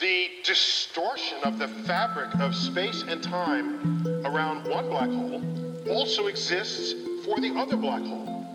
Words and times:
The 0.00 0.30
distortion 0.44 1.38
of 1.44 1.58
the 1.58 1.68
fabric 1.68 2.34
of 2.36 2.54
space 2.54 3.04
and 3.06 3.22
time 3.22 4.02
around 4.24 4.66
one 4.66 4.88
black 4.88 5.10
hole 5.10 5.42
also 5.90 6.28
exists 6.28 6.94
for 7.22 7.38
the 7.38 7.52
other 7.54 7.76
black 7.76 8.00
hole. 8.00 8.46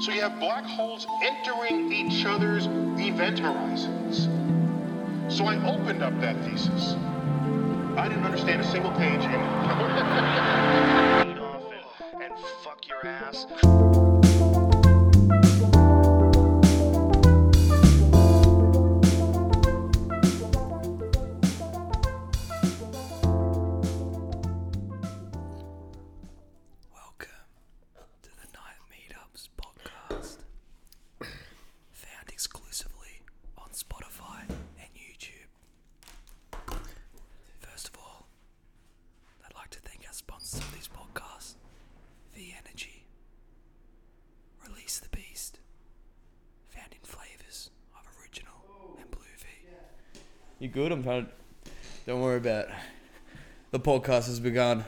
So 0.00 0.12
you 0.12 0.22
have 0.22 0.40
black 0.40 0.64
holes 0.64 1.06
entering 1.22 1.92
each 1.92 2.24
other's 2.24 2.68
event 2.98 3.38
horizons. 3.38 4.30
So 5.28 5.44
I 5.44 5.56
opened 5.70 6.02
up 6.02 6.18
that 6.22 6.42
thesis. 6.46 6.94
I 7.98 8.08
didn't 8.08 8.24
understand 8.24 8.62
a 8.62 8.70
single 8.70 8.92
page 8.92 9.24
in 9.24 9.30
Beat 9.30 9.30
off 11.38 11.64
and, 12.14 12.22
and 12.22 12.32
fuck 12.62 12.88
your 12.88 13.06
ass. 13.06 13.44
Good? 50.74 50.90
I'm 50.90 51.02
trying 51.04 51.26
to. 51.26 51.32
Don't 52.04 52.20
worry 52.20 52.36
about. 52.38 52.66
it. 52.66 52.70
The 53.70 53.80
podcast 53.80 54.26
has 54.26 54.40
begun. 54.40 54.84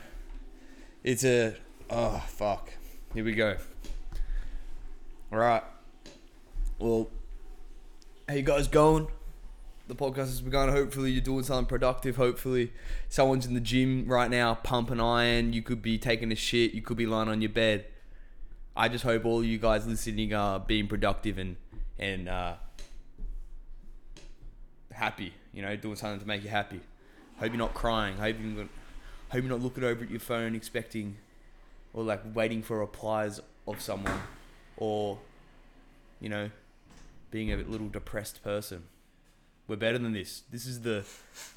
It's 1.04 1.24
a. 1.24 1.54
Oh 1.88 2.22
fuck. 2.26 2.70
Here 3.14 3.24
we 3.24 3.32
go. 3.32 3.56
All 5.32 5.38
right. 5.38 5.62
Well, 6.78 7.08
how 8.28 8.34
you 8.34 8.42
guys 8.42 8.66
going? 8.68 9.06
The 9.86 9.94
podcast 9.94 10.16
has 10.16 10.40
begun. 10.40 10.68
Hopefully, 10.68 11.12
you're 11.12 11.22
doing 11.22 11.44
something 11.44 11.66
productive. 11.66 12.16
Hopefully, 12.16 12.72
someone's 13.08 13.46
in 13.46 13.54
the 13.54 13.60
gym 13.60 14.06
right 14.08 14.30
now 14.30 14.56
pumping 14.56 15.00
iron. 15.00 15.52
You 15.52 15.62
could 15.62 15.80
be 15.80 15.98
taking 15.98 16.32
a 16.32 16.36
shit. 16.36 16.74
You 16.74 16.82
could 16.82 16.96
be 16.96 17.06
lying 17.06 17.28
on 17.28 17.40
your 17.40 17.50
bed. 17.50 17.86
I 18.76 18.88
just 18.88 19.04
hope 19.04 19.24
all 19.24 19.44
you 19.44 19.58
guys 19.58 19.86
listening 19.86 20.34
are 20.34 20.58
being 20.58 20.88
productive 20.88 21.38
and 21.38 21.56
and 21.98 22.28
uh, 22.28 22.54
happy. 24.90 25.32
You 25.56 25.62
know, 25.62 25.74
doing 25.74 25.96
something 25.96 26.20
to 26.20 26.26
make 26.26 26.44
you 26.44 26.50
happy. 26.50 26.80
Hope 27.38 27.48
you're 27.48 27.56
not 27.56 27.74
crying. 27.74 28.18
Hope 28.18 28.36
you're 28.38 28.50
not, 28.50 28.68
hope 29.30 29.42
you're 29.42 29.50
not 29.50 29.62
looking 29.62 29.84
over 29.84 30.04
at 30.04 30.10
your 30.10 30.20
phone 30.20 30.54
expecting 30.54 31.16
or 31.94 32.04
like 32.04 32.20
waiting 32.34 32.62
for 32.62 32.78
replies 32.78 33.40
of 33.66 33.80
someone 33.80 34.20
or 34.76 35.18
you 36.20 36.28
know 36.28 36.50
being 37.30 37.50
a 37.52 37.56
little 37.56 37.88
depressed 37.88 38.44
person. 38.44 38.84
We're 39.66 39.76
better 39.76 39.98
than 39.98 40.12
this. 40.12 40.42
This 40.52 40.66
is 40.66 40.82
the 40.82 41.04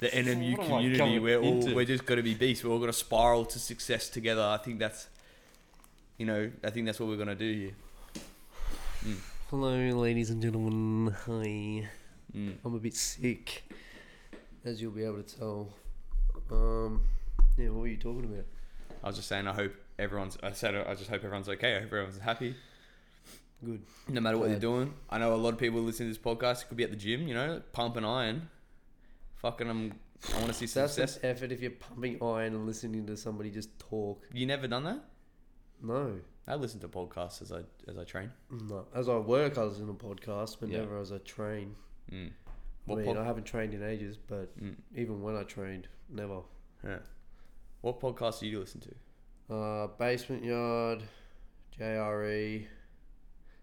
the 0.00 0.08
NMU 0.08 0.56
What 0.56 0.66
community. 0.66 1.18
We're 1.18 1.38
all 1.38 1.60
into? 1.60 1.74
we're 1.74 1.84
just 1.84 2.06
gonna 2.06 2.22
be 2.22 2.34
beasts. 2.34 2.64
We're 2.64 2.72
all 2.72 2.80
gonna 2.80 2.92
spiral 2.92 3.44
to 3.44 3.58
success 3.58 4.08
together. 4.08 4.42
I 4.42 4.56
think 4.56 4.78
that's 4.78 5.08
you 6.16 6.24
know 6.26 6.50
I 6.64 6.70
think 6.70 6.86
that's 6.86 6.98
what 6.98 7.08
we're 7.08 7.18
gonna 7.18 7.34
do 7.34 7.52
here. 7.52 9.14
Hello, 9.50 9.76
ladies 9.76 10.30
and 10.30 10.40
gentlemen. 10.40 11.14
Hi. 11.26 11.88
Mm. 12.36 12.54
I'm 12.64 12.74
a 12.74 12.78
bit 12.78 12.94
sick, 12.94 13.64
as 14.64 14.80
you'll 14.80 14.92
be 14.92 15.04
able 15.04 15.22
to 15.22 15.36
tell. 15.38 15.72
Um, 16.50 17.02
yeah, 17.56 17.68
what 17.70 17.82
were 17.82 17.88
you 17.88 17.96
talking 17.96 18.24
about? 18.24 18.44
I 19.02 19.06
was 19.08 19.16
just 19.16 19.28
saying. 19.28 19.46
I 19.46 19.52
hope 19.54 19.72
everyone's. 19.98 20.36
I 20.42 20.52
said. 20.52 20.74
I 20.74 20.94
just 20.94 21.08
hope 21.10 21.24
everyone's 21.24 21.48
okay. 21.48 21.76
I 21.76 21.80
hope 21.80 21.86
everyone's 21.88 22.18
happy. 22.18 22.54
Good. 23.64 23.82
no 24.08 24.20
matter 24.22 24.38
what 24.38 24.44
Glad. 24.46 24.62
you're 24.62 24.74
doing. 24.74 24.94
I 25.10 25.18
know 25.18 25.34
a 25.34 25.36
lot 25.36 25.52
of 25.52 25.58
people 25.58 25.80
listening 25.80 26.12
to 26.12 26.14
this 26.18 26.22
podcast 26.24 26.68
could 26.68 26.78
be 26.78 26.84
at 26.84 26.90
the 26.90 26.96
gym, 26.96 27.28
you 27.28 27.34
know, 27.34 27.60
pumping 27.72 28.06
iron. 28.06 28.48
Fucking, 29.36 29.68
I'm, 29.68 29.92
I 30.32 30.36
want 30.36 30.46
to 30.48 30.54
see 30.54 30.64
That's 30.66 30.96
an 30.96 31.06
success. 31.08 31.18
effort 31.22 31.52
if 31.52 31.60
you're 31.60 31.70
pumping 31.72 32.16
iron 32.22 32.54
and 32.54 32.66
listening 32.66 33.06
to 33.06 33.16
somebody 33.18 33.50
just 33.50 33.78
talk. 33.78 34.22
You 34.32 34.46
never 34.46 34.66
done 34.66 34.84
that? 34.84 35.00
No, 35.82 36.20
I 36.48 36.54
listen 36.56 36.80
to 36.80 36.88
podcasts 36.88 37.42
as 37.42 37.52
I 37.52 37.60
as 37.88 37.98
I 37.98 38.04
train. 38.04 38.30
no. 38.50 38.86
As 38.94 39.08
I 39.10 39.16
work, 39.18 39.56
I 39.58 39.62
listen 39.64 39.86
to 39.86 39.92
podcasts, 39.94 40.56
but 40.58 40.68
Yeah. 40.70 40.78
never 40.80 40.98
as 40.98 41.12
I 41.12 41.18
train. 41.18 41.74
Mm. 42.10 42.30
I 42.88 42.94
mean, 42.94 43.04
pod- 43.04 43.16
I 43.18 43.24
haven't 43.24 43.44
trained 43.44 43.74
in 43.74 43.82
ages, 43.82 44.16
but 44.16 44.56
Mm. 44.58 44.76
even 44.96 45.22
when 45.22 45.36
I 45.36 45.42
trained, 45.44 45.88
never. 46.08 46.40
Yeah. 46.84 46.98
What 47.82 48.00
podcasts 48.00 48.40
do 48.40 48.46
you 48.48 48.58
listen 48.60 48.80
to? 48.80 49.54
Uh, 49.54 49.86
Basement 49.98 50.44
Yard, 50.44 51.02
JRE. 51.78 52.66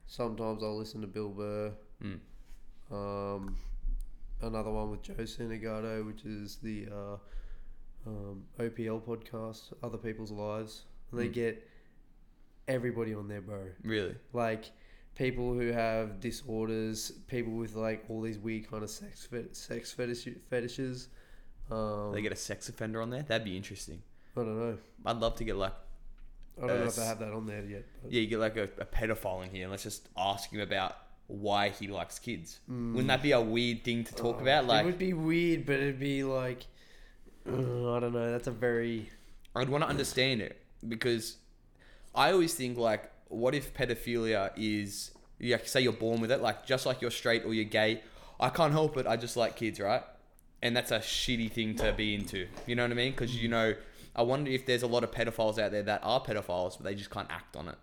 Sometimes 0.06 0.64
I'll 0.64 0.78
listen 0.78 1.02
to 1.02 1.08
Bill 1.08 1.30
Burr. 1.30 1.74
Mm. 2.02 2.20
Um, 2.92 3.58
another 4.42 4.72
one 4.72 4.92
with 4.92 5.02
Joe 5.02 5.14
Sanagato, 5.16 6.06
which 6.06 6.24
is 6.26 6.58
the 6.58 6.88
uh, 6.92 7.18
um, 8.06 8.46
OPL 8.60 9.02
podcast, 9.02 9.74
Other 9.84 9.98
People's 9.98 10.32
Lives. 10.32 10.86
And 11.12 11.20
they 11.20 11.28
Mm. 11.30 11.34
get 11.34 11.70
everybody 12.68 13.14
on 13.14 13.28
there, 13.28 13.42
bro. 13.42 13.68
Really? 13.84 14.16
Like 14.34 14.72
people 15.18 15.54
who 15.54 15.72
have 15.72 16.20
disorders, 16.20 17.12
people 17.28 17.54
with 17.54 17.76
like 17.76 18.06
all 18.10 18.22
these 18.22 18.38
weird 18.38 18.70
kind 18.70 18.84
of 18.84 18.90
sex 18.90 19.26
fet- 19.26 19.56
sex 19.56 19.92
fetish 19.92 20.28
fetishes. 20.50 21.08
Um, 21.72 22.12
they 22.14 22.22
get 22.22 22.32
a 22.32 22.36
sex 22.36 22.70
offender 22.70 23.02
on 23.02 23.10
there? 23.10 23.24
That'd 23.24 23.44
be 23.46 23.58
interesting. 23.58 24.02
I 24.36 24.42
don't 24.42 24.58
know. 24.60 24.78
I'd 25.06 25.18
love 25.18 25.36
to 25.38 25.44
get 25.44 25.56
like, 25.58 25.74
I 26.58 26.68
don't 26.68 26.78
know 26.78 26.84
Uh, 26.84 26.88
if 26.88 26.96
they 26.96 27.06
have 27.06 27.20
that 27.20 27.34
on 27.34 27.46
there 27.48 27.64
yet. 27.64 27.86
but- 28.04 28.12
yeah, 28.12 28.22
you 28.22 28.28
get 28.28 28.40
like 28.40 28.58
a, 28.58 28.64
a 28.80 28.86
pedophile 28.86 29.44
in 29.44 29.50
here 29.50 29.64
and 29.64 29.72
let's 29.72 29.84
just 29.84 30.08
ask 30.16 30.50
him 30.52 30.60
about 30.62 30.96
why 31.28 31.70
he 31.70 31.88
likes 31.88 32.20
kids. 32.20 32.60
Wouldn't 32.70 33.08
that 33.08 33.22
be 33.22 33.32
a 33.34 33.42
weird 33.42 33.84
thing 33.84 34.04
to 34.06 34.16
talk 34.16 34.38
Oh, 34.40 34.42
about? 34.44 34.66
Like, 34.66 34.84
it 34.84 34.86
would 34.86 34.98
be 35.00 35.12
weird, 35.14 35.66
but 35.66 35.76
it'd 35.76 36.00
be 36.00 36.24
like, 36.24 36.66
uh, 37.46 37.96
I 37.96 38.00
don't 38.00 38.14
know. 38.14 38.32
That's 38.32 38.48
a 38.48 38.52
very 38.52 39.10
I'd 39.56 39.68
want 39.70 39.84
to 39.84 39.90
understand 39.90 40.42
it 40.42 40.62
because 40.88 41.38
I 42.16 42.32
always 42.32 42.54
think 42.54 42.78
like, 42.78 43.12
what 43.30 43.54
if 43.56 43.74
pedophilia 43.74 44.52
is, 44.56 45.12
yeah, 45.40 45.58
say 45.64 45.82
you're 45.82 45.94
born 45.94 46.22
with 46.22 46.32
it, 46.32 46.42
like 46.42 46.66
just 46.66 46.86
like 46.86 47.02
you're 47.02 47.12
straight 47.12 47.46
or 47.46 47.54
you're 47.54 47.66
gay. 47.66 48.02
I 48.40 48.50
can't 48.50 48.72
help 48.72 48.98
it. 48.98 49.08
I 49.08 49.18
just 49.18 49.36
like 49.36 49.56
kids, 49.56 49.80
right? 49.80 50.04
And 50.62 50.76
that's 50.76 50.92
a 50.92 51.00
shitty 51.00 51.52
thing 51.52 51.76
to 51.76 51.94
be 51.94 52.16
into. 52.16 52.48
You 52.66 52.76
know 52.76 52.84
what 52.84 52.92
I 52.92 52.96
mean? 52.96 53.12
Because 53.12 53.36
you 53.42 53.48
know, 53.48 53.76
I 54.16 54.22
wonder 54.24 54.50
if 54.50 54.66
there's 54.66 54.84
a 54.84 54.88
lot 54.88 55.04
of 55.04 55.12
pedophiles 55.12 55.60
out 55.60 55.72
there 55.72 55.84
that 55.84 56.02
are 56.04 56.22
pedophiles, 56.22 56.78
but 56.78 56.84
they 56.84 56.96
just 56.96 57.10
can't 57.10 57.30
act 57.30 57.56
on 57.56 57.68
it. 57.68 57.76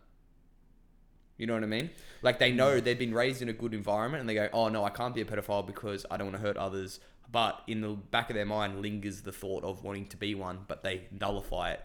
You 1.36 1.46
know 1.46 1.54
what 1.54 1.64
I 1.64 1.66
mean? 1.66 1.90
Like 2.22 2.38
they 2.38 2.52
know 2.52 2.80
they've 2.80 2.98
been 2.98 3.14
raised 3.14 3.42
in 3.42 3.48
a 3.48 3.52
good 3.52 3.74
environment, 3.74 4.20
and 4.20 4.28
they 4.28 4.34
go, 4.34 4.48
"Oh 4.52 4.68
no, 4.68 4.84
I 4.84 4.90
can't 4.90 5.14
be 5.14 5.20
a 5.20 5.24
pedophile 5.24 5.66
because 5.66 6.06
I 6.10 6.16
don't 6.16 6.28
want 6.28 6.36
to 6.36 6.46
hurt 6.46 6.56
others." 6.56 7.00
But 7.30 7.62
in 7.66 7.80
the 7.80 7.88
back 7.88 8.30
of 8.30 8.36
their 8.36 8.46
mind 8.46 8.80
lingers 8.80 9.22
the 9.22 9.32
thought 9.32 9.64
of 9.64 9.82
wanting 9.82 10.06
to 10.08 10.16
be 10.16 10.34
one, 10.34 10.60
but 10.68 10.84
they 10.84 11.08
nullify 11.10 11.72
it 11.72 11.80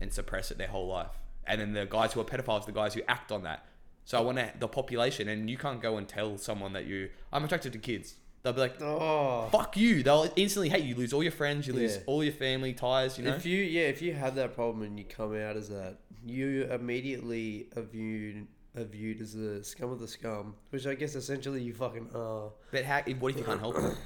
and 0.00 0.12
suppress 0.12 0.50
it 0.50 0.58
their 0.58 0.68
whole 0.68 0.86
life. 0.86 1.18
And 1.46 1.60
then 1.60 1.72
the 1.72 1.86
guys 1.86 2.12
who 2.12 2.20
are 2.20 2.24
pedophiles, 2.24 2.66
the 2.66 2.72
guys 2.72 2.94
who 2.94 3.02
act 3.08 3.32
on 3.32 3.42
that. 3.44 3.66
So 4.04 4.18
I 4.18 4.20
want 4.20 4.38
to, 4.38 4.52
the 4.58 4.68
population, 4.68 5.28
and 5.28 5.48
you 5.48 5.56
can't 5.56 5.80
go 5.80 5.96
and 5.96 6.06
tell 6.06 6.36
someone 6.36 6.74
that 6.74 6.84
you, 6.86 7.08
I'm 7.32 7.44
attracted 7.44 7.72
to 7.72 7.78
kids. 7.78 8.16
They'll 8.42 8.52
be 8.52 8.60
like, 8.60 8.80
oh. 8.82 9.48
fuck 9.50 9.76
you. 9.78 10.02
They'll 10.02 10.30
instantly 10.36 10.68
hate 10.68 10.82
you. 10.82 10.90
You 10.90 10.96
lose 10.96 11.14
all 11.14 11.22
your 11.22 11.32
friends, 11.32 11.66
you 11.66 11.72
lose 11.72 11.96
Yeah. 11.96 12.02
all 12.06 12.22
your 12.22 12.34
family 12.34 12.74
ties, 12.74 13.16
you 13.16 13.24
know? 13.24 13.34
If 13.34 13.46
you 13.46 13.58
yeah, 13.62 13.84
if 13.84 14.02
you 14.02 14.12
have 14.12 14.34
that 14.34 14.54
problem 14.54 14.82
and 14.82 14.98
you 14.98 15.06
come 15.06 15.34
out 15.34 15.56
as 15.56 15.70
that, 15.70 15.96
you 16.26 16.64
immediately 16.64 17.68
are 17.74 17.82
viewed 17.82 18.46
are 18.76 18.84
viewed 18.84 19.22
as 19.22 19.32
the 19.32 19.64
scum 19.64 19.90
of 19.92 20.00
the 20.00 20.08
scum, 20.08 20.54
which 20.70 20.86
I 20.86 20.94
guess 20.94 21.14
essentially 21.14 21.62
you 21.62 21.72
fucking 21.72 22.10
are. 22.14 22.50
but 22.70 22.84
how, 22.84 23.00
what 23.18 23.30
if 23.32 23.38
you 23.38 23.44
can't 23.44 23.60
help 23.60 23.76
it? 23.78 23.96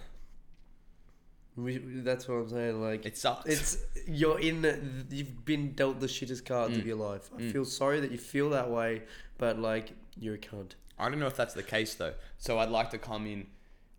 We- 1.64 1.78
That's 1.78 2.28
what 2.28 2.36
I'm 2.36 2.48
saying. 2.48 2.80
Like 2.80 3.04
It 3.06 3.16
sucks. 3.16 3.46
It's 3.46 3.78
you're 4.06 4.38
in. 4.40 4.62
The, 4.62 4.78
you've 5.10 5.44
been 5.44 5.72
dealt 5.72 5.98
the 6.00 6.06
shittest 6.06 6.44
cards 6.44 6.74
Mm. 6.76 6.80
of 6.80 6.86
your 6.86 6.96
life. 6.96 7.30
I 7.36 7.48
feel 7.50 7.64
sorry 7.64 8.00
that 8.00 8.10
you 8.12 8.18
feel 8.18 8.50
that 8.50 8.70
way, 8.70 9.02
but 9.38 9.58
like 9.58 9.92
you're 10.18 10.34
a 10.36 10.38
cunt. 10.38 10.72
I 10.98 11.08
don't 11.08 11.18
know 11.20 11.26
if 11.26 11.36
that's 11.36 11.54
the 11.54 11.62
case 11.62 11.94
though. 11.94 12.14
So 12.38 12.58
I'd 12.58 12.70
like 12.70 12.90
to 12.90 12.98
come 12.98 13.26
in, 13.26 13.46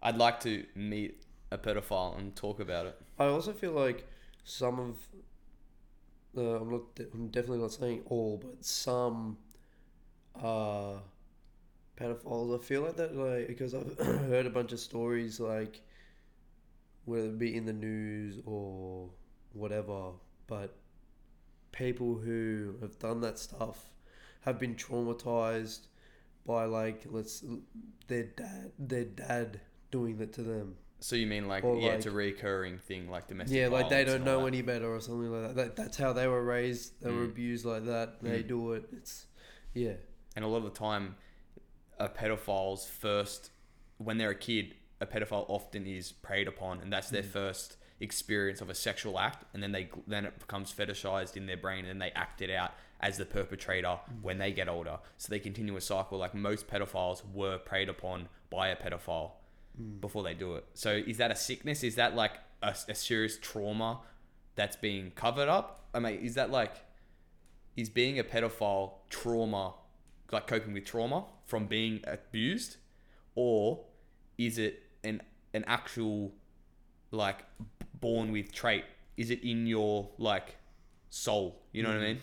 I'd 0.02 0.18
like 0.18 0.40
to 0.42 0.66
meet 0.76 1.24
a 1.52 1.58
pedophile 1.58 2.18
and 2.18 2.36
talk 2.36 2.60
about 2.60 2.86
it. 2.86 2.96
I 3.18 3.26
also 3.26 3.52
feel 3.54 3.72
like 3.72 4.08
some 4.44 4.80
of, 4.80 4.96
uh, 6.38 6.62
I'm 6.62 6.72
not, 6.72 6.82
I'm 7.14 7.28
definitely 7.28 7.60
not 7.60 7.72
saying 7.74 8.04
all, 8.06 8.38
but 8.44 8.64
some, 8.64 9.38
uh, 10.42 10.94
pedophiles. 12.00 12.60
I 12.60 12.64
feel 12.64 12.82
like 12.84 12.96
that, 12.98 13.16
like 13.16 13.48
because 13.48 13.74
I've 13.74 13.98
heard 14.00 14.46
a 14.46 14.50
bunch 14.50 14.72
of 14.74 14.80
stories, 14.80 15.40
like 15.40 15.82
whether 17.10 17.26
it 17.28 17.40
be 17.40 17.56
in 17.56 17.66
the 17.66 17.74
news 17.74 18.40
or 18.46 19.10
whatever, 19.54 20.12
but 20.48 20.76
people 21.72 22.16
who 22.16 22.76
have 22.82 22.98
done 23.00 23.22
that 23.22 23.40
stuff 23.40 23.90
have 24.42 24.60
been 24.60 24.76
traumatized 24.76 25.88
by 26.46 26.66
like 26.66 27.04
let's 27.10 27.44
their 28.08 28.24
dad, 28.24 28.72
their 28.78 29.06
dad 29.06 29.60
doing 29.92 30.18
that 30.18 30.34
to 30.34 30.44
them. 30.44 30.76
So 31.02 31.16
you 31.16 31.28
mean 31.28 31.48
like 31.48 31.64
Or, 31.64 31.78
yeah, 31.78 31.94
it's 31.94 32.06
a 32.06 32.12
recurring 32.12 32.78
thing 32.78 33.10
like 33.10 33.28
domestic. 33.28 33.58
Yeah, 33.58 33.68
like 33.68 33.90
they 33.90 34.04
don't 34.04 34.26
know 34.26 34.46
any 34.46 34.62
better 34.62 34.94
or 34.94 35.00
something 35.00 35.32
like 35.32 35.42
that. 35.48 35.56
that. 35.56 35.76
That's 35.76 35.98
how 35.98 36.14
they 36.14 36.28
were 36.28 36.44
raised. 36.44 37.02
They 37.02 37.10
were 37.10 37.26
Mm. 37.26 37.32
abused 37.32 37.66
like 37.66 37.86
that. 37.86 38.22
They 38.22 38.44
Mm. 38.44 38.48
do 38.48 38.74
it. 38.74 38.90
It's 38.92 39.26
yeah. 39.74 39.94
And 40.36 40.44
a 40.46 40.48
lot 40.48 40.58
of 40.58 40.64
the 40.66 40.70
time, 40.80 41.16
a 41.98 42.10
pedophile's 42.10 42.86
first, 42.86 43.52
when 43.98 44.18
they're 44.18 44.32
a 44.32 44.36
kid, 44.36 44.76
a 45.02 45.06
pedophile 45.06 45.46
often 45.48 45.86
is 45.86 46.12
preyed 46.12 46.48
upon, 46.48 46.82
and 46.82 46.92
that's 46.92 47.10
their 47.10 47.24
mm. 47.24 47.32
first 47.32 47.78
experience 48.00 48.62
of 48.62 48.70
a 48.70 48.76
sexual 48.76 49.20
act, 49.20 49.46
and 49.54 49.62
then 49.62 49.72
they 49.72 49.90
then 50.08 50.26
it 50.26 50.40
becomes 50.40 50.74
fetishized 50.74 51.38
in 51.38 51.46
their 51.46 51.58
brain, 51.58 51.80
and 51.80 51.90
then 51.90 52.00
they 52.00 52.12
act 52.12 52.42
it 52.42 52.50
out 52.50 52.74
as 53.00 53.18
the 53.18 53.26
perpetrator 53.26 53.88
mm. 53.88 54.22
when 54.22 54.38
they 54.38 54.52
get 54.52 54.68
older. 54.68 55.00
So 55.18 55.30
they 55.30 55.40
continue 55.40 55.76
a 55.78 55.82
cycle. 55.82 56.18
Like 56.18 56.36
most 56.36 56.68
pedophiles 56.68 57.22
were 57.34 57.58
preyed 57.58 57.90
upon 57.90 58.28
by 58.50 58.70
a 58.70 58.76
pedophile 58.76 59.32
mm. 59.82 60.02
before 60.02 60.24
they 60.24 60.34
do 60.34 60.56
it. 60.56 60.66
So 60.74 60.92
is 60.92 61.18
that 61.18 61.32
a 61.32 61.36
sickness? 61.36 61.84
Is 61.84 61.96
that 61.96 62.16
like 62.16 62.34
a, 62.62 62.76
a 62.88 62.96
serious 62.96 63.38
trauma 63.38 64.02
that's 64.56 64.76
being 64.76 65.12
covered 65.12 65.50
up? 65.50 65.88
I 65.94 66.00
mean, 66.00 66.20
is 66.20 66.36
that 66.36 66.52
like 66.52 66.76
is 67.78 67.90
being 67.90 68.20
a 68.20 68.24
pedophile 68.24 68.94
trauma, 69.10 69.74
like 70.32 70.48
coping 70.48 70.74
with 70.74 70.86
trauma 70.86 71.26
from 71.46 71.68
being 71.68 72.02
abused, 72.06 72.78
or 73.36 73.86
is 74.38 74.58
it 74.58 74.84
an 75.04 75.22
an 75.54 75.64
actual 75.68 76.32
like 77.12 77.40
born 78.00 78.32
with 78.32 78.52
trait? 78.52 78.86
Is 79.18 79.30
it 79.32 79.44
in 79.44 79.68
your 79.68 80.10
like 80.18 80.56
soul? 81.10 81.62
You 81.72 81.84
know 81.84 81.90
what 81.90 81.98
I 81.98 82.02
mean? 82.02 82.22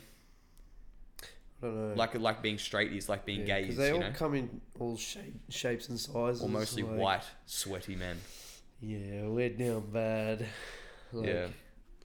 I 1.63 1.67
don't 1.67 1.89
know. 1.89 1.95
Like 1.95 2.15
like 2.19 2.43
being 2.43 2.59
straight 2.59 2.93
is 2.93 3.09
like 3.09 3.25
being 3.25 3.45
gay 3.45 3.63
because 3.63 3.75
is, 3.75 3.79
they 3.79 3.89
you 3.89 3.95
all 3.95 4.01
know, 4.01 4.13
come 4.15 4.35
in 4.35 4.61
all 4.79 4.97
shape, 4.97 5.35
shapes 5.49 5.89
and 5.89 5.99
sizes. 5.99 6.43
or 6.43 6.49
mostly 6.49 6.83
like- 6.83 6.99
white, 6.99 7.25
sweaty 7.47 7.97
men. 7.97 8.19
Yeah, 8.81 9.27
we're 9.29 9.49
down 9.49 9.85
bad. 9.91 10.47
Like, 11.13 11.27
yeah, 11.27 11.47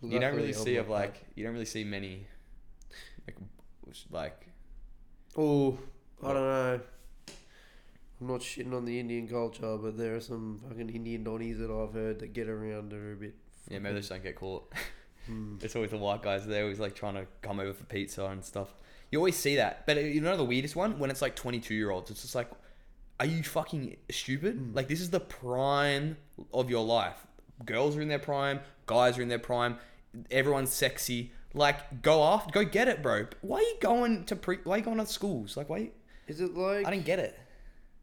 you 0.02 0.20
don't 0.20 0.36
really 0.36 0.54
see 0.54 0.78
of 0.78 0.88
like 0.88 1.26
you 1.36 1.44
don't 1.44 1.54
really 1.54 1.66
see 1.66 1.84
many 1.84 2.26
like 3.28 3.38
like. 4.10 4.48
Oh, 5.38 5.78
I 6.24 6.34
don't 6.34 6.36
know. 6.36 6.80
I'm 8.22 8.28
not 8.28 8.42
shitting 8.42 8.74
on 8.74 8.86
the 8.86 9.00
Indian 9.00 9.28
culture, 9.28 9.78
but 9.78 9.98
there 9.98 10.16
are 10.16 10.22
some 10.22 10.62
fucking 10.68 10.90
Indian 10.90 11.26
donnies 11.26 11.58
that 11.58 11.72
I've 11.72 11.94
heard 11.94 12.20
that 12.20 12.34
get 12.34 12.48
around 12.48 12.94
are 12.94 13.14
a 13.14 13.16
bit. 13.16 13.34
yeah 13.68 13.80
maybe 13.80 13.96
they 13.96 14.00
just 14.02 14.12
don't 14.12 14.24
get 14.24 14.36
caught. 14.36 14.72
Hmm. 15.28 15.58
It's 15.62 15.76
always 15.76 15.92
the 15.92 15.98
white 15.98 16.24
guys. 16.24 16.48
They're 16.48 16.64
always 16.64 16.80
like 16.80 16.96
trying 16.96 17.14
to 17.14 17.28
come 17.44 17.60
over 17.60 17.74
for 17.74 17.84
pizza 17.84 18.26
and 18.26 18.44
stuff. 18.44 18.74
You 19.12 19.20
always 19.20 19.36
see 19.38 19.56
that. 19.58 19.86
But 19.86 20.04
you 20.04 20.20
know 20.20 20.36
the 20.36 20.44
weirdest 20.44 20.76
one 20.76 20.98
when 20.98 21.12
it's 21.12 21.22
like 21.22 21.36
22 21.36 21.76
year 21.76 21.92
olds. 21.92 22.10
It's 22.10 22.24
just 22.24 22.34
like, 22.34 22.50
are 23.20 23.28
you 23.28 23.44
fucking 23.44 23.98
stupid? 24.10 24.56
Hmm. 24.56 24.74
Like 24.74 24.88
this 24.88 25.00
is 25.00 25.12
the 25.12 25.20
prime 25.20 26.18
of 26.52 26.72
your 26.72 26.84
life. 26.84 27.28
Girls 27.64 27.96
are 27.96 28.02
in 28.02 28.08
their 28.08 28.18
prime. 28.18 28.62
Guys 28.88 29.20
are 29.20 29.22
in 29.22 29.28
their 29.30 29.38
prime. 29.38 29.78
Everyone's 30.32 30.72
sexy. 30.74 31.32
Like 31.54 32.02
go 32.02 32.24
after, 32.24 32.52
go 32.52 32.66
get 32.68 32.88
it, 32.88 33.04
bro. 33.04 33.28
Why 33.42 33.58
are 33.58 33.62
you 33.62 33.78
going 33.80 34.24
to 34.26 34.36
pre? 34.36 34.58
Why 34.64 34.74
are 34.74 34.78
you 34.80 34.84
going 34.84 34.98
to 34.98 35.06
schools? 35.06 35.56
Like 35.56 35.70
why? 35.70 35.78
You, 35.78 35.92
Is 36.28 36.42
it 36.42 36.56
like? 36.56 36.88
I 36.88 36.90
didn't 36.90 37.06
get 37.06 37.20
it. 37.20 37.38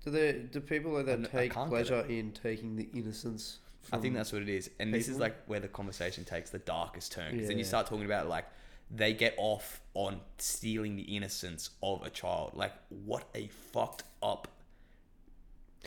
Do 0.05 0.11
they? 0.11 0.33
Do 0.33 0.61
people 0.61 0.93
like 0.93 1.07
that 1.07 1.21
I 1.21 1.23
take 1.25 1.53
can't 1.53 1.69
get 1.71 1.71
pleasure 1.71 2.05
in 2.09 2.33
taking 2.33 2.77
the 2.77 2.89
innocence? 2.95 3.59
I 3.93 3.97
think 3.97 4.13
from- 4.13 4.15
that's 4.15 4.33
what 4.33 4.43
it 4.43 4.49
is, 4.49 4.71
and 4.79 4.93
this 4.93 5.05
is 5.09 5.15
people. 5.15 5.21
like 5.23 5.45
where 5.47 5.61
the 5.61 5.69
conversation 5.69 6.25
takes 6.25 6.51
the 6.51 6.59
darkest 6.59 7.13
turn. 7.13 7.33
Because 7.33 7.49
then 7.49 7.59
you 7.59 7.65
Yeah. 7.65 7.69
start 7.69 7.87
talking 7.87 8.05
about 8.05 8.29
like 8.29 8.45
they 8.91 9.13
get 9.13 9.35
off 9.39 9.81
on 9.95 10.21
stealing 10.39 10.97
the 10.97 11.03
innocence 11.17 11.71
of 11.83 12.03
a 12.03 12.11
child. 12.11 12.53
Like 12.55 12.73
what 12.89 13.25
a 13.35 13.49
fucked 13.49 14.05
up 14.23 14.49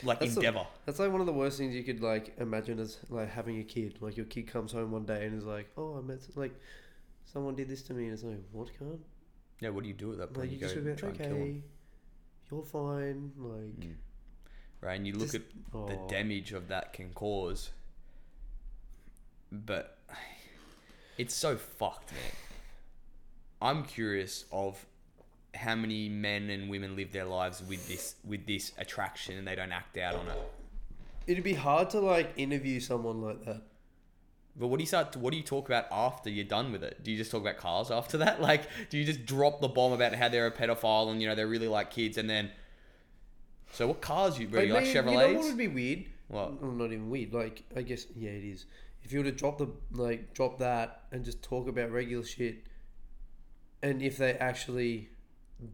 like 0.02 0.20
That's 0.20 0.34
the- 0.34 0.40
endeavor. 0.40 0.66
That's 0.86 0.98
like 0.98 1.10
one 1.12 1.20
of 1.20 1.26
the 1.26 1.32
worst 1.32 1.58
things 1.58 1.74
you 1.74 1.84
could 1.84 2.00
like 2.00 2.34
imagine 2.38 2.78
as 2.80 2.98
like 3.08 3.28
having 3.30 3.58
a 3.58 3.64
kid. 3.64 3.98
Like 4.00 4.16
your 4.16 4.26
kid 4.26 4.46
comes 4.46 4.72
home 4.72 4.90
one 4.90 5.04
day 5.04 5.26
and 5.26 5.36
is 5.36 5.44
like, 5.44 5.70
"Oh, 5.76 5.96
I 5.98 6.00
met 6.00 6.20
like 6.34 6.54
someone 7.24 7.54
did 7.54 7.68
this 7.68 7.82
to 7.84 7.94
me," 7.94 8.04
and 8.04 8.12
it's 8.14 8.22
like, 8.24 8.40
"What 8.52 8.70
can't?" 8.78 9.00
yeah, 9.60 9.68
what 9.68 9.82
do 9.84 9.88
you 9.88 9.94
do 9.94 10.12
at 10.12 10.18
that 10.18 10.24
Like 10.30 10.34
point? 10.34 10.50
you 10.50 10.54
you 10.56 10.60
go 10.60 10.66
just 10.68 10.84
go, 10.84 10.94
try 10.94 11.08
and 11.10 11.18
kill 11.18 11.28
them, 11.28 11.42
"Okay, 11.42 11.62
you're 12.52 12.62
fine." 12.64 13.32
Like, 13.36 13.80
Mm. 13.80 13.94
right? 14.80 14.94
And 14.96 15.06
you 15.06 15.14
look 15.14 15.32
Just- 15.32 15.34
at 15.36 15.42
the 15.72 15.78
oh. 15.98 16.06
damage 16.08 16.52
of 16.52 16.68
that 16.68 16.92
can 16.92 17.12
cause, 17.12 17.70
but 19.50 19.98
it's 21.18 21.34
so 21.34 21.56
fucked, 21.56 22.12
man. 22.12 22.20
I'm 23.60 23.84
curious 23.84 24.44
of 24.52 24.84
how 25.54 25.74
many 25.74 26.08
men 26.08 26.48
and 26.50 26.70
women 26.70 26.96
live 26.96 27.12
their 27.12 27.26
lives 27.26 27.62
with 27.62 27.86
this 27.86 28.16
with 28.24 28.46
this 28.46 28.72
attraction 28.78 29.36
and 29.36 29.46
they 29.46 29.54
don't 29.54 29.72
act 29.72 29.98
out 29.98 30.14
on 30.14 30.26
it. 30.28 30.38
it'd 31.26 31.44
be 31.44 31.52
hard 31.54 31.88
to 31.90 32.00
like 32.00 32.32
interview 32.36 32.80
someone 32.80 33.20
like 33.22 33.44
that. 33.44 33.62
But 34.54 34.66
what 34.68 34.76
do 34.78 34.82
you 34.82 34.86
start? 34.86 35.16
What 35.16 35.30
do 35.30 35.36
you 35.38 35.42
talk 35.42 35.66
about 35.68 35.86
after 35.90 36.28
you're 36.28 36.44
done 36.44 36.72
with 36.72 36.84
it? 36.84 37.02
Do 37.02 37.10
you 37.10 37.16
just 37.16 37.30
talk 37.30 37.40
about 37.40 37.56
cars 37.56 37.90
after 37.90 38.18
that? 38.18 38.40
Like, 38.50 38.64
do 38.90 38.98
you 38.98 39.04
just 39.04 39.24
drop 39.24 39.60
the 39.60 39.68
bomb 39.68 39.92
about 39.92 40.14
how 40.14 40.28
they're 40.28 40.46
a 40.46 40.52
pedophile 40.52 41.10
and 41.10 41.22
you 41.22 41.28
know 41.28 41.34
they 41.34 41.44
really 41.44 41.68
like 41.68 41.90
kids, 41.90 42.18
and 42.18 42.28
then 42.28 42.50
so 43.72 43.88
what 43.88 44.00
cars 44.02 44.38
you? 44.38 44.46
Bro, 44.48 44.62
you 44.62 44.74
like 44.74 44.84
maybe- 44.84 44.98
You 44.98 45.02
know 45.04 45.32
what 45.34 45.44
would 45.44 45.56
be 45.56 45.68
weird? 45.68 46.04
What? 46.28 46.60
Well, 46.62 46.72
not 46.72 46.86
even 46.86 47.08
weird. 47.10 47.32
Like, 47.32 47.62
I 47.76 47.82
guess 47.82 48.06
yeah, 48.14 48.30
it 48.30 48.44
is. 48.44 48.66
If 49.02 49.12
you 49.12 49.18
were 49.20 49.24
to 49.24 49.32
drop 49.32 49.58
the 49.58 49.68
like 49.92 50.34
drop 50.34 50.58
that 50.58 51.04
and 51.12 51.24
just 51.24 51.42
talk 51.42 51.66
about 51.68 51.90
regular 51.90 52.24
shit, 52.24 52.64
and 53.82 54.02
if 54.02 54.18
they 54.18 54.34
actually 54.34 55.08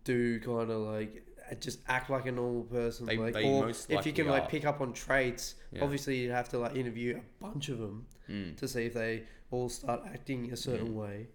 do 0.04 0.38
kind 0.40 0.70
of 0.70 0.78
like 0.82 1.24
just 1.54 1.80
act 1.88 2.10
like 2.10 2.26
a 2.26 2.32
normal 2.32 2.62
person, 2.64 3.06
They- 3.06 3.16
like, 3.16 3.34
they 3.34 3.44
or 3.44 3.68
if 3.70 3.86
you 4.06 4.12
can 4.12 4.26
likely 4.26 4.40
like 4.40 4.48
pick 4.50 4.64
up 4.64 4.80
on 4.80 4.92
traits, 4.92 5.54
Yeah. 5.72 5.82
obviously 5.84 6.18
you'd 6.18 6.30
have 6.32 6.48
to 6.50 6.58
like 6.58 6.76
interview 6.76 7.18
a 7.18 7.42
bunch 7.42 7.68
of 7.68 7.78
them 7.78 8.06
Mm. 8.28 8.56
to 8.58 8.68
see 8.68 8.84
if 8.86 8.94
they 8.94 9.24
all 9.50 9.68
start 9.68 10.02
acting 10.06 10.52
a 10.52 10.56
certain 10.56 10.94
way. 10.94 11.28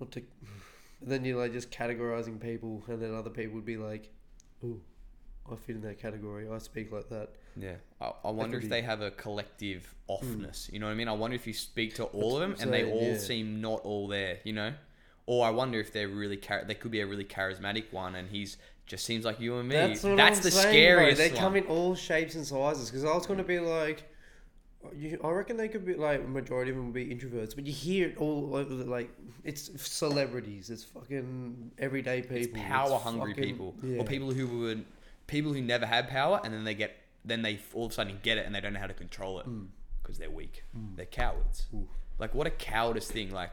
Not 0.00 0.12
to, 0.12 0.22
then 1.00 1.24
you're 1.24 1.38
like 1.38 1.52
just 1.52 1.70
categorizing 1.70 2.40
people, 2.40 2.82
and 2.88 3.00
then 3.00 3.14
other 3.14 3.30
people 3.30 3.54
would 3.56 3.64
be 3.64 3.76
like, 3.76 4.10
"Oh, 4.64 4.80
I 5.50 5.56
fit 5.56 5.76
in 5.76 5.82
that 5.82 5.98
category. 5.98 6.48
I 6.48 6.58
speak 6.58 6.92
like 6.92 7.08
that." 7.08 7.30
Yeah, 7.56 7.76
I, 8.00 8.12
I 8.24 8.30
wonder 8.30 8.56
if 8.56 8.62
be- 8.64 8.68
they 8.68 8.82
have 8.82 9.00
a 9.02 9.10
collective 9.10 9.94
offness. 10.08 10.72
You 10.72 10.78
know 10.78 10.86
what 10.86 10.92
I 10.92 10.94
mean? 10.94 11.08
I 11.08 11.12
wonder 11.12 11.34
if 11.34 11.46
you 11.46 11.52
speak 11.52 11.94
to 11.96 12.04
all 12.04 12.36
of 12.36 12.40
them 12.40 12.56
and 12.60 12.72
they 12.72 12.90
all 12.90 13.12
yeah. 13.12 13.18
seem 13.18 13.60
not 13.60 13.80
all 13.82 14.08
there. 14.08 14.40
You 14.44 14.52
know, 14.54 14.72
or 15.26 15.46
I 15.46 15.50
wonder 15.50 15.78
if 15.80 15.92
they're 15.92 16.08
really 16.08 16.36
char- 16.38 16.64
they 16.64 16.74
could 16.74 16.90
be 16.90 17.00
a 17.00 17.06
really 17.06 17.24
charismatic 17.24 17.92
one 17.92 18.14
and 18.14 18.28
he's 18.30 18.56
just 18.86 19.04
seems 19.04 19.24
like 19.24 19.40
you 19.40 19.56
and 19.56 19.68
me. 19.68 19.74
That's 19.74 20.02
That's 20.02 20.40
the 20.40 20.50
saying, 20.50 20.62
bro. 20.64 20.72
scariest. 20.72 21.18
They 21.18 21.28
one. 21.30 21.38
come 21.38 21.56
in 21.56 21.64
all 21.64 21.94
shapes 21.94 22.34
and 22.34 22.46
sizes. 22.46 22.90
Because 22.90 23.04
I 23.04 23.14
was 23.14 23.26
going 23.26 23.38
to 23.38 23.44
be 23.44 23.58
like, 23.60 24.08
you, 24.96 25.18
I 25.22 25.28
reckon 25.30 25.56
they 25.56 25.68
could 25.68 25.86
be 25.86 25.94
like 25.94 26.28
majority 26.28 26.72
of 26.72 26.76
them 26.76 26.86
would 26.86 26.94
be 26.94 27.06
introverts, 27.06 27.54
but 27.54 27.64
you 27.66 27.72
hear 27.72 28.08
it 28.08 28.16
all 28.18 28.56
over. 28.56 28.74
The, 28.74 28.84
like 28.84 29.10
it's 29.44 29.70
celebrities, 29.80 30.70
it's 30.70 30.82
fucking 30.84 31.70
everyday 31.78 32.22
people, 32.22 32.36
It's 32.38 32.46
it's 32.48 32.58
power 32.58 32.98
hungry 32.98 33.32
fucking- 33.34 33.44
people 33.44 33.74
yeah. 33.82 33.98
or 33.98 34.04
people 34.04 34.32
who 34.32 34.58
would 34.60 34.84
people 35.28 35.52
who 35.52 35.62
never 35.62 35.86
had 35.86 36.08
power 36.08 36.40
and 36.44 36.52
then 36.52 36.64
they 36.64 36.74
get 36.74 36.96
then 37.24 37.42
they 37.42 37.60
all 37.74 37.86
of 37.86 37.92
a 37.92 37.94
sudden 37.94 38.18
get 38.24 38.36
it 38.38 38.44
and 38.44 38.52
they 38.54 38.60
don't 38.60 38.72
know 38.72 38.80
how 38.80 38.88
to 38.88 38.92
control 38.94 39.38
it 39.38 39.46
Mm. 39.46 39.68
because 40.02 40.18
they're 40.18 40.28
weak. 40.30 40.64
They're 40.96 41.06
cowards. 41.06 41.66
Like 42.18 42.34
what 42.34 42.48
a 42.48 42.50
cowardice 42.50 43.08
thing. 43.08 43.30
Like 43.30 43.52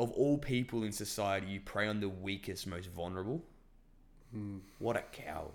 of 0.00 0.10
all 0.12 0.36
people 0.38 0.82
in 0.82 0.90
society, 0.90 1.46
you 1.46 1.60
prey 1.60 1.86
on 1.86 2.00
the 2.00 2.08
weakest, 2.08 2.66
most 2.66 2.88
vulnerable. 2.90 3.44
Mm. 4.36 4.60
What 4.78 4.96
a 4.96 5.02
coward. 5.12 5.52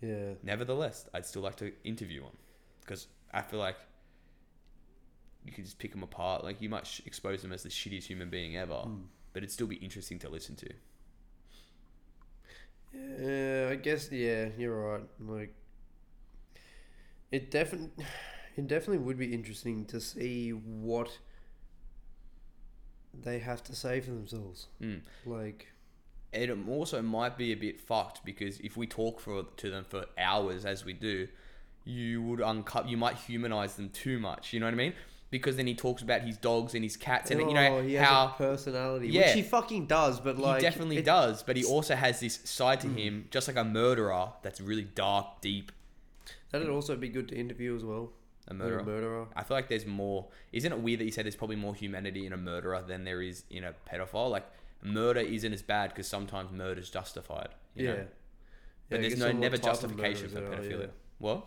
Yeah, 0.00 0.34
Nevertheless, 0.42 1.08
I'd 1.14 1.26
still 1.26 1.42
like 1.42 1.56
to 1.56 1.72
interview 1.84 2.22
him 2.22 2.36
because 2.80 3.06
I 3.32 3.42
feel 3.42 3.60
like 3.60 3.76
you 5.44 5.52
could 5.52 5.64
just 5.64 5.78
pick 5.78 5.94
him 5.94 6.02
apart. 6.02 6.42
Like 6.44 6.60
you 6.60 6.68
might 6.68 6.86
sh- 6.86 7.02
expose 7.06 7.44
him 7.44 7.52
as 7.52 7.62
the 7.62 7.68
shittiest 7.68 8.04
human 8.04 8.28
being 8.30 8.56
ever, 8.56 8.74
Mm. 8.74 9.04
but 9.32 9.42
it'd 9.42 9.52
still 9.52 9.66
be 9.68 9.76
interesting 9.76 10.18
to 10.20 10.28
listen 10.28 10.56
to. 10.56 10.68
yeah. 12.92 13.68
I 13.70 13.76
guess 13.76 14.10
yeah, 14.10 14.48
you're 14.58 14.92
right. 14.92 15.04
Like, 15.20 15.54
it 17.30 17.50
definitely, 17.50 18.04
it 18.56 18.66
definitely 18.66 18.98
would 18.98 19.18
be 19.18 19.32
interesting 19.32 19.84
to 19.86 20.00
see 20.00 20.50
what 20.50 21.18
they 23.14 23.38
have 23.38 23.62
to 23.64 23.74
say 23.76 24.00
for 24.00 24.10
themselves. 24.10 24.66
Mm. 24.80 25.00
Like, 25.26 25.71
it 26.32 26.50
also 26.68 27.02
might 27.02 27.36
be 27.36 27.52
a 27.52 27.56
bit 27.56 27.80
fucked 27.80 28.24
because 28.24 28.58
if 28.60 28.76
we 28.76 28.86
talk 28.86 29.20
for 29.20 29.44
to 29.56 29.70
them 29.70 29.84
for 29.88 30.06
hours 30.16 30.64
as 30.64 30.84
we 30.84 30.94
do, 30.94 31.28
you 31.84 32.22
would 32.22 32.40
uncut. 32.40 32.88
You 32.88 32.96
might 32.96 33.16
humanize 33.16 33.74
them 33.74 33.90
too 33.90 34.18
much. 34.18 34.52
You 34.52 34.60
know 34.60 34.66
what 34.66 34.74
I 34.74 34.78
mean? 34.78 34.94
Because 35.30 35.56
then 35.56 35.66
he 35.66 35.74
talks 35.74 36.02
about 36.02 36.22
his 36.22 36.36
dogs 36.36 36.74
and 36.74 36.84
his 36.84 36.96
cats, 36.96 37.30
and 37.30 37.40
you 37.40 37.46
oh, 37.46 37.52
know 37.52 37.82
he 37.82 37.94
has 37.94 38.06
how 38.06 38.28
personality, 38.28 39.08
Yeah. 39.08 39.26
which 39.26 39.34
he 39.34 39.42
fucking 39.42 39.86
does. 39.86 40.20
But 40.20 40.38
like, 40.38 40.60
he 40.60 40.62
definitely 40.62 40.98
it- 40.98 41.04
does. 41.04 41.42
But 41.42 41.56
he 41.56 41.64
also 41.64 41.94
has 41.94 42.20
this 42.20 42.40
side 42.44 42.80
to 42.82 42.88
him, 42.88 43.24
mm. 43.26 43.30
just 43.30 43.48
like 43.48 43.56
a 43.56 43.64
murderer, 43.64 44.28
that's 44.42 44.60
really 44.60 44.84
dark, 44.84 45.40
deep. 45.40 45.72
That'd 46.50 46.68
also 46.68 46.96
be 46.96 47.08
good 47.08 47.28
to 47.28 47.34
interview 47.34 47.74
as 47.74 47.82
well. 47.82 48.12
A 48.48 48.54
murderer. 48.54 48.80
A 48.80 48.84
murderer. 48.84 49.26
I 49.34 49.44
feel 49.44 49.56
like 49.56 49.68
there's 49.68 49.86
more. 49.86 50.26
Isn't 50.52 50.72
it 50.72 50.80
weird 50.80 51.00
that 51.00 51.04
you 51.04 51.10
said 51.10 51.24
there's 51.24 51.36
probably 51.36 51.56
more 51.56 51.74
humanity 51.74 52.26
in 52.26 52.32
a 52.32 52.36
murderer 52.36 52.82
than 52.86 53.04
there 53.04 53.22
is 53.22 53.44
in 53.50 53.64
a 53.64 53.74
pedophile? 53.90 54.30
Like 54.30 54.46
murder 54.82 55.20
isn't 55.20 55.52
as 55.52 55.62
bad 55.62 55.90
because 55.90 56.06
sometimes 56.08 56.50
murder's 56.52 56.90
justified. 56.90 57.48
You 57.74 57.84
yeah. 57.86 57.92
know? 57.92 57.98
Yeah, 57.98 58.04
But 58.90 59.00
there's 59.02 59.16
no 59.18 59.32
never 59.32 59.56
justification 59.56 60.28
for 60.28 60.34
there 60.40 60.52
are, 60.52 60.56
pedophilia. 60.56 60.80
yeah. 60.80 60.86
What? 61.18 61.44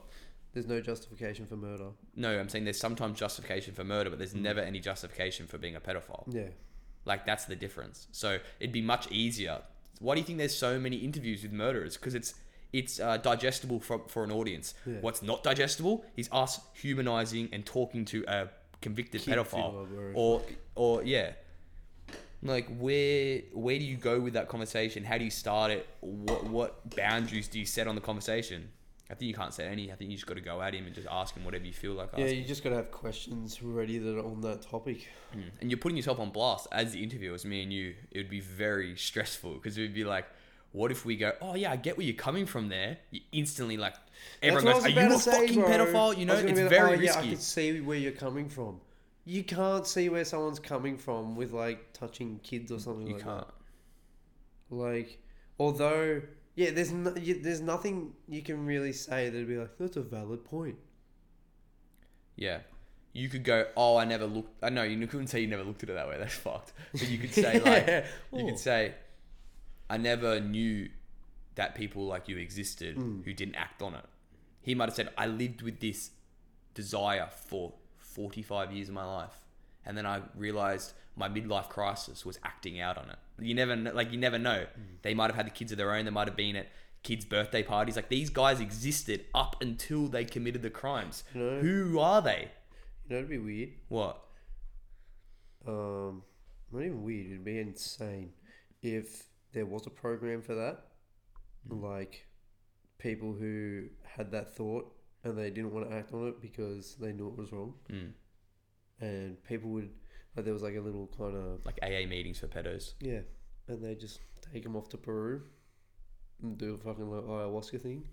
There's 0.54 0.68
no 0.68 0.80
justification 0.82 1.46
for 1.46 1.58
murder. 1.58 1.89
No, 2.15 2.39
I'm 2.39 2.48
saying 2.50 2.63
there's 2.63 2.80
sometimes 2.80 3.20
justification 3.20 3.74
for 3.74 3.84
murder, 3.84 4.10
but 4.10 4.20
there's 4.20 4.34
Mm. 4.34 4.42
never 4.42 4.62
any 4.62 4.80
justification 4.80 5.48
for 5.48 5.58
being 5.58 5.75
a 5.75 5.82
pedophile. 5.82 6.24
Yeah. 6.34 6.48
Like 7.04 7.25
that's 7.25 7.46
the 7.46 7.56
difference. 7.56 8.08
So 8.12 8.39
it'd 8.60 8.72
be 8.74 8.82
much 8.82 9.12
easier. 9.12 9.62
Why 10.00 10.15
do 10.15 10.22
you 10.22 10.25
think 10.25 10.38
there's 10.39 10.58
so 10.58 10.80
many 10.80 10.98
interviews 10.98 11.44
with 11.44 11.51
murderers? 11.51 11.98
Because 11.98 12.15
it's 12.15 12.34
it's 12.74 13.00
uh, 13.00 13.18
digestible 13.18 13.80
for 13.80 14.00
for 14.08 14.24
an 14.24 14.32
audience. 14.32 14.74
Yeah. 14.86 14.96
What's 15.01 15.22
not 15.22 15.44
digestible 15.44 16.04
is 16.18 16.27
us 16.32 16.60
humanizing 16.74 17.50
and 17.54 17.65
talking 17.65 18.06
to 18.06 18.24
a 18.27 18.50
convicted 18.82 19.22
pedophile, 19.22 19.88
or 20.15 20.42
or 20.75 21.04
yeah. 21.04 21.34
Like 22.44 22.68
where 22.77 23.42
where 23.54 23.80
do 23.80 23.86
you 23.86 23.98
go 23.98 24.20
with 24.20 24.34
that 24.34 24.48
conversation? 24.50 25.04
How 25.04 25.18
do 25.18 25.24
you 25.24 25.32
start 25.32 25.72
it? 25.72 25.88
What 26.01 26.44
what 26.46 26.96
boundaries 26.96 27.48
do 27.48 27.60
you 27.60 27.65
set 27.65 27.88
on 27.88 27.96
the 27.96 28.01
conversation? 28.01 28.70
I 29.10 29.13
think 29.13 29.30
you 29.30 29.36
can't 29.36 29.54
set 29.54 29.72
any. 29.72 29.92
I 29.92 29.96
think 29.96 30.10
you 30.10 30.18
just 30.18 30.25
got 30.25 30.34
to 30.34 30.42
go 30.42 30.60
at 30.63 30.74
him 30.74 30.88
and 30.88 30.96
just 30.96 31.08
ask 31.12 31.36
him 31.36 31.46
whatever 31.46 31.63
you 31.63 31.74
feel 31.74 31.94
like 31.94 32.10
Yeah, 32.18 32.25
asking. 32.25 32.39
you 32.39 32.46
just 32.46 32.63
gotta 32.63 32.77
have 32.77 32.89
questions 32.89 33.62
ready 33.62 34.00
that 34.00 34.18
are 34.18 34.25
on 34.25 34.42
that 34.42 34.63
topic. 34.63 35.08
Mm. 35.36 35.44
And 35.62 35.70
you're 35.70 35.77
putting 35.77 35.96
yourself 35.96 36.20
on 36.20 36.32
blast 36.32 36.68
as 36.72 36.94
the 36.94 37.04
interviewer, 37.04 37.36
as 37.36 37.46
me 37.46 37.62
and 37.62 37.72
you. 37.72 37.94
It 38.12 38.18
would 38.18 38.30
be 38.32 38.39
very 38.39 38.96
stressful 38.96 39.54
because 39.56 39.77
it 39.77 39.82
would 39.82 39.94
be 39.94 40.04
like, 40.06 40.25
what 40.72 40.92
if 40.92 41.06
we 41.06 41.18
go, 41.18 41.34
oh 41.39 41.54
yeah, 41.56 41.72
I 41.72 41.75
get 41.75 41.98
where 41.98 42.06
you're 42.06 42.15
coming 42.15 42.48
from 42.48 42.68
there. 42.70 42.98
You 43.12 43.22
instantly 43.32 43.77
like, 43.77 43.94
everyone 44.42 44.65
That's 44.65 44.86
goes, 44.86 44.98
are 44.98 45.01
you 45.08 45.15
a 45.15 45.20
say, 45.20 45.32
fucking 45.48 45.62
bro. 45.62 45.70
pedophile? 45.70 46.18
You 46.18 46.25
know, 46.25 46.34
it's 46.34 46.60
like, 46.60 46.70
very 46.70 46.98
oh, 46.98 47.00
Yeah, 47.01 47.13
I 47.13 47.18
risky. 47.18 47.30
can 47.30 47.38
see 47.38 47.82
where 47.82 47.98
you're 47.98 48.12
coming 48.12 48.50
from. 48.50 48.82
You 49.25 49.44
can't 49.44 49.88
see 49.88 50.08
where 50.10 50.24
someone's 50.24 50.60
coming 50.60 50.98
from 50.98 51.36
with 51.36 51.51
like 51.51 51.94
touching 51.94 52.39
kids 52.44 52.72
or 52.72 52.79
something 52.79 53.08
You 53.08 53.15
like 53.15 53.24
can't. 53.24 53.48
that. 53.48 54.75
Like, 54.75 55.20
although, 55.60 56.22
yeah, 56.55 56.72
there's 56.72 56.91
no, 56.91 57.15
you, 57.15 57.41
there's 57.41 57.62
nothing 57.62 58.13
you 58.27 58.41
can 58.44 58.65
really 58.65 58.91
say 58.94 59.29
that'd 59.29 59.48
be 59.48 59.58
like 59.58 59.77
that's 59.79 59.98
a 59.98 60.01
valid 60.01 60.44
point. 60.46 60.77
Yeah. 62.36 62.60
You 63.13 63.29
could 63.29 63.44
go, 63.46 63.65
oh, 63.77 63.96
I 63.96 64.03
never 64.05 64.25
looked. 64.25 64.62
I 64.63 64.70
know 64.70 64.84
you 64.84 65.08
couldn't 65.08 65.27
say 65.27 65.39
you 65.39 65.48
never 65.48 65.63
looked 65.63 65.84
at 65.84 65.89
it 65.89 65.94
that 65.94 66.08
way. 66.08 66.17
That's 66.20 66.34
fucked. 66.36 66.74
But 66.91 67.08
you 67.08 67.17
could 67.17 67.34
say 67.34 67.60
like, 67.65 68.05
you 68.34 68.46
could 68.46 68.60
say, 68.60 68.94
I 69.89 69.96
never 69.98 70.41
knew 70.41 70.89
that 71.55 71.75
people 71.75 72.05
like 72.05 72.27
you 72.27 72.38
existed 72.38 72.98
Mm. 72.98 73.24
who 73.24 73.32
didn't 73.34 73.55
act 73.55 73.82
on 73.82 73.94
it. 73.96 74.03
He 74.62 74.75
might 74.75 74.89
have 74.89 74.96
said, 74.96 75.10
I 75.17 75.27
lived 75.27 75.62
with 75.62 75.79
this 75.79 76.10
desire 76.74 77.29
for 77.48 77.72
45 78.16 78.72
years 78.72 78.88
of 78.88 78.96
my 78.96 79.06
life. 79.06 79.34
And 79.86 79.96
then 79.98 80.06
I 80.06 80.22
realized 80.36 80.94
my 81.16 81.30
midlife 81.30 81.70
crisis 81.70 82.26
was 82.26 82.40
acting 82.44 82.80
out 82.80 82.98
on 82.98 83.10
it. 83.10 83.18
You 83.40 83.54
never, 83.54 83.76
like, 83.76 84.12
you 84.12 84.18
never 84.18 84.40
know. 84.40 84.66
Mm. 84.66 85.02
They 85.04 85.14
might 85.14 85.28
have 85.28 85.36
had 85.36 85.46
the 85.46 85.52
kids 85.52 85.72
of 85.72 85.78
their 85.78 85.94
own. 85.94 86.06
They 86.06 86.12
might 86.12 86.28
have 86.28 86.36
been 86.38 86.56
at 86.56 86.68
kids' 87.04 87.26
birthday 87.26 87.62
parties. 87.62 87.96
Like, 87.96 88.10
these 88.10 88.30
guys 88.32 88.60
existed 88.60 89.26
up 89.36 89.62
until 89.62 90.08
they 90.08 90.26
committed 90.26 90.62
the 90.64 90.70
crimes. 90.72 91.24
You 91.36 91.42
know- 91.42 91.60
Who 91.60 92.00
are 92.00 92.22
they? 92.22 92.50
You 93.08 93.12
know, 93.12 93.18
it'd 93.18 93.30
be 93.30 93.38
weird. 93.38 93.70
What? 93.90 94.22
Um, 95.68 96.24
not 96.72 96.82
even 96.82 97.04
weird. 97.04 97.28
It'd 97.28 97.46
be 97.46 97.60
insane 97.60 98.32
if 98.82 99.28
there 99.54 99.66
was 99.66 99.86
a 99.86 99.90
program 99.92 100.42
for 100.42 100.56
that. 100.56 100.86
Like 101.70 102.28
people 102.98 103.34
who 103.34 103.86
had 104.04 104.32
that 104.32 104.56
thought 104.56 104.92
and 105.25 105.38
they 105.38 105.50
didn't 105.50 105.74
want 105.74 105.89
to 105.89 105.96
act 105.96 106.13
on 106.13 106.27
it 106.29 106.39
because 106.41 106.96
they 106.96 107.12
knew 107.12 107.27
it 107.27 107.36
was 107.38 107.51
wrong, 107.51 107.74
Mm. 107.89 108.12
and 109.01 109.44
people 109.44 109.70
would 109.72 109.89
like 110.36 110.46
there 110.46 110.53
was 110.53 110.63
like 110.63 110.75
a 110.75 110.82
little 110.82 111.08
kind 111.17 111.36
of 111.36 111.65
Like 111.65 111.79
AA 111.84 112.05
meetings 112.08 112.39
for 112.39 112.48
pedos. 112.48 112.94
yeah, 113.01 113.22
and 113.67 113.84
they 113.84 113.96
just 113.96 114.20
take 114.53 114.63
them 114.63 114.75
off 114.77 114.88
to 114.89 114.98
Peru 114.98 115.41
and 116.41 116.58
do 116.58 116.75
a 116.75 116.77
fucking 116.77 117.10
like 117.10 117.24
ayahuasca 117.24 117.82
thing. 117.82 118.08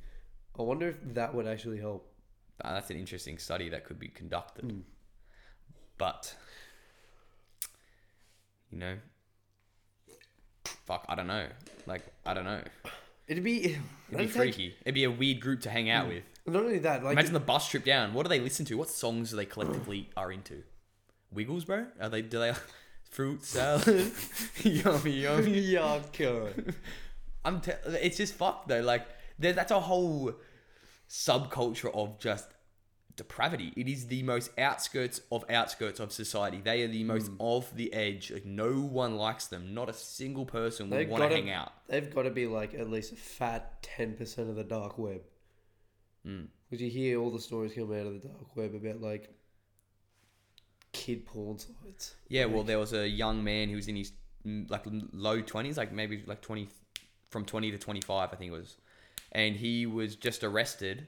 I 0.58 0.62
wonder 0.62 0.88
if 0.88 0.96
that 1.14 1.34
would 1.34 1.46
actually 1.46 1.78
help. 1.78 2.08
Ah, 2.64 2.74
that's 2.74 2.90
an 2.90 2.96
interesting 2.96 3.38
study 3.38 3.68
that 3.70 3.84
could 3.84 3.98
be 3.98 4.08
conducted. 4.08 4.66
Mm. 4.66 4.82
But, 5.98 6.34
you 8.70 8.78
know, 8.78 8.96
fuck, 10.84 11.04
I 11.08 11.14
don't 11.14 11.26
know. 11.26 11.46
Like, 11.86 12.02
I 12.26 12.34
don't 12.34 12.44
know. 12.44 12.62
It'd 13.28 13.42
be 13.44 13.76
It'd 14.10 14.18
be 14.18 14.26
freaky. 14.26 14.76
It'd 14.82 14.94
be 14.94 15.04
a 15.04 15.10
weird 15.10 15.40
group 15.40 15.60
to 15.62 15.70
hang 15.70 15.90
out 15.90 16.08
with. 16.08 16.24
Not 16.46 16.64
only 16.64 16.78
that, 16.80 17.04
like 17.04 17.12
Imagine 17.12 17.34
the 17.34 17.40
bus 17.40 17.68
trip 17.68 17.84
down. 17.84 18.14
What 18.14 18.24
do 18.24 18.28
they 18.28 18.40
listen 18.40 18.64
to? 18.66 18.76
What 18.76 18.88
songs 18.90 19.30
do 19.30 19.36
they 19.36 19.46
collectively 19.46 20.10
are 20.16 20.32
into? 20.32 20.62
Wiggles, 21.32 21.64
bro? 21.64 21.86
Are 22.00 22.08
they? 22.08 22.22
Do 22.22 22.38
they? 22.40 22.52
Fruit 23.10 23.44
salad, 23.44 24.10
yummy, 24.64 25.10
yummy. 25.20 25.74
God. 26.18 26.74
I'm. 27.44 27.60
Te- 27.60 27.72
it's 27.86 28.16
just 28.16 28.32
fucked 28.34 28.68
though. 28.68 28.80
Like 28.80 29.06
there, 29.38 29.52
that's 29.52 29.70
a 29.70 29.80
whole 29.80 30.32
subculture 31.08 31.94
of 31.94 32.18
just 32.18 32.48
depravity. 33.16 33.72
It 33.76 33.86
is 33.88 34.06
the 34.06 34.22
most 34.22 34.50
outskirts 34.58 35.20
of 35.30 35.44
outskirts 35.50 36.00
of 36.00 36.10
society. 36.12 36.60
They 36.64 36.82
are 36.84 36.88
the 36.88 37.04
most 37.04 37.26
Hmm. 37.28 37.36
off 37.38 37.70
the 37.74 37.92
edge. 37.92 38.30
Like 38.30 38.46
no 38.46 38.72
one 38.80 39.16
likes 39.16 39.46
them. 39.46 39.74
Not 39.74 39.88
a 39.90 39.92
single 39.94 40.46
person 40.46 40.88
would 40.90 41.08
want 41.08 41.22
gotta- 41.22 41.34
hang 41.34 41.50
out. 41.50 41.72
They've 41.88 42.12
got 42.12 42.22
to 42.22 42.30
be 42.30 42.46
like 42.46 42.72
at 42.74 42.88
least 42.90 43.12
a 43.12 43.16
fat 43.16 43.82
ten 43.82 44.14
percent 44.14 44.48
of 44.48 44.56
the 44.56 44.64
dark 44.64 44.96
web. 44.98 45.20
Mm. 46.26 46.46
Because 46.70 46.82
you 46.82 46.90
hear 46.90 47.20
all 47.20 47.30
the 47.30 47.40
stories 47.40 47.72
come 47.74 47.92
out 47.92 48.06
of 48.06 48.12
the 48.20 48.28
dark 48.28 48.56
web 48.56 48.74
about 48.74 49.00
like 49.00 49.28
kid 50.92 51.26
porn 51.26 51.58
sites. 51.58 52.14
Yeah, 52.28 52.44
well, 52.46 52.62
there 52.62 52.78
was 52.78 52.92
a 52.92 53.08
young 53.08 53.42
man 53.42 53.68
who 53.68 53.76
was 53.76 53.88
in 53.88 53.96
his 53.96 54.12
mm, 54.46 54.70
like 54.70 54.86
l- 54.86 55.02
low 55.12 55.40
twenties, 55.40 55.76
like 55.76 55.92
maybe 55.92 56.22
like 56.26 56.40
twenty, 56.40 56.68
from 57.30 57.44
twenty 57.44 57.70
to 57.70 57.78
twenty 57.78 58.00
five, 58.00 58.30
I 58.32 58.36
think 58.36 58.52
it 58.52 58.54
was, 58.54 58.76
and 59.32 59.56
he 59.56 59.86
was 59.86 60.16
just 60.16 60.44
arrested, 60.44 61.06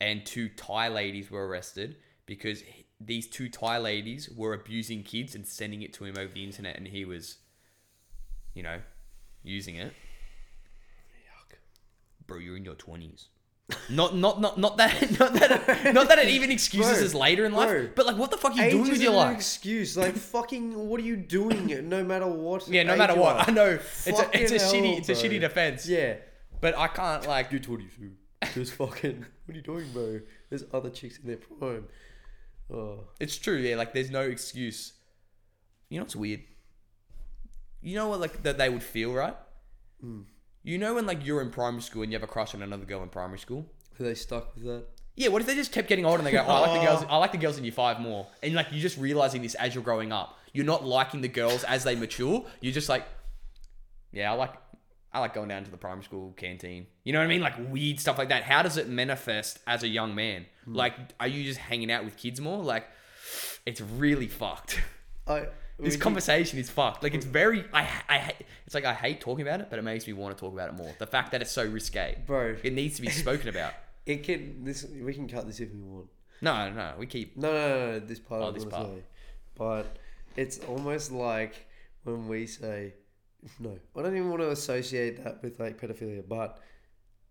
and 0.00 0.24
two 0.26 0.48
Thai 0.50 0.88
ladies 0.88 1.30
were 1.30 1.46
arrested 1.48 1.96
because 2.26 2.60
he- 2.60 2.84
these 3.00 3.28
two 3.28 3.48
Thai 3.48 3.78
ladies 3.78 4.28
were 4.28 4.52
abusing 4.52 5.04
kids 5.04 5.34
and 5.34 5.46
sending 5.46 5.82
it 5.82 5.92
to 5.94 6.04
him 6.04 6.16
over 6.18 6.32
the 6.32 6.44
internet, 6.44 6.76
and 6.76 6.88
he 6.88 7.04
was, 7.04 7.38
you 8.54 8.62
know, 8.62 8.80
using 9.42 9.76
it. 9.76 9.92
Yuck. 11.24 11.56
Bro, 12.26 12.38
you're 12.38 12.56
in 12.56 12.64
your 12.64 12.74
twenties. 12.74 13.28
Not, 13.90 14.16
not, 14.16 14.40
not, 14.40 14.56
not 14.56 14.78
that, 14.78 15.10
not 15.18 15.34
that, 15.34 15.92
not 15.92 16.08
that 16.08 16.18
it 16.18 16.28
even 16.28 16.50
excuses 16.50 16.98
Bro, 16.98 17.06
us 17.06 17.14
later 17.14 17.44
in 17.44 17.52
life. 17.52 17.68
bro. 17.68 17.88
But 17.94 18.06
like, 18.06 18.16
what 18.16 18.30
the 18.30 18.38
fuck 18.38 18.52
are 18.56 18.64
you 18.64 18.70
doing 18.70 18.90
with 18.90 19.02
your 19.02 19.12
life? 19.12 19.36
excuse. 19.36 19.96
Like 19.96 20.14
fucking, 20.16 20.88
what 20.88 20.98
are 21.00 21.04
you 21.04 21.16
doing? 21.16 21.88
No 21.88 22.02
matter 22.02 22.26
what. 22.26 22.66
Yeah, 22.68 22.84
no 22.84 22.96
matter 22.96 23.14
what. 23.14 23.46
I 23.48 23.52
know 23.52 23.78
it's 24.06 24.06
a, 24.06 24.30
it's 24.32 24.52
a 24.52 24.58
hell, 24.58 24.72
shitty 24.72 24.98
it's 24.98 25.08
a 25.10 25.12
shitty 25.12 25.40
defense. 25.40 25.86
Yeah. 25.86 26.16
But 26.60 26.78
I 26.78 26.88
can't 26.88 27.26
like 27.26 27.52
You're 27.52 27.60
22. 27.60 28.10
Just 28.54 28.72
fucking. 28.72 29.26
What 29.44 29.54
are 29.54 29.56
you 29.56 29.62
doing, 29.62 29.86
bro? 29.92 30.20
There's 30.48 30.64
other 30.72 30.90
chicks 30.90 31.18
in 31.18 31.26
their 31.26 31.36
prime. 31.36 31.86
Oh. 32.72 33.04
it's 33.20 33.36
true. 33.36 33.56
Yeah, 33.56 33.76
like 33.76 33.92
there's 33.92 34.10
no 34.10 34.22
excuse. 34.22 34.92
You 35.88 35.98
know 35.98 36.04
what's 36.04 36.16
weird? 36.16 36.42
You 37.80 37.94
know 37.96 38.08
what 38.08 38.20
like 38.20 38.42
that 38.42 38.58
they 38.58 38.68
would 38.68 38.82
feel 38.82 39.12
right? 39.12 39.36
Hmm. 40.00 40.22
You 40.62 40.78
know 40.78 40.94
when 40.94 41.06
like 41.06 41.24
you're 41.24 41.40
in 41.40 41.50
primary 41.50 41.82
school 41.82 42.02
and 42.02 42.12
you 42.12 42.16
have 42.16 42.22
a 42.22 42.30
crush 42.30 42.54
on 42.54 42.62
another 42.62 42.84
girl 42.84 43.02
in 43.02 43.08
primary 43.08 43.38
school. 43.38 43.66
Are 43.98 44.04
they 44.04 44.14
stuck 44.14 44.54
with 44.54 44.64
that? 44.64 44.84
Yeah, 45.16 45.28
what 45.28 45.42
if 45.42 45.48
they 45.48 45.56
just 45.56 45.72
kept 45.72 45.88
getting 45.88 46.04
older 46.04 46.18
and 46.18 46.26
they 46.26 46.30
go, 46.30 46.44
oh, 46.46 46.50
I 46.50 46.60
like 46.60 46.80
the 46.80 46.86
girls. 46.86 47.04
I 47.10 47.16
like 47.16 47.32
the 47.32 47.38
girls 47.38 47.58
in 47.58 47.64
year 47.64 47.72
five 47.72 47.98
more, 47.98 48.28
and 48.42 48.54
like 48.54 48.68
you're 48.70 48.80
just 48.80 48.98
realizing 48.98 49.42
this 49.42 49.54
as 49.56 49.74
you're 49.74 49.82
growing 49.82 50.12
up. 50.12 50.38
You're 50.52 50.64
not 50.64 50.84
liking 50.84 51.20
the 51.20 51.28
girls 51.28 51.64
as 51.64 51.84
they 51.84 51.94
mature. 51.94 52.44
You're 52.60 52.72
just 52.72 52.88
like, 52.88 53.04
yeah, 54.12 54.32
I 54.32 54.34
like, 54.34 54.54
I 55.12 55.20
like 55.20 55.34
going 55.34 55.48
down 55.48 55.64
to 55.64 55.70
the 55.70 55.76
primary 55.76 56.04
school 56.04 56.32
canteen. 56.36 56.86
You 57.02 57.12
know 57.12 57.18
what 57.18 57.24
I 57.24 57.28
mean? 57.28 57.40
Like 57.40 57.54
weird 57.70 57.98
stuff 57.98 58.16
like 58.16 58.28
that. 58.28 58.44
How 58.44 58.62
does 58.62 58.76
it 58.76 58.88
manifest 58.88 59.58
as 59.66 59.82
a 59.82 59.88
young 59.88 60.14
man? 60.14 60.46
Hmm. 60.64 60.74
Like, 60.74 60.94
are 61.18 61.26
you 61.26 61.44
just 61.44 61.58
hanging 61.58 61.90
out 61.90 62.04
with 62.04 62.16
kids 62.16 62.40
more? 62.40 62.62
Like, 62.62 62.86
it's 63.66 63.80
really 63.80 64.28
fucked. 64.28 64.80
I. 65.26 65.48
This 65.78 65.96
conversation 65.96 66.58
is 66.58 66.68
fucked. 66.68 67.02
Like, 67.02 67.14
it's 67.14 67.24
hmm. 67.24 67.32
very, 67.32 67.64
I, 67.72 67.88
I, 68.08 68.32
it's 68.66 68.74
like 68.74 68.84
I 68.84 68.94
hate 68.94 69.20
talking 69.20 69.46
about 69.46 69.60
it, 69.60 69.68
but 69.70 69.78
it 69.78 69.82
makes 69.82 70.06
me 70.06 70.12
want 70.12 70.36
to 70.36 70.40
talk 70.40 70.52
about 70.52 70.70
it 70.70 70.74
more. 70.74 70.92
The 70.98 71.06
fact 71.06 71.32
that 71.32 71.40
it's 71.40 71.52
so 71.52 71.64
risque, 71.64 72.18
Bro. 72.26 72.56
It 72.62 72.72
needs 72.72 72.96
to 72.96 73.02
be 73.02 73.10
spoken 73.10 73.48
about. 73.48 73.72
It 74.06 74.22
can. 74.22 74.64
This 74.64 74.86
we 74.86 75.12
can 75.12 75.28
cut 75.28 75.46
this 75.46 75.60
if 75.60 75.70
we 75.70 75.82
want. 75.82 76.06
No, 76.40 76.70
no, 76.70 76.94
we 76.98 77.04
keep. 77.04 77.36
No, 77.36 77.52
no, 77.52 77.68
no, 77.68 77.90
no 77.90 77.98
this 77.98 78.18
part 78.18 78.42
Oh, 78.42 78.50
this 78.50 78.64
part. 78.64 78.86
say. 78.86 79.02
But 79.54 79.98
it's 80.34 80.60
almost 80.60 81.12
like 81.12 81.66
when 82.04 82.26
we 82.26 82.46
say 82.46 82.94
no. 83.58 83.78
I 83.96 84.02
don't 84.02 84.16
even 84.16 84.30
want 84.30 84.40
to 84.40 84.50
associate 84.50 85.22
that 85.22 85.42
with 85.42 85.60
like 85.60 85.78
pedophilia, 85.78 86.26
but 86.26 86.58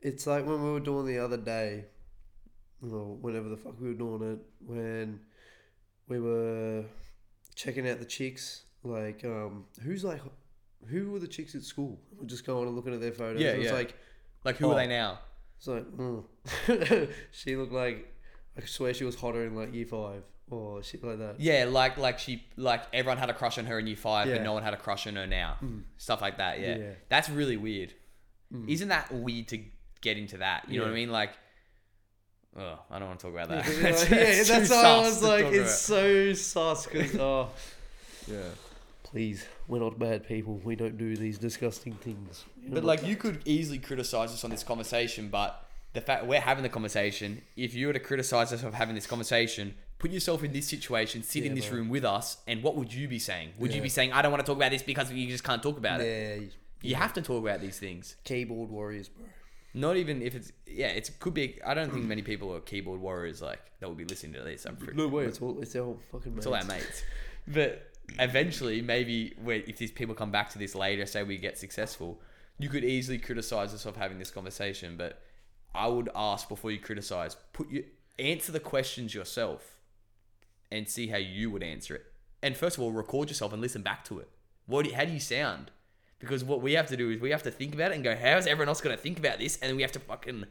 it's 0.01 0.27
like 0.27 0.46
when 0.46 0.63
we 0.63 0.70
were 0.70 0.80
doing 0.80 1.06
the 1.06 1.18
other 1.18 1.38
day, 1.38 1.86
or 2.84 3.16
whenever 3.16 3.50
the 3.50 3.58
fuck 3.58 3.80
we 3.80 3.88
were 3.88 3.94
doing 3.94 4.34
it, 4.34 4.39
when 4.66 5.20
we 6.08 6.20
were 6.20 6.86
checking 7.58 7.90
out 7.90 8.00
the 8.00 8.06
chicks, 8.06 8.62
like 8.84 9.26
um, 9.26 9.66
who's 9.84 10.04
like, 10.04 10.22
who 10.88 11.12
were 11.12 11.20
the 11.20 11.28
chicks 11.28 11.56
at 11.56 11.64
school? 11.64 12.00
We're 12.18 12.28
just 12.28 12.46
going 12.46 12.68
and 12.68 12.76
looking 12.76 12.94
at 12.94 13.02
their 13.02 13.12
photos. 13.12 13.42
Yeah, 13.42 13.50
and 13.50 13.62
it's 13.64 13.72
yeah. 13.72 13.78
like 13.78 13.96
Like, 14.46 14.58
who 14.58 14.68
Oh. 14.68 14.72
are 14.72 14.76
they 14.76 14.88
now? 14.88 15.20
it's 15.58 15.68
like, 15.68 15.84
mm. 15.98 16.24
she 17.32 17.56
looked 17.56 17.74
like 17.74 18.14
I 18.56 18.66
swear 18.66 18.94
she 18.94 19.04
was 19.04 19.16
hotter 19.16 19.44
in 19.46 19.56
like 19.56 19.74
year 19.74 19.86
five 19.88 20.24
or 20.50 20.82
shit 20.84 21.04
like 21.04 21.18
that. 21.20 21.40
Yeah, 21.40 21.66
like 21.68 21.98
like 21.98 22.20
she 22.20 22.44
like 22.56 22.84
everyone 22.94 23.18
had 23.18 23.30
a 23.30 23.34
crush 23.34 23.58
on 23.58 23.66
her 23.66 23.80
in 23.80 23.88
year 23.88 23.96
five, 23.98 24.28
Yeah. 24.28 24.36
but 24.36 24.44
no 24.44 24.54
one 24.54 24.64
had 24.64 24.74
a 24.74 24.78
crush 24.78 25.08
on 25.08 25.16
her 25.16 25.28
now. 25.28 25.58
Stuff 25.98 26.22
like 26.22 26.38
that. 26.38 26.60
Yeah, 26.60 26.78
Yeah. 26.78 26.92
that's 27.10 27.30
really 27.30 27.58
weird. 27.58 27.94
Isn't 28.68 28.88
that 28.90 29.12
weird 29.12 29.48
to 29.50 29.60
get 30.00 30.18
into 30.18 30.38
that? 30.38 30.70
You 30.70 30.80
know 30.80 30.86
what 30.86 30.92
I 30.92 30.96
mean? 30.96 31.12
Like, 31.12 31.32
Oh, 32.58 32.80
I 32.90 33.00
don't 33.00 33.08
want 33.10 33.20
to 33.22 33.28
talk 33.28 33.34
about 33.34 33.50
that. 33.50 33.68
yeah, 33.68 33.88
It's- 33.90 34.10
yeah, 34.10 34.18
it's 34.18 34.50
that's 34.50 34.70
why 34.70 34.84
I 34.84 35.00
was 35.00 35.22
like, 35.24 35.46
it's 35.46 35.88
about. 35.88 36.00
so 36.00 36.34
sus 36.34 36.88
because 36.88 37.16
oh, 37.20 37.50
yeah. 38.28 38.38
please, 39.04 39.46
we're 39.68 39.80
not 39.80 39.98
bad 40.00 40.28
people. 40.28 40.60
We 40.64 40.76
don't 40.76 40.98
do 40.98 41.16
these 41.16 41.38
disgusting 41.38 41.94
things. 41.94 42.46
You 42.62 42.70
know 42.70 42.76
But 42.76 42.84
what? 42.84 43.00
like, 43.02 43.08
you 43.08 43.16
could 43.16 43.42
easily 43.46 43.78
criticize 43.80 44.32
us 44.32 44.44
on 44.44 44.50
this 44.50 44.64
conversation, 44.64 45.30
but 45.30 45.64
the 45.94 46.02
fact 46.02 46.26
we're 46.26 46.42
having 46.42 46.64
the 46.64 46.70
conversation, 46.70 47.42
if 47.56 47.74
you 47.74 47.88
were 47.88 47.94
to 47.94 48.00
criticize 48.00 48.52
us 48.54 48.64
of 48.64 48.74
having 48.74 48.96
this 48.96 49.08
conversation, 49.08 49.74
put 50.00 50.12
yourself 50.12 50.44
in 50.44 50.52
this 50.52 50.68
situation, 50.68 51.24
sit 51.24 51.44
in 51.46 51.56
this 51.56 51.68
bro. 51.68 51.78
room 51.78 51.90
with 51.90 52.06
us, 52.06 52.38
and 52.48 52.62
what 52.64 52.76
would 52.76 52.94
you 52.94 53.08
be 53.08 53.20
saying? 53.20 53.50
Would 53.60 53.74
you 53.74 53.82
be 53.82 53.90
saying, 53.90 54.12
"I 54.14 54.22
don't 54.22 54.32
want 54.32 54.46
to 54.46 54.50
talk 54.50 54.58
about 54.58 54.72
this 54.72 54.84
because 54.84 55.12
you 55.12 55.28
just 55.28 55.44
can't 55.44 55.62
talk 55.64 55.78
about 55.78 56.02
it"? 56.02 56.42
yeah, 56.42 56.48
You 56.90 56.96
have 56.96 57.14
to 57.14 57.22
talk 57.22 57.42
about 57.42 57.62
these 57.62 57.80
things. 57.80 58.16
keyboard 58.24 58.70
warriors, 58.70 59.10
bro. 59.10 59.26
Not 59.74 59.98
even 59.98 60.22
if 60.22 60.34
it's 60.36 60.52
yeah, 60.66 60.88
it 60.88 61.10
could 61.20 61.34
be. 61.34 61.60
I 61.66 61.74
don't 61.74 61.92
think 61.92 62.06
many 62.06 62.22
people 62.22 62.54
are 62.54 62.60
keyboard 62.60 63.00
warriors 63.00 63.42
like 63.42 63.60
that 63.80 63.88
will 63.88 63.96
be 63.96 64.06
listening 64.06 64.34
to 64.34 64.42
this. 64.42 64.66
I'm 64.66 64.76
pretty, 64.76 64.98
No 64.98 65.08
way, 65.08 65.26
it's 65.26 65.42
all 65.42 65.60
it's 65.62 65.76
all 65.76 66.00
fucking. 66.12 66.36
it's 66.38 66.46
all 66.48 66.56
our 66.56 66.64
mates. 66.66 67.04
But 67.48 67.92
eventually, 68.20 68.82
maybe 68.82 69.34
when, 69.42 69.64
if 69.68 69.78
these 69.78 69.92
people 69.92 70.16
come 70.16 70.32
back 70.32 70.50
to 70.52 70.58
this 70.60 70.74
later, 70.76 71.06
say 71.06 71.24
we 71.24 71.38
get 71.38 71.58
successful, 71.58 72.20
you 72.58 72.70
could 72.70 72.84
easily 72.84 73.18
criticize 73.20 73.74
us 73.74 73.86
of 73.86 73.96
having 73.98 74.18
this 74.20 74.32
conversation. 74.32 74.98
But 74.98 75.22
I 75.76 75.88
would 75.88 76.10
ask 76.16 76.50
before 76.50 76.72
you 76.72 76.80
criticize, 76.80 77.36
put 77.54 77.70
you 77.70 77.84
answer 78.18 78.52
the 78.52 78.60
questions 78.60 79.14
yourself, 79.14 79.78
and 80.72 80.88
see 80.90 81.08
how 81.08 81.18
you 81.18 81.52
would 81.52 81.62
answer 81.64 81.96
it. 81.96 82.06
And 82.42 82.56
first 82.58 82.78
of 82.78 82.84
all, 82.84 82.92
record 82.92 83.30
yourself 83.30 83.54
and 83.54 83.62
listen 83.62 83.82
back 83.84 84.04
to 84.06 84.20
it. 84.20 84.30
What? 84.66 84.84
do 84.86 84.90
you- 84.90 84.96
How 84.96 85.06
do 85.06 85.12
you 85.14 85.20
sound? 85.20 85.72
Because 86.20 86.44
what 86.44 86.62
we 86.62 86.74
have 86.74 86.88
to 86.88 86.98
do 86.98 87.12
is 87.12 87.22
we 87.22 87.30
have 87.30 87.44
to 87.44 87.52
think 87.52 87.76
about 87.76 87.92
it 87.92 87.96
and 87.96 88.04
go, 88.04 88.16
how 88.16 88.38
is 88.38 88.48
everyone 88.48 88.70
else 88.70 88.82
going 88.82 88.96
to 88.96 89.02
think 89.02 89.20
about 89.20 89.38
this? 89.40 89.58
And 89.58 89.70
then 89.70 89.76
we 89.76 89.84
have 89.84 89.92
to 89.92 90.00
fucking 90.00 90.46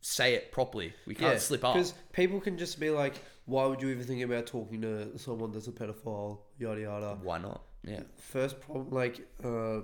say 0.00 0.34
it 0.34 0.52
properly. 0.52 0.94
We 1.06 1.14
can't 1.14 1.40
slip 1.40 1.64
up. 1.64 1.74
Because 1.74 1.92
people 2.12 2.40
can 2.40 2.56
just 2.56 2.80
be 2.80 2.90
like, 2.90 3.14
why 3.44 3.66
would 3.66 3.82
you 3.82 3.88
even 3.90 4.04
think 4.06 4.22
about 4.22 4.46
talking 4.46 4.80
to 4.82 5.18
someone 5.18 5.52
that's 5.52 5.66
a 5.68 5.72
pedophile? 5.72 6.38
Yada 6.58 6.80
yada. 6.80 7.18
Why 7.22 7.38
not? 7.38 7.62
Yeah. 7.84 8.02
First 8.16 8.60
problem, 8.60 8.90
like, 8.90 9.26
uh, 9.44 9.48
uh, 9.48 9.80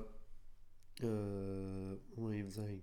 what 2.14 2.28
am 2.28 2.32
I 2.32 2.38
even 2.38 2.50
saying? 2.50 2.82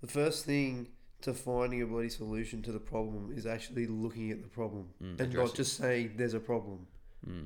The 0.00 0.08
first 0.08 0.44
thing 0.44 0.88
to 1.20 1.32
finding 1.32 1.82
a 1.82 1.86
bloody 1.86 2.08
solution 2.08 2.62
to 2.62 2.72
the 2.72 2.80
problem 2.80 3.32
is 3.36 3.46
actually 3.46 3.86
looking 3.86 4.32
at 4.32 4.42
the 4.42 4.48
problem 4.48 4.88
and 5.00 5.32
not 5.32 5.54
just 5.54 5.76
saying 5.76 6.14
there's 6.16 6.34
a 6.34 6.40
problem, 6.40 6.86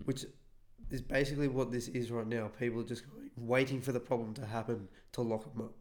which 0.04 0.24
is 0.90 1.02
basically 1.02 1.48
what 1.48 1.70
this 1.70 1.88
is 1.88 2.10
right 2.10 2.26
now. 2.26 2.48
People 2.58 2.80
are 2.80 2.84
just 2.84 3.04
going, 3.10 3.25
waiting 3.36 3.80
for 3.80 3.92
the 3.92 4.00
problem 4.00 4.34
to 4.34 4.46
happen 4.46 4.88
to 5.12 5.20
lock 5.22 5.52
them 5.52 5.64
up 5.66 5.72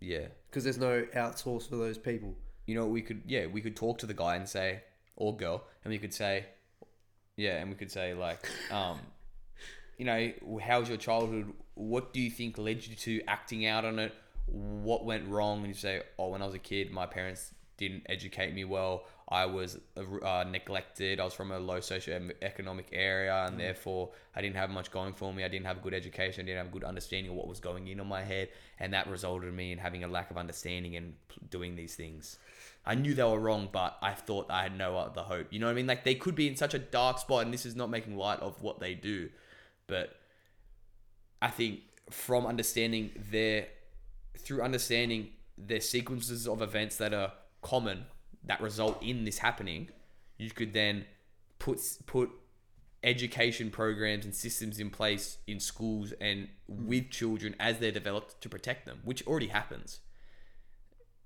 Yeah. 0.00 0.26
because 0.48 0.64
there's 0.64 0.78
no 0.78 1.02
outsource 1.14 1.68
for 1.68 1.76
those 1.76 1.98
people. 1.98 2.36
you 2.66 2.74
know, 2.74 2.86
we 2.86 3.02
could 3.02 3.22
yeah, 3.26 3.46
we 3.46 3.60
could 3.60 3.76
talk 3.76 3.98
to 3.98 4.06
the 4.06 4.14
guy 4.14 4.36
and 4.36 4.48
say 4.48 4.82
or 5.16 5.36
girl, 5.36 5.64
and 5.84 5.90
we 5.92 5.98
could 5.98 6.14
say, 6.14 6.46
yeah, 7.36 7.60
and 7.60 7.68
we 7.70 7.76
could 7.76 7.90
say 7.90 8.14
like, 8.14 8.48
um, 8.72 8.98
you 9.98 10.04
know, 10.04 10.32
how 10.62 10.80
was 10.80 10.88
your 10.88 10.98
childhood? 10.98 11.52
What 11.74 12.12
do 12.12 12.20
you 12.20 12.30
think 12.30 12.56
led 12.58 12.86
you 12.86 12.96
to 12.96 13.22
acting 13.28 13.66
out 13.66 13.84
on 13.84 13.98
it? 13.98 14.12
What 14.46 15.04
went 15.04 15.28
wrong? 15.28 15.58
And 15.58 15.68
you 15.68 15.74
say, 15.74 16.02
oh, 16.18 16.28
when 16.28 16.42
I 16.42 16.46
was 16.46 16.54
a 16.54 16.58
kid, 16.58 16.90
my 16.90 17.06
parents 17.06 17.52
didn't 17.76 18.04
educate 18.08 18.54
me 18.54 18.64
well. 18.64 19.04
I 19.28 19.46
was 19.46 19.78
uh, 19.96 20.44
neglected. 20.48 21.18
I 21.18 21.24
was 21.24 21.32
from 21.32 21.50
a 21.50 21.58
low 21.58 21.78
socioeconomic 21.78 22.86
area, 22.92 23.46
and 23.46 23.58
therefore 23.58 24.10
I 24.36 24.42
didn't 24.42 24.56
have 24.56 24.68
much 24.68 24.90
going 24.90 25.14
for 25.14 25.32
me. 25.32 25.44
I 25.44 25.48
didn't 25.48 25.64
have 25.64 25.78
a 25.78 25.80
good 25.80 25.94
education. 25.94 26.44
I 26.44 26.46
didn't 26.46 26.58
have 26.58 26.66
a 26.66 26.70
good 26.70 26.84
understanding 26.84 27.30
of 27.30 27.36
what 27.36 27.48
was 27.48 27.58
going 27.58 27.88
in 27.88 28.00
on 28.00 28.06
my 28.06 28.22
head, 28.22 28.50
and 28.78 28.92
that 28.92 29.08
resulted 29.08 29.48
in 29.48 29.56
me 29.56 29.72
in 29.72 29.78
having 29.78 30.04
a 30.04 30.08
lack 30.08 30.30
of 30.30 30.36
understanding 30.36 30.94
and 30.96 31.14
p- 31.28 31.40
doing 31.48 31.74
these 31.74 31.94
things. 31.94 32.38
I 32.84 32.94
knew 32.94 33.14
they 33.14 33.22
were 33.22 33.40
wrong, 33.40 33.70
but 33.72 33.96
I 34.02 34.12
thought 34.12 34.50
I 34.50 34.64
had 34.64 34.76
no 34.76 34.98
other 34.98 35.22
hope. 35.22 35.46
You 35.50 35.58
know 35.58 35.66
what 35.66 35.72
I 35.72 35.76
mean? 35.76 35.86
Like 35.86 36.04
they 36.04 36.16
could 36.16 36.34
be 36.34 36.46
in 36.46 36.56
such 36.56 36.74
a 36.74 36.78
dark 36.78 37.18
spot, 37.18 37.44
and 37.44 37.54
this 37.54 37.64
is 37.64 37.74
not 37.74 37.88
making 37.88 38.16
light 38.18 38.40
of 38.40 38.60
what 38.60 38.78
they 38.78 38.94
do, 38.94 39.30
but 39.86 40.16
I 41.40 41.48
think 41.48 41.80
from 42.10 42.44
understanding 42.44 43.10
their 43.30 43.68
through 44.36 44.60
understanding 44.60 45.30
their 45.56 45.80
sequences 45.80 46.46
of 46.46 46.60
events 46.60 46.96
that 46.96 47.14
are 47.14 47.32
common 47.62 48.04
that 48.46 48.60
result 48.60 49.02
in 49.02 49.24
this 49.24 49.38
happening, 49.38 49.88
you 50.38 50.50
could 50.50 50.72
then 50.72 51.04
put 51.58 51.80
put 52.06 52.30
education 53.02 53.70
programs 53.70 54.24
and 54.24 54.34
systems 54.34 54.78
in 54.80 54.88
place 54.90 55.36
in 55.46 55.60
schools 55.60 56.12
and 56.20 56.48
with 56.66 57.10
children 57.10 57.54
as 57.60 57.78
they're 57.78 57.92
developed 57.92 58.40
to 58.40 58.48
protect 58.48 58.86
them, 58.86 59.00
which 59.04 59.26
already 59.26 59.48
happens. 59.48 60.00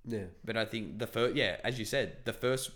Yeah. 0.04 0.24
But 0.44 0.56
I 0.56 0.64
think 0.64 0.98
the 0.98 1.06
first, 1.06 1.36
yeah, 1.36 1.58
as 1.62 1.78
you 1.78 1.84
said, 1.84 2.16
the 2.24 2.32
first, 2.32 2.70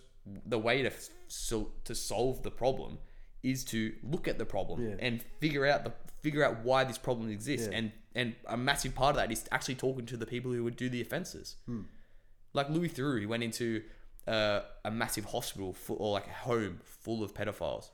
the 0.46 0.58
way 0.58 0.82
to 0.82 0.90
so 1.28 1.72
to 1.84 1.94
solve 1.94 2.42
the 2.42 2.50
problem 2.50 2.98
is 3.42 3.64
to 3.64 3.92
look 4.04 4.28
at 4.28 4.38
the 4.38 4.44
problem 4.46 4.86
Yeah. 4.88 4.96
and 5.00 5.22
figure 5.40 5.66
out 5.66 5.82
the 5.84 5.92
figure 6.22 6.44
out 6.44 6.62
why 6.62 6.84
this 6.84 6.98
problem 6.98 7.28
exists, 7.30 7.68
Yeah. 7.70 7.78
and 7.78 7.92
and 8.14 8.34
a 8.46 8.56
massive 8.56 8.94
part 8.94 9.10
of 9.10 9.16
that 9.16 9.32
is 9.32 9.44
actually 9.50 9.74
talking 9.76 10.06
to 10.06 10.16
the 10.16 10.26
people 10.26 10.52
who 10.52 10.62
would 10.64 10.76
do 10.76 10.88
the 10.88 11.00
offenses. 11.00 11.56
Hmm. 11.66 11.82
Like 12.52 12.68
Louis 12.68 12.90
Theroux, 12.90 13.18
he 13.18 13.26
went 13.26 13.42
into 13.42 13.82
uh, 14.26 14.60
a 14.84 14.90
massive 14.90 15.26
hospital 15.26 15.72
full, 15.72 15.96
or 15.98 16.12
like 16.12 16.26
a 16.26 16.30
home 16.32 16.80
full 16.84 17.22
of 17.24 17.34
pedophiles, 17.34 17.90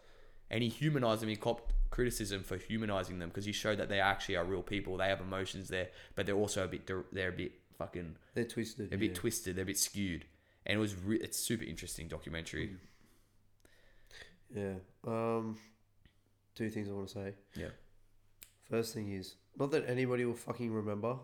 and 0.51 0.63
he 0.63 0.69
humanized 0.69 1.23
them. 1.23 1.29
He 1.29 1.37
copped 1.37 1.73
criticism 1.91 2.43
for 2.43 2.57
humanizing 2.57 3.19
them 3.19 3.29
because 3.31 3.45
he 3.47 3.53
showed 3.53 3.79
that 3.79 3.89
they 3.89 4.01
actually 4.01 4.37
are 4.37 4.45
real 4.45 4.63
people. 4.63 4.97
They 4.97 5.09
have 5.09 5.21
emotions 5.21 5.69
there, 5.69 5.89
but 6.15 6.27
they're 6.27 6.35
also 6.35 6.65
a 6.65 6.69
bit 6.69 6.87
they're 7.13 7.29
a 7.29 7.33
bit 7.33 7.53
fucking 7.79 8.17
They're 8.35 8.45
twisted. 8.45 8.91
they're 8.91 8.97
a 8.97 9.01
bit 9.01 9.11
yeah. 9.11 9.17
twisted, 9.17 9.57
they're 9.57 9.63
a 9.63 9.67
bit 9.67 9.79
skewed, 9.79 10.25
and 10.67 10.77
it 10.77 10.81
was 10.81 10.95
re- 10.97 11.19
it's 11.19 11.39
super 11.39 11.65
interesting 11.65 12.09
documentary. 12.09 12.77
Yeah. 14.55 14.75
Um, 15.07 15.59
two 16.55 16.71
things 16.71 16.89
I 16.89 16.93
want 16.93 17.09
to 17.09 17.15
say. 17.15 17.35
Yeah, 17.55 17.69
First 18.69 18.95
thing 18.95 19.13
is 19.13 19.37
not 19.59 19.71
that 19.73 19.89
anybody 19.89 20.25
will 20.25 20.35
fucking 20.35 20.73
remember 20.73 21.17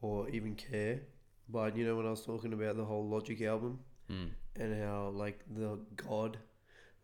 or 0.00 0.28
even 0.30 0.54
care, 0.54 1.00
but 1.48 1.76
you 1.76 1.84
know 1.86 1.96
when 1.96 2.06
I 2.06 2.10
was 2.10 2.24
talking 2.24 2.52
about 2.52 2.76
the 2.76 2.84
whole 2.84 3.06
Logic 3.08 3.40
album 3.42 3.80
mm. 4.12 4.28
and 4.56 4.82
how 4.82 5.08
like 5.14 5.40
the 5.50 5.78
God, 5.96 6.38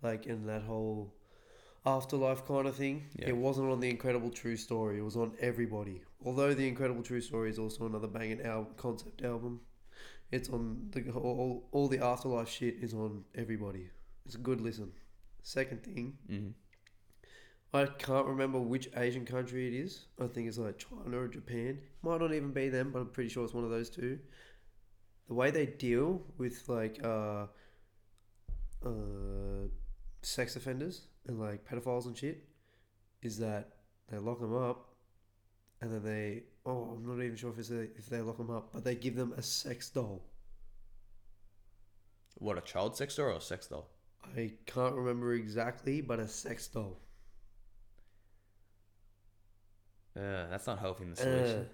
like 0.02 0.26
in 0.26 0.46
that 0.46 0.62
whole 0.62 1.14
afterlife 1.86 2.44
kind 2.46 2.66
of 2.68 2.76
thing, 2.76 3.06
Yeah. 3.18 3.28
it 3.28 3.36
wasn't 3.36 3.70
on 3.70 3.80
the 3.80 3.88
Incredible 3.90 4.30
True 4.30 4.56
Story. 4.56 4.98
It 4.98 5.02
was 5.02 5.16
on 5.16 5.32
everybody. 5.40 6.02
Although 6.24 6.52
the 6.54 6.68
Incredible 6.68 7.02
True 7.02 7.20
Story 7.20 7.50
is 7.50 7.58
also 7.58 7.86
another 7.86 8.08
banging 8.08 8.42
album, 8.42 8.74
concept 8.76 9.22
album. 9.22 9.60
It's 10.30 10.50
on 10.50 10.88
the 10.90 11.10
all, 11.12 11.68
all 11.72 11.88
the 11.88 12.00
afterlife 12.04 12.48
shit 12.50 12.76
is 12.82 12.92
on 12.92 13.24
everybody. 13.34 13.88
It's 14.26 14.34
a 14.34 14.38
good 14.38 14.60
listen. 14.60 14.92
Second 15.42 15.82
thing, 15.82 16.18
hmm 16.28 16.48
I 17.72 17.84
can't 17.84 18.26
remember 18.26 18.58
which 18.58 18.88
Asian 18.96 19.26
country 19.26 19.68
it 19.68 19.74
is. 19.74 20.06
I 20.18 20.26
think 20.26 20.48
it's 20.48 20.56
like 20.56 20.78
China 20.78 21.18
or 21.18 21.28
Japan. 21.28 21.78
Might 22.02 22.20
not 22.22 22.32
even 22.32 22.50
be 22.52 22.70
them, 22.70 22.90
but 22.92 23.00
I'm 23.00 23.08
pretty 23.10 23.28
sure 23.28 23.44
it's 23.44 23.52
one 23.52 23.64
of 23.64 23.70
those 23.70 23.90
two. 23.90 24.18
The 25.28 25.34
way 25.34 25.50
they 25.50 25.66
deal 25.66 26.22
with 26.38 26.68
like 26.68 26.98
uh, 27.04 27.46
uh, 28.84 29.68
sex 30.22 30.56
offenders 30.56 31.02
and 31.26 31.38
like 31.38 31.64
pedophiles 31.68 32.06
and 32.06 32.16
shit 32.16 32.44
is 33.22 33.38
that 33.38 33.72
they 34.10 34.16
lock 34.18 34.40
them 34.40 34.56
up, 34.56 34.88
and 35.82 35.92
then 35.92 36.02
they 36.02 36.44
oh 36.64 36.94
I'm 36.96 37.06
not 37.06 37.22
even 37.22 37.36
sure 37.36 37.50
if 37.50 37.58
it's 37.58 37.70
a, 37.70 37.82
if 37.82 38.06
they 38.08 38.20
lock 38.22 38.38
them 38.38 38.50
up, 38.50 38.72
but 38.72 38.84
they 38.84 38.94
give 38.94 39.16
them 39.16 39.34
a 39.36 39.42
sex 39.42 39.90
doll. 39.90 40.22
what 42.36 42.56
a 42.56 42.60
child 42.62 42.96
sex 42.96 43.16
doll 43.16 43.26
or 43.26 43.30
a 43.32 43.40
sex 43.40 43.66
doll? 43.66 43.88
I 44.36 44.52
can't 44.66 44.94
remember 44.94 45.34
exactly, 45.34 46.00
but 46.00 46.20
a 46.20 46.28
sex 46.28 46.68
doll. 46.68 47.00
Uh, 50.16 50.48
that's 50.50 50.66
not 50.66 50.78
helping 50.78 51.12
the 51.14 51.20
Uh, 51.20 51.24
solution. 51.24 51.66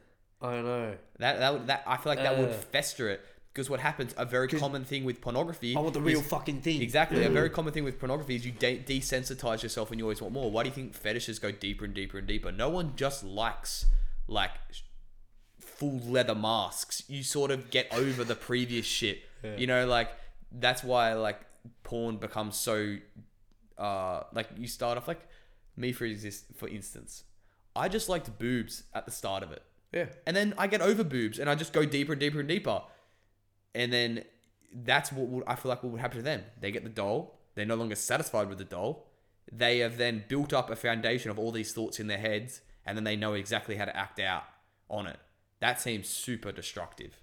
I 0.43 0.61
know. 0.61 0.97
that 1.19 1.39
that 1.39 1.53
would, 1.53 1.67
that 1.69 1.85
I 1.87 1.97
feel 1.97 2.11
like 2.13 2.19
that 2.19 2.37
would 2.39 2.51
uh. 2.51 2.53
fester 2.73 3.09
it 3.11 3.21
because 3.55 3.71
what 3.71 3.79
happens 3.79 4.13
a 4.19 4.25
very 4.25 4.49
common 4.49 4.85
thing 4.85 5.05
with 5.05 5.21
pornography. 5.21 5.77
I 5.77 5.81
want 5.81 5.95
the 5.95 6.01
is- 6.01 6.07
real 6.07 6.23
fucking 6.23 6.61
thing. 6.61 6.83
Exactly. 6.83 7.23
A 7.25 7.31
very 7.31 7.49
common 7.49 7.73
thing 7.73 7.85
with 7.85 8.01
pornography 8.01 8.35
is 8.35 8.45
you 8.45 8.51
de- 8.51 8.81
desensitize 8.81 9.63
yourself 9.63 9.93
and 9.93 10.01
you 10.01 10.05
always 10.05 10.21
want 10.21 10.35
more. 10.35 10.51
Why 10.51 10.65
do 10.65 10.71
you 10.71 10.75
think 10.75 10.93
fetishes 10.93 11.39
go 11.39 11.53
deeper 11.53 11.85
and 11.85 11.95
deeper 11.95 12.19
and 12.19 12.27
deeper? 12.27 12.51
No 12.51 12.69
one 12.69 12.95
just 12.97 13.23
likes 13.23 13.87
like 14.27 14.51
full 15.61 16.01
leather 16.01 16.35
masks. 16.35 17.05
You 17.07 17.23
sort 17.23 17.53
of 17.53 17.71
get 17.71 17.87
over 17.95 18.25
the 18.25 18.35
previous 18.35 18.87
shit. 18.87 19.23
Yeah. 19.45 19.57
You 19.57 19.69
know, 19.69 19.87
like 19.87 20.11
that's 20.51 20.83
why 20.83 21.13
like 21.15 21.41
porn 21.85 22.17
becomes 22.17 22.57
so 22.57 22.97
uh 23.79 24.23
like 24.33 24.49
you 24.57 24.67
start 24.67 24.99
off 24.99 25.07
like 25.09 25.21
me 25.77 25.93
for 25.93 26.07
exist 26.07 26.47
for 26.57 26.69
instance. 26.69 27.23
I 27.77 27.89
just 27.89 28.09
liked 28.09 28.37
boobs 28.37 28.83
at 28.93 29.05
the 29.07 29.13
start 29.13 29.45
of 29.45 29.53
it. 29.53 29.63
Yeah. 29.93 30.07
And 30.27 30.37
then 30.37 30.55
I 30.59 30.67
get 30.67 30.81
over 30.81 31.05
boobs 31.05 31.39
and 31.39 31.49
I 31.49 31.55
just 31.55 31.73
go 31.73 31.85
deeper 31.85 32.13
and 32.13 32.21
deeper 32.21 32.41
and 32.41 32.49
deeper. 32.49 32.83
And 33.75 33.93
then 33.93 34.25
that's 34.73 35.13
what 35.13 35.27
would, 35.29 35.45
I 35.47 35.55
feel 35.57 35.69
like 35.71 35.83
what 35.83 35.93
would 35.93 36.01
happen 36.01 36.19
to 36.19 36.23
them. 36.23 36.43
They 36.61 36.71
get 36.71 36.85
the 36.85 36.91
doll. 36.91 37.39
They're 37.55 37.67
no 37.67 37.75
longer 37.77 37.95
satisfied 37.95 38.49
with 38.49 38.59
the 38.59 38.65
doll. 38.65 39.07
They 39.53 39.79
have 39.79 39.97
then 39.99 40.25
built 40.29 40.53
up 40.53 40.71
a 40.71 40.77
foundation 40.77 41.31
of 41.31 41.39
all 41.39 41.53
these 41.53 41.73
thoughts 41.73 42.01
in 42.01 42.07
their 42.07 42.19
heads 42.19 42.61
and 42.87 42.97
then 42.97 43.05
they 43.05 43.17
know 43.17 43.35
exactly 43.35 43.77
how 43.77 43.85
to 43.85 43.97
act 43.97 44.19
out 44.21 44.45
on 44.89 45.07
it. 45.07 45.19
That 45.61 45.81
seems 45.81 46.09
super 46.09 46.53
destructive. 46.53 47.17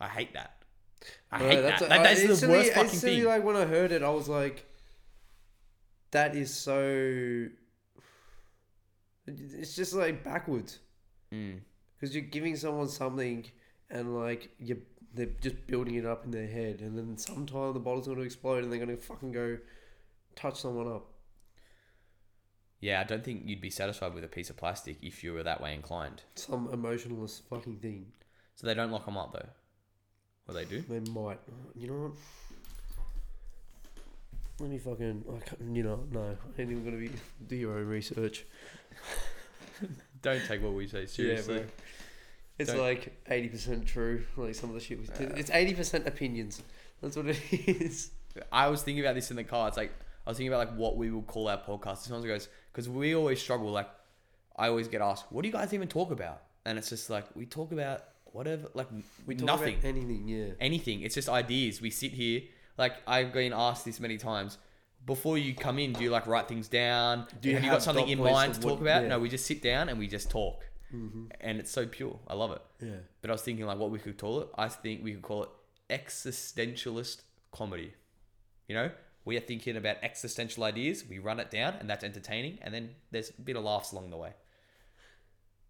I 0.00 0.08
hate 0.08 0.34
that. 0.34 0.56
I 1.30 1.38
No, 1.40 1.48
hate 1.48 1.60
that's 1.62 1.80
that. 1.80 1.86
a- 1.86 1.88
That- 1.88 2.00
I- 2.00 2.02
that's 2.04 2.20
the 2.22 2.28
instantly- 2.30 2.58
worst 2.58 2.72
fucking 2.72 2.98
thing. 3.00 3.24
Like 3.24 3.42
when 3.44 3.56
I 3.56 3.64
heard 3.64 3.90
it, 3.90 4.02
I 4.02 4.10
was 4.10 4.28
like, 4.28 4.64
"That 6.12 6.36
is 6.36 6.54
so." 6.54 7.48
It's 9.26 9.74
just 9.76 9.94
like 9.94 10.24
backwards 10.24 10.78
Mm. 11.32 11.60
because 11.94 12.14
you're 12.14 12.24
giving 12.24 12.56
someone 12.56 12.88
something, 12.88 13.46
and 13.90 14.14
like 14.16 14.50
you, 14.58 14.82
they're 15.14 15.26
just 15.40 15.66
building 15.66 15.94
it 15.96 16.06
up 16.06 16.24
in 16.24 16.30
their 16.30 16.46
head, 16.46 16.80
and 16.80 16.96
then 16.96 17.16
sometime 17.18 17.72
the 17.72 17.80
bottle's 17.80 18.06
going 18.06 18.18
to 18.18 18.24
explode, 18.24 18.64
and 18.64 18.72
they're 18.72 18.84
going 18.84 18.96
to 18.96 19.02
fucking 19.02 19.32
go 19.32 19.58
touch 20.36 20.60
someone 20.60 20.88
up. 20.88 21.06
Yeah, 22.80 23.00
I 23.00 23.04
don't 23.04 23.22
think 23.22 23.42
you'd 23.46 23.60
be 23.60 23.70
satisfied 23.70 24.12
with 24.12 24.24
a 24.24 24.28
piece 24.28 24.50
of 24.50 24.56
plastic 24.56 24.98
if 25.02 25.22
you 25.22 25.32
were 25.34 25.44
that 25.44 25.60
way 25.60 25.72
inclined. 25.72 26.22
Some 26.34 26.68
emotionless 26.72 27.40
fucking 27.48 27.76
thing. 27.76 28.06
So 28.56 28.66
they 28.66 28.74
don't 28.74 28.90
lock 28.90 29.06
them 29.06 29.16
up 29.16 29.32
though. 29.32 29.48
Well, 30.46 30.56
they 30.56 30.64
do. 30.64 30.82
They 30.88 30.98
might. 31.12 31.38
You 31.76 31.86
know 31.86 31.94
what? 31.94 32.12
Let 34.58 34.70
me 34.70 34.78
fucking. 34.78 35.24
I 35.28 35.48
can't, 35.48 35.76
you 35.76 35.84
know, 35.84 36.00
no. 36.10 36.20
I 36.58 36.60
ain't 36.60 36.72
even 36.72 36.84
gonna 36.84 36.96
be 36.96 37.10
do 37.46 37.54
your 37.54 37.78
own 37.78 37.86
research. 37.86 38.44
Don't 40.22 40.42
take 40.46 40.62
what 40.62 40.72
we 40.72 40.86
say 40.88 41.06
seriously. 41.06 41.58
bro. 41.58 41.66
It's 42.58 42.70
Don't- 42.70 42.80
like 42.80 43.12
eighty 43.28 43.48
percent 43.48 43.86
true. 43.86 44.22
Like 44.36 44.54
some 44.54 44.68
of 44.70 44.74
the 44.74 44.80
shit. 44.80 44.98
We, 45.00 45.06
uh. 45.08 45.30
it's 45.36 45.50
eighty 45.50 45.74
percent 45.74 46.06
opinions. 46.06 46.62
That's 47.00 47.16
what 47.16 47.26
it 47.26 47.38
is. 47.52 48.10
I 48.50 48.68
was 48.68 48.82
thinking 48.82 49.04
about 49.04 49.14
this 49.14 49.30
in 49.30 49.36
the 49.36 49.44
car. 49.44 49.68
It's 49.68 49.76
like 49.76 49.92
I 50.26 50.30
was 50.30 50.36
thinking 50.36 50.52
about 50.52 50.68
like 50.68 50.76
what 50.76 50.96
we 50.96 51.10
would 51.10 51.26
call 51.26 51.48
our 51.48 51.58
podcast. 51.58 51.98
Someone 51.98 52.26
goes 52.26 52.48
because 52.72 52.88
we 52.88 53.14
always 53.14 53.40
struggle. 53.40 53.70
Like 53.70 53.88
I 54.56 54.68
always 54.68 54.88
get 54.88 55.00
asked, 55.00 55.26
"What 55.30 55.42
do 55.42 55.48
you 55.48 55.52
guys 55.52 55.72
even 55.74 55.88
talk 55.88 56.10
about?" 56.10 56.42
And 56.64 56.78
it's 56.78 56.90
just 56.90 57.10
like 57.10 57.24
we 57.34 57.46
talk 57.46 57.72
about 57.72 58.04
whatever, 58.26 58.68
like 58.74 58.86
We 59.26 59.34
talk 59.34 59.46
nothing, 59.46 59.74
about 59.74 59.84
anything. 59.88 60.28
Yeah. 60.28 60.46
anything. 60.60 61.00
It's 61.02 61.14
just 61.14 61.28
ideas. 61.28 61.80
We 61.80 61.90
sit 61.90 62.12
here. 62.12 62.42
Like 62.78 62.94
I've 63.06 63.32
been 63.32 63.52
asked 63.52 63.84
this 63.84 63.98
many 63.98 64.16
times. 64.18 64.58
Before 65.04 65.36
you 65.36 65.52
come 65.54 65.80
in, 65.80 65.92
do 65.94 66.02
you 66.04 66.10
like 66.10 66.28
write 66.28 66.46
things 66.46 66.68
down? 66.68 67.26
Do 67.40 67.48
you 67.48 67.56
have 67.56 67.64
you 67.64 67.70
have 67.70 67.78
got 67.80 67.82
something 67.82 68.08
in 68.08 68.20
mind 68.20 68.52
of 68.52 68.56
to 68.58 68.62
talk 68.62 68.70
what- 68.74 68.82
about? 68.82 69.02
yeah. 69.02 69.08
No, 69.08 69.18
we 69.18 69.28
just 69.28 69.46
sit 69.46 69.60
down 69.60 69.88
and 69.88 69.98
we 69.98 70.06
just 70.06 70.30
talk, 70.30 70.62
and 71.40 71.58
it's 71.58 71.70
so 71.70 71.86
pure. 71.86 72.18
I 72.28 72.34
love 72.34 72.52
it. 72.52 72.62
Yeah. 72.80 72.96
But 73.20 73.30
I 73.30 73.32
was 73.32 73.42
thinking 73.42 73.64
like 73.66 73.78
what 73.78 73.90
we 73.90 73.98
could 73.98 74.18
call 74.18 74.40
it. 74.42 74.48
I 74.56 74.68
think 74.68 75.02
we 75.02 75.12
could 75.14 75.22
call 75.22 75.42
it 75.44 75.48
existentialist 75.90 77.22
comedy. 77.50 77.94
You 78.68 78.74
know, 78.74 78.90
we 79.24 79.36
are 79.36 79.40
thinking 79.40 79.76
about 79.76 79.96
existential 80.02 80.64
ideas. 80.64 81.04
We 81.08 81.18
run 81.18 81.40
it 81.40 81.50
down, 81.50 81.74
and 81.80 81.88
that's 81.88 82.04
entertaining. 82.04 82.58
And 82.62 82.72
then 82.74 82.90
there's 83.10 83.30
a 83.30 83.42
bit 83.42 83.56
of 83.56 83.64
laughs 83.64 83.92
along 83.92 84.10
the 84.10 84.16
way. 84.16 84.32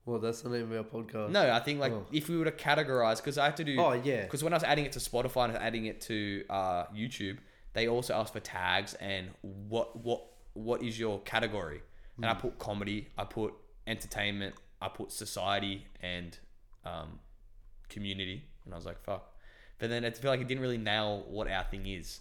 Well, 0.05 0.19
that's 0.19 0.43
the 0.43 0.49
name 0.51 0.73
of 0.73 0.79
our 0.79 0.85
podcast. 1.03 1.31
No, 1.31 1.53
I 1.53 1.61
think 1.61 1.79
like 1.79 1.93
Oh. 1.93 2.07
if 2.13 2.29
we 2.29 2.37
were 2.37 2.45
to 2.47 2.51
categorize, 2.51 3.19
because 3.19 3.39
I 3.39 3.45
have 3.45 3.55
to 3.57 3.65
do. 3.65 3.77
Oh 3.79 3.93
yeah. 3.93 4.23
Because 4.23 4.43
when 4.43 4.53
I 4.53 4.57
was 4.57 4.65
adding 4.65 4.85
it 4.85 4.93
to 4.93 4.99
Spotify 4.99 5.45
and 5.45 5.57
adding 5.57 5.87
it 5.87 6.01
to 6.03 6.45
uh, 6.51 6.85
YouTube, 6.87 7.39
they 7.75 7.87
also 7.89 8.15
asked 8.15 8.33
for 8.33 8.41
tags 8.41 8.95
and 8.95 9.29
what 9.43 9.97
what 10.03 10.25
what 10.55 10.83
is 10.83 10.99
your 10.99 11.21
category? 11.21 11.83
And 12.19 12.27
I 12.27 12.35
put 12.35 12.59
comedy, 12.59 13.09
I 13.17 13.25
put 13.25 13.55
entertainment, 13.87 14.55
I 14.83 14.89
put 14.89 15.13
society 15.13 15.87
and 16.01 16.37
um, 16.85 17.21
community, 17.89 18.45
and 18.65 18.75
I 18.75 18.77
was 18.77 18.87
like, 18.87 19.03
fuck. 19.03 19.33
But 19.79 19.91
then 19.91 20.05
I 20.05 20.11
feel 20.11 20.31
like 20.31 20.41
it 20.41 20.49
didn't 20.49 20.63
really 20.63 20.79
nail 20.79 21.25
what 21.29 21.51
our 21.51 21.65
thing 21.65 21.87
is. 21.87 22.21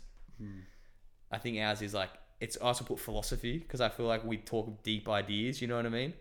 I 1.32 1.38
think 1.38 1.60
ours 1.60 1.82
is 1.82 1.94
like 1.94 2.10
it's 2.40 2.58
I 2.60 2.66
also 2.66 2.84
put 2.84 3.00
philosophy 3.00 3.60
because 3.60 3.82
I 3.82 3.90
feel 3.90 4.08
like 4.08 4.26
we 4.26 4.38
talk 4.38 4.84
deep 4.84 5.08
ideas. 5.08 5.62
You 5.62 5.68
know 5.68 5.76
what 5.76 5.86
I 5.86 5.90
mean? 5.90 6.14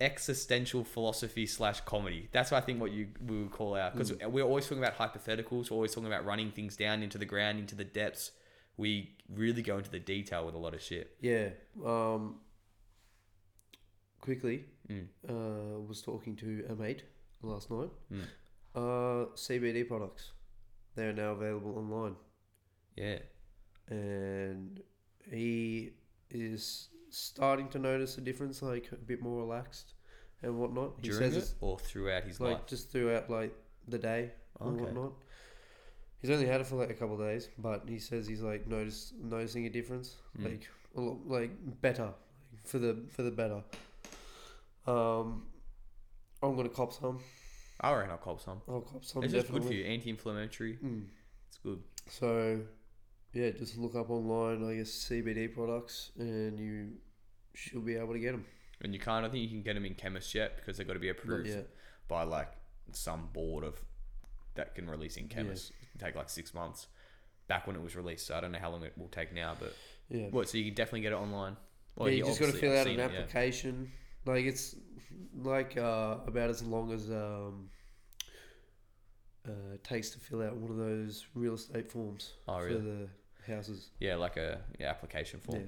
Existential 0.00 0.84
philosophy 0.84 1.46
slash 1.46 1.80
comedy. 1.80 2.28
That's 2.32 2.50
what 2.50 2.62
I 2.62 2.66
think 2.66 2.80
what 2.80 2.92
you 2.92 3.08
we 3.26 3.42
would 3.42 3.50
call 3.50 3.74
out 3.74 3.92
because 3.92 4.12
we're 4.12 4.44
always 4.44 4.64
talking 4.66 4.82
about 4.82 4.96
hypotheticals. 4.96 5.70
We're 5.70 5.76
always 5.76 5.92
talking 5.92 6.06
about 6.06 6.24
running 6.24 6.52
things 6.52 6.76
down 6.76 7.02
into 7.02 7.18
the 7.18 7.26
ground, 7.26 7.58
into 7.58 7.74
the 7.74 7.84
depths. 7.84 8.30
We 8.76 9.16
really 9.28 9.62
go 9.62 9.78
into 9.78 9.90
the 9.90 9.98
detail 9.98 10.46
with 10.46 10.54
a 10.54 10.58
lot 10.58 10.74
of 10.74 10.80
shit. 10.80 11.16
Yeah. 11.20 11.48
Um. 11.84 12.36
Quickly, 14.20 14.66
Mm. 14.90 15.06
uh, 15.28 15.80
was 15.80 16.02
talking 16.02 16.36
to 16.36 16.64
a 16.68 16.74
mate 16.74 17.04
last 17.42 17.70
night. 17.70 17.90
Mm. 18.12 18.22
Uh, 18.74 19.26
CBD 19.34 19.86
products. 19.86 20.32
They 20.96 21.06
are 21.06 21.12
now 21.12 21.32
available 21.32 21.78
online, 21.78 22.16
Yeah, 22.96 23.18
and 23.88 24.80
he 25.30 25.92
is 26.30 26.88
starting 27.10 27.68
to 27.70 27.78
notice 27.78 28.18
a 28.18 28.20
difference, 28.20 28.62
like 28.62 28.88
a 28.92 28.96
bit 28.96 29.20
more 29.22 29.40
relaxed 29.42 29.94
and 30.42 30.58
whatnot. 30.58 30.92
He 31.00 31.08
during 31.08 31.32
says 31.32 31.50
it 31.50 31.54
or 31.60 31.78
throughout 31.78 32.24
his 32.24 32.40
like 32.40 32.54
life. 32.58 32.66
just 32.66 32.90
throughout 32.90 33.30
like 33.30 33.54
the 33.88 33.98
day 33.98 34.32
and 34.60 34.80
whatnot. 34.80 35.12
He's 36.20 36.30
only 36.30 36.46
had 36.46 36.60
it 36.60 36.66
for 36.66 36.76
like 36.76 36.90
a 36.90 36.94
couple 36.94 37.14
of 37.14 37.20
days, 37.20 37.48
but 37.58 37.84
he 37.88 37.98
says 37.98 38.26
he's 38.26 38.42
like 38.42 38.66
noticed 38.66 39.14
noticing 39.18 39.66
a 39.66 39.70
difference, 39.70 40.16
Mm. 40.38 40.44
like 40.44 40.68
a 40.96 41.00
lot, 41.00 41.18
like 41.26 41.50
better, 41.80 42.10
for 42.64 42.78
the 42.78 42.96
for 43.10 43.22
the 43.22 43.30
better. 43.30 43.62
Um, 44.86 45.46
I'm 46.42 46.56
gonna 46.56 46.68
cop 46.68 46.92
some. 46.92 47.20
I 47.80 47.92
reckon 47.92 48.10
I'll 48.12 48.16
cop 48.18 48.40
some. 48.40 48.60
I'll 48.68 48.80
cop 48.80 49.04
some. 49.04 49.22
It's 49.24 49.32
just 49.32 49.46
good 49.46 49.54
for 49.54 49.60
definitely. 49.60 49.84
you, 49.88 49.94
anti-inflammatory. 49.94 50.78
Mm. 50.84 51.04
It's 51.48 51.58
good. 51.58 51.80
So, 52.08 52.60
yeah, 53.32 53.50
just 53.50 53.76
look 53.78 53.94
up 53.96 54.10
online, 54.10 54.68
I 54.68 54.76
guess 54.76 54.90
CBD 54.90 55.52
products, 55.52 56.10
and 56.18 56.58
you 56.58 56.88
should 57.54 57.84
be 57.84 57.96
able 57.96 58.12
to 58.12 58.18
get 58.18 58.32
them. 58.32 58.44
And 58.82 58.92
you 58.92 59.00
can't. 59.00 59.24
I 59.24 59.28
think 59.28 59.42
you 59.42 59.48
can 59.48 59.62
get 59.62 59.74
them 59.74 59.84
in 59.84 59.94
chemists 59.94 60.34
yet 60.34 60.56
because 60.56 60.76
they've 60.78 60.86
got 60.86 60.94
to 60.94 60.98
be 61.00 61.08
approved 61.08 61.48
yet. 61.48 61.68
by 62.08 62.24
like 62.24 62.50
some 62.92 63.28
board 63.32 63.64
of 63.64 63.80
that 64.54 64.74
can 64.74 64.88
release 64.90 65.16
in 65.16 65.28
chemists. 65.28 65.70
It 65.70 65.90
can 65.98 66.06
take 66.06 66.16
like 66.16 66.28
six 66.28 66.52
months. 66.54 66.88
Back 67.48 67.66
when 67.66 67.76
it 67.76 67.82
was 67.82 67.96
released, 67.96 68.26
so 68.26 68.34
I 68.36 68.40
don't 68.40 68.52
know 68.52 68.58
how 68.58 68.70
long 68.70 68.82
it 68.84 68.96
will 68.96 69.08
take 69.08 69.32
now. 69.34 69.56
But 69.58 69.74
Yeah. 70.08 70.28
what? 70.30 70.48
So 70.48 70.58
you 70.58 70.64
can 70.66 70.74
definitely 70.74 71.00
get 71.02 71.12
it 71.12 71.16
online. 71.16 71.56
yeah, 71.98 72.06
you 72.06 72.24
just 72.24 72.38
got 72.40 72.46
to 72.46 72.52
obviously 72.52 72.68
fill 72.68 72.78
out 72.78 72.86
an 72.86 72.92
seen 72.92 73.00
it, 73.00 73.12
yeah. 73.12 73.18
application. 73.20 73.92
Like 74.24 74.44
it's 74.44 74.76
like 75.36 75.76
uh, 75.76 76.16
about 76.26 76.50
as 76.50 76.62
long 76.62 76.92
as 76.92 77.10
um, 77.10 77.68
uh, 79.48 79.74
it 79.74 79.82
takes 79.84 80.10
to 80.10 80.18
fill 80.18 80.42
out 80.42 80.56
one 80.56 80.70
of 80.70 80.76
those 80.76 81.26
real 81.34 81.54
estate 81.54 81.90
forms 81.90 82.34
Oh, 82.46 82.58
for 82.58 82.66
really? 82.66 82.80
the 82.80 83.08
houses. 83.52 83.90
Yeah, 83.98 84.16
like 84.16 84.36
a 84.36 84.60
yeah, 84.78 84.90
application 84.90 85.40
form. 85.40 85.62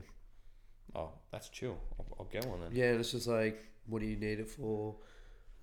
Yeah. 0.94 1.00
Oh, 1.00 1.10
that's 1.32 1.48
chill. 1.48 1.76
I'll, 1.98 2.06
I'll 2.20 2.26
get 2.26 2.46
one 2.46 2.60
then. 2.60 2.70
yeah, 2.72 2.90
and 2.90 3.00
it's 3.00 3.10
just 3.10 3.26
like, 3.26 3.64
what 3.86 4.00
do 4.00 4.06
you 4.06 4.16
need 4.16 4.38
it 4.38 4.48
for? 4.48 4.94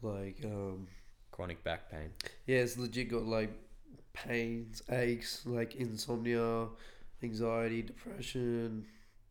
Like, 0.02 0.40
um, 0.44 0.88
Chronic 1.32 1.64
back 1.64 1.90
pain. 1.90 2.10
yeah, 2.48 2.58
it's 2.58 2.78
legit 2.78 3.10
got 3.10 3.24
like 3.24 3.52
pains, 4.12 4.82
aches, 4.92 5.44
like 5.46 5.76
insomnia, 5.76 6.68
anxiety, 7.24 7.82
depression, 7.84 8.86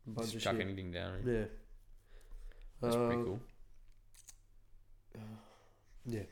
a 0.06 0.10
bunch 0.10 0.28
Just 0.32 0.36
of 0.36 0.42
chuck 0.42 0.56
shit. 0.56 0.64
anything 0.66 0.90
down. 0.90 1.18
Yeah. 1.26 1.44
That's 2.80 2.96
pretty 2.96 3.14
Um, 3.16 3.24
cool. 3.26 3.40
Yeah. 6.06 6.22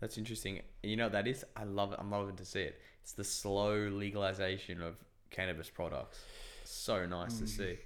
That's 0.00 0.18
interesting. 0.18 0.60
You 0.82 0.96
know 0.96 1.04
what 1.04 1.12
that 1.12 1.26
is? 1.26 1.44
I 1.56 1.64
love 1.64 1.92
it. 1.92 1.98
I'm 2.00 2.10
loving 2.10 2.36
to 2.36 2.44
see 2.44 2.60
it. 2.62 2.80
It's 3.02 3.12
the 3.12 3.24
slow 3.24 3.74
legalization 3.88 4.82
of 4.82 4.96
cannabis 5.30 5.70
products. 5.70 6.18
So 6.64 7.06
nice 7.06 7.34
Mm. 7.34 7.38
to 7.40 7.46
see. 7.46 7.78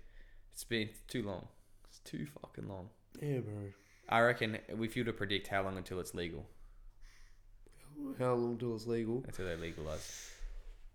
It's 0.53 0.65
been 0.65 0.91
too 1.07 1.23
long. 1.23 1.47
It's 1.89 1.99
too 2.01 2.27
fucking 2.41 2.69
long. 2.69 2.91
Yeah, 3.21 3.39
bro. 3.41 3.73
I 4.09 4.21
reckon 4.21 4.59
if 4.69 4.97
you 4.97 5.03
were 5.05 5.13
to 5.13 5.17
predict 5.17 5.49
how 5.49 5.63
long 5.63 5.77
until 5.77 6.01
it's 6.01 6.15
legal, 6.15 6.47
How 8.19 8.35
long 8.35 8.57
till 8.59 8.75
it's 8.75 8.87
legal? 8.87 9.23
until 9.27 9.47
they 9.47 9.57
legalize. 9.57 10.31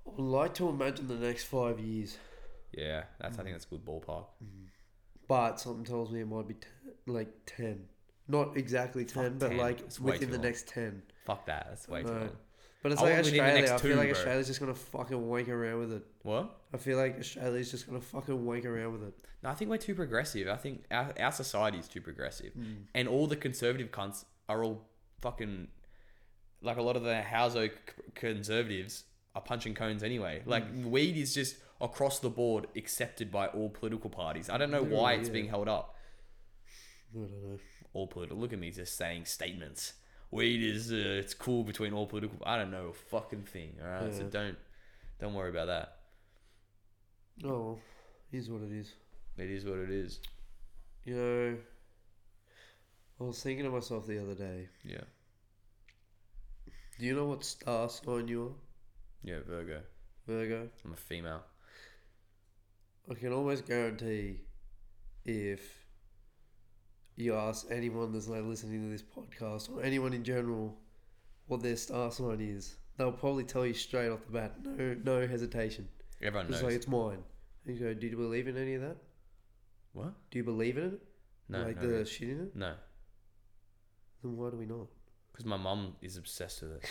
I'd 0.08 0.20
like 0.20 0.54
to 0.56 0.68
imagine 0.70 1.08
the 1.08 1.16
next 1.16 1.46
five 1.46 1.80
years, 1.80 2.18
Yeah, 2.72 3.06
that's. 3.20 3.38
Mm. 3.38 3.40
I 3.40 3.44
think 3.44 3.56
that's 3.56 3.66
a 3.66 3.70
good 3.70 3.86
ballpark. 3.86 4.26
but 5.28 5.60
something 5.60 5.86
tells 5.86 6.12
me 6.12 6.22
it 6.22 6.26
might 6.28 6.48
be 6.48 6.56
t- 6.56 6.68
like 7.06 7.30
ten. 7.46 7.88
Not 8.28 8.56
exactly 8.58 9.06
ten, 9.06 9.32
Fuck 9.32 9.40
but 9.40 9.50
10. 9.50 9.58
like 9.58 9.80
It's 9.82 10.00
way 10.00 10.14
within 10.14 10.28
too 10.30 10.32
the 10.34 10.38
long. 10.40 10.46
next 10.48 10.68
ten. 10.68 11.02
Fuck 11.26 11.46
that. 11.48 11.68
That's 11.70 11.88
way 11.88 12.02
too 12.04 12.08
No. 12.14 12.20
long. 12.20 12.30
But 12.82 12.92
it's 12.92 13.02
I 13.02 13.06
like 13.06 13.14
want 13.14 13.26
within 13.26 13.38
the 13.38 13.44
Australia. 13.44 13.62
next 13.62 13.72
I 13.72 13.78
feel 13.78 13.92
two, 13.92 13.98
like 13.98 14.10
bro. 14.10 14.18
Australia's 14.18 14.48
just 14.48 14.60
gonna 14.60 14.74
fucking 14.76 15.28
wank 15.30 15.50
around 15.50 15.80
with 15.80 15.94
it. 15.94 16.04
What? 16.24 16.60
I 16.74 16.78
feel 16.78 16.98
like 16.98 17.18
Australia's 17.20 17.72
just 17.72 17.88
gonna 17.88 18.02
fucking 18.02 18.46
wank 18.46 18.66
around 18.66 18.94
with 18.94 19.04
it. 19.04 19.14
No, 19.42 19.50
I 19.50 19.54
think 19.56 19.70
we're 19.72 19.78
too 19.78 19.96
progressive. 19.96 20.48
I 20.48 20.56
think 20.58 20.84
our, 20.92 21.14
our 21.20 21.32
society 21.32 21.78
is 21.78 21.88
too 21.88 22.02
progressive. 22.02 22.54
Mm. 22.54 22.84
And 22.94 23.08
all 23.08 23.28
the 23.28 23.36
conservative 23.36 23.92
cunts 23.92 24.26
are 24.50 24.64
all 24.64 24.88
fucking. 25.22 25.68
Like 26.62 26.78
a 26.78 26.82
lot 26.82 26.96
of 26.96 27.04
the 27.04 27.22
houso 27.22 27.68
c- 27.70 27.74
conservatives 28.16 29.04
are 29.36 29.42
punching 29.42 29.74
cones 29.76 30.02
anyway. 30.04 30.44
Like, 30.46 30.66
Mm. 30.74 30.86
weed 30.86 31.18
is 31.18 31.34
just 31.34 31.58
across 31.82 32.20
the 32.20 32.30
board 32.30 32.68
accepted 32.78 33.32
by 33.32 33.48
all 33.48 33.70
political 33.70 34.10
parties. 34.10 34.50
I 34.50 34.58
don't 34.58 34.72
know 34.72 34.82
why 34.84 34.88
Literally, 35.16 35.20
it's 35.20 35.28
yeah. 35.30 35.34
being 35.34 35.48
held 35.50 35.68
up. 35.68 35.96
I 37.14 37.18
don't 37.20 37.32
know. 37.52 37.60
All 37.94 38.08
political. 38.08 38.38
Look 38.38 38.54
at 38.54 38.60
me 38.60 38.72
just 38.72 38.98
saying 38.98 39.26
statements. 39.26 39.94
Weed 40.32 40.64
is. 40.64 40.92
Uh, 40.92 40.96
it's 40.96 41.34
cool 41.34 41.64
between 41.64 41.94
all 41.94 42.08
political. 42.08 42.38
I 42.46 42.58
don't 42.58 42.72
know 42.72 42.88
a 42.88 42.94
fucking 42.94 43.44
thing. 43.44 43.76
All 43.84 43.88
right. 43.88 44.14
So 44.14 44.24
don't. 44.24 44.58
Don't 45.20 45.36
worry 45.36 45.52
about 45.52 45.68
that. 45.68 45.98
Oh, 47.44 47.50
well, 47.50 47.80
here's 48.32 48.50
what 48.50 48.62
it 48.62 48.72
is. 48.72 48.94
It 49.38 49.50
is 49.50 49.66
what 49.66 49.78
it 49.80 49.90
is. 49.90 50.20
You 51.06 51.16
know, 51.16 51.58
I 53.20 53.24
was 53.24 53.42
thinking 53.42 53.66
to 53.66 53.72
myself 53.72 54.08
the 54.08 54.22
other 54.22 54.36
day. 54.36 54.70
Yeah. 54.84 55.02
Do 57.00 57.06
you 57.06 57.16
know 57.16 57.26
what 57.26 57.44
star 57.44 57.90
sign 57.90 58.28
you 58.28 58.44
are? 58.44 58.52
Yeah, 59.24 59.40
Virgo. 59.48 59.82
Virgo. 60.28 60.70
I'm 60.86 60.94
a 60.94 60.96
female. 60.96 61.44
I 63.10 63.14
can 63.16 63.34
almost 63.34 63.66
guarantee 63.66 64.42
if 65.26 65.83
you 67.16 67.36
ask 67.36 67.68
anyone 67.70 68.12
that's 68.12 68.28
like 68.28 68.44
listening 68.44 68.82
to 68.84 68.90
this 68.90 69.04
podcast 69.04 69.70
or 69.76 69.84
anyone 69.84 70.14
in 70.14 70.24
general 70.24 70.76
what 71.48 71.62
their 71.62 71.76
star 71.76 72.12
sign 72.12 72.40
is, 72.42 72.76
they'll 72.98 73.12
probably 73.12 73.44
tell 73.44 73.66
you 73.66 73.74
straight 73.74 74.10
off 74.10 74.26
the 74.26 74.32
bat, 74.32 74.54
no, 74.64 74.96
no 75.04 75.28
hesitation. 75.28 75.88
Everyone 76.22 76.46
It's 76.48 76.56
knows. 76.56 76.64
like 76.64 76.74
it's 76.74 76.88
mine. 76.88 77.20
And 77.66 77.78
you 77.78 77.86
go, 77.86 77.94
do 77.94 78.08
you 78.08 78.16
believe 78.18 78.48
in 78.48 78.58
any 78.58 78.74
of 78.76 78.82
that? 78.82 78.98
what? 79.94 80.14
Do 80.32 80.38
you 80.40 80.44
believe 80.44 80.78
in 80.78 80.86
it? 80.86 81.02
No, 81.50 81.64
like 81.64 81.82
no, 81.82 82.00
the 82.00 82.06
shit 82.06 82.30
in 82.30 82.40
it? 82.42 82.56
no. 82.56 82.74
Then 84.24 84.38
why 84.38 84.50
do 84.50 84.58
we 84.58 84.66
not? 84.66 84.88
Because 85.32 85.46
my 85.46 85.58
mum 85.58 85.96
is 86.02 86.18
obsessed 86.18 86.62
with 86.62 86.72
it. 86.74 86.86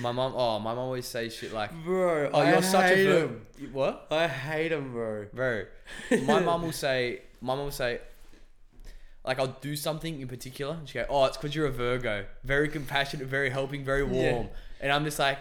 my 0.00 0.10
mum, 0.12 0.32
oh, 0.36 0.58
my 0.58 0.70
mum 0.74 0.78
always 0.84 1.06
says 1.06 1.34
shit 1.34 1.52
like, 1.52 1.70
Bro, 1.84 2.30
"Oh, 2.34 2.42
you're 2.42 2.62
such 2.62 2.90
a 2.90 2.96
him. 2.96 3.46
what, 3.72 4.08
I 4.10 4.26
hate 4.26 4.72
him, 4.72 4.92
bro. 4.92 5.26
bro?" 5.32 5.64
My 6.24 6.40
mum 6.40 6.62
will 6.62 6.72
say, 6.72 7.22
my 7.40 7.54
mum 7.54 7.66
will 7.66 7.70
say, 7.70 8.00
like 9.24 9.38
I'll 9.38 9.56
do 9.60 9.74
something 9.76 10.20
in 10.20 10.28
particular, 10.28 10.74
and 10.74 10.88
she 10.88 10.94
go, 10.94 11.06
"Oh, 11.08 11.24
it's 11.24 11.36
because 11.36 11.54
you're 11.54 11.66
a 11.66 11.70
Virgo, 11.72 12.26
very 12.44 12.68
compassionate, 12.68 13.26
very 13.26 13.50
helping, 13.50 13.84
very 13.84 14.02
Yeah. 14.02 14.32
warm," 14.32 14.48
and 14.80 14.92
I'm 14.92 15.04
just 15.04 15.18
like. 15.18 15.38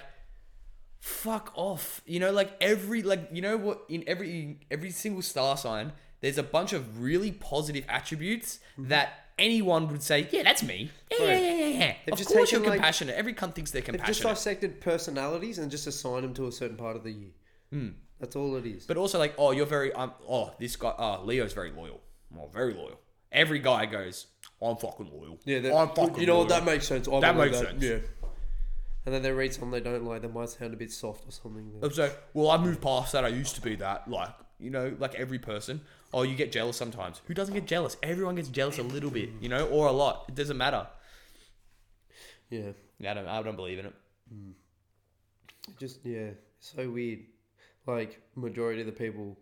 Fuck 1.00 1.52
off. 1.56 2.02
You 2.06 2.22
know, 2.22 2.32
like 2.32 2.56
every 2.62 3.04
like 3.04 3.28
you 3.34 3.42
know 3.42 3.58
what 3.58 3.84
in 3.90 4.06
every 4.08 4.60
every 4.72 4.90
single 4.90 5.22
star 5.22 5.58
sign, 5.58 5.92
there's 6.22 6.38
a 6.38 6.44
bunch 6.44 6.72
of 6.72 7.02
really 7.02 7.30
positive 7.34 7.84
attributes 7.90 8.60
that 8.78 9.10
anyone 9.38 9.90
would 9.90 10.02
say, 10.02 10.30
yeah, 10.32 10.44
that's 10.44 10.64
me. 10.64 10.90
Yeah, 11.12 11.18
Mm-hmm. 11.18 11.26
Right. 11.28 11.42
yeah, 11.42 11.50
yeah, 11.50 11.56
yeah, 11.66 11.78
yeah. 11.80 11.96
They've 12.06 12.14
Of 12.14 12.18
just 12.20 12.30
course 12.30 12.52
you're 12.54 12.62
like- 12.62 12.72
compassionate. 12.76 13.16
Every 13.16 13.34
cunt 13.34 13.54
thinks 13.54 13.72
they're 13.72 13.82
compassionate. 13.82 14.08
They've 14.08 14.16
just 14.24 14.46
dissected 14.46 14.80
personalities 14.80 15.58
and 15.60 15.70
just 15.70 15.88
assigned 15.88 16.24
them 16.24 16.34
to 16.36 16.48
a 16.48 16.52
certain 16.54 16.78
part 16.78 16.96
of 16.96 17.04
the 17.04 17.12
year. 17.12 17.32
That's 18.22 18.38
all 18.38 18.56
it 18.56 18.66
is. 18.66 18.86
But 18.86 18.96
also 18.96 19.20
like, 19.20 19.34
oh, 19.38 19.52
you're 19.52 19.66
very 19.66 19.92
um 19.92 20.14
oh, 20.30 20.54
this 20.58 20.78
guy 20.78 20.88
uh 20.92 21.22
Leo's 21.22 21.52
very 21.52 21.72
loyal. 21.72 22.00
Oh, 22.40 22.48
very 22.48 22.74
loyal. 22.74 23.02
Every 23.34 23.60
guy 23.60 23.86
goes, 23.86 24.28
I'm 24.62 24.78
fucking 24.78 25.10
loyal. 25.12 25.40
Yeah, 25.46 25.60
that, 25.60 25.76
I'm 25.76 25.90
fucking 25.90 26.20
you 26.20 26.28
know 26.28 26.40
what? 26.40 26.50
loyal. 26.50 26.62
That 26.62 26.66
makes 26.66 26.88
sense. 26.88 27.08
I 27.08 27.20
That 27.20 27.36
makes 27.36 27.58
sense. 27.58 27.84
Yeah. 27.84 27.98
And 29.06 29.14
then 29.14 29.22
they 29.22 29.32
read 29.32 29.54
something 29.54 29.72
they 29.72 29.82
don't 29.82 30.06
like. 30.06 30.22
That 30.22 30.34
might 30.34 30.50
sound 30.50 30.74
a 30.74 30.78
bit 30.78 30.92
soft 30.92 31.28
or 31.28 31.32
something. 31.32 31.72
I'm 31.82 31.92
saying, 31.92 32.14
well, 32.34 32.52
I 32.52 32.58
moved 32.58 32.82
past 32.82 33.12
that. 33.12 33.26
I 33.26 33.30
used 33.30 33.56
to 33.56 33.62
be 33.62 33.76
that. 33.76 34.08
Like, 34.08 34.30
you 34.60 34.70
know, 34.70 34.96
like 34.98 35.16
every 35.16 35.40
person. 35.40 35.82
Oh, 36.14 36.22
you 36.22 36.36
get 36.36 36.52
jealous 36.52 36.78
sometimes. 36.78 37.22
Who 37.28 37.34
doesn't 37.34 37.54
get 37.54 37.66
jealous? 37.66 37.98
Everyone 38.02 38.36
gets 38.36 38.48
jealous 38.48 38.78
a 38.78 38.84
little 38.84 39.10
bit, 39.10 39.30
you 39.42 39.50
know, 39.50 39.68
or 39.68 39.88
a 39.88 39.92
lot. 39.92 40.26
It 40.30 40.36
doesn't 40.36 40.58
matter. 40.58 40.88
Yeah. 42.50 42.72
Yeah, 43.00 43.12
I 43.12 43.14
don't, 43.16 43.28
I 43.28 43.42
don't 43.42 43.56
believe 43.56 43.80
in 43.80 43.88
it. 43.88 43.94
Hmm. 44.32 44.52
Just 45.80 46.06
yeah, 46.06 46.30
so 46.60 46.90
weird. 46.90 47.20
Like 47.86 48.22
majority 48.36 48.82
of 48.82 48.88
the 48.88 48.94
people, 48.94 49.38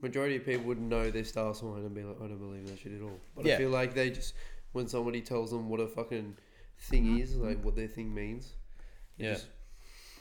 majority 0.00 0.36
of 0.36 0.44
people 0.44 0.64
wouldn't 0.66 0.88
know 0.88 1.10
their 1.10 1.24
star 1.24 1.54
sign 1.54 1.78
and 1.78 1.94
be 1.94 2.02
like, 2.02 2.16
I 2.22 2.26
don't 2.26 2.38
believe 2.38 2.66
that 2.68 2.78
shit 2.78 2.92
at 2.92 3.02
all. 3.02 3.18
But 3.36 3.46
Yeah. 3.46 3.54
I 3.54 3.58
feel 3.58 3.70
like 3.70 3.94
they 3.94 4.10
just 4.10 4.34
when 4.72 4.86
somebody 4.86 5.20
tells 5.20 5.50
them 5.50 5.68
what 5.68 5.80
a 5.80 5.86
fucking 5.88 6.36
thing 6.78 7.18
is, 7.18 7.36
like 7.36 7.62
what 7.64 7.74
their 7.74 7.88
thing 7.88 8.14
means, 8.14 8.52
they 9.16 9.24
Yeah. 9.24 9.32
just 9.34 9.48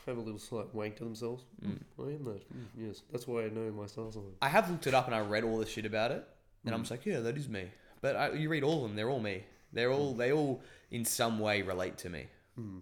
have 0.06 0.18
a 0.18 0.22
little 0.22 0.40
slight 0.40 0.74
wank 0.74 0.96
to 0.98 1.04
themselves. 1.04 1.44
Mm. 1.64 1.80
I 2.00 2.02
am 2.14 2.24
that. 2.24 2.50
Mm, 2.54 2.66
yes, 2.88 3.04
that's 3.12 3.28
why 3.28 3.44
I 3.46 3.50
know 3.50 3.70
my 3.72 3.86
star 3.88 4.12
sign. 4.12 4.24
I 4.42 4.48
have 4.48 4.70
looked 4.72 4.88
it 4.88 4.94
up 4.94 5.06
and 5.08 5.14
I 5.16 5.20
read 5.20 5.44
all 5.44 5.58
the 5.58 5.66
shit 5.66 5.86
about 5.86 6.12
it, 6.12 6.26
and 6.66 6.74
I'm 6.74 6.82
just 6.82 6.92
like, 6.92 7.06
yeah, 7.06 7.20
that 7.20 7.38
is 7.38 7.50
me. 7.50 7.70
But 8.02 8.16
I, 8.16 8.32
you 8.32 8.48
read 8.50 8.64
all 8.64 8.78
of 8.78 8.90
them, 8.90 8.96
they're 8.96 9.10
all 9.10 9.20
me. 9.20 9.44
They're 9.74 9.92
all 9.92 10.14
they 10.14 10.32
all 10.32 10.62
in 10.92 11.04
some 11.04 11.40
way 11.40 11.62
relate 11.62 11.98
to 12.00 12.10
me. 12.10 12.28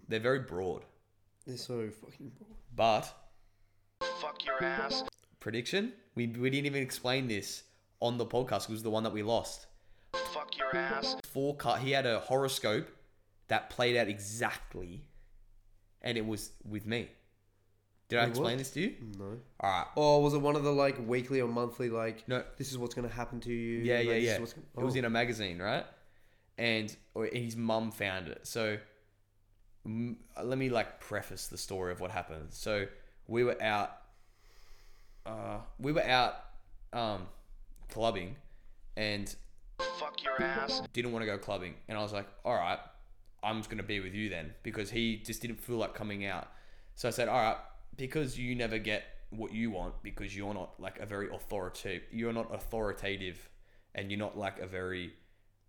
They're 0.08 0.20
very 0.20 0.38
broad. 0.38 0.84
They're 1.46 1.56
so 1.58 1.90
fucking 1.90 2.30
broad. 2.38 3.04
But 4.00 4.08
Fuck 4.20 4.44
your 4.46 4.62
ass. 4.62 5.02
Prediction, 5.46 5.92
we 6.16 6.26
we 6.26 6.50
didn't 6.50 6.66
even 6.66 6.82
explain 6.82 7.28
this 7.28 7.62
on 8.00 8.18
the 8.18 8.26
podcast. 8.26 8.64
It 8.64 8.70
was 8.70 8.82
the 8.82 8.90
one 8.90 9.04
that 9.04 9.12
we 9.12 9.22
lost. 9.22 9.66
Fuck 10.34 10.58
your 10.58 10.74
ass. 10.74 11.14
Four 11.24 11.54
cut. 11.54 11.78
He 11.78 11.92
had 11.92 12.04
a 12.04 12.18
horoscope 12.18 12.88
that 13.46 13.70
played 13.70 13.96
out 13.96 14.08
exactly, 14.08 15.06
and 16.02 16.18
it 16.18 16.26
was 16.26 16.50
with 16.68 16.84
me. 16.84 17.08
Did 18.08 18.18
I 18.18 18.22
Wait, 18.22 18.30
explain 18.30 18.52
what? 18.54 18.58
this 18.58 18.70
to 18.72 18.80
you? 18.80 18.94
No. 19.16 19.38
All 19.60 19.70
right. 19.70 19.86
Oh, 19.96 20.18
was 20.18 20.34
it 20.34 20.38
one 20.38 20.56
of 20.56 20.64
the 20.64 20.72
like 20.72 20.98
weekly 21.06 21.40
or 21.40 21.46
monthly 21.46 21.90
like? 21.90 22.26
No. 22.26 22.42
This 22.56 22.72
is 22.72 22.78
what's 22.78 22.96
gonna 22.96 23.08
happen 23.08 23.38
to 23.42 23.52
you. 23.52 23.82
Yeah, 23.84 23.98
like, 23.98 24.06
yeah, 24.06 24.14
yeah. 24.14 24.38
what's 24.40 24.52
gonna- 24.52 24.66
It 24.76 24.84
was 24.84 24.96
oh. 24.96 24.98
in 24.98 25.04
a 25.04 25.10
magazine, 25.10 25.60
right? 25.60 25.86
And 26.58 26.94
or 27.14 27.26
his 27.26 27.54
mum 27.54 27.92
found 27.92 28.26
it. 28.26 28.48
So 28.48 28.78
mm, 29.86 30.16
let 30.42 30.58
me 30.58 30.70
like 30.70 30.98
preface 30.98 31.46
the 31.46 31.58
story 31.58 31.92
of 31.92 32.00
what 32.00 32.10
happened. 32.10 32.48
So 32.50 32.86
we 33.28 33.44
were 33.44 33.62
out. 33.62 33.92
Uh, 35.26 35.58
we 35.78 35.92
were 35.92 36.04
out 36.04 36.34
um, 36.92 37.26
clubbing, 37.90 38.36
and 38.96 39.34
Fuck 39.98 40.22
your 40.22 40.40
ass. 40.40 40.82
didn't 40.92 41.12
want 41.12 41.22
to 41.22 41.26
go 41.26 41.36
clubbing. 41.36 41.74
And 41.88 41.98
I 41.98 42.02
was 42.02 42.12
like, 42.12 42.26
all 42.44 42.54
right, 42.54 42.78
I'm 43.42 43.58
just 43.58 43.68
going 43.68 43.78
to 43.78 43.84
be 43.84 44.00
with 44.00 44.14
you 44.14 44.28
then 44.28 44.54
because 44.62 44.90
he 44.90 45.16
just 45.18 45.42
didn't 45.42 45.60
feel 45.60 45.76
like 45.76 45.94
coming 45.94 46.24
out. 46.24 46.48
So 46.94 47.08
I 47.08 47.10
said, 47.10 47.28
all 47.28 47.36
right, 47.36 47.56
because 47.96 48.38
you 48.38 48.54
never 48.54 48.78
get 48.78 49.04
what 49.30 49.52
you 49.52 49.70
want 49.70 50.02
because 50.02 50.36
you're 50.36 50.54
not 50.54 50.78
like 50.78 50.98
a 51.00 51.06
very 51.06 51.28
authoritative, 51.34 52.02
you're 52.10 52.32
not 52.32 52.54
authoritative 52.54 53.48
and 53.94 54.10
you're 54.10 54.18
not 54.20 54.38
like 54.38 54.60
a 54.60 54.66
very 54.66 55.12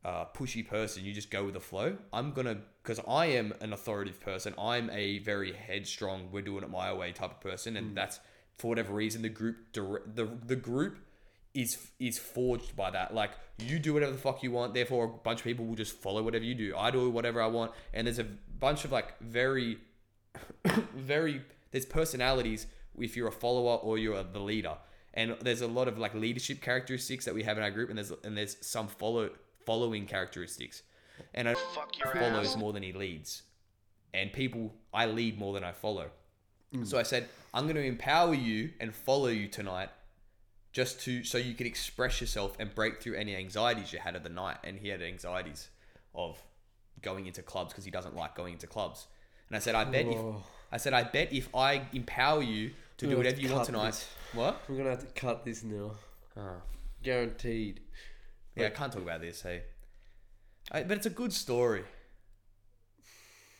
uh, 0.05 0.25
pushy 0.33 0.65
person. 0.65 1.03
You 1.03 1.13
just 1.13 1.31
go 1.31 1.43
with 1.43 1.53
the 1.53 1.59
flow. 1.59 1.97
I'm 2.13 2.31
going 2.31 2.47
to, 2.47 2.57
because 2.81 2.99
I 3.07 3.27
am 3.27 3.53
an 3.61 3.73
authoritative 3.73 4.21
person, 4.21 4.53
I'm 4.57 4.89
a 4.91 5.19
very 5.19 5.53
headstrong, 5.53 6.29
we're 6.31 6.43
doing 6.43 6.63
it 6.63 6.69
my 6.69 6.93
way 6.93 7.11
type 7.11 7.31
of 7.31 7.41
person. 7.41 7.75
And 7.75 7.97
that's 7.97 8.19
for 8.57 8.69
whatever 8.69 8.93
reason, 8.93 9.21
the 9.21 9.29
group, 9.29 9.57
the, 9.73 10.29
the 10.45 10.55
group 10.55 10.97
is 11.53 11.89
is 11.99 12.19
forged 12.19 12.75
by 12.75 12.91
that. 12.91 13.13
Like 13.13 13.31
you 13.57 13.79
do 13.79 13.93
whatever 13.93 14.11
the 14.11 14.17
fuck 14.17 14.43
you 14.43 14.51
want, 14.51 14.73
therefore 14.73 15.05
a 15.05 15.07
bunch 15.07 15.39
of 15.39 15.43
people 15.45 15.65
will 15.65 15.75
just 15.75 15.93
follow 15.93 16.21
whatever 16.21 16.45
you 16.45 16.53
do. 16.53 16.75
I 16.77 16.91
do 16.91 17.09
whatever 17.09 17.41
I 17.41 17.47
want, 17.47 17.71
and 17.93 18.05
there's 18.05 18.19
a 18.19 18.27
bunch 18.59 18.85
of 18.85 18.91
like 18.91 19.19
very, 19.19 19.79
very 20.95 21.41
there's 21.71 21.85
personalities 21.85 22.67
if 22.99 23.15
you're 23.17 23.27
a 23.27 23.31
follower 23.31 23.75
or 23.77 23.97
you're 23.97 24.21
the 24.23 24.39
leader, 24.39 24.75
and 25.15 25.35
there's 25.41 25.61
a 25.61 25.67
lot 25.67 25.87
of 25.87 25.97
like 25.97 26.13
leadership 26.13 26.61
characteristics 26.61 27.25
that 27.25 27.33
we 27.33 27.43
have 27.43 27.57
in 27.57 27.63
our 27.63 27.71
group, 27.71 27.89
and 27.89 27.97
there's 27.97 28.11
and 28.23 28.37
there's 28.37 28.57
some 28.61 28.87
follow 28.87 29.31
following 29.65 30.05
characteristics, 30.05 30.83
and 31.33 31.49
I 31.49 31.55
Fuck 31.55 31.97
your 31.97 32.13
follows 32.13 32.49
ass. 32.49 32.57
more 32.57 32.71
than 32.71 32.83
he 32.83 32.93
leads, 32.93 33.41
and 34.13 34.31
people 34.31 34.75
I 34.93 35.07
lead 35.07 35.39
more 35.39 35.53
than 35.53 35.63
I 35.63 35.71
follow. 35.71 36.11
Mm. 36.73 36.85
So 36.85 36.97
I 36.97 37.03
said, 37.03 37.29
I'm 37.53 37.63
going 37.63 37.75
to 37.75 37.83
empower 37.83 38.33
you 38.33 38.71
and 38.79 38.93
follow 38.93 39.27
you 39.27 39.47
tonight 39.47 39.89
just 40.73 41.01
to 41.01 41.23
so 41.23 41.37
you 41.37 41.53
can 41.53 41.65
express 41.65 42.21
yourself 42.21 42.55
and 42.59 42.73
break 42.75 43.01
through 43.01 43.15
any 43.15 43.35
anxieties 43.35 43.93
you 43.93 43.99
had 43.99 44.15
of 44.15 44.23
the 44.23 44.29
night. 44.29 44.57
And 44.63 44.77
he 44.77 44.89
had 44.89 45.01
anxieties 45.01 45.69
of 46.13 46.37
going 47.01 47.25
into 47.25 47.41
clubs 47.41 47.71
because 47.71 47.85
he 47.85 47.91
doesn't 47.91 48.15
like 48.15 48.35
going 48.35 48.53
into 48.53 48.67
clubs. 48.67 49.07
And 49.49 49.55
I 49.55 49.59
said, 49.59 49.75
I 49.75 49.85
bet 49.85 50.07
if. 50.07 50.17
I 50.71 50.77
said, 50.77 50.93
I 50.93 51.03
bet 51.03 51.31
if 51.31 51.53
I 51.55 51.83
empower 51.93 52.43
you 52.43 52.71
to 52.97 53.05
do 53.05 53.07
We'll 53.07 53.17
have 53.17 53.17
whatever 53.19 53.37
to 53.37 53.47
you 53.47 53.53
want 53.53 53.65
tonight. 53.65 53.91
this. 53.91 54.09
What? 54.33 54.61
We're 54.67 54.77
gonna 54.77 54.89
have 54.89 54.99
to 54.99 55.19
cut 55.19 55.45
this 55.45 55.63
now. 55.63 55.91
Oh. 56.35 56.61
Guaranteed. 57.01 57.79
Yeah, 58.55 58.67
I 58.67 58.69
can't 58.71 58.91
talk 58.91 59.03
about 59.03 59.21
this. 59.21 59.41
Hey, 59.41 59.63
I, 60.71 60.83
but 60.83 60.97
it's 60.97 61.05
a 61.05 61.11
good 61.11 61.31
story. 61.31 61.83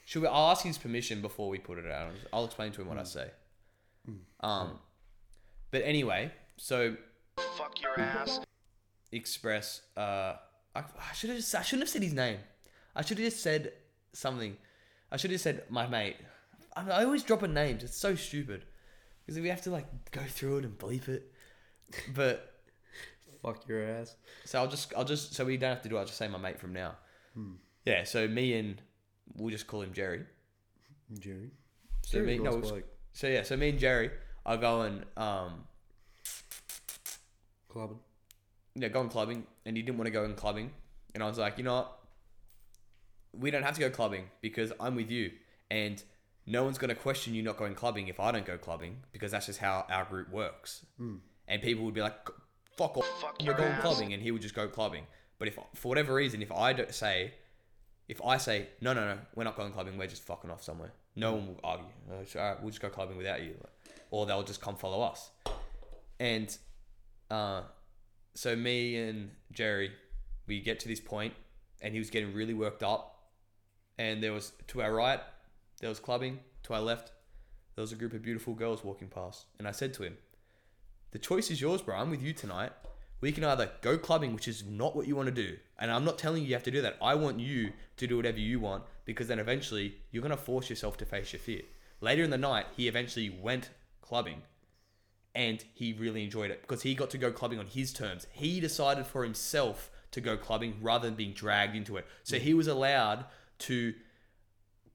Should 0.08 0.22
we? 0.22 0.28
I'll 0.30 0.52
ask 0.52 0.63
his 0.63 0.78
permission 0.78 1.22
before 1.22 1.50
we 1.50 1.58
put 1.58 1.78
it 1.78 1.86
out. 1.91 2.12
I'll 2.32 2.46
explain 2.46 2.72
to 2.72 2.82
him 2.82 2.88
what 2.88 2.98
I 2.98 3.04
say. 3.04 3.30
Um, 4.39 4.80
but 5.70 5.82
anyway, 5.84 6.32
so 6.56 6.96
Fuck 7.58 7.82
your 7.82 8.00
ass. 8.00 8.39
express. 9.12 9.82
Uh, 9.98 10.36
I, 10.74 10.80
I 10.80 11.13
should 11.13 11.30
have. 11.32 11.39
I 11.39 11.62
shouldn't 11.62 11.82
have 11.82 11.89
said 11.89 12.04
his 12.04 12.13
name. 12.13 12.38
I 12.96 13.02
should 13.02 13.17
have 13.17 13.28
just 13.28 13.43
said 13.43 13.74
something. 14.13 14.56
I 15.12 15.17
should 15.17 15.32
have 15.32 15.41
said 15.41 15.63
my 15.70 15.88
mate. 15.88 16.15
I, 16.74 16.89
I 16.89 17.04
always 17.04 17.24
drop 17.24 17.43
a 17.43 17.48
name. 17.50 17.80
It's 17.82 17.98
so 17.98 18.15
stupid 18.15 18.63
because 19.26 19.41
we 19.41 19.50
have 19.50 19.62
to 19.63 19.72
like 19.72 19.88
go 20.12 20.22
through 20.22 20.60
it 20.60 20.63
and 20.63 20.78
bleep 20.78 21.10
it. 21.10 21.34
But 22.15 22.54
Fuck 23.43 23.67
your 23.67 23.84
ass. 23.84 24.15
So 24.46 24.58
I'll 24.60 24.70
just 24.70 24.93
I'll 24.96 25.04
just 25.04 25.34
so 25.36 25.43
we 25.43 25.58
don't 25.58 25.72
have 25.74 25.82
to 25.84 25.89
do 25.89 25.98
it, 25.98 26.00
I'll 26.00 26.06
just 26.06 26.17
say 26.17 26.30
my 26.30 26.38
mate 26.38 26.62
from 26.62 26.72
now. 26.72 26.96
Yeah, 27.84 28.06
so 28.06 28.26
me 28.26 28.54
and 28.54 28.82
we'll 29.36 29.52
just 29.52 29.68
call 29.68 29.82
him 29.82 29.94
Jerry. 29.94 30.24
Jerry. 31.20 31.52
So 32.04 32.20
Jerry's 32.20 32.28
me 32.28 32.34
a 32.36 32.38
no, 32.38 32.44
nice 32.44 32.54
we'll- 32.62 32.70
bloke. 32.72 32.86
so 33.13 33.28
yeah, 33.28 33.44
so 33.44 33.58
me 33.58 33.70
and 33.70 33.80
Jerry 33.80 34.12
are 34.46 34.58
going 34.58 35.04
um 35.18 35.63
Clubbing. 37.70 38.00
yeah, 38.76 38.88
going 38.88 39.10
clubbing 39.10 39.46
and 39.66 39.76
he 39.78 39.84
didn't 39.84 39.98
want 39.98 40.08
to 40.08 40.12
go 40.12 40.24
in 40.24 40.34
clubbing 40.36 40.72
and 41.13 41.24
I 41.24 41.28
was 41.28 41.38
like, 41.38 41.58
you 41.58 41.63
know 41.63 41.76
what? 41.76 42.00
We 43.34 43.52
don't 43.52 43.63
have 43.63 43.76
to 43.76 43.80
go 43.82 43.90
clubbing 43.90 44.26
because 44.42 44.72
I'm 44.80 44.96
with 44.96 45.12
you 45.12 45.32
and 45.70 46.02
no 46.46 46.63
one's 46.63 46.78
gonna 46.78 46.96
question 46.96 47.34
you 47.36 47.44
not 47.44 47.58
going 47.58 47.76
clubbing 47.76 48.08
if 48.08 48.20
I 48.20 48.32
don't 48.32 48.46
go 48.46 48.58
clubbing 48.58 48.98
because 49.12 49.32
that's 49.32 49.46
just 49.48 49.60
how 49.60 49.86
our 49.90 50.06
group 50.06 50.32
works. 50.32 50.86
And 51.50 51.62
people 51.62 51.86
would 51.86 51.94
be 51.94 52.02
like, 52.02 52.16
fuck 52.78 52.98
off, 52.98 53.06
Fuck 53.22 53.38
we're 53.46 53.54
going 53.54 53.72
ass. 53.74 53.82
clubbing 53.82 54.13
and 54.13 54.24
he 54.24 54.32
would 54.32 54.42
just 54.42 54.56
go 54.56 54.68
clubbing. 54.68 55.04
But 55.40 55.50
if 55.50 55.60
for 55.76 55.90
whatever 55.90 56.13
reason, 56.16 56.42
if 56.42 56.52
I 56.52 56.74
don't 56.74 56.94
say 56.94 57.34
if 58.08 58.22
I 58.24 58.38
say 58.38 58.67
no, 58.82 58.93
no, 58.93 59.06
no, 59.06 59.20
we're 59.36 59.43
not 59.43 59.56
going 59.56 59.72
clubbing, 59.74 59.98
we're 59.98 60.08
just 60.08 60.24
fucking 60.24 60.50
off 60.50 60.63
somewhere. 60.63 60.93
No 61.15 61.34
one 61.34 61.48
will 61.48 61.60
argue. 61.63 61.86
All 62.12 62.17
right, 62.36 62.62
we'll 62.62 62.70
just 62.70 62.82
go 62.82 62.89
clubbing 62.89 63.17
without 63.17 63.41
you, 63.41 63.56
or 64.12 64.26
they'll 64.26 64.43
just 64.43 64.62
come 64.62 64.76
follow 64.76 65.02
us. 65.02 65.32
And 66.20 66.56
uh, 67.30 67.62
so 68.34 68.56
me 68.56 68.98
and 68.98 69.32
Jerry, 69.52 69.91
we 70.46 70.62
get 70.62 70.80
to 70.82 70.88
this 70.88 71.00
point, 71.00 71.34
and 71.82 71.93
he 71.93 72.00
was 72.00 72.10
getting 72.10 72.34
really 72.34 72.54
worked 72.54 72.84
up. 72.84 73.15
And 73.98 74.22
there 74.22 74.32
was 74.32 74.54
to 74.67 74.82
our 74.82 74.93
right, 74.93 75.20
there 75.82 75.89
was 75.89 76.00
clubbing. 76.00 76.39
To 76.63 76.74
our 76.74 76.82
left, 76.82 77.12
there 77.76 77.82
was 77.82 77.91
a 77.93 77.96
group 77.96 78.13
of 78.13 78.22
beautiful 78.22 78.54
girls 78.54 78.84
walking 78.84 79.08
past. 79.08 79.46
And 79.58 79.67
I 79.67 79.72
said 79.72 79.93
to 79.96 80.04
him, 80.04 80.17
"The 81.12 81.20
choice 81.20 81.50
is 81.50 81.60
yours, 81.62 81.82
bro. 81.82 81.96
I'm 81.96 82.12
with 82.12 82.22
you 82.22 82.34
tonight. 82.34 82.74
We 83.19 83.32
can 83.32 83.43
either 83.43 83.71
go 83.82 83.97
clubbing, 83.97 84.34
which 84.34 84.47
is 84.47 84.63
not 84.63 84.95
what 84.95 85.08
you 85.08 85.15
want 85.15 85.27
to 85.27 85.34
do, 85.34 85.58
and 85.80 85.91
I'm 85.91 86.06
not 86.06 86.19
telling 86.19 86.43
you 86.43 86.49
you 86.49 86.53
have 86.53 86.63
to 86.63 86.71
do 86.71 86.82
that. 86.84 86.97
I 87.01 87.15
want 87.15 87.39
you 87.39 87.73
to 87.97 88.08
do 88.08 88.17
whatever 88.17 88.39
you 88.39 88.60
want 88.60 88.84
because 89.06 89.27
then 89.27 89.39
eventually 89.39 89.97
you're 90.12 90.21
gonna 90.21 90.38
force 90.38 90.69
yourself 90.69 90.97
to 90.97 91.06
face 91.06 91.34
your 91.34 91.39
fear." 91.39 91.63
Later 91.99 92.23
in 92.23 92.30
the 92.30 92.38
night, 92.38 92.67
he 92.75 92.88
eventually 92.88 93.30
went 93.30 93.71
clubbing 94.01 94.43
and 95.38 95.63
he 95.75 95.93
really 95.93 96.23
enjoyed 96.23 96.49
it 96.49 96.62
because 96.62 96.82
he 96.82 96.95
got 96.95 97.12
to 97.12 97.17
go 97.17 97.32
clubbing 97.32 97.60
on 97.60 97.67
his 97.67 97.93
terms. 97.93 98.25
He 98.32 98.60
decided 98.60 99.06
for 99.06 99.23
himself 99.23 99.91
to 100.10 100.19
go 100.19 100.36
clubbing 100.36 100.77
rather 100.82 101.08
than 101.08 101.15
being 101.15 101.34
dragged 101.34 101.75
into 101.75 101.95
it. 101.97 102.08
So 102.23 102.39
he 102.39 102.56
was 102.56 102.67
allowed 102.67 103.25
to 103.60 103.93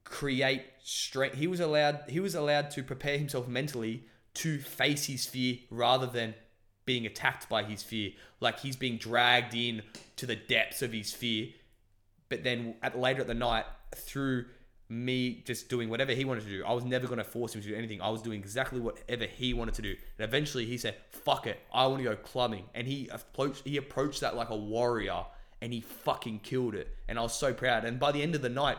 create 0.03 0.63
strength. 0.83 1.37
He 1.37 1.47
was 1.47 1.61
allowed 1.61 2.03
he 2.09 2.19
was 2.19 2.35
allowed 2.35 2.71
to 2.71 2.83
prepare 2.83 3.17
himself 3.17 3.47
mentally 3.47 4.03
to 4.35 4.59
face 4.59 5.05
his 5.05 5.25
fear 5.25 5.59
rather 5.69 6.07
than 6.07 6.35
being 6.85 7.05
attacked 7.05 7.49
by 7.49 7.63
his 7.63 7.83
fear. 7.83 8.11
Like 8.39 8.59
he's 8.59 8.75
being 8.75 8.97
dragged 8.97 9.53
in 9.53 9.81
to 10.17 10.25
the 10.25 10.35
depths 10.35 10.81
of 10.81 10.91
his 10.93 11.13
fear. 11.13 11.49
But 12.29 12.43
then 12.43 12.75
at 12.81 12.97
later 12.97 13.21
at 13.21 13.27
the 13.27 13.33
night, 13.33 13.65
through 13.95 14.45
me 14.89 15.41
just 15.45 15.69
doing 15.69 15.89
whatever 15.89 16.11
he 16.11 16.25
wanted 16.25 16.43
to 16.43 16.49
do, 16.49 16.63
I 16.65 16.73
was 16.73 16.83
never 16.83 17.07
going 17.07 17.17
to 17.17 17.23
force 17.23 17.55
him 17.55 17.61
to 17.61 17.67
do 17.67 17.75
anything. 17.75 18.01
I 18.01 18.09
was 18.09 18.21
doing 18.21 18.39
exactly 18.39 18.79
whatever 18.79 19.25
he 19.25 19.53
wanted 19.53 19.75
to 19.75 19.81
do. 19.81 19.95
And 20.17 20.27
eventually 20.27 20.65
he 20.65 20.77
said, 20.77 20.95
"Fuck 21.09 21.47
it, 21.47 21.59
I 21.73 21.87
want 21.87 21.99
to 21.99 22.03
go 22.03 22.15
clubbing." 22.15 22.65
And 22.73 22.87
he 22.87 23.07
approached 23.09 23.63
he 23.65 23.77
approached 23.77 24.21
that 24.21 24.35
like 24.35 24.49
a 24.49 24.55
warrior, 24.55 25.25
and 25.61 25.73
he 25.73 25.81
fucking 25.81 26.39
killed 26.39 26.75
it. 26.75 26.95
And 27.07 27.17
I 27.17 27.21
was 27.21 27.33
so 27.33 27.53
proud. 27.53 27.85
And 27.85 27.99
by 27.99 28.11
the 28.11 28.21
end 28.21 28.35
of 28.35 28.41
the 28.41 28.49
night, 28.49 28.77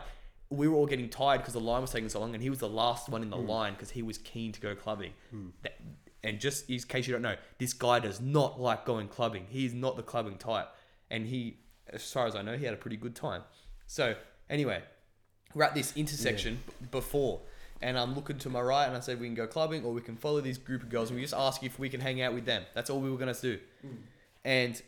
we 0.49 0.67
were 0.67 0.75
all 0.75 0.85
getting 0.85 1.09
tired 1.09 1.39
because 1.39 1.53
the 1.53 1.59
line 1.59 1.81
was 1.81 1.91
taking 1.91 2.09
so 2.09 2.19
long, 2.19 2.33
and 2.33 2.43
he 2.43 2.49
was 2.49 2.59
the 2.59 2.69
last 2.69 3.09
one 3.09 3.23
in 3.23 3.29
the 3.29 3.37
hmm. 3.37 3.49
line 3.49 3.73
because 3.73 3.91
he 3.91 4.01
was 4.01 4.17
keen 4.17 4.51
to 4.51 4.61
go 4.61 4.75
clubbing. 4.75 5.11
Hmm. 5.31 5.47
That- 5.63 5.79
and 6.25 6.39
just 6.39 6.69
in 6.69 6.79
case 6.79 7.07
you 7.07 7.13
don't 7.13 7.21
know, 7.21 7.35
this 7.59 7.73
guy 7.73 7.99
does 7.99 8.19
not 8.19 8.59
like 8.59 8.85
going 8.85 9.07
clubbing. 9.07 9.45
He's 9.49 9.73
not 9.73 9.95
the 9.95 10.03
clubbing 10.03 10.37
type, 10.37 10.69
and 11.09 11.27
he, 11.27 11.57
as 11.89 12.11
far 12.11 12.25
as 12.27 12.35
I 12.35 12.41
know, 12.41 12.57
he 12.57 12.65
had 12.65 12.73
a 12.73 12.77
pretty 12.77 12.97
good 12.97 13.15
time. 13.15 13.43
So 13.87 14.15
anyway, 14.49 14.81
we're 15.53 15.63
at 15.63 15.75
this 15.75 15.95
intersection 15.95 16.59
b- 16.67 16.87
before, 16.91 17.41
and 17.81 17.97
I'm 17.97 18.15
looking 18.15 18.39
to 18.39 18.49
my 18.49 18.61
right, 18.61 18.87
and 18.87 18.97
I 18.97 19.01
said 19.01 19.19
we 19.19 19.27
can 19.27 19.35
go 19.35 19.47
clubbing 19.47 19.85
or 19.85 19.93
we 19.93 20.01
can 20.01 20.15
follow 20.15 20.41
this 20.41 20.57
group 20.57 20.81
of 20.81 20.89
girls, 20.89 21.09
and 21.09 21.15
we 21.15 21.21
just 21.21 21.35
ask 21.35 21.63
if 21.63 21.77
we 21.77 21.89
can 21.89 22.01
hang 22.01 22.21
out 22.21 22.33
with 22.33 22.45
them. 22.45 22.63
That's 22.73 22.89
all 22.89 22.99
we 22.99 23.11
were 23.11 23.17
gonna 23.17 23.35
do. 23.35 23.59
Mm. 23.85 23.97
And 24.43 24.81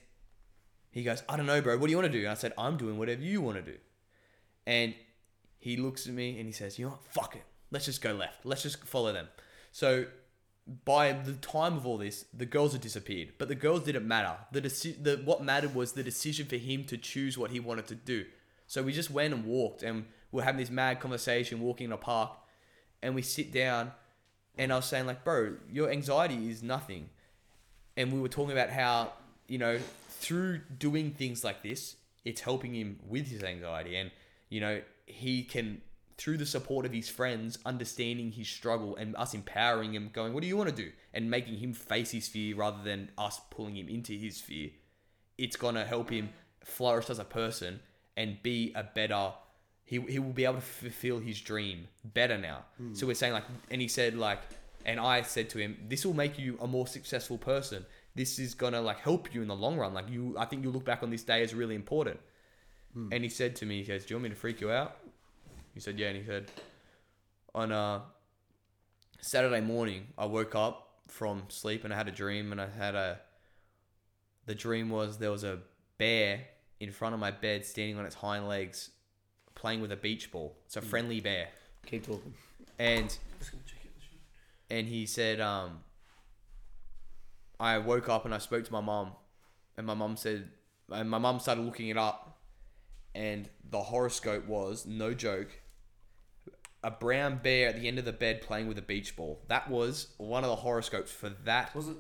he 0.92 1.04
goes, 1.04 1.22
I 1.30 1.38
don't 1.38 1.46
know, 1.46 1.62
bro. 1.62 1.78
What 1.78 1.86
do 1.86 1.92
you 1.92 1.98
want 1.98 2.12
to 2.12 2.18
do? 2.18 2.24
And 2.24 2.30
I 2.30 2.34
said, 2.34 2.54
I'm 2.58 2.78
doing 2.78 2.98
whatever 2.98 3.22
you 3.22 3.42
want 3.42 3.58
to 3.58 3.72
do. 3.72 3.78
And 4.66 4.96
he 5.60 5.78
looks 5.78 6.08
at 6.08 6.14
me 6.14 6.38
and 6.38 6.48
he 6.48 6.52
says, 6.52 6.80
You 6.80 6.86
know 6.86 6.92
what? 6.92 7.04
Fuck 7.04 7.36
it. 7.36 7.44
Let's 7.70 7.86
just 7.86 8.02
go 8.02 8.14
left. 8.14 8.46
Let's 8.46 8.64
just 8.64 8.84
follow 8.84 9.14
them. 9.14 9.28
So 9.72 10.06
by 10.86 11.14
the 11.14 11.34
time 11.34 11.78
of 11.78 11.86
all 11.86 11.98
this, 11.98 12.26
the 12.34 12.46
girls 12.46 12.74
had 12.74 12.82
disappeared. 12.82 13.34
But 13.38 13.48
the 13.48 13.56
girls 13.56 13.84
didn't 13.84 14.08
matter. 14.08 14.38
The, 14.52 14.62
deci- 14.62 15.02
the 15.02 15.22
what 15.24 15.44
mattered 15.44 15.74
was 15.74 15.94
the 15.94 16.04
decision 16.04 16.46
for 16.46 16.58
him 16.58 16.84
to 16.86 16.98
choose 16.98 17.38
what 17.38 17.52
he 17.52 17.60
wanted 17.60 17.88
to 17.88 17.96
do. 17.96 18.26
So 18.68 18.84
we 18.84 18.92
just 18.92 19.10
went 19.10 19.34
and 19.34 19.46
walked, 19.46 19.82
and 19.84 20.06
we're 20.32 20.44
having 20.44 20.60
this 20.60 20.70
mad 20.70 21.00
conversation, 21.00 21.62
walking 21.62 21.86
in 21.86 21.92
a 21.94 21.98
park, 21.98 22.32
and 23.02 23.16
we 23.16 23.22
sit 23.22 23.52
down, 23.52 23.94
and 24.58 24.74
I 24.74 24.76
was 24.76 24.86
saying 24.86 25.06
like, 25.06 25.24
bro, 25.24 25.56
your 25.72 25.90
anxiety 25.90 26.50
is 26.50 26.62
nothing 26.62 27.10
and 27.98 28.14
we 28.14 28.20
were 28.20 28.30
talking 28.30 28.54
about 28.54 28.70
how 28.70 29.12
you 29.48 29.58
know 29.58 29.80
through 30.10 30.62
doing 30.78 31.12
things 31.12 31.44
like 31.44 31.64
this 31.64 31.98
it's 32.24 32.42
helping 32.42 32.74
him 32.74 33.00
with 33.10 33.28
his 33.28 33.44
anxiety 33.44 33.98
and 33.98 34.12
you 34.50 34.62
know 34.62 34.80
he 35.06 35.44
can 35.44 35.82
through 36.18 36.38
the 36.38 36.46
support 36.46 36.86
of 36.86 36.92
his 36.92 37.10
friends 37.10 37.60
understanding 37.66 38.32
his 38.32 38.48
struggle 38.48 38.96
and 38.96 39.16
us 39.18 39.34
empowering 39.34 39.94
him 39.94 40.10
going 40.12 40.34
what 40.34 40.42
do 40.42 40.48
you 40.48 40.58
want 40.58 40.70
to 40.70 40.76
do? 40.76 40.92
and 41.14 41.30
making 41.30 41.58
him 41.58 41.74
face 41.74 42.12
his 42.12 42.28
fear 42.28 42.56
rather 42.56 42.84
than 42.84 43.10
us 43.18 43.40
pulling 43.50 43.76
him 43.76 43.88
into 43.88 44.14
his 44.14 44.40
fear. 44.40 44.70
It's 45.38 45.56
going 45.56 45.76
to 45.76 45.86
help 45.86 46.10
him 46.10 46.30
flourish 46.64 47.10
as 47.10 47.20
a 47.20 47.24
person 47.24 47.80
and 48.16 48.42
be 48.44 48.74
a 48.76 48.84
better 48.84 49.32
he, 49.86 50.02
he 50.02 50.20
will 50.20 50.34
be 50.34 50.44
able 50.44 50.56
to 50.56 50.62
fulfill 50.62 51.20
his 51.20 51.40
dream 51.40 51.88
better 52.04 52.38
now. 52.38 52.66
Hmm. 52.78 52.94
So 52.94 53.08
we're 53.08 53.16
saying 53.16 53.34
like 53.34 53.46
and 53.72 53.82
he 53.82 53.88
said 53.88 54.16
like 54.16 54.42
and 54.86 55.00
i 55.00 55.22
said 55.22 55.50
to 55.52 55.60
him 55.60 55.78
this 55.88 56.06
will 56.06 56.14
make 56.14 56.38
you 56.38 56.58
a 56.62 56.68
more 56.68 56.88
successful 56.88 57.38
person. 57.38 57.86
This 58.14 58.38
is 58.38 58.54
gonna 58.54 58.82
like 58.82 59.00
help 59.00 59.34
you 59.34 59.42
in 59.42 59.48
the 59.48 59.56
long 59.56 59.78
run. 59.78 59.94
Like 59.94 60.10
you 60.10 60.36
i 60.38 60.46
think 60.46 60.64
you'll 60.64 60.74
look 60.74 60.86
back 60.86 61.04
on 61.04 61.10
this 61.10 61.24
day 61.24 61.42
as 61.42 61.54
really 61.54 61.76
important. 61.76 62.20
Hmm. 62.94 63.10
And 63.14 63.24
he 63.24 63.30
said 63.30 63.56
to 63.58 63.66
me 63.66 63.80
he 63.80 63.86
says 63.86 64.06
do 64.06 64.14
you 64.14 64.18
want 64.18 64.24
me 64.24 64.30
to 64.32 64.36
freak 64.36 64.60
you 64.60 64.72
out 64.72 64.98
he 65.78 65.82
said 65.82 66.00
yeah 66.00 66.08
and 66.08 66.18
he 66.18 66.24
said 66.26 66.52
on 67.54 67.72
uh 67.72 68.02
saturday 69.22 69.62
morning 69.62 70.08
i 70.18 70.26
woke 70.26 70.56
up 70.56 71.02
from 71.08 71.44
sleep 71.50 71.84
and 71.84 71.94
i 71.94 71.98
had 71.98 72.08
a 72.08 72.12
dream 72.12 72.52
and 72.52 72.60
i 72.60 72.68
had 72.68 72.96
a 72.96 73.20
the 74.48 74.56
dream 74.56 74.90
was 74.90 75.20
there 75.20 75.32
was 75.32 75.44
a 75.44 75.60
bear 75.98 76.42
in 76.80 76.92
front 76.92 77.14
of 77.14 77.20
my 77.20 77.32
bed 77.32 77.66
standing 77.66 77.98
on 78.00 78.06
its 78.06 78.16
hind 78.16 78.48
legs 78.48 78.90
playing 79.56 79.82
with 79.82 79.92
a 79.92 79.96
beach 79.96 80.32
ball. 80.32 80.56
It's 80.66 80.78
a 80.78 80.82
friendly 80.82 81.20
bear. 81.20 81.50
Keep 81.86 82.06
talking. 82.06 82.34
and 82.80 83.18
and 84.70 84.88
he 84.88 85.06
said 85.06 85.40
um 85.40 85.80
I 87.60 87.78
woke 87.80 88.08
up 88.08 88.26
and 88.26 88.34
I 88.34 88.38
spoke 88.38 88.66
to 88.66 88.72
my 88.72 88.82
mom 88.82 89.12
and 89.78 89.88
my 89.88 89.96
mom 89.96 90.16
said 90.16 90.50
and 90.92 91.10
my 91.10 91.18
mom 91.18 91.40
started 91.40 91.62
looking 91.62 91.90
it 91.90 91.98
up 91.98 92.40
and 93.16 93.50
the 93.70 93.82
horoscope 93.82 94.48
was 94.48 94.86
no 94.86 95.14
joke 95.14 95.50
a 96.84 96.92
brown 96.92 97.40
bear 97.44 97.70
at 97.70 97.76
the 97.80 97.88
end 97.88 97.98
of 98.00 98.06
the 98.06 98.14
bed 98.14 98.42
playing 98.42 98.68
with 98.68 98.78
a 98.78 98.82
beach 98.82 99.16
ball 99.16 99.40
that 99.48 99.70
was 99.70 100.08
one 100.18 100.44
of 100.44 100.50
the 100.50 100.56
horoscopes 100.56 101.12
for 101.12 101.30
that 101.44 101.74
Was 101.76 101.88
it 101.90 101.98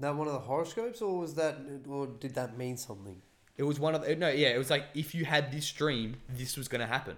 that 0.00 0.14
one 0.14 0.26
of 0.26 0.34
the 0.34 0.40
horoscopes, 0.40 1.00
or 1.00 1.18
was 1.18 1.34
that, 1.34 1.56
or 1.88 2.06
did 2.06 2.34
that 2.34 2.56
mean 2.58 2.76
something? 2.76 3.20
it 3.56 3.62
was 3.62 3.80
one 3.80 3.94
of 3.94 4.02
the 4.04 4.14
no 4.16 4.28
yeah 4.28 4.48
it 4.48 4.58
was 4.58 4.68
like 4.70 4.84
if 4.94 5.14
you 5.14 5.24
had 5.24 5.50
this 5.50 5.70
dream 5.72 6.16
this 6.28 6.56
was 6.56 6.68
going 6.68 6.80
to 6.82 6.86
happen 6.86 7.16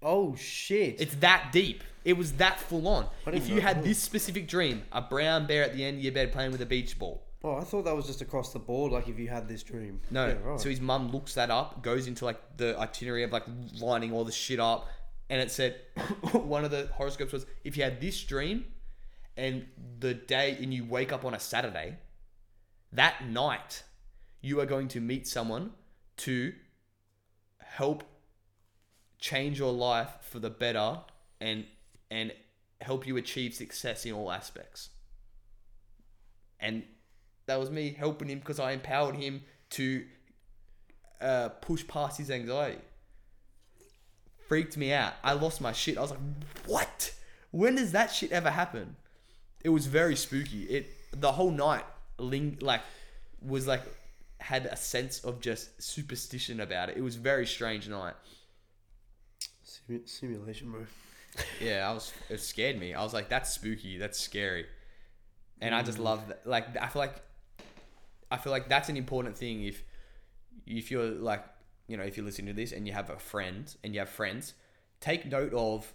Oh 0.00 0.36
shit! 0.36 1.00
It's 1.00 1.16
that 1.16 1.50
deep. 1.50 1.82
It 2.04 2.12
was 2.16 2.30
that 2.34 2.60
full 2.60 2.86
on. 2.86 3.08
If 3.26 3.48
you 3.48 3.60
had 3.60 3.82
this 3.82 3.98
specific 3.98 4.46
dream, 4.46 4.84
a 4.92 5.02
brown 5.02 5.48
bear 5.48 5.64
at 5.64 5.74
the 5.74 5.84
end 5.84 5.96
of 5.96 6.04
your 6.04 6.12
bed 6.12 6.30
playing 6.32 6.52
with 6.52 6.62
a 6.62 6.66
beach 6.66 6.96
ball. 7.00 7.24
oh, 7.42 7.56
I 7.56 7.64
thought 7.64 7.84
that 7.84 7.96
was 7.96 8.06
just 8.06 8.22
across 8.22 8.52
the 8.52 8.60
board. 8.60 8.92
Like 8.92 9.08
if 9.08 9.18
you 9.18 9.26
had 9.26 9.48
this 9.48 9.64
dream. 9.64 10.00
No. 10.12 10.28
Yeah, 10.28 10.34
right. 10.44 10.60
So 10.60 10.68
his 10.70 10.80
mum 10.80 11.10
looks 11.10 11.34
that 11.34 11.50
up, 11.50 11.82
goes 11.82 12.06
into 12.06 12.24
like 12.24 12.38
the 12.56 12.78
itinerary 12.78 13.24
of 13.24 13.32
like 13.32 13.42
lining 13.80 14.12
all 14.12 14.24
the 14.24 14.30
shit 14.30 14.60
up, 14.60 14.88
and 15.30 15.40
it 15.40 15.50
said 15.50 15.76
one 16.32 16.64
of 16.64 16.70
the 16.70 16.88
horoscopes 16.94 17.32
was 17.32 17.46
if 17.64 17.76
you 17.76 17.82
had 17.82 18.00
this 18.00 18.22
dream 18.22 18.64
and 19.36 19.66
the 20.00 20.14
day 20.14 20.56
and 20.60 20.72
you 20.72 20.84
wake 20.84 21.12
up 21.12 21.24
on 21.24 21.34
a 21.34 21.38
Saturday, 21.40 21.96
that 22.92 23.28
night 23.28 23.84
you 24.40 24.60
are 24.60 24.66
going 24.66 24.88
to 24.88 25.00
meet 25.00 25.26
someone 25.26 25.72
to 26.16 26.52
help 27.60 28.02
change 29.18 29.58
your 29.58 29.72
life 29.72 30.10
for 30.20 30.38
the 30.38 30.50
better 30.50 30.98
and 31.40 31.64
and 32.10 32.32
help 32.80 33.06
you 33.06 33.16
achieve 33.16 33.54
success 33.54 34.06
in 34.06 34.12
all 34.12 34.30
aspects. 34.30 34.90
And 36.60 36.84
that 37.46 37.58
was 37.58 37.70
me 37.70 37.90
helping 37.90 38.28
him 38.28 38.38
because 38.38 38.60
I 38.60 38.72
empowered 38.72 39.16
him 39.16 39.42
to 39.70 40.04
uh, 41.20 41.48
push 41.60 41.86
past 41.86 42.18
his 42.18 42.30
anxiety. 42.30 42.80
Freaked 44.48 44.76
me 44.76 44.92
out. 44.92 45.14
I 45.22 45.34
lost 45.34 45.60
my 45.60 45.72
shit. 45.72 45.98
I 45.98 46.00
was 46.00 46.10
like, 46.10 46.20
"What? 46.66 47.12
When 47.50 47.76
does 47.76 47.92
that 47.92 48.10
shit 48.10 48.32
ever 48.32 48.50
happen?" 48.50 48.96
It 49.62 49.68
was 49.68 49.86
very 49.86 50.16
spooky. 50.16 50.64
It 50.64 50.90
the 51.12 51.32
whole 51.32 51.50
night 51.50 51.84
ling 52.18 52.58
like 52.60 52.80
was 53.40 53.66
like 53.66 53.82
had 54.40 54.66
a 54.66 54.76
sense 54.76 55.24
of 55.24 55.40
just 55.40 55.82
superstition 55.82 56.60
about 56.60 56.88
it. 56.88 56.96
It 56.96 57.02
was 57.02 57.16
a 57.16 57.20
very 57.20 57.46
strange 57.46 57.88
night. 57.88 58.14
Simu- 59.66 60.08
simulation, 60.08 60.70
bro. 60.70 60.86
Yeah, 61.60 61.88
I 61.88 61.92
was. 61.92 62.12
It 62.30 62.40
scared 62.40 62.80
me. 62.80 62.94
I 62.94 63.02
was 63.02 63.14
like, 63.14 63.28
"That's 63.28 63.52
spooky. 63.52 63.98
That's 63.98 64.18
scary," 64.18 64.66
and 65.60 65.72
I 65.74 65.82
just 65.82 65.98
mm. 65.98 66.04
love 66.04 66.26
that. 66.28 66.46
Like, 66.46 66.76
I 66.76 66.88
feel 66.88 67.00
like, 67.00 67.14
I 68.30 68.38
feel 68.38 68.50
like 68.50 68.68
that's 68.68 68.88
an 68.88 68.96
important 68.96 69.36
thing. 69.36 69.62
If, 69.62 69.84
if 70.66 70.90
you're 70.90 71.04
like, 71.04 71.44
you 71.88 71.96
know, 71.96 72.04
if 72.04 72.16
you're 72.16 72.26
listening 72.26 72.48
to 72.48 72.52
this 72.52 72.72
and 72.72 72.86
you 72.86 72.92
have 72.92 73.10
a 73.10 73.18
friend 73.18 73.74
and 73.82 73.94
you 73.94 74.00
have 74.00 74.08
friends, 74.08 74.54
take 75.00 75.26
note 75.26 75.52
of 75.52 75.92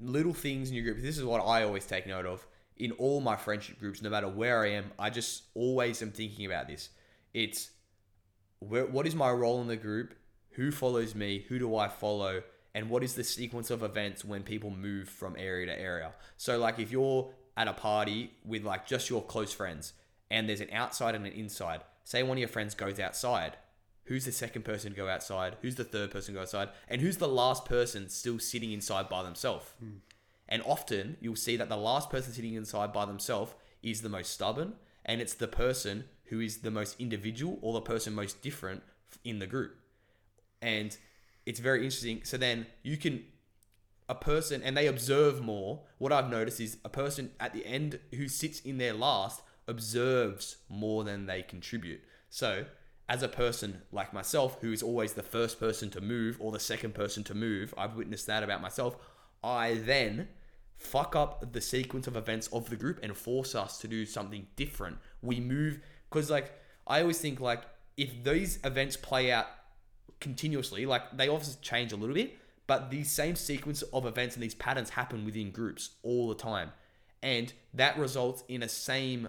little 0.00 0.34
things 0.34 0.70
in 0.70 0.74
your 0.74 0.84
group. 0.84 1.02
This 1.02 1.18
is 1.18 1.24
what 1.24 1.38
I 1.38 1.62
always 1.62 1.86
take 1.86 2.06
note 2.06 2.26
of 2.26 2.46
in 2.76 2.92
all 2.92 3.20
my 3.20 3.36
friendship 3.36 3.78
groups, 3.78 4.02
no 4.02 4.10
matter 4.10 4.28
where 4.28 4.64
I 4.64 4.70
am. 4.70 4.90
I 4.98 5.10
just 5.10 5.44
always 5.54 6.02
am 6.02 6.10
thinking 6.10 6.46
about 6.46 6.68
this. 6.68 6.88
It's 7.32 7.70
where, 8.58 8.86
what 8.86 9.06
is 9.06 9.14
my 9.14 9.30
role 9.30 9.60
in 9.60 9.68
the 9.68 9.76
group? 9.76 10.14
Who 10.52 10.72
follows 10.72 11.14
me? 11.14 11.44
Who 11.48 11.58
do 11.58 11.76
I 11.76 11.88
follow? 11.88 12.42
and 12.76 12.90
what 12.90 13.02
is 13.02 13.14
the 13.14 13.24
sequence 13.24 13.70
of 13.70 13.82
events 13.82 14.22
when 14.22 14.42
people 14.42 14.68
move 14.68 15.08
from 15.08 15.34
area 15.38 15.64
to 15.64 15.80
area. 15.80 16.12
So 16.36 16.58
like 16.58 16.78
if 16.78 16.92
you're 16.92 17.32
at 17.56 17.68
a 17.68 17.72
party 17.72 18.32
with 18.44 18.64
like 18.64 18.86
just 18.86 19.08
your 19.08 19.22
close 19.22 19.50
friends 19.50 19.94
and 20.30 20.46
there's 20.46 20.60
an 20.60 20.68
outside 20.70 21.14
and 21.14 21.26
an 21.26 21.32
inside. 21.32 21.80
Say 22.04 22.22
one 22.22 22.36
of 22.36 22.38
your 22.38 22.48
friends 22.48 22.74
goes 22.74 23.00
outside. 23.00 23.56
Who's 24.06 24.24
the 24.24 24.32
second 24.32 24.64
person 24.64 24.92
to 24.92 24.96
go 24.96 25.08
outside? 25.08 25.56
Who's 25.62 25.74
the 25.74 25.84
third 25.84 26.10
person 26.10 26.34
to 26.34 26.38
go 26.38 26.42
outside? 26.42 26.68
And 26.88 27.00
who's 27.00 27.16
the 27.16 27.28
last 27.28 27.64
person 27.64 28.08
still 28.08 28.38
sitting 28.38 28.72
inside 28.72 29.08
by 29.08 29.22
themselves? 29.22 29.66
Hmm. 29.80 29.98
And 30.48 30.62
often 30.64 31.16
you'll 31.20 31.36
see 31.36 31.56
that 31.56 31.68
the 31.68 31.76
last 31.76 32.08
person 32.08 32.32
sitting 32.32 32.54
inside 32.54 32.92
by 32.92 33.04
themselves 33.04 33.54
is 33.82 34.02
the 34.02 34.08
most 34.08 34.32
stubborn, 34.32 34.74
and 35.04 35.20
it's 35.20 35.34
the 35.34 35.48
person 35.48 36.04
who 36.26 36.40
is 36.40 36.58
the 36.58 36.70
most 36.70 37.00
individual 37.00 37.58
or 37.62 37.72
the 37.74 37.80
person 37.80 38.14
most 38.14 38.42
different 38.42 38.82
in 39.24 39.38
the 39.38 39.46
group. 39.46 39.76
And 40.62 40.96
it's 41.44 41.60
very 41.60 41.84
interesting. 41.84 42.20
So 42.24 42.36
then 42.36 42.66
you 42.82 42.96
can, 42.96 43.24
a 44.08 44.14
person, 44.14 44.62
and 44.62 44.76
they 44.76 44.86
observe 44.86 45.40
more. 45.40 45.82
What 45.98 46.12
I've 46.12 46.30
noticed 46.30 46.60
is 46.60 46.78
a 46.84 46.88
person 46.88 47.30
at 47.40 47.52
the 47.52 47.66
end 47.66 47.98
who 48.14 48.28
sits 48.28 48.60
in 48.60 48.78
their 48.78 48.92
last 48.92 49.42
observes 49.68 50.58
more 50.68 51.04
than 51.04 51.26
they 51.26 51.42
contribute. 51.42 52.02
So, 52.30 52.66
as 53.08 53.22
a 53.22 53.28
person 53.28 53.82
like 53.92 54.12
myself, 54.12 54.58
who 54.60 54.72
is 54.72 54.82
always 54.82 55.12
the 55.12 55.22
first 55.22 55.60
person 55.60 55.90
to 55.90 56.00
move 56.00 56.36
or 56.40 56.50
the 56.50 56.60
second 56.60 56.94
person 56.94 57.22
to 57.24 57.34
move, 57.34 57.72
I've 57.78 57.94
witnessed 57.94 58.26
that 58.26 58.42
about 58.42 58.60
myself. 58.60 58.96
I 59.44 59.74
then 59.74 60.28
fuck 60.76 61.14
up 61.16 61.52
the 61.52 61.60
sequence 61.60 62.06
of 62.06 62.16
events 62.16 62.48
of 62.48 62.68
the 62.68 62.76
group 62.76 62.98
and 63.02 63.16
force 63.16 63.54
us 63.54 63.78
to 63.78 63.88
do 63.88 64.04
something 64.04 64.46
different. 64.56 64.98
We 65.22 65.40
move 65.40 65.80
because, 66.10 66.30
like, 66.30 66.52
I 66.86 67.00
always 67.00 67.18
think 67.18 67.40
like 67.40 67.62
if 67.96 68.22
these 68.24 68.58
events 68.64 68.96
play 68.96 69.32
out 69.32 69.46
continuously, 70.20 70.86
like 70.86 71.16
they 71.16 71.28
obviously 71.28 71.58
change 71.62 71.92
a 71.92 71.96
little 71.96 72.14
bit, 72.14 72.36
but 72.66 72.90
these 72.90 73.10
same 73.10 73.36
sequence 73.36 73.82
of 73.82 74.06
events 74.06 74.34
and 74.34 74.42
these 74.42 74.54
patterns 74.54 74.90
happen 74.90 75.24
within 75.24 75.50
groups 75.50 75.90
all 76.02 76.28
the 76.28 76.34
time, 76.34 76.72
and 77.22 77.52
that 77.72 77.98
results 77.98 78.42
in 78.48 78.62
a 78.62 78.68
same. 78.68 79.28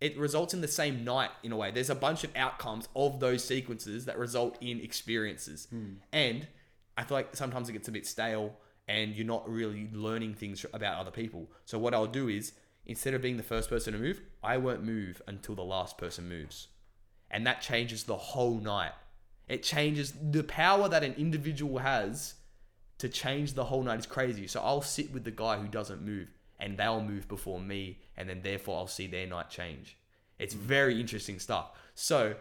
It 0.00 0.16
results 0.16 0.54
in 0.54 0.60
the 0.62 0.68
same 0.68 1.04
night 1.04 1.30
in 1.42 1.52
a 1.52 1.56
way. 1.56 1.70
There's 1.70 1.90
a 1.90 1.94
bunch 1.94 2.24
of 2.24 2.34
outcomes 2.34 2.88
of 2.96 3.20
those 3.20 3.44
sequences 3.44 4.06
that 4.06 4.18
result 4.18 4.56
in 4.60 4.80
experiences, 4.80 5.66
hmm. 5.70 5.94
and 6.12 6.46
I 6.96 7.04
feel 7.04 7.16
like 7.16 7.34
sometimes 7.36 7.68
it 7.68 7.72
gets 7.72 7.88
a 7.88 7.92
bit 7.92 8.06
stale 8.06 8.56
and 8.86 9.14
you're 9.14 9.26
not 9.26 9.48
really 9.48 9.88
learning 9.92 10.34
things 10.34 10.66
about 10.74 10.98
other 10.98 11.10
people. 11.10 11.48
So 11.64 11.78
what 11.78 11.94
I'll 11.94 12.06
do 12.06 12.28
is 12.28 12.52
instead 12.86 13.14
of 13.14 13.22
being 13.22 13.36
the 13.36 13.42
first 13.42 13.70
person 13.70 13.92
to 13.92 13.98
move, 13.98 14.20
I 14.42 14.56
won't 14.56 14.82
move 14.82 15.22
until 15.26 15.54
the 15.54 15.62
last 15.62 15.96
person 15.96 16.28
moves. 16.28 16.68
And 17.30 17.46
that 17.46 17.62
changes 17.62 18.04
the 18.04 18.16
whole 18.16 18.58
night. 18.58 18.92
It 19.48 19.62
changes 19.62 20.12
the 20.20 20.42
power 20.42 20.88
that 20.88 21.04
an 21.04 21.14
individual 21.14 21.78
has 21.78 22.34
to 22.98 23.08
change 23.08 23.54
the 23.54 23.64
whole 23.64 23.82
night 23.82 24.00
is 24.00 24.06
crazy. 24.06 24.46
So 24.46 24.60
I'll 24.60 24.82
sit 24.82 25.12
with 25.12 25.24
the 25.24 25.30
guy 25.30 25.56
who 25.56 25.68
doesn't 25.68 26.02
move 26.02 26.28
and 26.58 26.76
they'll 26.76 27.00
move 27.00 27.28
before 27.28 27.60
me 27.60 28.00
and 28.20 28.28
then 28.28 28.42
therefore 28.42 28.76
I'll 28.76 28.86
see 28.86 29.06
their 29.06 29.26
night 29.26 29.48
change. 29.48 29.96
It's 30.38 30.54
very 30.54 31.00
interesting 31.00 31.38
stuff. 31.38 31.70
So 31.94 32.34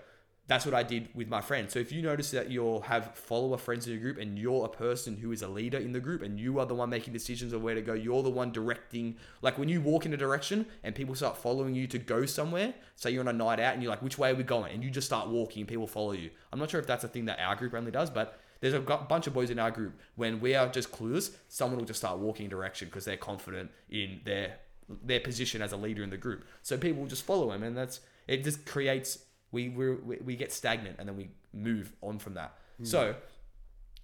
that's 0.48 0.66
what 0.66 0.74
I 0.74 0.84
did 0.84 1.10
with 1.14 1.30
my 1.30 1.42
friend. 1.42 1.72
So 1.72 1.80
if 1.80 1.92
you 1.92 2.02
notice 2.02 2.32
that 2.32 2.50
you'll 2.50 2.82
have 2.82 3.16
follower 3.16 3.58
friends 3.58 3.86
in 3.86 3.94
your 3.94 4.02
group 4.02 4.18
and 4.18 4.38
you're 4.38 4.66
a 4.66 4.70
person 4.70 5.16
who 5.16 5.32
is 5.32 5.42
a 5.42 5.48
leader 5.48 5.78
in 5.78 5.94
the 5.94 6.00
group 6.00 6.22
and 6.22 6.40
you 6.40 6.60
are 6.60 6.66
the 6.66 6.76
one 6.76 6.90
making 6.90 7.14
decisions 7.14 7.54
of 7.54 7.62
where 7.62 7.76
to 7.76 7.82
go, 7.82 7.94
you're 7.94 8.24
the 8.24 8.30
one 8.30 8.52
directing. 8.52 9.16
Like 9.42 9.58
when 9.58 9.70
you 9.70 9.80
walk 9.80 10.06
in 10.06 10.14
a 10.14 10.18
direction 10.18 10.66
and 10.84 10.96
people 10.96 11.16
start 11.16 11.38
following 11.38 11.76
you 11.76 11.88
to 11.88 12.00
go 12.00 12.26
somewhere, 12.26 12.74
say 12.96 13.12
you're 13.12 13.22
on 13.22 13.28
a 13.28 13.34
night 13.34 13.60
out 13.60 13.76
and 13.76 13.84
you're 13.84 13.92
like, 13.92 14.02
which 14.02 14.18
way 14.18 14.32
are 14.32 14.36
we 14.36 14.44
going? 14.44 14.74
And 14.74 14.84
you 14.84 14.90
just 14.90 15.08
start 15.08 15.30
walking 15.30 15.62
and 15.62 15.70
people 15.70 15.88
follow 15.88 16.12
you. 16.14 16.30
I'm 16.52 16.60
not 16.60 16.72
sure 16.72 16.80
if 16.80 16.88
that's 16.88 17.04
a 17.04 17.08
thing 17.08 17.26
that 17.26 17.40
our 17.40 17.56
group 17.56 17.74
only 17.74 17.92
does, 17.92 18.10
but 18.10 18.40
there's 18.60 18.74
a 18.74 18.80
bunch 18.80 19.28
of 19.28 19.34
boys 19.34 19.52
in 19.52 19.60
our 19.60 19.72
group 19.72 20.00
when 20.16 20.40
we 20.42 20.56
are 20.56 20.68
just 20.68 20.92
clueless, 20.92 21.32
someone 21.48 21.78
will 21.78 21.86
just 21.86 22.00
start 22.00 22.18
walking 22.18 22.46
in 22.46 22.50
direction 22.50 22.88
because 22.88 23.06
they're 23.06 23.18
confident 23.18 23.72
in 23.90 24.20
their 24.26 24.58
their 25.04 25.20
position 25.20 25.62
as 25.62 25.72
a 25.72 25.78
leader 25.78 26.04
in 26.04 26.10
the 26.10 26.18
group. 26.18 26.46
So 26.64 26.78
people 26.78 27.06
just 27.06 27.24
follow 27.24 27.52
him, 27.52 27.64
and 27.64 27.78
that's 27.78 28.00
it. 28.28 28.44
Just 28.44 28.66
creates 28.66 29.20
we 29.52 29.70
we 29.70 30.18
we 30.18 30.36
get 30.36 30.52
stagnant 30.52 30.98
and 31.00 31.08
then 31.08 31.18
we 31.18 31.30
move 31.54 31.94
on 32.02 32.20
from 32.20 32.36
that. 32.36 32.58
Hmm. 32.78 32.86
So 32.86 33.16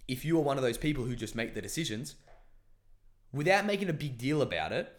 if 0.08 0.24
you 0.24 0.38
are 0.38 0.42
one 0.42 0.56
of 0.56 0.62
those 0.62 0.78
people 0.78 1.04
who 1.04 1.16
just 1.16 1.34
make 1.34 1.54
the 1.54 1.62
decisions 1.62 2.16
without 3.32 3.66
making 3.66 3.88
a 3.88 3.92
big 3.92 4.18
deal 4.18 4.42
about 4.42 4.72
it, 4.72 4.92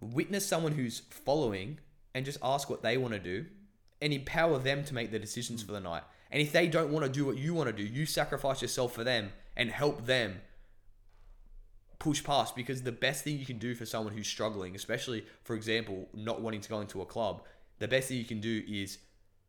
witness 0.00 0.46
someone 0.46 0.72
who's 0.72 1.02
following 1.10 1.78
and 2.14 2.24
just 2.24 2.38
ask 2.42 2.68
what 2.70 2.82
they 2.82 2.96
want 2.96 3.14
to 3.14 3.20
do 3.20 3.46
and 4.00 4.12
empower 4.12 4.58
them 4.58 4.84
to 4.84 4.94
make 4.94 5.10
the 5.10 5.18
decisions 5.18 5.62
hmm. 5.62 5.66
for 5.66 5.72
the 5.72 5.80
night. 5.80 6.02
And 6.30 6.40
if 6.40 6.52
they 6.52 6.66
don't 6.66 6.90
want 6.90 7.04
to 7.04 7.12
do 7.12 7.26
what 7.26 7.36
you 7.36 7.52
want 7.52 7.68
to 7.68 7.72
do, 7.76 7.82
you 7.82 8.06
sacrifice 8.06 8.62
yourself 8.62 8.94
for 8.94 9.04
them 9.04 9.32
and 9.54 9.70
help 9.70 10.06
them 10.06 10.40
push 12.02 12.22
past 12.24 12.56
because 12.56 12.82
the 12.82 12.90
best 13.06 13.22
thing 13.22 13.38
you 13.38 13.46
can 13.46 13.58
do 13.58 13.74
for 13.76 13.86
someone 13.86 14.12
who's 14.12 14.26
struggling, 14.26 14.74
especially 14.74 15.24
for 15.44 15.54
example, 15.54 16.08
not 16.12 16.40
wanting 16.40 16.60
to 16.60 16.68
go 16.68 16.80
into 16.80 17.00
a 17.00 17.06
club, 17.06 17.42
the 17.78 17.86
best 17.86 18.08
thing 18.08 18.18
you 18.18 18.24
can 18.24 18.40
do 18.40 18.56
is 18.68 18.98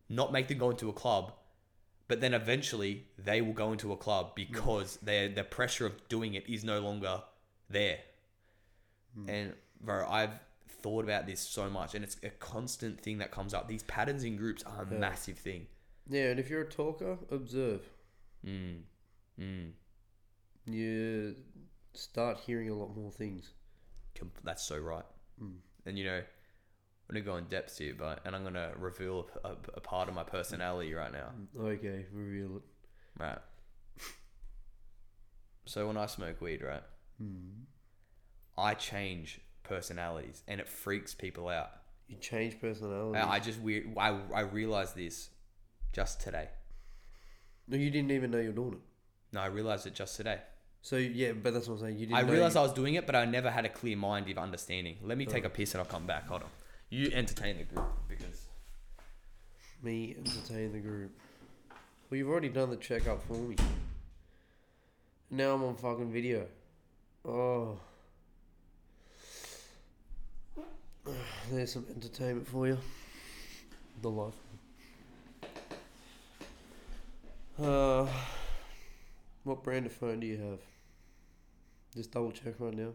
not 0.07 0.31
make 0.31 0.47
them 0.47 0.59
go 0.59 0.69
into 0.69 0.87
a 0.89 0.93
club, 0.93 1.33
but 2.07 2.21
then 2.21 2.33
eventually 2.35 3.05
they 3.17 3.41
will 3.41 3.53
go 3.63 3.71
into 3.71 3.91
a 3.91 3.97
club 3.97 4.35
because 4.35 4.97
their 4.97 5.29
the 5.29 5.43
pressure 5.43 5.87
of 5.87 5.93
doing 6.09 6.35
it 6.35 6.47
is 6.47 6.63
no 6.63 6.79
longer 6.79 7.23
there. 7.69 7.97
And 9.27 9.53
bro, 9.81 10.07
I've 10.07 10.35
thought 10.83 11.03
about 11.03 11.25
this 11.25 11.39
so 11.39 11.69
much, 11.69 11.95
and 11.95 12.03
it's 12.03 12.17
a 12.23 12.29
constant 12.29 13.01
thing 13.01 13.17
that 13.19 13.31
comes 13.31 13.53
up. 13.53 13.67
These 13.67 13.83
patterns 13.83 14.23
in 14.23 14.35
groups 14.35 14.61
are 14.63 14.83
a 14.83 14.87
Yeah. 14.91 14.99
massive 14.99 15.37
thing. 15.39 15.65
Yeah, 16.09 16.29
and 16.31 16.39
if 16.39 16.49
you're 16.51 16.61
a 16.61 16.69
talker, 16.69 17.17
observe. 17.31 17.81
Mm. 18.45 18.81
Mm. 19.39 19.71
You 20.65 21.35
start 21.93 22.37
hearing 22.45 22.69
a 22.69 22.73
lot 22.75 22.95
more 22.95 23.11
things. 23.11 23.51
That's 24.43 24.63
so 24.63 24.77
right. 24.77 25.05
Mm. 25.41 25.55
And 25.85 25.97
you 25.97 26.05
know, 26.05 26.17
I'm 26.17 26.25
gonna 27.09 27.21
go 27.21 27.35
in 27.37 27.45
depth 27.45 27.77
here, 27.77 27.95
but 27.97 28.21
and 28.25 28.35
I'm 28.35 28.43
gonna 28.43 28.71
reveal 28.77 29.27
a, 29.43 29.49
a, 29.49 29.55
a 29.75 29.81
part 29.81 30.07
of 30.09 30.15
my 30.15 30.23
personality 30.23 30.93
right 30.93 31.11
now. 31.11 31.29
Okay, 31.59 32.05
reveal 32.13 32.57
it. 32.57 32.63
Right. 33.19 33.39
So 35.65 35.87
when 35.87 35.97
I 35.97 36.05
smoke 36.07 36.41
weed, 36.41 36.61
right, 36.61 36.83
Mm. 37.21 37.65
I 38.57 38.73
change 38.73 39.39
personalities, 39.63 40.43
and 40.47 40.59
it 40.59 40.67
freaks 40.67 41.13
people 41.13 41.47
out. 41.47 41.69
You 42.07 42.17
change 42.17 42.59
personality. 42.59 43.19
I 43.19 43.39
just 43.39 43.59
weird. 43.61 43.95
I 43.97 44.19
I 44.33 44.41
realized 44.41 44.95
this 44.95 45.29
just 45.93 46.21
today. 46.21 46.49
no, 47.67 47.77
you 47.77 47.89
didn't 47.91 48.11
even 48.11 48.31
know 48.31 48.39
you're 48.39 48.51
doing 48.51 48.73
it. 48.73 48.79
No, 49.31 49.41
I 49.41 49.45
realized 49.47 49.85
it 49.87 49.93
just 49.93 50.17
today. 50.17 50.39
So 50.83 50.97
yeah, 50.97 51.31
but 51.31 51.53
that's 51.53 51.69
what 51.69 51.75
I'm 51.75 51.79
saying. 51.79 51.97
You 51.97 52.05
didn't. 52.07 52.17
I 52.17 52.21
know 52.23 52.33
realized 52.33 52.55
you- 52.55 52.59
I 52.59 52.63
was 52.63 52.73
doing 52.73 52.95
it, 52.95 53.05
but 53.05 53.15
I 53.15 53.23
never 53.23 53.49
had 53.49 53.63
a 53.65 53.69
clear 53.69 53.95
mind 53.95 54.29
of 54.29 54.37
understanding. 54.37 54.97
Let 55.01 55.17
me 55.17 55.25
take 55.25 55.45
a 55.45 55.49
piss 55.49 55.73
and 55.73 55.79
I'll 55.79 55.87
come 55.87 56.05
back. 56.05 56.27
Hold 56.27 56.43
on. 56.43 56.49
You 56.89 57.09
entertain 57.13 57.57
the 57.57 57.63
group 57.63 57.87
because 58.09 58.47
me 59.81 60.13
entertain 60.17 60.73
the 60.73 60.79
group. 60.79 61.11
Well, 62.09 62.17
you've 62.17 62.27
already 62.29 62.49
done 62.49 62.69
the 62.69 62.75
checkup 62.75 63.23
for 63.25 63.33
me. 63.33 63.55
Now 65.31 65.53
I'm 65.55 65.63
on 65.63 65.75
fucking 65.77 66.11
video. 66.11 66.47
Oh. 67.25 67.79
There's 71.49 71.71
some 71.71 71.85
entertainment 71.95 72.45
for 72.47 72.67
you. 72.67 72.77
The 74.01 74.09
life. 74.09 74.33
Uh, 77.61 78.05
what 79.45 79.63
brand 79.63 79.85
of 79.85 79.93
phone 79.93 80.19
do 80.19 80.27
you 80.27 80.37
have? 80.37 80.59
Just 81.95 82.11
double 82.11 82.31
check 82.31 82.55
right 82.59 82.73
now. 82.75 82.89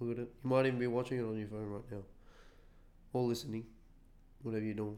Look 0.00 0.16
at 0.18 0.22
it. 0.24 0.28
You 0.44 0.50
might 0.50 0.66
even 0.66 0.78
be 0.78 0.86
watching 0.86 1.18
it 1.18 1.22
on 1.22 1.38
your 1.38 1.48
phone 1.48 1.70
right 1.70 1.82
now. 1.90 1.98
Or 3.12 3.22
listening. 3.28 3.64
Whatever 4.42 4.64
you're 4.64 4.74
doing. 4.74 4.96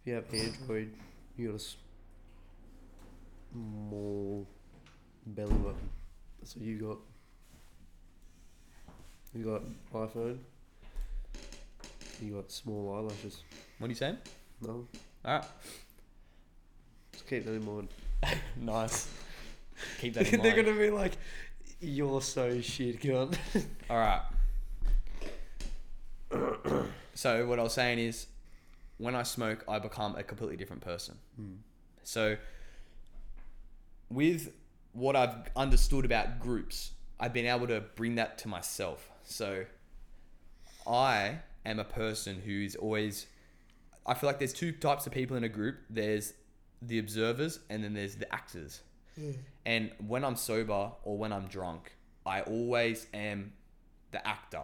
If 0.00 0.06
you 0.06 0.14
have 0.14 0.24
Android, 0.32 0.94
you 1.36 1.48
got 1.48 1.60
a 1.60 1.64
small 3.52 4.46
belly 5.26 5.52
button. 5.54 5.90
That's 6.40 6.56
what 6.56 6.64
you 6.64 6.78
got. 6.78 6.98
You 9.34 9.44
got 9.44 9.62
iPhone. 9.92 10.38
You 12.22 12.34
got 12.34 12.50
small 12.50 12.94
eyelashes. 12.96 13.42
what 13.78 13.86
are 13.86 13.90
you 13.90 13.94
saying? 13.96 14.18
No, 14.62 14.86
All 15.24 15.38
right. 15.38 15.44
just 17.12 17.26
keep 17.26 17.44
that 17.44 17.52
in 17.54 17.64
mind. 17.64 17.88
Nice. 18.60 19.08
Keep 20.00 20.12
that 20.14 20.30
in 20.30 20.42
They're 20.42 20.54
mind. 20.54 20.66
gonna 20.66 20.78
be 20.78 20.90
like, 20.90 21.16
"You're 21.80 22.20
so 22.20 22.60
shit, 22.60 23.00
cunt." 23.00 23.38
All 23.90 23.96
right. 23.96 24.22
so 27.14 27.46
what 27.46 27.58
I 27.58 27.62
was 27.62 27.72
saying 27.72 27.98
is, 27.98 28.26
when 28.98 29.14
I 29.14 29.22
smoke, 29.22 29.64
I 29.68 29.78
become 29.78 30.14
a 30.16 30.22
completely 30.22 30.56
different 30.56 30.82
person. 30.82 31.16
Hmm. 31.36 31.54
So, 32.02 32.36
with 34.10 34.52
what 34.92 35.16
I've 35.16 35.34
understood 35.56 36.04
about 36.04 36.40
groups, 36.40 36.92
I've 37.18 37.32
been 37.32 37.46
able 37.46 37.66
to 37.68 37.80
bring 37.80 38.16
that 38.16 38.38
to 38.38 38.48
myself. 38.48 39.10
So, 39.24 39.64
I 40.86 41.38
am 41.64 41.78
a 41.78 41.84
person 41.84 42.42
who 42.44 42.52
is 42.52 42.76
always. 42.76 43.26
I 44.06 44.14
feel 44.14 44.28
like 44.28 44.38
there's 44.38 44.52
two 44.52 44.72
types 44.72 45.06
of 45.06 45.12
people 45.12 45.36
in 45.36 45.44
a 45.44 45.48
group. 45.48 45.76
There's 45.88 46.32
the 46.82 46.98
observers, 46.98 47.60
and 47.68 47.84
then 47.84 47.94
there's 47.94 48.16
the 48.16 48.32
actors. 48.34 48.80
And 49.66 49.90
when 50.06 50.24
I'm 50.24 50.36
sober 50.36 50.92
or 51.04 51.18
when 51.18 51.32
I'm 51.32 51.46
drunk, 51.46 51.92
I 52.24 52.42
always 52.42 53.06
am 53.12 53.52
the 54.10 54.26
actor. 54.26 54.62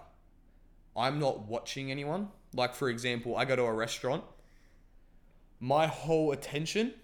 I'm 0.97 1.19
not 1.19 1.47
watching 1.47 1.91
anyone. 1.91 2.29
Like, 2.55 2.75
for 2.75 2.89
example, 2.89 3.37
I 3.37 3.45
go 3.45 3.57
to 3.57 3.63
a 3.65 3.73
restaurant, 3.73 4.25
my 5.61 5.87
whole 5.87 6.33
attention 6.33 6.95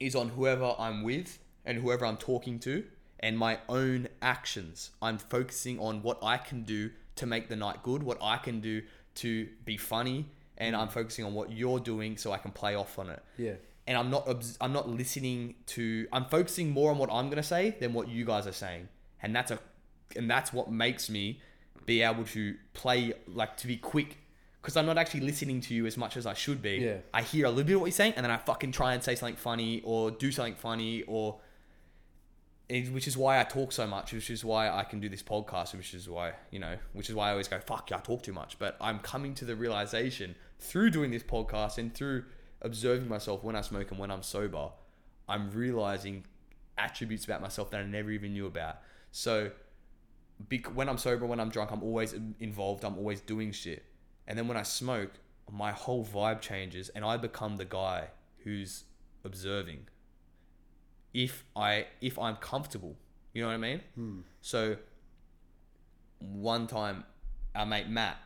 is 0.00 0.14
on 0.14 0.30
whoever 0.30 0.74
I'm 0.78 1.02
with 1.02 1.38
and 1.64 1.78
whoever 1.78 2.04
I'm 2.04 2.16
talking 2.16 2.58
to 2.60 2.84
and 3.20 3.38
my 3.38 3.58
own 3.68 4.08
actions. 4.20 4.90
I'm 5.00 5.18
focusing 5.18 5.78
on 5.78 6.02
what 6.02 6.18
I 6.22 6.36
can 6.36 6.64
do 6.64 6.90
to 7.16 7.26
make 7.26 7.48
the 7.48 7.56
night 7.56 7.82
good, 7.82 8.02
what 8.02 8.18
I 8.20 8.36
can 8.36 8.60
do 8.60 8.82
to 9.16 9.48
be 9.64 9.76
funny, 9.76 10.26
and 10.58 10.74
I'm 10.76 10.88
mm. 10.88 10.92
focusing 10.92 11.24
on 11.24 11.32
what 11.32 11.52
you're 11.52 11.78
doing 11.78 12.16
so 12.16 12.32
I 12.32 12.38
can 12.38 12.50
play 12.50 12.74
off 12.74 12.98
on 12.98 13.10
it. 13.10 13.22
Yeah. 13.38 13.54
And 13.86 13.98
I'm 13.98 14.10
not 14.10 14.28
I'm 14.60 14.72
not 14.72 14.88
listening 14.88 15.56
to 15.66 16.06
I'm 16.12 16.24
focusing 16.24 16.70
more 16.70 16.90
on 16.90 16.98
what 16.98 17.10
I'm 17.12 17.26
going 17.26 17.36
to 17.36 17.42
say 17.42 17.76
than 17.80 17.92
what 17.92 18.08
you 18.08 18.24
guys 18.24 18.46
are 18.46 18.52
saying. 18.52 18.88
And 19.22 19.34
that's 19.36 19.50
a 19.50 19.58
and 20.16 20.30
that's 20.30 20.52
what 20.52 20.70
makes 20.70 21.10
me 21.10 21.40
be 21.86 22.02
able 22.02 22.24
to 22.24 22.54
play 22.72 23.12
like 23.26 23.56
to 23.58 23.66
be 23.66 23.76
quick 23.76 24.18
because 24.64 24.78
I'm 24.78 24.86
not 24.86 24.96
actually 24.96 25.20
listening 25.20 25.60
to 25.62 25.74
you 25.74 25.84
as 25.84 25.98
much 25.98 26.16
as 26.16 26.24
I 26.24 26.32
should 26.32 26.62
be. 26.62 26.76
Yeah. 26.76 26.96
I 27.12 27.20
hear 27.20 27.44
a 27.44 27.50
little 27.50 27.64
bit 27.64 27.74
of 27.74 27.80
what 27.82 27.86
you're 27.86 27.92
saying, 27.92 28.14
and 28.16 28.24
then 28.24 28.30
I 28.30 28.38
fucking 28.38 28.72
try 28.72 28.94
and 28.94 29.02
say 29.02 29.14
something 29.14 29.36
funny 29.36 29.82
or 29.84 30.10
do 30.10 30.32
something 30.32 30.54
funny, 30.54 31.02
or 31.02 31.38
which 32.70 33.06
is 33.06 33.14
why 33.14 33.38
I 33.38 33.44
talk 33.44 33.72
so 33.72 33.86
much, 33.86 34.14
which 34.14 34.30
is 34.30 34.42
why 34.42 34.70
I 34.70 34.84
can 34.84 35.00
do 35.00 35.10
this 35.10 35.22
podcast, 35.22 35.74
which 35.76 35.92
is 35.92 36.08
why 36.08 36.32
you 36.50 36.58
know, 36.58 36.78
which 36.94 37.10
is 37.10 37.14
why 37.14 37.28
I 37.28 37.32
always 37.32 37.46
go 37.46 37.60
fuck, 37.60 37.90
yeah, 37.90 37.98
I 37.98 38.00
talk 38.00 38.22
too 38.22 38.32
much. 38.32 38.58
But 38.58 38.78
I'm 38.80 39.00
coming 39.00 39.34
to 39.34 39.44
the 39.44 39.54
realization 39.54 40.34
through 40.58 40.90
doing 40.90 41.10
this 41.10 41.22
podcast 41.22 41.76
and 41.76 41.94
through 41.94 42.24
observing 42.64 43.08
myself 43.08 43.44
when 43.44 43.54
I 43.54 43.60
smoke 43.60 43.90
and 43.90 44.00
when 44.00 44.10
I'm 44.10 44.22
sober, 44.22 44.70
I'm 45.28 45.50
realizing 45.52 46.24
attributes 46.76 47.24
about 47.24 47.40
myself 47.40 47.70
that 47.70 47.80
I 47.80 47.84
never 47.84 48.10
even 48.10 48.32
knew 48.32 48.46
about. 48.46 48.78
So 49.12 49.50
bec- 50.48 50.74
when 50.74 50.88
I'm 50.88 50.98
sober, 50.98 51.26
when 51.26 51.38
I'm 51.38 51.50
drunk, 51.50 51.70
I'm 51.70 51.82
always 51.82 52.14
involved. 52.40 52.84
I'm 52.84 52.98
always 52.98 53.20
doing 53.20 53.52
shit. 53.52 53.84
And 54.26 54.36
then 54.38 54.48
when 54.48 54.56
I 54.56 54.62
smoke, 54.62 55.12
my 55.52 55.72
whole 55.72 56.04
vibe 56.04 56.40
changes, 56.40 56.88
and 56.88 57.04
I 57.04 57.16
become 57.18 57.56
the 57.56 57.64
guy 57.66 58.08
who's 58.38 58.84
observing. 59.24 59.88
If 61.12 61.44
I 61.54 61.86
if 62.00 62.18
I'm 62.18 62.36
comfortable, 62.36 62.96
you 63.32 63.42
know 63.42 63.48
what 63.48 63.54
I 63.54 63.58
mean. 63.58 63.80
Hmm. 63.94 64.20
So 64.40 64.76
one 66.18 66.66
time, 66.66 67.04
our 67.54 67.66
mate 67.66 67.88
Matt, 67.88 68.16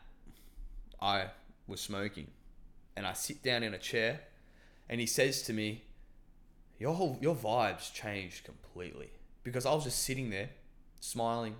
I 1.01 1.27
was 1.67 1.81
smoking, 1.81 2.29
and 2.99 3.07
I 3.07 3.13
sit 3.13 3.45
down 3.45 3.63
in 3.63 3.75
a 3.75 3.79
chair, 3.79 4.23
and 4.89 5.01
he 5.01 5.07
says 5.07 5.43
to 5.43 5.53
me, 5.53 5.85
"Your 6.79 6.95
whole 6.95 7.17
your 7.23 7.37
vibes 7.37 7.95
changed 7.95 8.45
completely." 8.45 9.11
Because 9.45 9.65
I 9.65 9.73
was 9.73 9.85
just 9.85 10.03
sitting 10.03 10.31
there, 10.31 10.51
smiling, 10.99 11.55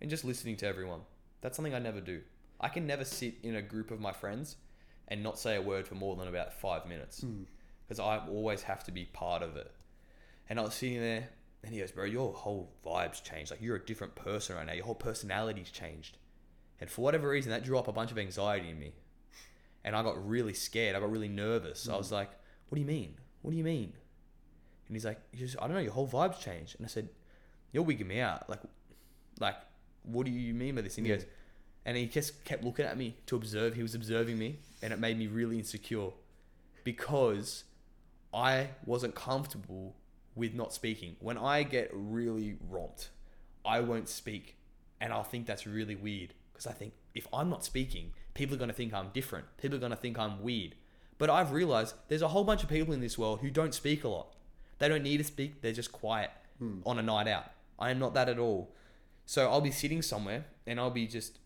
and 0.00 0.10
just 0.10 0.24
listening 0.24 0.56
to 0.56 0.66
everyone. 0.66 1.02
That's 1.40 1.56
something 1.56 1.74
I 1.74 1.78
never 1.78 2.00
do. 2.00 2.22
I 2.60 2.68
can 2.68 2.88
never 2.88 3.04
sit 3.04 3.36
in 3.44 3.54
a 3.54 3.62
group 3.62 3.92
of 3.92 4.00
my 4.00 4.12
friends 4.12 4.56
and 5.06 5.22
not 5.22 5.38
say 5.38 5.54
a 5.54 5.62
word 5.62 5.86
for 5.86 5.94
more 5.94 6.16
than 6.16 6.26
about 6.26 6.52
five 6.52 6.86
minutes 6.86 7.20
hmm. 7.20 7.44
because 7.86 8.00
I 8.00 8.18
always 8.26 8.62
have 8.62 8.82
to 8.84 8.90
be 8.90 9.04
part 9.04 9.42
of 9.42 9.56
it. 9.56 9.70
And 10.48 10.58
I 10.58 10.62
was 10.62 10.74
sitting 10.74 11.00
there, 11.00 11.28
and 11.62 11.72
he 11.72 11.78
goes, 11.78 11.92
"Bro, 11.92 12.06
your 12.06 12.32
whole 12.32 12.74
vibes 12.84 13.22
changed. 13.22 13.52
Like 13.52 13.62
you're 13.62 13.76
a 13.76 13.86
different 13.86 14.16
person 14.16 14.56
right 14.56 14.66
now. 14.66 14.72
Your 14.72 14.86
whole 14.86 14.96
personality's 14.96 15.70
changed." 15.70 16.18
And 16.80 16.90
for 16.90 17.02
whatever 17.02 17.28
reason, 17.28 17.52
that 17.52 17.62
drew 17.62 17.78
up 17.78 17.86
a 17.86 17.92
bunch 17.92 18.10
of 18.10 18.18
anxiety 18.18 18.70
in 18.70 18.78
me, 18.80 18.92
and 19.84 19.94
I 19.94 20.02
got 20.02 20.26
really 20.26 20.54
scared. 20.54 20.96
I 20.96 21.00
got 21.00 21.10
really 21.10 21.28
nervous. 21.28 21.88
I 21.88 21.96
was 21.96 22.08
mm. 22.08 22.12
like, 22.12 22.30
"What 22.68 22.76
do 22.76 22.80
you 22.80 22.86
mean? 22.86 23.14
What 23.42 23.50
do 23.50 23.56
you 23.56 23.64
mean?" 23.64 23.92
And 24.86 24.96
he's 24.96 25.04
like, 25.04 25.20
just, 25.34 25.56
"I 25.58 25.66
don't 25.66 25.74
know. 25.74 25.82
Your 25.82 25.92
whole 25.92 26.08
vibes 26.08 26.40
changed." 26.40 26.76
And 26.76 26.86
I 26.86 26.88
said, 26.88 27.08
"You're 27.72 27.82
wigging 27.82 28.08
me 28.08 28.20
out. 28.20 28.48
Like, 28.48 28.60
like, 29.40 29.56
what 30.02 30.26
do 30.26 30.32
you 30.32 30.54
mean 30.54 30.74
by 30.74 30.82
this?" 30.82 30.96
And 30.96 31.06
he 31.06 31.12
Yeah. 31.12 31.18
goes, 31.18 31.26
and 31.84 31.96
he 31.96 32.06
just 32.06 32.44
kept 32.44 32.64
looking 32.64 32.86
at 32.86 32.96
me 32.96 33.18
to 33.26 33.36
observe. 33.36 33.74
He 33.74 33.82
was 33.82 33.94
observing 33.94 34.38
me, 34.38 34.58
and 34.82 34.92
it 34.92 34.98
made 34.98 35.18
me 35.18 35.26
really 35.26 35.58
insecure 35.58 36.10
because 36.82 37.64
I 38.32 38.70
wasn't 38.84 39.14
comfortable 39.14 39.96
with 40.34 40.54
not 40.54 40.72
speaking. 40.72 41.16
When 41.20 41.38
I 41.38 41.62
get 41.62 41.90
really 41.92 42.56
romped, 42.68 43.10
I 43.64 43.80
won't 43.80 44.08
speak, 44.08 44.56
and 45.00 45.12
I'll 45.12 45.24
think 45.24 45.46
that's 45.46 45.66
really 45.66 45.94
weird 45.94 46.34
because 46.52 46.66
I 46.66 46.72
think 46.72 46.94
if 47.14 47.26
I'm 47.32 47.50
not 47.50 47.64
speaking, 47.64 48.12
people 48.34 48.54
are 48.54 48.58
going 48.58 48.68
to 48.68 48.74
think 48.74 48.92
I'm 48.92 49.08
different. 49.12 49.46
People 49.56 49.76
are 49.76 49.80
going 49.80 49.90
to 49.90 49.96
think 49.96 50.18
I'm 50.18 50.42
weird. 50.42 50.74
But 51.18 51.30
I've 51.30 51.52
realized 51.52 51.94
there's 52.08 52.22
a 52.22 52.28
whole 52.28 52.44
bunch 52.44 52.62
of 52.62 52.68
people 52.68 52.92
in 52.92 53.00
this 53.00 53.16
world 53.16 53.40
who 53.40 53.50
don't 53.50 53.72
speak 53.72 54.04
a 54.04 54.08
lot. 54.08 54.34
They 54.78 54.88
don't 54.88 55.04
need 55.04 55.18
to 55.18 55.24
speak, 55.24 55.62
they're 55.62 55.72
just 55.72 55.92
quiet 55.92 56.30
hmm. 56.58 56.80
on 56.84 56.98
a 56.98 57.02
night 57.02 57.28
out. 57.28 57.50
I 57.78 57.90
am 57.90 57.98
not 57.98 58.14
that 58.14 58.28
at 58.28 58.38
all. 58.38 58.74
So 59.26 59.48
I'll 59.48 59.60
be 59.60 59.70
sitting 59.70 60.02
somewhere 60.02 60.44
and 60.66 60.78
I'll 60.78 60.90
be 60.90 61.06
just 61.06 61.38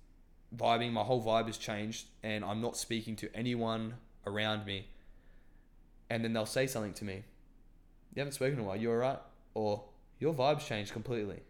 vibing. 0.57 0.93
My 0.93 1.03
whole 1.03 1.23
vibe 1.23 1.47
has 1.47 1.59
changed 1.59 2.07
and 2.23 2.45
I'm 2.45 2.61
not 2.61 2.77
speaking 2.77 3.17
to 3.17 3.31
anyone 3.35 3.95
around 4.27 4.67
me. 4.67 4.89
And 6.11 6.25
then 6.25 6.33
they'll 6.33 6.47
say 6.47 6.67
something 6.67 6.95
to 6.95 7.05
me. 7.05 7.25
You 8.15 8.21
haven't 8.21 8.33
spoken 8.33 8.55
in 8.55 8.65
a 8.65 8.67
while, 8.67 8.77
you 8.77 8.91
alright? 8.91 9.19
Or 9.55 9.85
your 10.19 10.35
vibe's 10.35 10.65
changed 10.65 10.93
completely. 10.93 11.41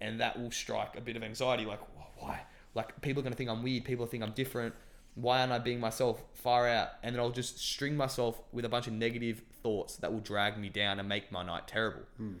And 0.00 0.20
that 0.20 0.40
will 0.40 0.50
strike 0.50 0.96
a 0.96 1.00
bit 1.00 1.16
of 1.16 1.22
anxiety 1.22 1.64
like, 1.64 1.80
why? 2.16 2.40
Like, 2.74 3.00
people 3.02 3.20
are 3.20 3.24
going 3.24 3.32
to 3.32 3.36
think 3.36 3.50
I'm 3.50 3.62
weird. 3.62 3.84
People 3.84 4.06
think 4.06 4.22
I'm 4.22 4.32
different. 4.32 4.74
Why 5.14 5.40
aren't 5.40 5.52
I 5.52 5.58
being 5.58 5.80
myself 5.80 6.24
far 6.32 6.66
out? 6.66 6.88
And 7.02 7.14
then 7.14 7.20
I'll 7.20 7.30
just 7.30 7.58
string 7.58 7.96
myself 7.96 8.40
with 8.50 8.64
a 8.64 8.68
bunch 8.68 8.86
of 8.86 8.94
negative 8.94 9.42
thoughts 9.62 9.96
that 9.96 10.12
will 10.12 10.20
drag 10.20 10.58
me 10.58 10.68
down 10.70 10.98
and 10.98 11.08
make 11.08 11.30
my 11.30 11.42
night 11.42 11.68
terrible. 11.68 12.02
Hmm. 12.16 12.34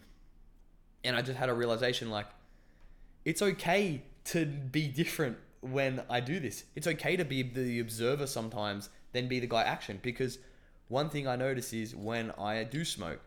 And 1.04 1.16
I 1.16 1.22
just 1.22 1.38
had 1.38 1.48
a 1.48 1.54
realization 1.54 2.10
like, 2.10 2.26
it's 3.24 3.42
okay 3.42 4.02
to 4.24 4.46
be 4.46 4.88
different 4.88 5.36
when 5.60 6.02
I 6.08 6.20
do 6.20 6.40
this. 6.40 6.64
It's 6.74 6.86
okay 6.86 7.16
to 7.16 7.24
be 7.24 7.42
the 7.42 7.80
observer 7.80 8.26
sometimes, 8.26 8.88
then 9.12 9.28
be 9.28 9.38
the 9.38 9.46
guy 9.46 9.62
action. 9.62 9.98
Because 10.02 10.38
one 10.88 11.10
thing 11.10 11.28
I 11.28 11.36
notice 11.36 11.72
is 11.72 11.94
when 11.94 12.30
I 12.32 12.64
do 12.64 12.84
smoke, 12.84 13.20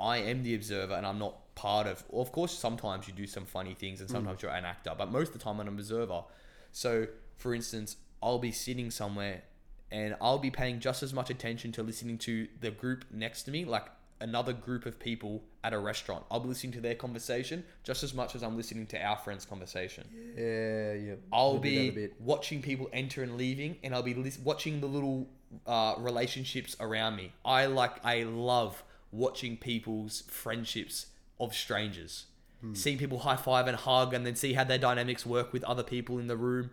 I 0.00 0.18
am 0.18 0.42
the 0.42 0.54
observer 0.54 0.94
and 0.94 1.06
I'm 1.06 1.18
not 1.18 1.47
part 1.58 1.88
of. 1.88 2.04
Of 2.12 2.30
course, 2.30 2.56
sometimes 2.56 3.08
you 3.08 3.12
do 3.12 3.26
some 3.26 3.44
funny 3.44 3.74
things 3.74 4.00
and 4.00 4.08
sometimes 4.08 4.42
you're 4.42 4.52
an 4.52 4.64
actor, 4.64 4.92
but 4.96 5.10
most 5.10 5.28
of 5.28 5.32
the 5.34 5.40
time 5.40 5.60
I'm 5.60 5.66
an 5.66 5.74
observer. 5.74 6.22
So, 6.70 7.08
for 7.36 7.52
instance, 7.52 7.96
I'll 8.22 8.38
be 8.38 8.52
sitting 8.52 8.90
somewhere 8.92 9.42
and 9.90 10.14
I'll 10.20 10.38
be 10.38 10.50
paying 10.50 10.78
just 10.78 11.02
as 11.02 11.12
much 11.12 11.30
attention 11.30 11.72
to 11.72 11.82
listening 11.82 12.18
to 12.18 12.46
the 12.60 12.70
group 12.70 13.04
next 13.10 13.42
to 13.44 13.50
me, 13.50 13.64
like 13.64 13.86
another 14.20 14.52
group 14.52 14.86
of 14.86 15.00
people 15.00 15.42
at 15.64 15.72
a 15.72 15.78
restaurant. 15.78 16.24
I'll 16.30 16.40
be 16.40 16.48
listening 16.48 16.72
to 16.74 16.80
their 16.80 16.94
conversation 16.94 17.64
just 17.82 18.04
as 18.04 18.14
much 18.14 18.36
as 18.36 18.42
I'm 18.42 18.56
listening 18.56 18.86
to 18.88 19.02
our 19.02 19.16
friend's 19.16 19.44
conversation. 19.44 20.04
Yeah, 20.36 20.92
yeah. 20.92 21.14
I'll 21.32 21.56
I 21.56 21.60
do 21.60 21.74
that 21.74 21.80
a 21.80 21.90
be 21.90 22.08
watching 22.20 22.62
people 22.62 22.88
enter 22.92 23.22
and 23.24 23.36
leaving, 23.36 23.76
and 23.82 23.94
I'll 23.94 24.02
be 24.02 24.14
lis- 24.14 24.38
watching 24.38 24.80
the 24.80 24.86
little 24.86 25.28
uh, 25.66 25.94
relationships 25.98 26.76
around 26.78 27.16
me. 27.16 27.32
I 27.44 27.66
like, 27.66 28.04
I 28.04 28.22
love 28.22 28.84
watching 29.10 29.56
people's 29.56 30.22
friendships 30.28 31.06
of 31.40 31.54
strangers, 31.54 32.26
seeing 32.74 32.98
people 32.98 33.20
high 33.20 33.36
five 33.36 33.66
and 33.66 33.76
hug, 33.76 34.14
and 34.14 34.26
then 34.26 34.34
see 34.34 34.52
how 34.52 34.64
their 34.64 34.78
dynamics 34.78 35.24
work 35.24 35.52
with 35.52 35.62
other 35.64 35.82
people 35.82 36.18
in 36.18 36.26
the 36.26 36.36
room. 36.36 36.70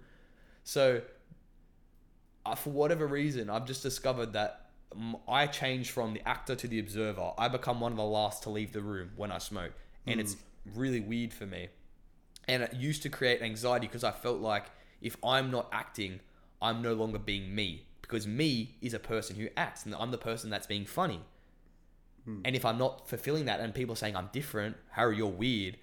So, 0.64 1.02
uh, 2.46 2.56
for 2.56 2.72
whatever 2.72 3.06
reason, 3.06 3.50
I've 3.50 3.66
just 3.66 3.84
discovered 3.84 4.34
that 4.34 4.70
I 5.28 5.48
change 5.48 5.92
from 5.92 6.14
the 6.14 6.28
actor 6.28 6.56
to 6.56 6.68
the 6.68 6.80
observer. 6.80 7.32
I 7.38 7.48
become 7.48 7.80
one 7.80 7.92
of 7.92 7.98
the 7.98 8.04
last 8.04 8.44
to 8.44 8.50
leave 8.50 8.74
the 8.74 8.82
room 8.82 9.12
when 9.16 9.32
I 9.32 9.38
smoke, 9.38 9.74
and 10.08 10.20
it's 10.20 10.38
really 10.74 11.00
weird 11.00 11.34
for 11.34 11.46
me 11.46 11.70
and 12.48 12.64
it 12.64 12.74
used 12.74 13.04
to 13.04 13.10
create 13.10 13.42
anxiety 13.42 13.88
because 13.88 14.04
I 14.04 14.12
felt 14.12 14.40
like 14.40 14.66
if 15.02 15.18
I'm 15.24 15.52
not 15.52 15.68
acting, 15.72 16.20
I'm 16.62 16.82
no 16.82 16.94
longer 16.94 17.20
being 17.20 17.54
me 17.54 17.86
because 18.02 18.28
me 18.28 18.76
is 18.82 18.94
a 18.94 19.00
person 19.00 19.36
who 19.36 19.48
acts 19.58 19.86
and 19.86 19.96
I'm 19.96 20.12
the 20.12 20.18
person 20.18 20.50
that's 20.50 20.68
being 20.68 20.86
funny. 20.86 21.22
Hmm. 22.26 22.42
And 22.44 22.56
if 22.56 22.66
I'm 22.66 22.78
not 22.78 23.08
fulfilling 23.08 23.46
that 23.46 23.60
and 23.60 23.74
people 23.74 23.94
are 23.94 23.98
saying 23.98 24.16
I'm 24.16 24.30
different, 24.34 24.76
Harry, 24.92 25.18
you're 25.18 25.28
weird, 25.28 25.78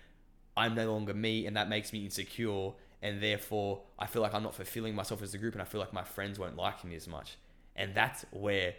I'm 0.57 0.75
no 0.75 0.93
longer 0.93 1.15
me 1.15 1.47
and 1.47 1.57
that 1.57 1.69
makes 1.69 1.93
me 1.93 2.05
insecure 2.05 2.73
and 3.01 3.23
therefore 3.23 3.83
I 3.99 4.07
feel 4.07 4.23
like 4.23 4.35
I'm 4.35 4.43
not 4.43 4.55
fulfilling 4.55 4.95
myself 4.95 5.23
as 5.23 5.35
a 5.35 5.39
group 5.39 5.55
and 5.55 5.63
I 5.63 5.65
feel 5.65 5.81
like 5.81 5.93
my 5.93 6.05
friends 6.05 6.39
won't 6.39 6.57
like 6.57 6.85
me 6.85 6.95
as 6.95 7.09
much. 7.09 7.37
And 7.75 7.95
that's 7.95 8.25
where 8.31 8.75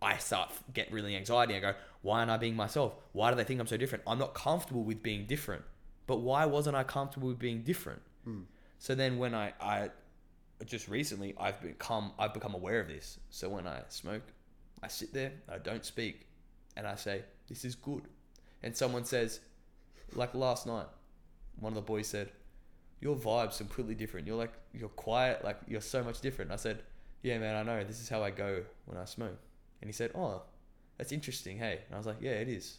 I 0.00 0.16
start 0.18 0.52
get 0.72 0.92
really 0.92 1.16
anxiety. 1.16 1.54
I 1.54 1.60
go, 1.60 1.74
why 2.02 2.20
aren't 2.20 2.30
I 2.30 2.36
being 2.36 2.56
myself? 2.56 2.94
Why 3.12 3.30
do 3.30 3.36
they 3.36 3.44
think 3.44 3.60
I'm 3.60 3.66
so 3.66 3.76
different? 3.76 4.04
I'm 4.06 4.18
not 4.18 4.34
comfortable 4.34 4.82
with 4.82 5.02
being 5.02 5.26
different. 5.26 5.62
But 6.06 6.16
why 6.16 6.44
wasn't 6.46 6.76
I 6.76 6.84
comfortable 6.84 7.28
with 7.28 7.38
being 7.38 7.62
different? 7.62 8.02
Hmm. 8.24 8.42
So 8.78 8.94
then 8.94 9.18
when 9.18 9.34
I, 9.34 9.52
I 9.60 9.90
just 10.66 10.88
recently 10.88 11.34
I've 11.38 11.60
become 11.60 12.12
I've 12.18 12.34
become 12.34 12.54
aware 12.54 12.80
of 12.80 12.88
this. 12.88 13.18
So 13.30 13.48
when 13.48 13.66
I 13.66 13.82
smoke, 13.88 14.22
I 14.82 14.88
sit 14.88 15.12
there, 15.14 15.32
I 15.50 15.58
don't 15.58 15.84
speak, 15.84 16.26
and 16.76 16.86
I 16.86 16.96
say, 16.96 17.22
This 17.48 17.64
is 17.64 17.74
good. 17.74 18.02
And 18.62 18.76
someone 18.76 19.04
says, 19.04 19.40
like 20.14 20.34
last 20.34 20.66
night, 20.66 20.86
one 21.58 21.72
of 21.72 21.76
the 21.76 21.82
boys 21.82 22.06
said, 22.06 22.30
Your 23.00 23.16
vibe's 23.16 23.58
completely 23.58 23.94
different. 23.94 24.26
You're 24.26 24.36
like 24.36 24.52
you're 24.72 24.88
quiet, 24.88 25.44
like 25.44 25.58
you're 25.66 25.80
so 25.80 26.02
much 26.02 26.20
different. 26.20 26.50
I 26.50 26.56
said, 26.56 26.82
Yeah 27.22 27.38
man, 27.38 27.54
I 27.56 27.62
know. 27.62 27.84
This 27.84 28.00
is 28.00 28.08
how 28.08 28.22
I 28.22 28.30
go 28.30 28.62
when 28.86 28.98
I 28.98 29.04
smoke. 29.04 29.38
And 29.80 29.88
he 29.88 29.92
said, 29.92 30.12
Oh, 30.14 30.42
that's 30.98 31.12
interesting, 31.12 31.58
hey. 31.58 31.80
And 31.86 31.94
I 31.94 31.98
was 31.98 32.06
like, 32.06 32.20
Yeah, 32.20 32.32
it 32.32 32.48
is. 32.48 32.78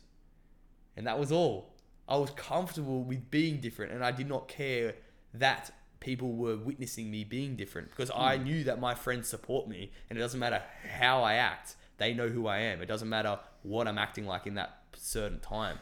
and 0.97 1.07
that 1.07 1.19
was 1.19 1.31
all. 1.31 1.73
I 2.07 2.17
was 2.17 2.29
comfortable 2.31 3.03
with 3.03 3.31
being 3.31 3.59
different, 3.59 3.91
and 3.91 4.05
I 4.05 4.11
did 4.11 4.29
not 4.29 4.47
care 4.47 4.93
that 5.33 5.71
people 5.99 6.33
were 6.33 6.55
witnessing 6.55 7.09
me 7.09 7.23
being 7.23 7.55
different 7.55 7.89
because 7.89 8.11
I 8.11 8.37
hmm. 8.37 8.43
knew 8.43 8.63
that 8.65 8.79
my 8.79 8.93
friends 8.93 9.27
support 9.27 9.67
me, 9.67 9.91
and 10.09 10.17
it 10.17 10.21
doesn't 10.21 10.39
matter 10.39 10.61
how 10.99 11.23
I 11.23 11.35
act; 11.35 11.75
they 11.97 12.13
know 12.13 12.27
who 12.27 12.47
I 12.47 12.59
am. 12.59 12.81
It 12.81 12.87
doesn't 12.87 13.09
matter 13.09 13.39
what 13.63 13.87
I'm 13.87 13.97
acting 13.97 14.25
like 14.25 14.47
in 14.47 14.55
that 14.55 14.79
certain 14.95 15.39
time. 15.39 15.79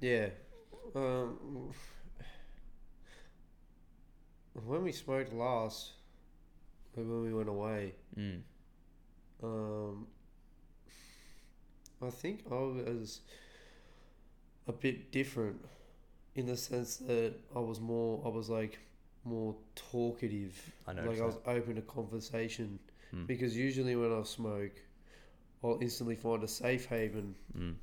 Yeah. 0.00 0.28
Um, 0.94 1.72
when 4.54 4.82
we 4.84 4.92
smoked 4.92 5.32
last, 5.32 5.92
like 6.96 7.06
when 7.06 7.22
we 7.22 7.32
went 7.32 7.48
away, 7.48 7.94
Mm. 8.16 8.42
um, 9.42 10.06
I 12.02 12.10
think 12.10 12.44
I 12.50 12.54
was 12.54 13.20
a 14.66 14.72
bit 14.72 15.10
different 15.12 15.64
in 16.34 16.46
the 16.46 16.56
sense 16.56 16.96
that 16.98 17.34
I 17.54 17.58
was 17.60 17.80
more, 17.80 18.22
I 18.24 18.28
was 18.28 18.48
like 18.48 18.78
more 19.24 19.54
talkative. 19.74 20.72
I 20.86 20.92
know. 20.94 21.04
like 21.08 21.20
I 21.20 21.24
was 21.24 21.38
open 21.46 21.76
to 21.76 21.82
conversation 21.82 22.78
Mm. 23.14 23.26
because 23.26 23.56
usually 23.56 23.94
when 23.94 24.12
I 24.12 24.22
smoke, 24.24 24.72
I'll 25.64 25.78
instantly 25.80 26.16
find 26.16 26.42
a 26.42 26.48
safe 26.48 26.86
haven 26.86 27.34
Mm. 27.56 27.76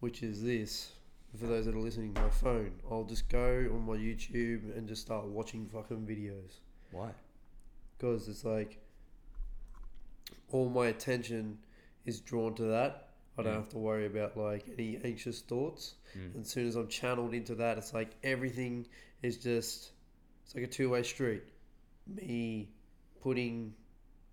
which 0.00 0.22
is 0.22 0.42
this. 0.42 0.92
For 1.38 1.46
those 1.48 1.66
that 1.66 1.74
are 1.74 1.80
listening, 1.80 2.12
my 2.14 2.30
phone. 2.30 2.72
I'll 2.88 3.02
just 3.04 3.28
go 3.28 3.68
on 3.72 3.84
my 3.86 3.96
YouTube 3.96 4.76
and 4.76 4.86
just 4.86 5.02
start 5.02 5.26
watching 5.26 5.66
fucking 5.66 6.06
videos 6.06 6.60
Why? 6.92 7.10
because 7.98 8.28
it's 8.28 8.44
like 8.44 8.78
all 10.52 10.68
my 10.68 10.86
attention 10.86 11.58
is 12.04 12.20
drawn 12.20 12.54
to 12.54 12.62
that. 12.64 13.08
I 13.36 13.42
don't 13.42 13.52
Mm. 13.54 13.56
have 13.56 13.68
to 13.70 13.78
worry 13.78 14.06
about 14.06 14.36
like 14.36 14.68
any 14.78 14.98
anxious 15.02 15.40
thoughts. 15.40 15.94
Mm. 16.16 16.34
And 16.34 16.44
as 16.44 16.50
soon 16.50 16.68
as 16.68 16.76
I'm 16.76 16.86
channeled 16.88 17.34
into 17.34 17.56
that, 17.56 17.78
it's 17.78 17.92
like 17.92 18.10
everything 18.22 18.86
is 19.22 19.38
just 19.38 19.90
it's 20.44 20.54
like 20.54 20.64
a 20.64 20.68
two 20.68 20.90
way 20.90 21.02
street. 21.02 21.42
Me 22.06 22.68
putting 23.20 23.74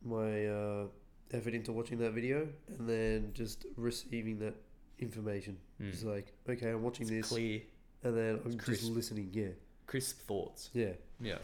my 0.04 0.45
uh, 0.47 0.88
effort 1.34 1.54
into 1.54 1.72
watching 1.72 1.98
that 2.00 2.12
video 2.12 2.48
and 2.78 2.88
then 2.90 3.32
just 3.34 3.66
receiving 3.78 4.40
that 4.40 4.56
information. 5.00 5.58
Mm. 5.82 5.90
It's 5.90 6.04
like, 6.04 6.34
okay, 6.50 6.70
I'm 6.72 6.84
watching 6.84 7.04
It's 7.08 7.12
this, 7.12 7.30
clear, 7.30 7.62
and 8.04 8.18
then 8.18 8.40
I'm 8.46 8.52
just 8.54 8.64
crisp. 8.66 8.92
listening. 8.96 9.30
Yeah, 9.34 9.48
crisp 9.88 10.20
thoughts. 10.22 10.70
yeah. 10.74 10.92
Yeah. 11.20 11.38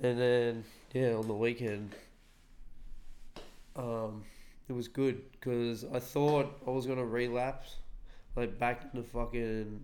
And 0.00 0.18
then 0.18 0.64
yeah, 0.92 1.14
on 1.14 1.26
the 1.26 1.34
weekend, 1.34 1.94
um, 3.76 4.24
it 4.68 4.72
was 4.72 4.88
good 4.88 5.22
because 5.32 5.84
I 5.84 5.98
thought 5.98 6.60
I 6.66 6.70
was 6.70 6.86
gonna 6.86 7.04
relapse, 7.04 7.76
like 8.36 8.58
back 8.58 8.82
into 8.94 9.02
fucking 9.08 9.82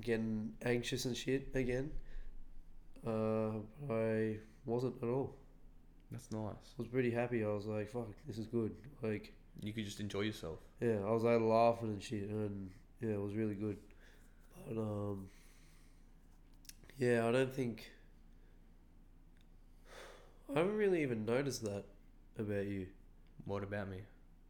getting 0.00 0.52
anxious 0.64 1.04
and 1.04 1.16
shit 1.16 1.48
again. 1.54 1.90
Uh, 3.06 3.50
I 3.90 4.36
wasn't 4.64 4.94
at 5.02 5.08
all. 5.08 5.34
That's 6.12 6.30
nice. 6.30 6.74
I 6.78 6.82
was 6.82 6.88
pretty 6.88 7.10
happy. 7.10 7.42
I 7.44 7.48
was 7.48 7.66
like, 7.66 7.88
"Fuck, 7.90 8.08
this 8.26 8.38
is 8.38 8.46
good." 8.46 8.74
Like, 9.02 9.32
You 9.60 9.72
could 9.72 9.84
just 9.84 9.98
enjoy 10.00 10.20
yourself. 10.22 10.58
yeah, 10.80 10.98
I 11.04 11.10
was 11.10 11.22
like 11.24 11.40
laughing 11.40 11.88
and 11.88 12.02
shit, 12.02 12.28
and 12.28 12.70
yeah, 13.00 13.10
it 13.14 13.20
was 13.20 13.34
really 13.34 13.54
good. 13.54 13.78
But 14.68 14.78
um, 14.78 15.28
yeah, 16.98 17.26
I 17.26 17.32
don't 17.32 17.52
think 17.52 17.90
I 20.54 20.58
haven't 20.58 20.76
really 20.76 21.02
even 21.02 21.24
noticed 21.24 21.64
that 21.64 21.84
about 22.38 22.66
you. 22.66 22.86
What 23.44 23.62
about 23.62 23.88
me? 23.88 23.98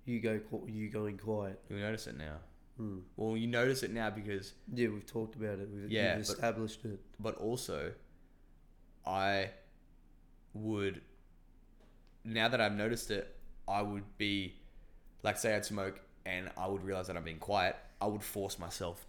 You 0.05 0.21
go, 0.21 0.41
qu- 0.51 0.67
you 0.69 0.91
going 0.91 1.17
quiet. 1.17 1.61
You 1.71 1.79
notice 1.79 2.07
it 2.09 2.17
now. 2.19 2.39
Hmm. 2.77 2.99
Well, 3.17 3.37
you 3.37 3.47
notice 3.47 3.83
it 3.83 3.93
now 3.93 4.11
because, 4.11 4.55
Yeah, 4.73 4.89
we've 4.89 5.07
talked 5.07 5.37
about 5.37 5.61
it. 5.61 5.69
We've, 5.73 5.91
Yeah, 5.91 6.17
we've 6.17 6.27
but- 6.27 6.33
established 6.35 6.85
it. 6.85 6.99
but 7.21 7.37
also, 7.37 7.93
I 9.07 9.51
would, 10.55 11.03
now 12.25 12.49
that 12.49 12.61
I've 12.61 12.75
noticed 12.75 13.11
it, 13.11 13.37
I 13.69 13.83
would 13.83 14.05
be, 14.19 14.55
like, 15.23 15.39
say 15.39 15.55
I'd 15.55 15.65
smoke 15.65 16.01
and 16.27 16.51
I 16.57 16.67
would 16.67 16.85
realize 16.85 17.07
that 17.09 17.17
I'm 17.17 17.25
being 17.25 17.39
quiet, 17.39 17.77
I 18.01 18.07
would 18.07 18.23
force 18.23 18.59
myself 18.59 19.07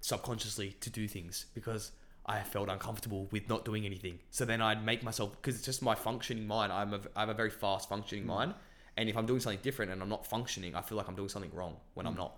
subconsciously 0.00 0.72
to 0.80 0.90
do 0.90 1.08
things 1.08 1.46
because 1.54 1.92
I 2.26 2.40
felt 2.40 2.68
uncomfortable 2.68 3.28
with 3.30 3.48
not 3.48 3.64
doing 3.64 3.84
anything. 3.84 4.18
So 4.30 4.44
then 4.44 4.60
I'd 4.60 4.84
make 4.84 5.02
myself, 5.02 5.32
because 5.32 5.56
it's 5.56 5.64
just 5.64 5.82
my 5.82 5.94
functioning 5.94 6.46
mind. 6.46 6.72
I'm 6.72 6.94
a, 6.94 7.00
I 7.16 7.20
have 7.20 7.28
a 7.28 7.34
very 7.34 7.50
fast 7.50 7.88
functioning 7.88 8.26
mind. 8.26 8.54
And 8.96 9.08
if 9.08 9.16
I'm 9.16 9.26
doing 9.26 9.40
something 9.40 9.60
different 9.62 9.90
and 9.90 10.00
I'm 10.00 10.08
not 10.08 10.26
functioning, 10.26 10.74
I 10.74 10.82
feel 10.82 10.96
like 10.96 11.08
I'm 11.08 11.16
doing 11.16 11.28
something 11.28 11.52
wrong 11.52 11.76
when 11.94 12.06
I'm 12.06 12.14
not. 12.14 12.36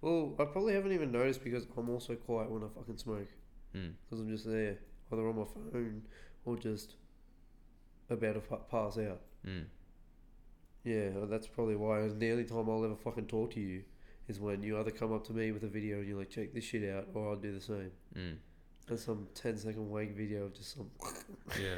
Well, 0.00 0.34
I 0.38 0.44
probably 0.44 0.74
haven't 0.74 0.92
even 0.92 1.10
noticed 1.10 1.42
because 1.42 1.66
I'm 1.76 1.88
also 1.88 2.14
quiet 2.14 2.50
when 2.50 2.62
I 2.62 2.66
fucking 2.74 2.98
smoke. 2.98 3.28
Mm. 3.74 3.94
Because 4.04 4.20
I'm 4.20 4.28
just 4.28 4.46
there, 4.46 4.78
either 5.12 5.28
on 5.28 5.38
my 5.38 5.44
phone 5.44 6.02
or 6.44 6.56
just 6.56 6.94
about 8.10 8.34
to 8.34 8.56
pass 8.70 8.98
out. 8.98 9.20
Mm. 9.48 9.64
Yeah, 10.84 11.08
well, 11.14 11.26
that's 11.26 11.46
probably 11.46 11.76
why. 11.76 12.08
The 12.08 12.30
only 12.30 12.44
time 12.44 12.68
I'll 12.68 12.84
ever 12.84 12.96
fucking 12.96 13.26
talk 13.26 13.52
to 13.54 13.60
you 13.60 13.82
is 14.28 14.40
when 14.40 14.62
you 14.62 14.78
either 14.78 14.90
come 14.90 15.12
up 15.12 15.26
to 15.26 15.32
me 15.32 15.52
with 15.52 15.62
a 15.62 15.68
video 15.68 15.98
and 15.98 16.08
you're 16.08 16.18
like, 16.18 16.30
check 16.30 16.52
this 16.52 16.64
shit 16.64 16.88
out, 16.90 17.08
or 17.14 17.30
I'll 17.30 17.36
do 17.36 17.52
the 17.52 17.60
same. 17.60 17.90
Mm. 18.16 18.36
And 18.88 18.98
some 18.98 19.28
10 19.34 19.58
second 19.58 19.90
wank 19.90 20.16
video 20.16 20.44
of 20.44 20.54
just 20.54 20.74
some. 20.76 20.90
yeah. 21.60 21.76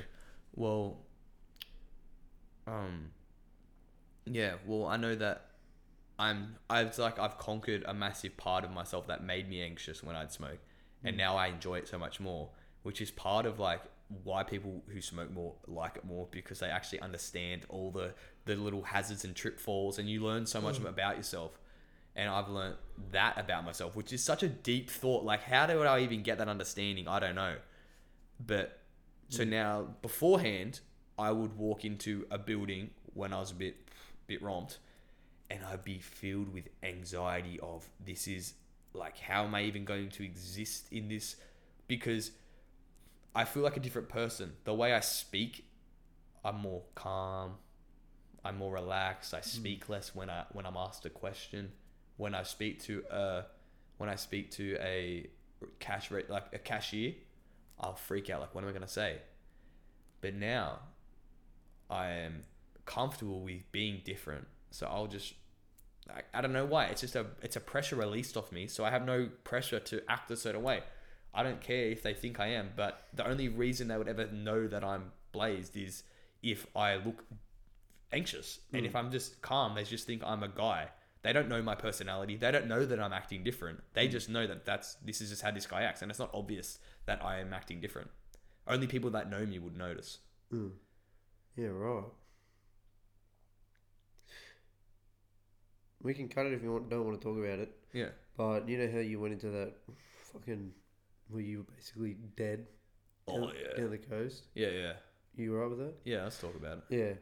Well, 0.55 0.99
um, 2.67 3.11
yeah. 4.27 4.55
Well, 4.67 4.87
I 4.87 4.97
know 4.97 5.15
that 5.17 5.47
I'm. 6.19 6.57
I've 6.69 6.97
like 6.99 7.19
I've 7.19 7.39
conquered 7.39 7.85
a 7.87 7.95
massive 7.95 8.37
part 8.37 8.65
of 8.65 8.71
myself 8.71 9.09
that 9.09 9.25
made 9.25 9.49
me 9.49 9.63
anxious 9.63 10.03
when 10.05 10.15
I'd 10.15 10.31
smoke, 10.31 10.59
and 11.03 11.17
now 11.17 11.37
I 11.37 11.49
enjoy 11.49 11.79
it 11.79 11.89
so 11.89 11.99
much 11.99 12.21
more. 12.21 12.51
Which 12.83 13.01
is 13.01 13.11
part 13.11 13.45
of 13.45 13.59
like 13.59 13.83
why 14.25 14.43
people 14.43 14.83
who 14.93 15.01
smoke 15.01 15.31
more 15.31 15.55
like 15.67 15.97
it 15.97 16.05
more 16.05 16.27
because 16.31 16.59
they 16.59 16.67
actually 16.67 17.01
understand 17.01 17.63
all 17.69 17.91
the 17.91 18.13
the 18.45 18.57
little 18.57 18.83
hazards 18.83 19.25
and 19.25 19.35
trip 19.35 19.61
falls, 19.61 19.99
and 19.99 20.09
you 20.09 20.23
learn 20.25 20.47
so 20.47 20.61
much 20.61 20.79
mm. 20.79 20.89
about 20.89 21.17
yourself. 21.17 21.59
And 22.17 22.29
I've 22.29 22.49
learned 22.49 22.75
that 23.13 23.39
about 23.39 23.65
myself, 23.65 23.95
which 23.95 24.13
is 24.13 24.23
such 24.23 24.43
a 24.43 24.49
deep 24.49 24.91
thought. 24.91 25.25
Like, 25.25 25.45
how 25.45 25.67
did 25.67 25.79
I 25.79 26.01
even 26.01 26.23
get 26.23 26.39
that 26.39 26.49
understanding? 26.49 27.07
I 27.07 27.21
don't 27.21 27.37
know. 27.37 27.55
But 28.45 28.81
so 29.29 29.45
mm. 29.45 29.49
now, 29.49 29.87
beforehand, 30.03 30.81
I 31.19 31.31
would 31.31 31.57
walk 31.57 31.85
into 31.85 32.27
a 32.31 32.39
building 32.39 32.91
when 33.15 33.33
I 33.33 33.39
was 33.39 33.53
a 33.53 33.55
bit, 33.55 33.77
bit 34.27 34.43
romped, 34.43 34.79
and 35.51 35.61
I'd 35.65 35.85
be 35.85 35.99
filled 35.99 36.53
with 36.53 36.69
anxiety 36.83 37.61
of 37.63 37.89
this 38.05 38.27
is 38.27 38.55
like, 38.93 39.19
how 39.19 39.45
am 39.45 39.55
I 39.55 39.63
even 39.63 39.85
going 39.85 40.09
to 40.11 40.25
exist 40.25 40.87
in 40.91 41.09
this? 41.09 41.37
Because 41.87 42.33
I 43.35 43.45
feel 43.45 43.63
like 43.63 43.77
a 43.77 43.81
different 43.81 44.09
person. 44.09 44.53
The 44.65 44.75
way 44.75 44.93
I 44.93 45.01
speak, 45.01 45.65
I'm 46.45 46.57
more 46.57 46.83
calm. 46.95 47.55
I'm 48.45 48.57
more 48.57 48.73
relaxed. 48.73 49.35
I 49.35 49.39
hmm. 49.39 49.45
speak 49.45 49.89
less 49.89 50.15
when 50.15 50.31
I 50.31 50.45
when 50.53 50.67
I'm 50.67 50.77
asked 50.77 51.07
a 51.07 51.11
question. 51.11 51.73
When 52.17 52.35
I 52.35 52.43
speak 52.43 52.83
to 52.85 53.05
a 53.11 53.45
when 53.99 54.09
I 54.09 54.15
speak 54.15 54.51
to 54.53 54.77
a 54.81 55.29
cash 55.79 56.11
rate 56.11 56.31
like 56.31 56.47
a 56.53 56.59
cashier, 56.59 57.15
I'll 57.79 57.95
freak 57.95 58.31
out. 58.31 58.41
Like, 58.41 58.55
what 58.55 58.65
am 58.65 58.71
I 58.71 58.73
gonna 58.73 58.89
say? 58.89 59.19
But 60.21 60.35
now, 60.35 60.81
I 61.89 62.11
am 62.11 62.43
comfortable 62.85 63.41
with 63.41 63.71
being 63.73 64.01
different. 64.05 64.47
So 64.71 64.87
I'll 64.87 65.07
just 65.07 65.35
I, 66.09 66.23
I 66.35 66.41
don't 66.41 66.53
know 66.53 66.65
why. 66.65 66.87
It's 66.87 67.01
just 67.01 67.17
a 67.17 67.27
it's 67.43 67.57
a 67.57 67.61
pressure 67.61 67.97
released 67.97 68.37
off 68.37 68.53
me. 68.53 68.67
So 68.67 68.85
I 68.85 68.91
have 68.91 69.05
no 69.05 69.29
pressure 69.45 69.81
to 69.81 70.03
act 70.09 70.31
a 70.31 70.37
certain 70.37 70.63
way. 70.63 70.83
I 71.33 71.43
don't 71.43 71.61
care 71.61 71.87
if 71.87 72.03
they 72.03 72.15
think 72.15 72.41
I 72.41 72.49
am, 72.49 72.71
but 72.77 73.05
the 73.15 73.27
only 73.27 73.49
reason 73.49 73.89
they 73.89 73.97
would 73.97 74.09
ever 74.09 74.27
know 74.27 74.67
that 74.67 74.83
I'm 74.85 75.13
blazed 75.33 75.77
is 75.77 76.03
if 76.43 76.67
I 76.75 76.97
look 76.97 77.25
anxious. 78.13 78.61
And 78.73 78.85
if 78.85 78.97
I'm 78.97 79.11
just 79.11 79.41
calm, 79.43 79.75
they 79.75 79.85
just 79.85 80.07
think 80.07 80.23
I'm 80.25 80.43
a 80.43 80.49
guy. 80.49 80.89
They 81.23 81.33
don't 81.33 81.49
know 81.49 81.63
my 81.63 81.75
personality. 81.75 82.37
They 82.37 82.51
don't 82.51 82.67
know 82.67 82.87
that 82.87 82.99
I'm 82.99 83.13
acting 83.13 83.45
different. 83.45 83.81
They 83.93 84.09
just 84.09 84.29
know 84.29 84.47
that 84.47 84.65
that's 84.65 84.95
this 85.05 85.21
is 85.21 85.31
just 85.31 85.43
how 85.43 85.51
this 85.51 85.67
guy 85.67 85.83
acts, 85.83 86.03
and 86.03 86.11
it's 86.11 86.19
not 86.19 86.31
obvious 86.33 86.79
that 87.07 87.23
I 87.25 87.41
am 87.41 87.53
acting 87.53 87.81
different. 87.81 88.11
Only 88.67 88.87
people 88.87 89.11
that 89.11 89.31
know 89.31 89.45
me 89.45 89.59
would 89.59 89.77
notice. 89.77 90.19
Mm. 90.53 90.71
Yeah, 91.57 91.67
right. 91.67 92.05
We 96.03 96.15
can 96.15 96.29
cut 96.29 96.47
it 96.47 96.55
if 96.55 96.63
you 96.63 96.73
want, 96.73 96.89
don't 96.89 97.05
want 97.05 97.21
to 97.21 97.27
talk 97.27 97.37
about 97.37 97.59
it. 97.59 97.77
Yeah. 97.93 98.09
But 98.37 98.67
you 98.69 98.79
know 98.79 98.91
how 98.91 99.01
you 99.01 99.21
went 99.21 99.35
into 99.35 99.51
that 99.51 99.75
fucking. 100.33 100.73
Were 101.33 101.41
you 101.41 101.59
were 101.59 101.75
basically 101.75 102.17
dead? 102.37 102.67
Oh 103.29 103.41
down, 103.41 103.53
yeah. 103.61 103.77
Down 103.77 103.91
the 103.91 103.99
coast? 103.99 104.45
Yeah, 104.55 104.69
yeah, 104.69 104.93
You 105.37 105.53
were 105.53 105.61
right 105.61 105.71
with 105.71 105.79
that? 105.79 105.95
yeah. 106.05 106.25
Let's 106.25 106.39
talk 106.41 106.55
about 106.57 106.79
it. 106.79 106.85
Yeah. 106.97 107.13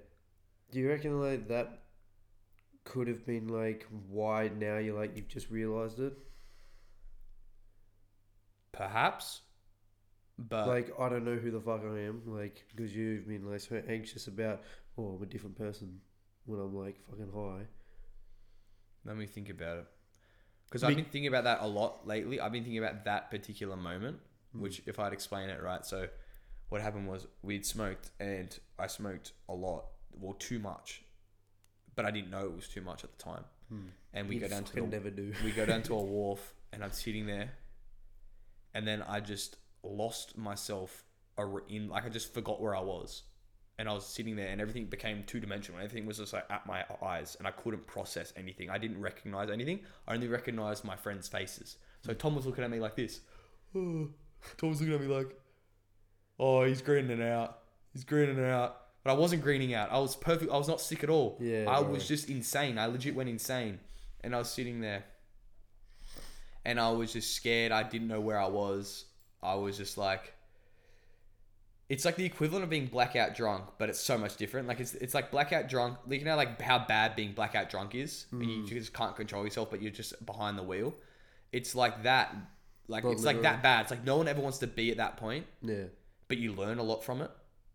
Do 0.71 0.79
you 0.81 0.89
reckon 0.89 1.21
like 1.21 1.49
that 1.49 1.83
could 2.85 3.09
have 3.09 3.27
been 3.27 3.49
like 3.49 3.87
why 4.09 4.49
now 4.49 4.79
you're 4.79 4.99
like 4.99 5.17
you've 5.17 5.29
just 5.29 5.51
realised 5.51 6.01
it? 6.01 6.15
Perhaps, 8.73 9.41
but 10.39 10.69
like 10.69 10.93
I 11.01 11.09
don't 11.09 11.25
know 11.25 11.37
who 11.37 11.51
the 11.51 11.61
fuck 11.61 11.83
I 11.85 12.01
am, 12.01 12.23
like 12.27 12.65
because 12.75 12.95
you've 12.95 13.27
been 13.27 13.51
like 13.51 13.61
so 13.61 13.83
anxious 13.89 14.27
about, 14.29 14.63
oh, 14.97 15.17
I'm 15.17 15.23
a 15.23 15.27
different 15.27 15.57
person 15.57 16.01
when 16.45 16.61
I'm 16.61 16.75
like 16.77 16.97
fucking 17.11 17.33
high. 17.35 17.67
let 19.05 19.17
me 19.17 19.27
think 19.27 19.49
about 19.49 19.79
it. 19.79 19.87
Because 20.69 20.85
I've 20.85 20.95
been 20.97 21.05
thinking 21.05 21.29
about 21.29 21.45
that 21.45 21.61
a 21.61 21.67
lot 21.67 22.07
lately. 22.07 22.41
I've 22.41 22.53
been 22.53 22.63
thinking 22.63 22.83
about 22.83 23.05
that 23.05 23.31
particular 23.31 23.77
moment, 23.77 24.19
Hmm. 24.53 24.61
which 24.61 24.83
if 24.87 24.99
I'd 24.99 25.13
explain 25.13 25.49
it 25.51 25.63
right. 25.63 25.85
So, 25.85 26.09
what 26.69 26.81
happened 26.83 27.09
was 27.09 27.27
we'd 27.43 27.65
smoked, 27.65 28.11
and 28.21 28.57
I 28.79 28.87
smoked 28.87 29.33
a 29.49 29.55
lot, 29.55 29.87
well, 30.13 30.35
too 30.35 30.59
much, 30.59 31.03
but 31.95 32.05
I 32.05 32.11
didn't 32.11 32.31
know 32.31 32.45
it 32.45 32.55
was 32.55 32.69
too 32.69 32.83
much 32.83 33.05
at 33.05 33.17
the 33.17 33.23
time. 33.23 33.45
And 33.71 34.29
we 34.29 34.37
Hmm. 34.37 34.43
You 34.43 34.49
go 34.49 34.49
down 34.49 34.65
to 34.65 34.75
the, 34.75 34.81
never 34.83 35.11
do. 35.11 35.35
we 35.45 35.53
go 35.53 35.65
down 35.67 35.83
to 35.85 35.95
a 35.95 36.03
wharf, 36.03 36.55
and 36.73 36.83
I'm 36.85 36.93
sitting 36.93 37.27
there, 37.27 37.51
and 38.75 38.87
then 38.87 39.03
I 39.03 39.21
just 39.21 39.57
lost 39.83 40.37
myself 40.37 41.05
in 41.69 41.89
like 41.89 42.05
I 42.05 42.09
just 42.09 42.35
forgot 42.35 42.61
where 42.61 42.75
I 42.75 42.81
was, 42.81 43.23
and 43.79 43.89
I 43.89 43.93
was 43.93 44.05
sitting 44.05 44.35
there, 44.37 44.49
and 44.49 44.61
everything 44.61 44.87
became 44.87 45.23
two 45.25 45.39
dimensional. 45.41 45.81
Everything 45.81 46.07
was 46.07 46.19
just 46.19 46.33
like 46.33 46.45
at 46.51 46.67
my 46.67 46.85
eyes, 47.03 47.37
and 47.39 47.47
I 47.47 47.53
couldn't 47.53 47.87
process 47.87 48.33
anything. 48.37 48.71
I 48.71 48.79
didn't 48.79 49.01
recognize 49.01 49.51
anything. 49.51 49.81
I 50.07 50.15
only 50.15 50.29
recognized 50.29 50.85
my 50.85 50.97
friends' 50.97 51.29
faces. 51.29 51.77
So 52.05 52.13
Tom 52.13 52.35
was 52.35 52.45
looking 52.47 52.65
at 52.65 52.71
me 52.71 52.81
like 52.81 52.97
this. 52.97 53.21
Tom 53.73 54.13
was 54.63 54.81
looking 54.81 54.95
at 54.95 55.01
me 55.01 55.07
like, 55.07 55.39
"Oh, 56.39 56.65
he's 56.65 56.83
greening 56.83 57.23
out. 57.23 57.59
He's 57.93 58.05
greening 58.05 58.45
out." 58.45 58.81
But 59.05 59.13
I 59.13 59.15
wasn't 59.15 59.43
greening 59.43 59.75
out. 59.75 59.93
I 59.93 59.99
was 59.99 60.17
perfect. 60.17 60.51
I 60.51 60.57
was 60.57 60.69
not 60.69 60.81
sick 60.81 61.05
at 61.05 61.11
all. 61.11 61.39
Yeah, 61.41 61.67
I 61.69 61.81
bro. 61.81 61.93
was 61.93 62.09
just 62.09 62.29
insane. 62.29 62.79
I 62.79 62.87
legit 62.87 63.15
went 63.15 63.29
insane, 63.29 63.79
and 64.23 64.35
I 64.35 64.39
was 64.39 64.51
sitting 64.51 64.81
there, 64.81 65.05
and 66.65 66.81
I 66.81 66.91
was 66.91 67.13
just 67.13 67.35
scared. 67.35 67.71
I 67.71 67.85
didn't 67.85 68.09
know 68.09 68.21
where 68.21 68.41
I 68.41 68.49
was. 68.49 69.05
I 69.41 69.55
was 69.55 69.77
just 69.79 69.97
like, 69.97 70.35
it's 71.89 72.05
like 72.05 72.17
the 72.17 72.25
equivalent 72.25 72.65
of 72.65 72.71
being 72.71 72.87
blackout 72.87 73.35
drunk, 73.35 73.65
but 73.79 73.89
it's 73.89 74.01
so 74.01 74.19
much 74.19 74.37
different. 74.37 74.69
Like 74.69 74.81
it's 74.81 74.95
it's 74.95 75.15
like 75.15 75.31
blackout 75.31 75.69
drunk. 75.69 75.99
Like, 76.07 76.21
you 76.21 76.27
know, 76.27 76.37
like 76.37 76.61
how 76.61 76.79
bad 76.81 77.17
being 77.17 77.33
blackout 77.33 77.71
drunk 77.71 77.95
is, 77.95 78.27
and 78.33 78.43
you 78.45 78.63
Mm. 78.65 78.69
just 78.69 78.93
can't 78.93 79.17
control 79.17 79.45
yourself, 79.45 79.71
but 79.71 79.81
you're 79.83 79.93
just 79.93 80.25
behind 80.27 80.59
the 80.59 80.63
wheel. 80.63 80.95
It's 81.53 81.75
like 81.75 82.03
that. 82.03 82.35
Like 82.89 83.03
But 83.05 83.11
it's 83.11 83.25
like 83.25 83.43
that 83.43 83.63
bad. 83.63 83.83
It's 83.83 83.91
like 83.91 84.05
no 84.05 84.17
one 84.17 84.29
ever 84.29 84.41
wants 84.41 84.59
to 84.59 84.67
be 84.67 84.91
at 84.91 84.97
that 84.97 85.17
point, 85.19 85.47
Yeah. 85.63 85.85
but 86.29 86.39
you 86.39 86.53
learn 86.55 86.79
a 86.79 86.83
lot 86.83 87.05
from 87.05 87.21
it. 87.23 87.31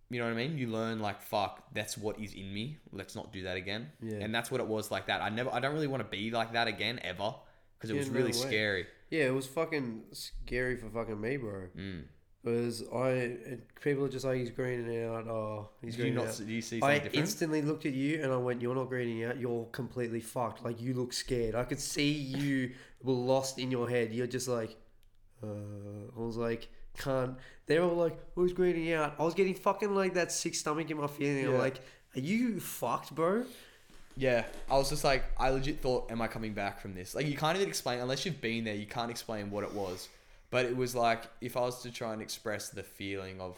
You 0.10 0.20
know 0.20 0.26
what 0.26 0.34
I 0.34 0.36
mean? 0.48 0.58
You 0.58 0.68
learn 0.68 1.00
like 1.00 1.22
fuck, 1.22 1.64
that's 1.74 1.98
what 1.98 2.20
is 2.20 2.34
in 2.34 2.54
me. 2.54 2.78
Let's 2.92 3.16
not 3.16 3.32
do 3.34 3.44
that 3.44 3.58
again. 3.58 3.92
Yeah. 4.02 4.18
And 4.18 4.34
that's 4.34 4.52
what 4.52 4.60
it 4.62 4.68
was 4.68 4.92
like 4.92 5.08
that. 5.08 5.22
I 5.22 5.30
never 5.30 5.52
I 5.52 5.60
don't 5.60 5.74
really 5.74 5.88
want 5.88 6.04
to 6.04 6.10
be 6.10 6.30
like 6.30 6.54
that 6.54 6.68
again 6.68 7.00
ever 7.04 7.34
because 7.78 7.90
it 7.90 7.94
Yeah, 7.94 8.00
was 8.00 8.10
really 8.10 8.26
way. 8.32 8.48
scary. 8.48 8.88
Yeah, 9.10 9.26
it 9.26 9.34
was 9.34 9.46
fucking 9.48 10.04
scary 10.14 10.76
for 10.78 10.90
fucking 10.90 11.20
me, 11.20 11.38
bro. 11.38 11.68
Mm. 11.78 12.04
Because 12.44 12.84
I, 12.94 13.38
people 13.82 14.04
are 14.04 14.10
just 14.10 14.26
like, 14.26 14.38
he's 14.38 14.50
greening 14.50 15.06
out. 15.06 15.28
Oh, 15.28 15.70
he's 15.82 15.96
greening 15.96 16.20
out. 16.20 16.36
do 16.38 16.52
you 16.52 16.62
see 16.62 16.82
I 16.82 16.96
different? 16.96 17.16
instantly 17.16 17.62
looked 17.62 17.86
at 17.86 17.94
you 17.94 18.22
and 18.22 18.34
I 18.34 18.36
went, 18.38 18.62
"You're 18.62 18.76
not 18.76 18.90
greening 18.90 19.24
out. 19.24 19.40
You're 19.40 19.66
completely 19.68 20.20
fucked. 20.20 20.64
Like 20.66 20.82
you 20.82 20.94
look 20.94 21.14
scared. 21.14 21.56
I 21.56 21.64
could 21.64 21.80
see 21.80 22.12
you 22.12 22.72
were 23.02 23.14
lost 23.14 23.60
in 23.60 23.72
your 23.72 23.90
head. 23.90 24.12
You're 24.12 24.28
just 24.28 24.50
like, 24.50 24.76
uh, 25.42 25.48
I 25.48 26.20
was 26.20 26.36
like, 26.36 26.68
can't. 26.98 27.38
They're 27.66 27.82
all 27.82 27.96
like, 27.96 28.20
who's 28.36 28.52
greening 28.52 28.92
out? 28.92 29.16
I 29.18 29.24
was 29.24 29.34
getting 29.34 29.56
fucking 29.56 29.96
like 29.96 30.16
that 30.16 30.30
sick 30.32 30.54
stomach 30.56 30.92
in 30.92 30.98
my 30.98 31.08
feeling. 31.08 31.46
I'm 31.46 31.54
Yeah. 31.54 31.60
like, 31.60 31.78
are 32.16 32.20
you 32.20 32.60
fucked, 32.60 33.16
bro? 33.16 33.46
Yeah, 34.18 34.44
I 34.70 34.78
was 34.78 34.90
just 34.90 35.04
like, 35.06 35.24
I 35.40 35.50
legit 35.50 35.82
thought, 35.82 36.12
am 36.12 36.22
I 36.22 36.28
coming 36.28 36.54
back 36.54 36.80
from 36.80 36.94
this? 36.94 37.16
Like, 37.16 37.26
you 37.26 37.36
can't 37.36 37.56
even 37.56 37.68
explain, 37.68 38.00
unless 38.00 38.26
you've 38.26 38.42
been 38.42 38.64
there, 38.66 38.76
you 38.76 38.86
can't 38.86 39.10
explain 39.10 39.50
what 39.50 39.64
it 39.64 39.74
was. 39.74 40.08
But 40.54 40.68
it 40.68 40.78
was 40.78 40.94
like, 40.94 41.24
if 41.42 41.58
I 41.58 41.62
was 41.62 41.82
to 41.82 41.90
try 41.92 42.14
and 42.14 42.22
express 42.22 42.70
the 42.70 42.84
feeling 42.84 43.42
of 43.42 43.58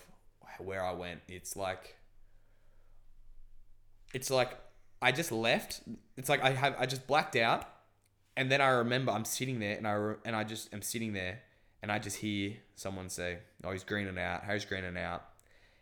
where 0.59 0.81
I 0.81 0.93
went, 0.93 1.19
it's 1.27 1.57
like, 1.57 1.97
it's 4.13 4.29
like, 4.29 4.57
I 5.01 5.11
just 5.11 5.29
left. 5.29 5.81
It's 6.15 6.29
like 6.29 6.41
I 6.41 6.51
have, 6.51 6.73
I 6.79 6.85
just 6.85 7.05
blacked 7.05 7.35
out, 7.35 7.67
and 8.37 8.49
then 8.49 8.61
I 8.61 8.69
remember 8.69 9.11
I'm 9.11 9.25
sitting 9.25 9.59
there, 9.59 9.75
and 9.75 9.85
I 9.85 9.91
re- 9.91 10.15
and 10.23 10.37
I 10.37 10.45
just 10.45 10.73
am 10.73 10.81
sitting 10.81 11.11
there, 11.11 11.41
and 11.83 11.91
I 11.91 11.99
just 11.99 12.15
hear 12.15 12.53
someone 12.77 13.09
say, 13.09 13.39
"Oh, 13.65 13.71
he's 13.73 13.83
greening 13.83 14.17
out. 14.17 14.45
How's 14.45 14.63
greening 14.63 14.97
out?" 14.97 15.25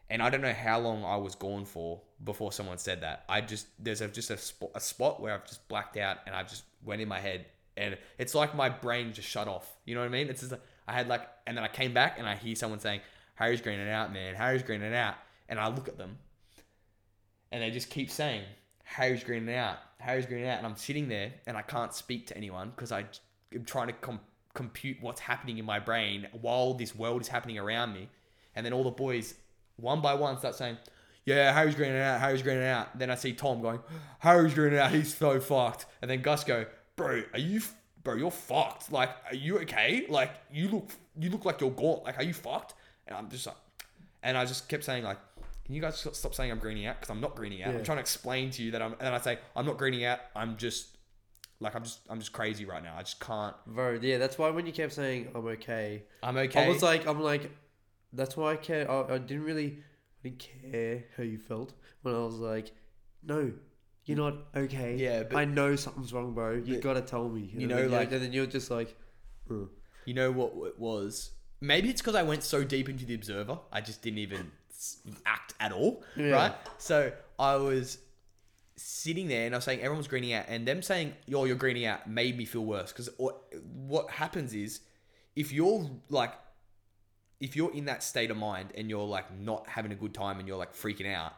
And 0.10 0.20
I 0.20 0.32
don't 0.32 0.42
know 0.42 0.52
how 0.52 0.80
long 0.80 1.06
I 1.06 1.18
was 1.18 1.36
gone 1.36 1.66
for 1.66 2.02
before 2.24 2.52
someone 2.52 2.80
said 2.80 3.02
that. 3.02 3.24
I 3.30 3.42
just 3.42 3.68
there's 3.78 4.02
a, 4.02 4.08
just 4.08 4.32
a 4.32 4.38
spot, 4.38 4.72
a 4.74 4.80
spot 4.80 5.22
where 5.22 5.36
I've 5.36 5.46
just 5.46 5.68
blacked 5.68 5.96
out 5.96 6.18
and 6.26 6.36
I 6.36 6.42
just 6.42 6.64
went 6.84 7.02
in 7.04 7.08
my 7.08 7.20
head 7.20 7.46
and 7.76 7.98
it's 8.18 8.36
like 8.36 8.56
my 8.56 8.70
brain 8.70 9.14
just 9.14 9.28
shut 9.28 9.48
off. 9.48 9.78
You 9.86 9.96
know 9.96 10.02
what 10.02 10.08
I 10.08 10.10
mean? 10.10 10.30
It's 10.30 10.42
just 10.42 10.52
like, 10.52 10.62
I 10.88 10.94
had 10.94 11.08
like 11.08 11.28
and 11.48 11.58
then 11.58 11.64
I 11.64 11.68
came 11.68 11.94
back 11.94 12.20
and 12.20 12.28
I 12.28 12.36
hear 12.36 12.56
someone 12.56 12.80
saying 12.80 13.02
Harry's 13.36 13.62
greening 13.62 13.90
out, 13.90 14.14
man. 14.14 14.36
Harry's 14.36 14.64
greening 14.64 14.94
out, 14.94 15.16
and 15.50 15.60
I 15.60 15.68
look 15.68 15.88
at 15.88 15.98
them 15.98 16.18
and 17.54 17.62
they 17.62 17.70
just 17.70 17.90
keep 17.90 18.10
saying 18.10 18.44
Harry's 18.84 19.24
greening 19.24 19.56
out, 19.56 19.78
Harry's 20.00 20.26
greening 20.26 20.50
out, 20.50 20.58
and 20.58 20.68
I'm 20.68 20.76
sitting 20.76 21.08
there 21.08 21.32
and 21.46 21.56
I 21.56 21.62
can't 21.62 21.94
speak 21.94 22.28
to 22.28 22.38
anyone 22.38 22.72
because 22.76 22.92
I 22.92 23.06
am 23.54 23.64
trying 23.64 23.88
to 23.88 23.94
com- 23.94 24.20
compute 24.56 24.98
what's 25.02 25.22
happening 25.22 25.60
in 25.60 25.66
my 25.66 25.80
brain 25.80 26.28
while 26.42 26.74
this 26.74 26.96
world 26.96 27.22
is 27.22 27.28
happening 27.28 27.60
around 27.60 27.94
me, 27.94 28.10
and 28.56 28.66
then 28.66 28.74
all 28.74 28.84
the 28.84 28.92
boys 28.92 29.36
one 29.78 30.02
by 30.02 30.16
one 30.16 30.38
start 30.38 30.56
saying, 30.56 30.78
"Yeah, 31.26 31.54
Harry's 31.54 31.76
greening 31.76 32.02
out, 32.02 32.20
Harry's 32.20 32.42
greening 32.42 32.66
out." 32.66 32.98
Then 32.98 33.12
I 33.12 33.16
see 33.16 33.34
Tom 33.34 33.62
going, 33.62 33.80
"Harry's 34.20 34.54
greening 34.56 34.80
out, 34.80 34.92
he's 34.92 35.16
so 35.16 35.40
fucked," 35.40 35.86
and 36.02 36.10
then 36.10 36.22
Gus 36.22 36.44
go, 36.44 36.66
"Bro, 36.96 37.24
are 37.34 37.40
you?" 37.40 37.62
Bro, 38.04 38.16
you're 38.16 38.32
fucked. 38.32 38.92
Like, 38.92 39.10
are 39.30 39.36
you 39.36 39.60
okay? 39.60 40.06
Like, 40.10 40.32
you 40.52 40.68
look, 40.68 40.90
you 41.18 41.30
look 41.30 41.46
like 41.46 41.62
you're 41.62 41.72
gone. 41.72 42.02
Like, 42.04 42.18
are 42.18 42.24
you 42.24 42.34
fucked? 42.34 42.74
And 43.08 43.18
I'm 43.18 43.30
just 43.30 43.48
like, 43.48 43.56
and 44.22 44.38
I 44.38 44.46
just 44.46 44.68
kept 44.70 44.84
saying 44.84 45.04
like, 45.04 45.18
can 45.66 45.76
you 45.76 45.82
guys 45.82 46.06
stop 46.12 46.36
saying 46.36 46.52
I'm 46.52 46.60
greening 46.60 46.86
out? 46.86 47.00
Because 47.00 47.10
I'm 47.10 47.22
not 47.22 47.36
greening 47.36 47.64
out. 47.64 47.74
I'm 47.74 47.84
trying 47.84 47.98
to 47.98 48.02
explain 48.02 48.50
to 48.52 48.64
you 48.64 48.72
that 48.72 48.82
I'm, 48.82 48.96
and 49.00 49.16
I 49.16 49.20
say 49.20 49.40
I'm 49.56 49.66
not 49.66 49.78
greening 49.78 50.04
out. 50.04 50.20
I'm 50.36 50.58
just, 50.58 50.98
like, 51.62 51.76
I'm 51.76 51.84
just, 51.84 52.00
I'm 52.10 52.20
just 52.20 52.34
crazy 52.34 52.66
right 52.66 52.84
now. 52.84 52.96
I 52.98 53.04
just 53.04 53.22
can't. 53.22 53.56
Bro, 53.68 54.00
yeah, 54.02 54.18
that's 54.18 54.38
why 54.38 54.50
when 54.50 54.66
you 54.66 54.74
kept 54.74 54.92
saying 54.92 55.30
I'm 55.34 55.46
okay, 55.48 56.04
I'm 56.22 56.36
okay. 56.36 56.66
I 56.66 56.68
was 56.68 56.84
like, 56.84 57.08
I'm 57.08 57.22
like, 57.22 57.50
that's 58.12 58.36
why 58.36 58.52
I 58.52 58.56
care. 58.58 58.90
I, 58.92 59.14
I 59.14 59.18
didn't 59.18 59.44
really, 59.44 59.78
I 60.20 60.30
didn't 60.30 60.46
care 60.62 61.06
how 61.16 61.24
you 61.24 61.38
felt 61.38 61.74
when 62.02 62.14
I 62.14 62.20
was 62.20 62.36
like, 62.36 62.72
no, 63.24 63.54
you're 64.06 64.18
not 64.18 64.36
okay. 64.56 64.96
Yeah, 64.98 65.24
but- 65.24 65.38
I 65.38 65.46
know 65.46 65.76
something's 65.76 66.12
wrong, 66.14 66.34
bro. 66.34 66.62
You 66.66 66.80
gotta 66.80 67.02
tell 67.02 67.30
me. 67.30 67.42
you 67.54 67.60
And 67.62 67.68
know, 67.70 67.76
then 67.76 67.86
you're- 67.90 67.98
like- 67.98 68.12
and 68.12 68.22
then 68.22 68.34
you're 68.34 68.46
just 68.46 68.70
like, 68.72 68.96
"Uh." 69.50 69.66
You 70.06 70.14
know 70.14 70.32
what 70.32 70.52
it 70.68 70.78
was? 70.78 71.32
Maybe 71.62 71.90
it's 71.90 72.02
because 72.02 72.16
I 72.16 72.24
went 72.24 72.44
so 72.44 72.64
deep 72.66 72.90
into 72.90 73.06
the 73.06 73.14
observer, 73.16 73.58
I 73.72 73.80
just 73.80 74.02
didn't 74.02 74.20
even 74.20 74.52
act 75.26 75.54
at 75.62 75.72
all, 75.72 76.04
Yeah. 76.18 76.32
right? 76.32 76.56
So 76.78 77.14
I 77.40 77.56
was 77.56 78.00
sitting 78.76 79.28
there 79.30 79.46
and 79.46 79.56
I 79.56 79.60
was 79.60 79.64
saying 79.66 79.80
everyone's 79.80 80.08
greening 80.10 80.34
out, 80.34 80.46
and 80.50 80.68
them 80.68 80.82
saying 80.82 81.14
"yo, 81.26 81.46
you're 81.46 81.56
greening 81.56 81.86
out" 81.86 82.10
made 82.10 82.38
me 82.38 82.44
feel 82.46 82.66
worse 82.66 82.92
because 82.92 83.10
what 83.18 83.42
what 83.64 84.10
happens 84.12 84.54
is 84.54 84.82
if 85.36 85.54
you're 85.54 85.90
like 86.10 86.34
if 87.40 87.56
you're 87.56 87.74
in 87.74 87.86
that 87.86 88.02
state 88.04 88.32
of 88.32 88.38
mind 88.38 88.72
and 88.76 88.90
you're 88.90 89.04
like 89.06 89.34
not 89.38 89.68
having 89.68 89.92
a 89.92 89.96
good 89.96 90.14
time 90.14 90.40
and 90.40 90.48
you're 90.48 90.58
like 90.58 90.74
freaking 90.74 91.12
out, 91.14 91.34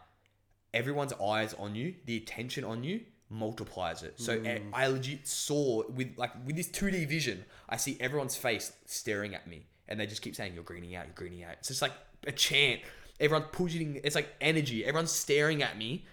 everyone's 0.76 1.14
eyes 1.14 1.54
on 1.56 1.74
you, 1.76 1.96
the 2.06 2.18
attention 2.18 2.64
on 2.64 2.84
you 2.84 3.02
multiplies 3.30 4.04
it. 4.04 4.20
So 4.20 4.38
Mm. 4.38 4.70
I 4.74 4.88
legit 4.88 5.28
saw 5.28 5.84
with 5.90 6.10
like 6.18 6.32
with 6.46 6.56
this 6.56 6.68
2D 6.70 7.06
vision, 7.08 7.46
I 7.68 7.78
see 7.78 7.98
everyone's 8.00 8.36
face 8.36 8.72
staring 8.86 9.34
at 9.34 9.48
me 9.48 9.66
and 9.88 10.00
they 10.00 10.06
just 10.06 10.22
keep 10.22 10.36
saying 10.36 10.54
you're 10.54 10.64
greening 10.64 10.96
out, 10.96 11.06
you're 11.08 11.16
greening 11.16 11.44
out. 11.44 11.54
It's 11.54 11.70
just 11.70 11.82
like 11.82 11.94
a 12.28 12.32
chant. 12.32 12.82
Everyone's 13.20 13.50
pushing 13.52 14.00
it's 14.04 14.16
like 14.16 14.30
energy. 14.42 14.86
Everyone's 14.86 15.12
staring 15.12 15.64
at 15.64 15.78
me 15.78 16.06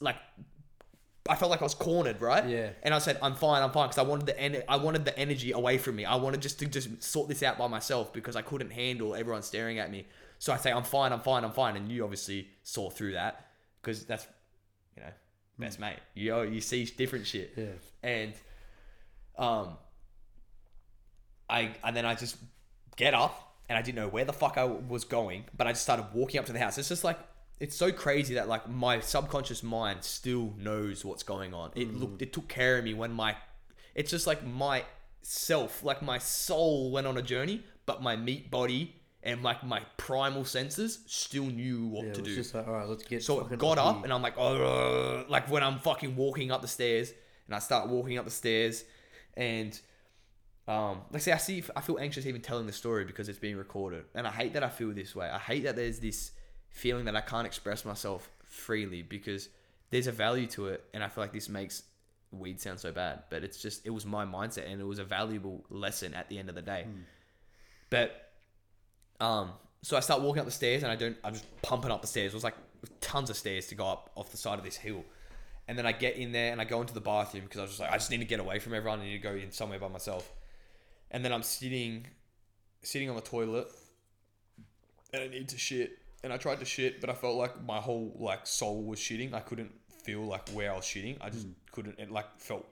like 0.00 0.16
I 1.28 1.36
felt 1.36 1.50
like 1.50 1.62
I 1.62 1.64
was 1.64 1.74
cornered, 1.74 2.20
right? 2.20 2.46
Yeah. 2.46 2.68
And 2.82 2.92
I 2.92 2.98
said, 2.98 3.18
"I'm 3.22 3.34
fine, 3.34 3.62
I'm 3.62 3.70
fine," 3.72 3.88
because 3.88 3.96
I 3.98 4.02
wanted 4.02 4.26
the 4.26 4.38
en- 4.38 4.62
I 4.68 4.76
wanted 4.76 5.06
the 5.06 5.18
energy 5.18 5.52
away 5.52 5.78
from 5.78 5.96
me. 5.96 6.04
I 6.04 6.16
wanted 6.16 6.42
just 6.42 6.58
to 6.58 6.66
just 6.66 7.02
sort 7.02 7.28
this 7.28 7.42
out 7.42 7.56
by 7.56 7.66
myself 7.66 8.12
because 8.12 8.36
I 8.36 8.42
couldn't 8.42 8.70
handle 8.70 9.14
everyone 9.14 9.42
staring 9.42 9.78
at 9.78 9.90
me. 9.90 10.06
So 10.38 10.52
I 10.52 10.58
say, 10.58 10.70
"I'm 10.70 10.82
fine, 10.84 11.12
I'm 11.14 11.20
fine, 11.22 11.42
I'm 11.44 11.52
fine," 11.52 11.76
and 11.76 11.90
you 11.90 12.04
obviously 12.04 12.48
saw 12.62 12.90
through 12.90 13.12
that 13.12 13.46
because 13.84 14.04
that's, 14.04 14.26
you 14.96 15.02
know, 15.02 15.10
best 15.58 15.78
mate. 15.78 15.98
You 16.14 16.42
you 16.42 16.60
see 16.60 16.84
different 16.84 17.26
shit. 17.26 17.52
Yeah. 17.56 17.64
And, 18.02 18.32
um, 19.38 19.76
I 21.48 21.74
and 21.84 21.96
then 21.96 22.06
I 22.06 22.14
just 22.14 22.36
get 22.96 23.14
up 23.14 23.56
and 23.68 23.78
I 23.78 23.82
didn't 23.82 23.96
know 23.96 24.08
where 24.08 24.24
the 24.24 24.32
fuck 24.32 24.56
I 24.56 24.64
was 24.64 25.04
going, 25.04 25.44
but 25.56 25.66
I 25.66 25.72
just 25.72 25.82
started 25.82 26.06
walking 26.14 26.38
up 26.40 26.46
to 26.46 26.52
the 26.52 26.58
house. 26.58 26.78
It's 26.78 26.88
just 26.88 27.04
like 27.04 27.18
it's 27.60 27.76
so 27.76 27.92
crazy 27.92 28.34
that 28.34 28.48
like 28.48 28.68
my 28.68 29.00
subconscious 29.00 29.62
mind 29.62 30.02
still 30.02 30.54
knows 30.58 31.04
what's 31.04 31.22
going 31.22 31.54
on. 31.54 31.70
It 31.74 31.94
looked 31.94 32.22
it 32.22 32.32
took 32.32 32.48
care 32.48 32.78
of 32.78 32.84
me 32.84 32.94
when 32.94 33.12
my 33.12 33.36
it's 33.94 34.10
just 34.10 34.26
like 34.26 34.44
my 34.46 34.84
self, 35.22 35.82
like 35.82 36.02
my 36.02 36.18
soul 36.18 36.90
went 36.90 37.06
on 37.06 37.16
a 37.16 37.22
journey, 37.22 37.62
but 37.86 38.02
my 38.02 38.16
meat 38.16 38.50
body 38.50 38.96
and 39.24 39.42
like 39.42 39.64
my 39.64 39.80
primal 39.96 40.44
senses 40.44 41.00
still 41.06 41.46
knew 41.46 41.86
what 41.86 42.06
Yeah, 42.06 42.12
to 42.12 42.20
it 42.20 42.24
do. 42.24 42.34
just 42.34 42.54
like, 42.54 42.68
all 42.68 42.74
right, 42.74 42.88
let's 42.88 43.02
get. 43.02 43.22
So 43.24 43.38
I 43.40 43.42
fucking 43.44 43.58
got 43.58 43.78
up 43.78 43.96
here." 43.96 44.04
and 44.04 44.12
I'm 44.12 44.22
like, 44.22 44.38
oh, 44.38 45.24
like 45.28 45.50
when 45.50 45.62
I'm 45.64 45.78
fucking 45.80 46.14
walking 46.14 46.52
up 46.52 46.62
the 46.62 46.68
stairs 46.68 47.12
and 47.46 47.54
I 47.56 47.58
start 47.58 47.88
walking 47.88 48.18
up 48.18 48.24
the 48.24 48.30
stairs 48.30 48.84
and 49.36 49.78
um, 50.68 51.02
like 51.10 51.22
say 51.22 51.32
I 51.32 51.38
see, 51.38 51.62
I 51.74 51.80
feel 51.80 51.98
anxious 51.98 52.26
even 52.26 52.40
telling 52.40 52.66
the 52.66 52.72
story 52.72 53.04
because 53.04 53.28
it's 53.28 53.38
being 53.38 53.56
recorded 53.56 54.04
and 54.14 54.26
I 54.26 54.30
hate 54.30 54.52
that 54.54 54.62
I 54.62 54.68
feel 54.68 54.92
this 54.92 55.14
way. 55.16 55.28
I 55.28 55.38
hate 55.38 55.64
that 55.64 55.76
there's 55.76 55.98
this 55.98 56.32
feeling 56.70 57.04
that 57.06 57.16
I 57.16 57.20
can't 57.20 57.46
express 57.46 57.84
myself 57.84 58.30
freely 58.44 59.02
because 59.02 59.48
there's 59.90 60.06
a 60.06 60.12
value 60.12 60.46
to 60.48 60.68
it 60.68 60.84
and 60.94 61.02
I 61.04 61.08
feel 61.08 61.24
like 61.24 61.32
this 61.32 61.48
makes 61.48 61.82
weed 62.30 62.60
sound 62.60 62.80
so 62.80 62.92
bad, 62.92 63.24
but 63.30 63.44
it's 63.44 63.60
just 63.62 63.86
it 63.86 63.90
was 63.90 64.04
my 64.04 64.24
mindset 64.24 64.70
and 64.70 64.80
it 64.80 64.84
was 64.84 64.98
a 64.98 65.04
valuable 65.04 65.64
lesson 65.70 66.14
at 66.14 66.28
the 66.28 66.38
end 66.38 66.48
of 66.48 66.54
the 66.54 66.62
day. 66.62 66.86
But 67.90 68.23
um, 69.20 69.52
so 69.82 69.96
I 69.96 70.00
start 70.00 70.22
walking 70.22 70.40
up 70.40 70.46
the 70.46 70.52
stairs 70.52 70.82
and 70.82 70.90
I 70.90 70.96
don't. 70.96 71.16
I'm 71.22 71.34
just 71.34 71.46
pumping 71.62 71.90
up 71.90 72.00
the 72.00 72.06
stairs. 72.06 72.32
It 72.32 72.36
was 72.36 72.44
like 72.44 72.56
tons 73.00 73.30
of 73.30 73.36
stairs 73.36 73.66
to 73.68 73.74
go 73.74 73.86
up 73.86 74.10
off 74.14 74.30
the 74.30 74.36
side 74.36 74.58
of 74.58 74.64
this 74.64 74.76
hill. 74.76 75.04
And 75.66 75.78
then 75.78 75.86
I 75.86 75.92
get 75.92 76.16
in 76.16 76.32
there 76.32 76.52
and 76.52 76.60
I 76.60 76.64
go 76.64 76.80
into 76.80 76.92
the 76.92 77.00
bathroom 77.00 77.44
because 77.44 77.58
I 77.58 77.62
was 77.62 77.70
just 77.70 77.80
like, 77.80 77.90
I 77.90 77.94
just 77.94 78.10
need 78.10 78.18
to 78.18 78.24
get 78.26 78.40
away 78.40 78.58
from 78.58 78.74
everyone. 78.74 79.00
I 79.00 79.04
need 79.04 79.12
to 79.12 79.18
go 79.18 79.34
in 79.34 79.50
somewhere 79.50 79.78
by 79.78 79.88
myself. 79.88 80.30
And 81.10 81.24
then 81.24 81.32
I'm 81.32 81.42
sitting, 81.42 82.06
sitting 82.82 83.08
on 83.08 83.16
the 83.16 83.22
toilet, 83.22 83.68
and 85.12 85.22
I 85.22 85.28
need 85.28 85.48
to 85.50 85.58
shit. 85.58 85.98
And 86.22 86.32
I 86.32 86.38
tried 86.38 86.60
to 86.60 86.64
shit, 86.64 87.00
but 87.00 87.10
I 87.10 87.14
felt 87.14 87.36
like 87.36 87.62
my 87.64 87.78
whole 87.78 88.14
like 88.18 88.46
soul 88.46 88.82
was 88.82 88.98
shitting. 88.98 89.32
I 89.32 89.40
couldn't 89.40 89.72
feel 90.02 90.22
like 90.22 90.48
where 90.50 90.72
I 90.72 90.76
was 90.76 90.84
shitting. 90.84 91.16
I 91.20 91.30
just 91.30 91.46
couldn't. 91.72 91.98
It 91.98 92.10
like 92.10 92.26
felt 92.38 92.66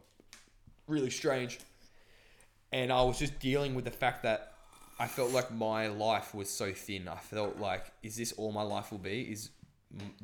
really 0.86 1.10
strange. 1.10 1.60
And 2.72 2.90
I 2.90 3.02
was 3.02 3.18
just 3.18 3.38
dealing 3.38 3.74
with 3.74 3.84
the 3.84 3.90
fact 3.90 4.22
that 4.22 4.51
I 4.98 5.06
felt 5.06 5.32
like 5.32 5.50
my 5.50 5.88
life 5.88 6.34
was 6.34 6.48
so 6.48 6.72
thin. 6.72 7.08
I 7.08 7.16
felt 7.16 7.58
like, 7.58 7.92
is 8.02 8.16
this 8.16 8.32
all 8.32 8.52
my 8.52 8.62
life 8.62 8.92
will 8.92 8.98
be? 8.98 9.22
Is 9.22 9.50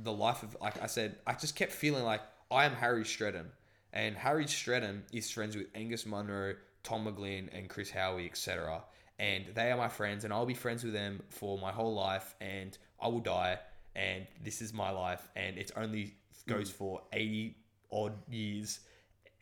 the 0.03 0.12
life 0.12 0.43
of 0.43 0.57
like 0.61 0.81
I 0.83 0.87
said? 0.87 1.16
I 1.27 1.35
just 1.35 1.57
kept 1.57 1.73
feeling 1.73 2.05
like 2.05 2.23
I 2.51 2.64
am 2.64 2.73
Harry 2.73 3.05
Stretton, 3.05 3.47
and 3.93 4.16
Harry 4.16 4.47
Stretton 4.47 5.03
is 5.12 5.31
friends 5.31 5.57
with 5.57 5.66
Angus 5.75 6.07
Munro, 6.07 6.55
Tom 6.83 7.07
McGlynn, 7.07 7.49
and 7.57 7.69
Chris 7.69 7.91
Howie, 7.91 8.27
etc. 8.27 8.83
And 9.19 9.47
they 9.55 9.73
are 9.73 9.77
my 9.77 9.89
friends, 9.89 10.25
and 10.25 10.33
I'll 10.33 10.47
be 10.47 10.55
friends 10.55 10.85
with 10.85 10.93
them 10.93 11.23
for 11.29 11.59
my 11.59 11.73
whole 11.73 11.95
life, 11.95 12.35
and 12.41 12.77
I 13.03 13.09
will 13.09 13.21
die, 13.21 13.59
and 13.97 14.27
this 14.45 14.62
is 14.62 14.73
my 14.73 14.91
life, 14.91 15.29
and 15.35 15.59
it 15.59 15.73
only 15.77 16.14
goes 16.47 16.71
mm. 16.71 16.75
for 16.75 17.03
eighty 17.12 17.57
odd 17.91 18.12
years, 18.31 18.81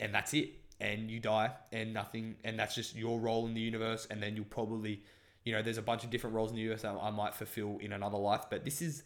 and 0.01 0.15
that's 0.15 0.33
it. 0.35 0.51
And 0.79 1.11
you 1.11 1.21
die, 1.21 1.53
and 1.73 1.95
nothing, 1.95 2.37
and 2.45 2.59
that's 2.59 2.75
just 2.75 2.95
your 2.95 3.19
role 3.19 3.47
in 3.47 3.55
the 3.55 3.61
universe, 3.61 4.07
and 4.11 4.23
then 4.23 4.37
you'll 4.37 4.45
probably, 4.45 5.03
you 5.47 5.53
know, 5.53 5.63
there's 5.63 5.79
a 5.79 5.83
bunch 5.83 6.05
of 6.05 6.11
different 6.11 6.37
roles 6.37 6.51
in 6.51 6.57
the 6.57 6.73
US 6.73 6.83
that 6.83 6.95
I 7.01 7.11
might 7.11 7.33
fulfill 7.33 7.79
in 7.81 7.95
another 7.95 8.19
life, 8.19 8.43
but 8.51 8.65
this 8.65 8.83
is 8.83 9.05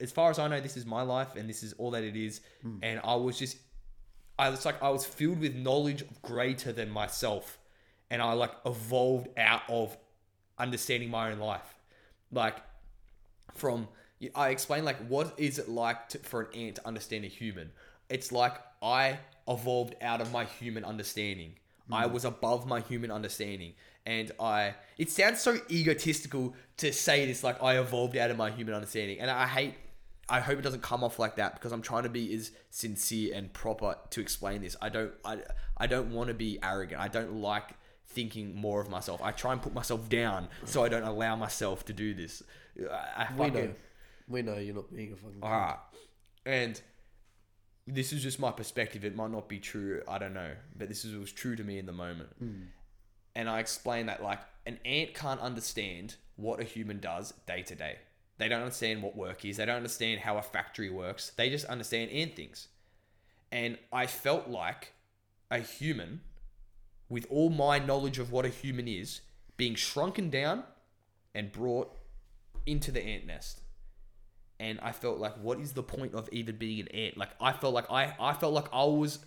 as 0.00 0.12
far 0.12 0.30
as 0.30 0.38
I 0.38 0.48
know, 0.48 0.60
this 0.60 0.76
is 0.76 0.86
my 0.86 1.02
life 1.02 1.36
and 1.36 1.48
this 1.48 1.62
is 1.62 1.72
all 1.74 1.90
that 1.92 2.04
it 2.04 2.16
is. 2.16 2.40
Hmm. 2.62 2.78
And 2.82 3.00
I 3.04 3.14
was 3.16 3.38
just, 3.38 3.58
I 4.38 4.50
was 4.50 4.64
like, 4.64 4.82
I 4.82 4.90
was 4.90 5.04
filled 5.04 5.40
with 5.40 5.54
knowledge 5.54 6.04
greater 6.22 6.72
than 6.72 6.90
myself. 6.90 7.58
And 8.10 8.20
I 8.22 8.32
like 8.32 8.52
evolved 8.64 9.28
out 9.36 9.62
of 9.68 9.96
understanding 10.58 11.10
my 11.10 11.32
own 11.32 11.38
life. 11.38 11.74
Like, 12.30 12.56
from, 13.54 13.88
I 14.34 14.50
explained, 14.50 14.84
like, 14.84 14.98
what 15.08 15.34
is 15.38 15.58
it 15.58 15.68
like 15.68 16.08
to, 16.10 16.18
for 16.18 16.42
an 16.42 16.48
ant 16.54 16.76
to 16.76 16.86
understand 16.86 17.24
a 17.24 17.28
human? 17.28 17.70
It's 18.08 18.32
like 18.32 18.54
I 18.82 19.18
evolved 19.48 19.94
out 20.00 20.20
of 20.20 20.32
my 20.32 20.44
human 20.44 20.84
understanding. 20.84 21.54
I 21.90 22.06
hmm. 22.06 22.12
was 22.12 22.24
above 22.24 22.66
my 22.66 22.80
human 22.80 23.10
understanding. 23.10 23.74
And 24.06 24.30
I, 24.38 24.74
it 24.98 25.10
sounds 25.10 25.40
so 25.40 25.56
egotistical 25.70 26.54
to 26.78 26.92
say 26.92 27.24
this, 27.26 27.42
like 27.42 27.62
I 27.62 27.78
evolved 27.78 28.16
out 28.16 28.30
of 28.30 28.36
my 28.36 28.50
human 28.50 28.74
understanding. 28.74 29.18
And 29.20 29.30
I 29.30 29.46
hate, 29.46 29.74
I 30.28 30.40
hope 30.40 30.58
it 30.58 30.62
doesn't 30.62 30.82
come 30.82 31.02
off 31.02 31.18
like 31.18 31.36
that 31.36 31.54
because 31.54 31.72
I'm 31.72 31.80
trying 31.82 32.02
to 32.02 32.08
be 32.10 32.34
as 32.34 32.50
sincere 32.70 33.34
and 33.34 33.52
proper 33.52 33.96
to 34.10 34.20
explain 34.20 34.60
this. 34.62 34.76
I 34.82 34.90
don't, 34.90 35.12
I, 35.24 35.38
I 35.78 35.86
don't 35.86 36.12
want 36.12 36.28
to 36.28 36.34
be 36.34 36.58
arrogant. 36.62 37.00
I 37.00 37.08
don't 37.08 37.36
like 37.40 37.70
thinking 38.08 38.54
more 38.54 38.80
of 38.80 38.90
myself. 38.90 39.22
I 39.22 39.30
try 39.32 39.52
and 39.52 39.62
put 39.62 39.72
myself 39.72 40.08
down 40.10 40.48
so 40.64 40.84
I 40.84 40.88
don't 40.90 41.02
allow 41.04 41.34
myself 41.36 41.84
to 41.86 41.92
do 41.94 42.12
this. 42.12 42.42
I, 42.92 43.24
I 43.24 43.28
We 43.32 43.38
fucking- 43.38 43.64
know. 43.64 43.74
We 44.26 44.40
know 44.42 44.56
you're 44.56 44.74
not 44.74 44.94
being 44.94 45.12
a 45.12 45.16
fucking. 45.16 45.38
all 45.42 45.50
right. 45.50 45.76
And 46.46 46.80
this 47.86 48.12
is 48.12 48.22
just 48.22 48.38
my 48.40 48.50
perspective. 48.50 49.04
It 49.04 49.14
might 49.14 49.30
not 49.30 49.48
be 49.50 49.58
true. 49.60 50.02
I 50.08 50.16
don't 50.18 50.32
know. 50.32 50.52
But 50.76 50.88
this 50.88 51.04
is, 51.04 51.14
was 51.16 51.30
true 51.32 51.56
to 51.56 51.64
me 51.64 51.78
in 51.78 51.84
the 51.86 51.92
moment. 51.92 52.30
Hmm. 52.38 52.62
And 53.34 53.48
I 53.48 53.60
explained 53.60 54.08
that, 54.08 54.22
like, 54.22 54.40
an 54.66 54.78
ant 54.84 55.14
can't 55.14 55.40
understand 55.40 56.16
what 56.36 56.60
a 56.60 56.64
human 56.64 57.00
does 57.00 57.32
day 57.46 57.62
to 57.62 57.74
day. 57.74 57.96
They 58.38 58.48
don't 58.48 58.62
understand 58.62 59.02
what 59.02 59.16
work 59.16 59.44
is. 59.44 59.56
They 59.58 59.66
don't 59.66 59.76
understand 59.76 60.20
how 60.20 60.38
a 60.38 60.42
factory 60.42 60.90
works. 60.90 61.32
They 61.36 61.50
just 61.50 61.66
understand 61.66 62.10
ant 62.10 62.34
things. 62.34 62.68
And 63.52 63.78
I 63.92 64.06
felt 64.06 64.48
like 64.48 64.92
a 65.50 65.58
human, 65.58 66.20
with 67.08 67.26
all 67.30 67.50
my 67.50 67.78
knowledge 67.78 68.18
of 68.18 68.32
what 68.32 68.44
a 68.44 68.48
human 68.48 68.88
is, 68.88 69.20
being 69.56 69.74
shrunken 69.74 70.30
down 70.30 70.64
and 71.34 71.52
brought 71.52 71.96
into 72.66 72.90
the 72.90 73.04
ant 73.04 73.26
nest 73.26 73.60
and 74.60 74.78
I 74.80 74.92
felt 74.92 75.18
like, 75.18 75.34
what 75.42 75.58
is 75.58 75.72
the 75.72 75.82
point 75.82 76.14
of 76.14 76.28
even 76.32 76.56
being 76.56 76.80
an 76.80 76.88
ant? 76.88 77.16
Like, 77.16 77.30
I 77.40 77.52
felt 77.52 77.74
like 77.74 77.90
I, 77.90 78.14
I 78.20 78.32
felt 78.34 78.54
like 78.54 78.66
I 78.72 78.84
was 78.84 79.18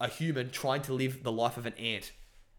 a 0.00 0.08
human 0.08 0.50
trying 0.50 0.82
to 0.82 0.92
live 0.92 1.22
the 1.22 1.32
life 1.32 1.56
of 1.56 1.66
an 1.66 1.74
ant, 1.74 2.12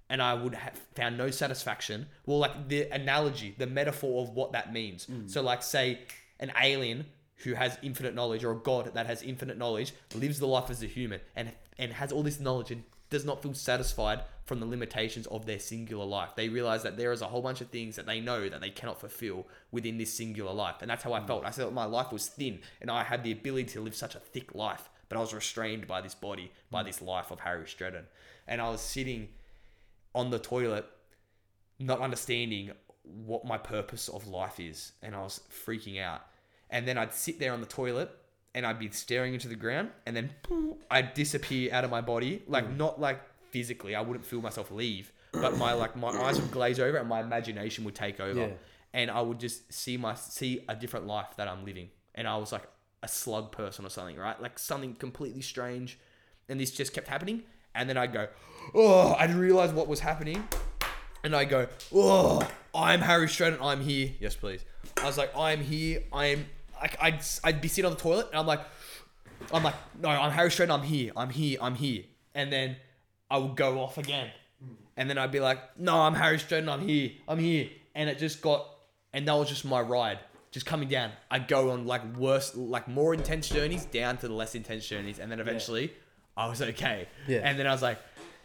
and 0.09 0.21
I 0.21 0.33
would 0.33 0.55
have 0.55 0.79
found 0.95 1.17
no 1.17 1.29
satisfaction. 1.29 2.07
Well, 2.25 2.39
like 2.39 2.69
the 2.69 2.83
analogy, 2.91 3.55
the 3.57 3.67
metaphor 3.67 4.23
of 4.23 4.29
what 4.29 4.53
that 4.53 4.71
means. 4.71 5.05
Mm. 5.05 5.29
So, 5.29 5.41
like, 5.41 5.61
say 5.63 5.99
an 6.39 6.51
alien 6.61 7.05
who 7.43 7.53
has 7.53 7.77
infinite 7.81 8.15
knowledge, 8.15 8.43
or 8.43 8.51
a 8.51 8.55
god 8.55 8.93
that 8.93 9.05
has 9.05 9.21
infinite 9.21 9.57
knowledge, 9.57 9.93
lives 10.15 10.39
the 10.39 10.47
life 10.47 10.69
as 10.69 10.81
a 10.81 10.87
human, 10.87 11.19
and 11.35 11.51
and 11.77 11.93
has 11.93 12.11
all 12.11 12.23
this 12.23 12.39
knowledge 12.39 12.71
and 12.71 12.83
does 13.09 13.25
not 13.25 13.41
feel 13.41 13.53
satisfied 13.53 14.21
from 14.45 14.59
the 14.59 14.65
limitations 14.65 15.27
of 15.27 15.45
their 15.45 15.59
singular 15.59 16.05
life. 16.05 16.29
They 16.35 16.49
realize 16.49 16.83
that 16.83 16.97
there 16.97 17.11
is 17.11 17.21
a 17.21 17.27
whole 17.27 17.41
bunch 17.41 17.61
of 17.61 17.69
things 17.69 17.95
that 17.95 18.05
they 18.05 18.19
know 18.19 18.49
that 18.49 18.61
they 18.61 18.69
cannot 18.69 18.99
fulfill 18.99 19.47
within 19.71 19.97
this 19.97 20.13
singular 20.13 20.53
life. 20.53 20.75
And 20.81 20.89
that's 20.89 21.03
how 21.03 21.13
I 21.13 21.19
mm. 21.19 21.27
felt. 21.27 21.45
I 21.45 21.51
felt 21.51 21.73
my 21.73 21.85
life 21.85 22.11
was 22.11 22.27
thin 22.27 22.59
and 22.81 22.89
I 22.89 23.03
had 23.03 23.23
the 23.23 23.31
ability 23.31 23.65
to 23.71 23.81
live 23.81 23.95
such 23.95 24.15
a 24.15 24.19
thick 24.19 24.55
life, 24.55 24.89
but 25.09 25.17
I 25.17 25.21
was 25.21 25.33
restrained 25.33 25.87
by 25.87 26.01
this 26.01 26.15
body, 26.15 26.51
by 26.71 26.83
mm. 26.83 26.85
this 26.85 27.01
life 27.01 27.31
of 27.31 27.41
Harry 27.41 27.67
Stretton. 27.67 28.05
And 28.47 28.61
I 28.61 28.69
was 28.69 28.81
sitting 28.81 29.29
on 30.17 30.31
the 30.31 30.39
toilet, 30.39 30.85
not 31.77 32.01
understanding 32.01 32.71
what 33.03 33.45
my 33.45 33.57
purpose 33.57 34.09
of 34.09 34.27
life 34.27 34.59
is. 34.59 34.93
And 35.03 35.15
I 35.15 35.21
was 35.21 35.41
freaking 35.65 36.01
out. 36.01 36.21
And 36.69 36.87
then 36.87 36.97
I'd 36.97 37.13
sit 37.13 37.39
there 37.39 37.53
on 37.53 37.61
the 37.61 37.67
toilet 37.67 38.09
and 38.55 38.65
I'd 38.65 38.79
be 38.79 38.89
staring 38.89 39.35
into 39.35 39.47
the 39.47 39.55
ground 39.55 39.91
and 40.05 40.15
then 40.15 40.31
I'd 40.89 41.13
disappear 41.13 41.71
out 41.71 41.83
of 41.83 41.91
my 41.91 42.01
body. 42.01 42.41
Like 42.47 42.67
mm. 42.67 42.77
not 42.77 42.99
like 42.99 43.21
physically, 43.51 43.95
I 43.95 44.01
wouldn't 44.01 44.25
feel 44.25 44.41
myself 44.41 44.71
leave, 44.71 45.13
but 45.31 45.55
my 45.57 45.73
like 45.73 45.95
my 45.95 46.09
eyes 46.09 46.41
would 46.41 46.51
glaze 46.51 46.79
over 46.79 46.97
and 46.97 47.07
my 47.07 47.21
imagination 47.21 47.85
would 47.85 47.95
take 47.95 48.19
over. 48.19 48.39
Yeah. 48.39 48.53
And 48.93 49.11
I 49.11 49.21
would 49.21 49.39
just 49.39 49.71
see 49.71 49.95
my 49.97 50.15
see 50.15 50.65
a 50.67 50.75
different 50.75 51.05
life 51.05 51.27
that 51.37 51.47
I'm 51.47 51.63
living. 51.63 51.89
And 52.15 52.27
I 52.27 52.35
was 52.37 52.51
like 52.51 52.67
a 53.03 53.07
slug 53.07 53.51
person 53.51 53.85
or 53.85 53.89
something, 53.89 54.17
right? 54.17 54.41
Like 54.41 54.57
something 54.57 54.95
completely 54.95 55.41
strange. 55.41 55.99
And 56.49 56.59
this 56.59 56.71
just 56.71 56.93
kept 56.93 57.07
happening. 57.07 57.43
And 57.77 57.89
then 57.89 57.97
I'd 57.97 58.11
go, 58.11 58.27
oh, 58.75 59.15
I'd 59.17 59.33
realize 59.33 59.71
what 59.71 59.87
was 59.87 60.01
happening 60.01 60.43
and 61.23 61.35
I 61.35 61.45
go, 61.45 61.67
"Oh, 61.93 62.47
I'm 62.73 63.01
Harry 63.01 63.27
Stratton. 63.27 63.59
I'm 63.61 63.81
here." 63.81 64.11
Yes, 64.19 64.35
please. 64.35 64.63
I 64.97 65.05
was 65.05 65.17
like, 65.17 65.35
"I'm 65.35 65.61
here. 65.61 66.03
I'm 66.11 66.45
like 66.81 66.97
I'd 67.01 67.21
I'd 67.43 67.61
be 67.61 67.67
sitting 67.67 67.85
on 67.85 67.95
the 67.95 67.99
toilet 67.99 68.27
and 68.31 68.39
I'm 68.39 68.47
like, 68.47 68.61
I'm 69.53 69.63
like, 69.63 69.75
no, 69.99 70.09
I'm 70.09 70.31
Harry 70.31 70.51
Stratton. 70.51 70.71
I'm 70.71 70.83
here. 70.83 71.11
I'm 71.15 71.29
here. 71.29 71.57
I'm 71.61 71.75
here." 71.75 72.03
And 72.33 72.51
then 72.51 72.77
I 73.29 73.37
would 73.37 73.55
go 73.55 73.81
off 73.81 73.97
again, 73.97 74.29
and 74.95 75.09
then 75.09 75.17
I'd 75.17 75.31
be 75.31 75.39
like, 75.39 75.77
"No, 75.77 75.99
I'm 75.99 76.15
Harry 76.15 76.39
Stratton. 76.39 76.69
I'm 76.69 76.87
here. 76.87 77.11
I'm 77.27 77.39
here." 77.39 77.69
And 77.93 78.09
it 78.09 78.19
just 78.19 78.41
got, 78.41 78.65
and 79.13 79.27
that 79.27 79.33
was 79.33 79.49
just 79.49 79.65
my 79.65 79.81
ride. 79.81 80.19
Just 80.51 80.65
coming 80.65 80.87
down, 80.87 81.11
I'd 81.29 81.47
go 81.47 81.71
on 81.71 81.85
like 81.85 82.15
worse, 82.15 82.55
like 82.55 82.87
more 82.87 83.13
intense 83.13 83.49
journeys 83.49 83.85
down 83.85 84.17
to 84.19 84.27
the 84.27 84.33
less 84.33 84.55
intense 84.55 84.87
journeys, 84.87 85.19
and 85.19 85.29
then 85.29 85.39
eventually, 85.39 85.91
I 86.37 86.47
was 86.47 86.61
okay. 86.61 87.07
Yeah. 87.27 87.39
And 87.43 87.59
then 87.59 87.67
I 87.67 87.71
was 87.71 87.81
like, 87.81 87.99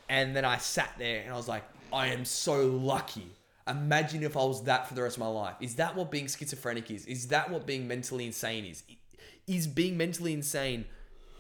and 0.08 0.34
then 0.34 0.44
I 0.44 0.56
sat 0.58 0.90
there 0.98 1.20
and 1.22 1.32
I 1.32 1.36
was 1.36 1.48
like, 1.48 1.64
I 1.92 2.08
am 2.08 2.24
so 2.24 2.66
lucky. 2.66 3.30
Imagine 3.68 4.24
if 4.24 4.36
I 4.36 4.42
was 4.42 4.64
that 4.64 4.88
for 4.88 4.94
the 4.94 5.02
rest 5.02 5.16
of 5.16 5.20
my 5.20 5.28
life. 5.28 5.54
Is 5.60 5.76
that 5.76 5.94
what 5.94 6.10
being 6.10 6.26
schizophrenic 6.26 6.90
is? 6.90 7.06
Is 7.06 7.28
that 7.28 7.50
what 7.50 7.66
being 7.66 7.86
mentally 7.86 8.26
insane 8.26 8.64
is? 8.64 8.82
Is 9.46 9.66
being 9.66 9.96
mentally 9.96 10.32
insane 10.32 10.86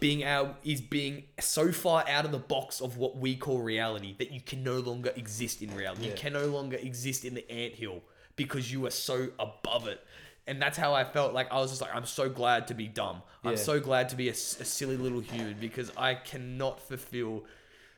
being 0.02 0.24
out 0.24 0.58
is 0.64 0.80
being 0.80 1.22
so 1.38 1.70
far 1.70 2.04
out 2.08 2.24
of 2.24 2.32
the 2.32 2.38
box 2.38 2.80
of 2.80 2.96
what 2.96 3.16
we 3.18 3.36
call 3.36 3.60
reality 3.60 4.16
that 4.18 4.32
you 4.32 4.40
can 4.40 4.64
no 4.64 4.80
longer 4.80 5.12
exist 5.14 5.62
in 5.62 5.72
reality. 5.76 6.08
You 6.08 6.12
can 6.14 6.32
no 6.32 6.46
longer 6.46 6.76
exist 6.76 7.24
in 7.24 7.34
the 7.34 7.48
anthill 7.48 8.02
because 8.34 8.72
you 8.72 8.84
are 8.84 8.90
so 8.90 9.28
above 9.38 9.86
it. 9.86 10.04
And 10.46 10.60
that's 10.60 10.76
how 10.76 10.92
I 10.94 11.04
felt. 11.04 11.32
Like 11.32 11.52
I 11.52 11.56
was 11.56 11.70
just 11.70 11.80
like, 11.80 11.94
I'm 11.94 12.04
so 12.04 12.28
glad 12.28 12.68
to 12.68 12.74
be 12.74 12.88
dumb. 12.88 13.22
I'm 13.44 13.52
Yeah. 13.52 13.58
so 13.58 13.80
glad 13.80 14.08
to 14.10 14.16
be 14.16 14.28
a, 14.28 14.32
s- 14.32 14.60
a 14.60 14.64
silly 14.64 14.96
little 14.96 15.20
human 15.20 15.56
because 15.60 15.92
I 15.96 16.14
cannot 16.14 16.80
fulfill 16.80 17.44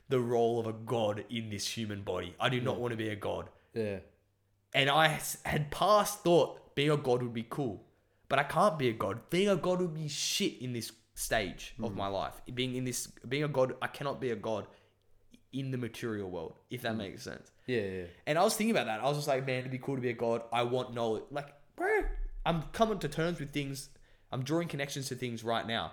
the 0.08 0.20
role 0.20 0.60
of 0.60 0.66
a 0.66 0.72
god 0.72 1.24
in 1.30 1.50
this 1.50 1.66
human 1.66 2.02
body. 2.02 2.34
I 2.38 2.48
do 2.48 2.60
not 2.60 2.78
want 2.78 2.92
to 2.92 2.96
be 2.96 3.08
a 3.08 3.16
god. 3.16 3.48
Yeah. 3.72 4.00
And 4.74 4.90
I 4.90 5.14
s- 5.14 5.38
had 5.44 5.70
past 5.70 6.22
thought 6.22 6.74
being 6.74 6.90
a 6.90 6.96
god 6.96 7.22
would 7.22 7.32
be 7.34 7.46
cool, 7.48 7.84
but 8.28 8.38
I 8.38 8.42
can't 8.42 8.78
be 8.78 8.88
a 8.88 8.92
god. 8.92 9.30
Being 9.30 9.48
a 9.48 9.56
god 9.56 9.80
would 9.80 9.94
be 9.94 10.08
shit 10.08 10.60
in 10.60 10.72
this 10.72 10.92
stage 11.14 11.74
of 11.82 11.92
hmm. 11.92 11.98
my 11.98 12.08
life. 12.08 12.34
Being 12.52 12.74
in 12.74 12.84
this, 12.84 13.06
being 13.28 13.44
a 13.44 13.48
god, 13.48 13.74
I 13.80 13.86
cannot 13.86 14.20
be 14.20 14.30
a 14.30 14.36
god 14.36 14.66
in 15.52 15.70
the 15.70 15.78
material 15.78 16.28
world. 16.30 16.58
If 16.70 16.82
that 16.82 16.92
hmm. 16.92 16.98
makes 16.98 17.22
sense. 17.22 17.50
Yeah. 17.66 17.80
Yeah. 17.80 18.04
And 18.26 18.38
I 18.38 18.42
was 18.42 18.54
thinking 18.56 18.72
about 18.72 18.86
that. 18.86 19.00
I 19.00 19.04
was 19.04 19.16
just 19.16 19.28
like, 19.28 19.46
man, 19.46 19.60
it'd 19.60 19.70
be 19.70 19.78
cool 19.78 19.96
to 19.96 20.02
be 20.02 20.10
a 20.10 20.14
god. 20.14 20.42
I 20.52 20.64
want 20.64 20.94
knowledge. 20.94 21.24
Like, 21.30 21.54
bro, 21.76 22.02
I'm 22.44 22.62
coming 22.72 22.98
to 22.98 23.08
terms 23.08 23.40
with 23.40 23.52
things. 23.52 23.88
I'm 24.32 24.42
drawing 24.42 24.68
connections 24.68 25.08
to 25.08 25.14
things 25.14 25.42
right 25.44 25.66
now. 25.66 25.92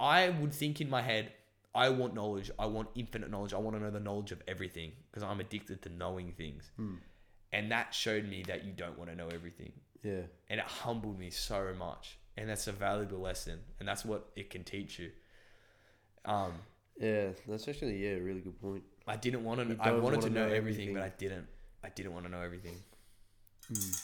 I 0.00 0.28
would 0.30 0.52
think 0.52 0.80
in 0.80 0.88
my 0.90 1.02
head, 1.02 1.32
I 1.74 1.88
want 1.88 2.14
knowledge. 2.14 2.50
I 2.58 2.66
want 2.66 2.88
infinite 2.94 3.30
knowledge. 3.30 3.52
I 3.52 3.58
want 3.58 3.76
to 3.76 3.82
know 3.82 3.90
the 3.90 4.00
knowledge 4.00 4.32
of 4.32 4.42
everything 4.46 4.92
because 5.10 5.22
I'm 5.22 5.40
addicted 5.40 5.82
to 5.82 5.88
knowing 5.88 6.32
things. 6.32 6.70
And 7.52 7.70
that 7.72 7.94
showed 7.94 8.28
me 8.28 8.44
that 8.48 8.64
you 8.64 8.72
don't 8.72 8.98
want 8.98 9.10
to 9.10 9.16
know 9.16 9.28
everything. 9.32 9.72
Yeah. 10.02 10.22
And 10.50 10.60
it 10.60 10.66
humbled 10.66 11.18
me 11.18 11.30
so 11.30 11.72
much. 11.78 12.18
And 12.36 12.48
that's 12.48 12.66
a 12.66 12.72
valuable 12.72 13.18
lesson. 13.20 13.60
And 13.78 13.88
that's 13.88 14.04
what 14.04 14.28
it 14.36 14.50
can 14.50 14.64
teach 14.64 14.98
you. 14.98 15.10
Um, 16.24 16.52
Yeah, 17.00 17.28
that's 17.48 17.66
actually 17.68 17.96
yeah, 18.04 18.16
a 18.16 18.20
really 18.20 18.40
good 18.40 18.60
point. 18.60 18.82
I 19.06 19.16
didn't 19.16 19.44
want 19.44 19.60
to. 19.60 19.76
I 19.80 19.92
wanted 19.92 20.20
to 20.22 20.28
wanna 20.28 20.40
know, 20.40 20.48
know 20.48 20.54
everything, 20.54 20.94
but 20.94 21.02
I 21.02 21.10
didn't. 21.10 21.46
I 21.82 21.88
didn't 21.90 22.12
want 22.14 22.24
to 22.26 22.30
know 22.30 22.40
everything. 22.40 22.76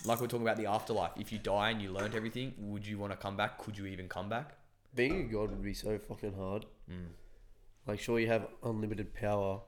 Like 0.04 0.20
we're 0.20 0.26
talking 0.26 0.46
about 0.46 0.56
the 0.56 0.66
afterlife. 0.66 1.12
If 1.16 1.32
you 1.32 1.38
die 1.38 1.70
and 1.70 1.82
you 1.82 1.92
learned 1.92 2.14
everything, 2.14 2.54
would 2.58 2.86
you 2.86 2.98
want 2.98 3.12
to 3.12 3.16
come 3.16 3.36
back? 3.36 3.58
Could 3.58 3.76
you 3.76 3.86
even 3.86 4.08
come 4.08 4.28
back? 4.28 4.52
Being 4.94 5.20
a 5.20 5.24
god 5.24 5.50
would 5.50 5.62
be 5.62 5.74
so 5.74 5.98
fucking 5.98 6.34
hard. 6.34 6.64
Mm. 6.90 7.08
Like, 7.86 8.00
sure, 8.00 8.18
you 8.18 8.26
have 8.26 8.46
unlimited 8.64 9.14
power, 9.14 9.60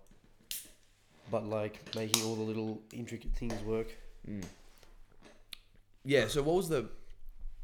but 1.30 1.44
like 1.46 1.80
making 1.94 2.24
all 2.24 2.34
the 2.34 2.42
little 2.42 2.80
intricate 2.92 3.34
things 3.34 3.62
work. 3.64 3.96
Yeah. 6.04 6.28
So 6.28 6.42
what 6.42 6.56
was 6.56 6.68
the 6.68 6.88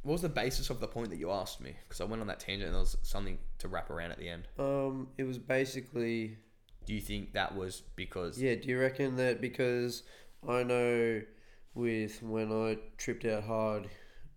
what 0.03 0.13
was 0.13 0.23
the 0.23 0.29
basis 0.29 0.71
of 0.71 0.81
the 0.81 0.87
point 0.87 1.11
that 1.11 1.19
you 1.19 1.31
asked 1.31 1.61
me? 1.61 1.75
Because 1.87 2.01
I 2.01 2.05
went 2.05 2.21
on 2.21 2.29
that 2.29 2.41
tangent 2.41 2.67
and 2.67 2.75
there 2.75 2.81
was 2.81 2.97
something 3.03 3.39
to 3.59 3.69
wrap 3.69 3.91
around 3.91 4.13
at 4.13 4.19
the 4.19 4.29
end. 4.29 4.45
Um, 4.59 5.09
it 5.19 5.25
was 5.25 5.39
basically 5.39 6.37
Do 6.87 6.95
you 6.95 7.01
think 7.01 7.33
that 7.33 7.57
was 7.57 7.83
because? 7.97 8.41
yeah. 8.41 8.55
Do 8.55 8.69
you 8.69 8.79
reckon 8.79 9.17
that 9.17 9.41
because 9.41 10.05
I 10.49 10.63
know 10.63 11.23
with 11.75 12.23
when 12.23 12.51
I 12.53 12.79
tripped 12.97 13.25
out 13.25 13.45
hard 13.45 13.85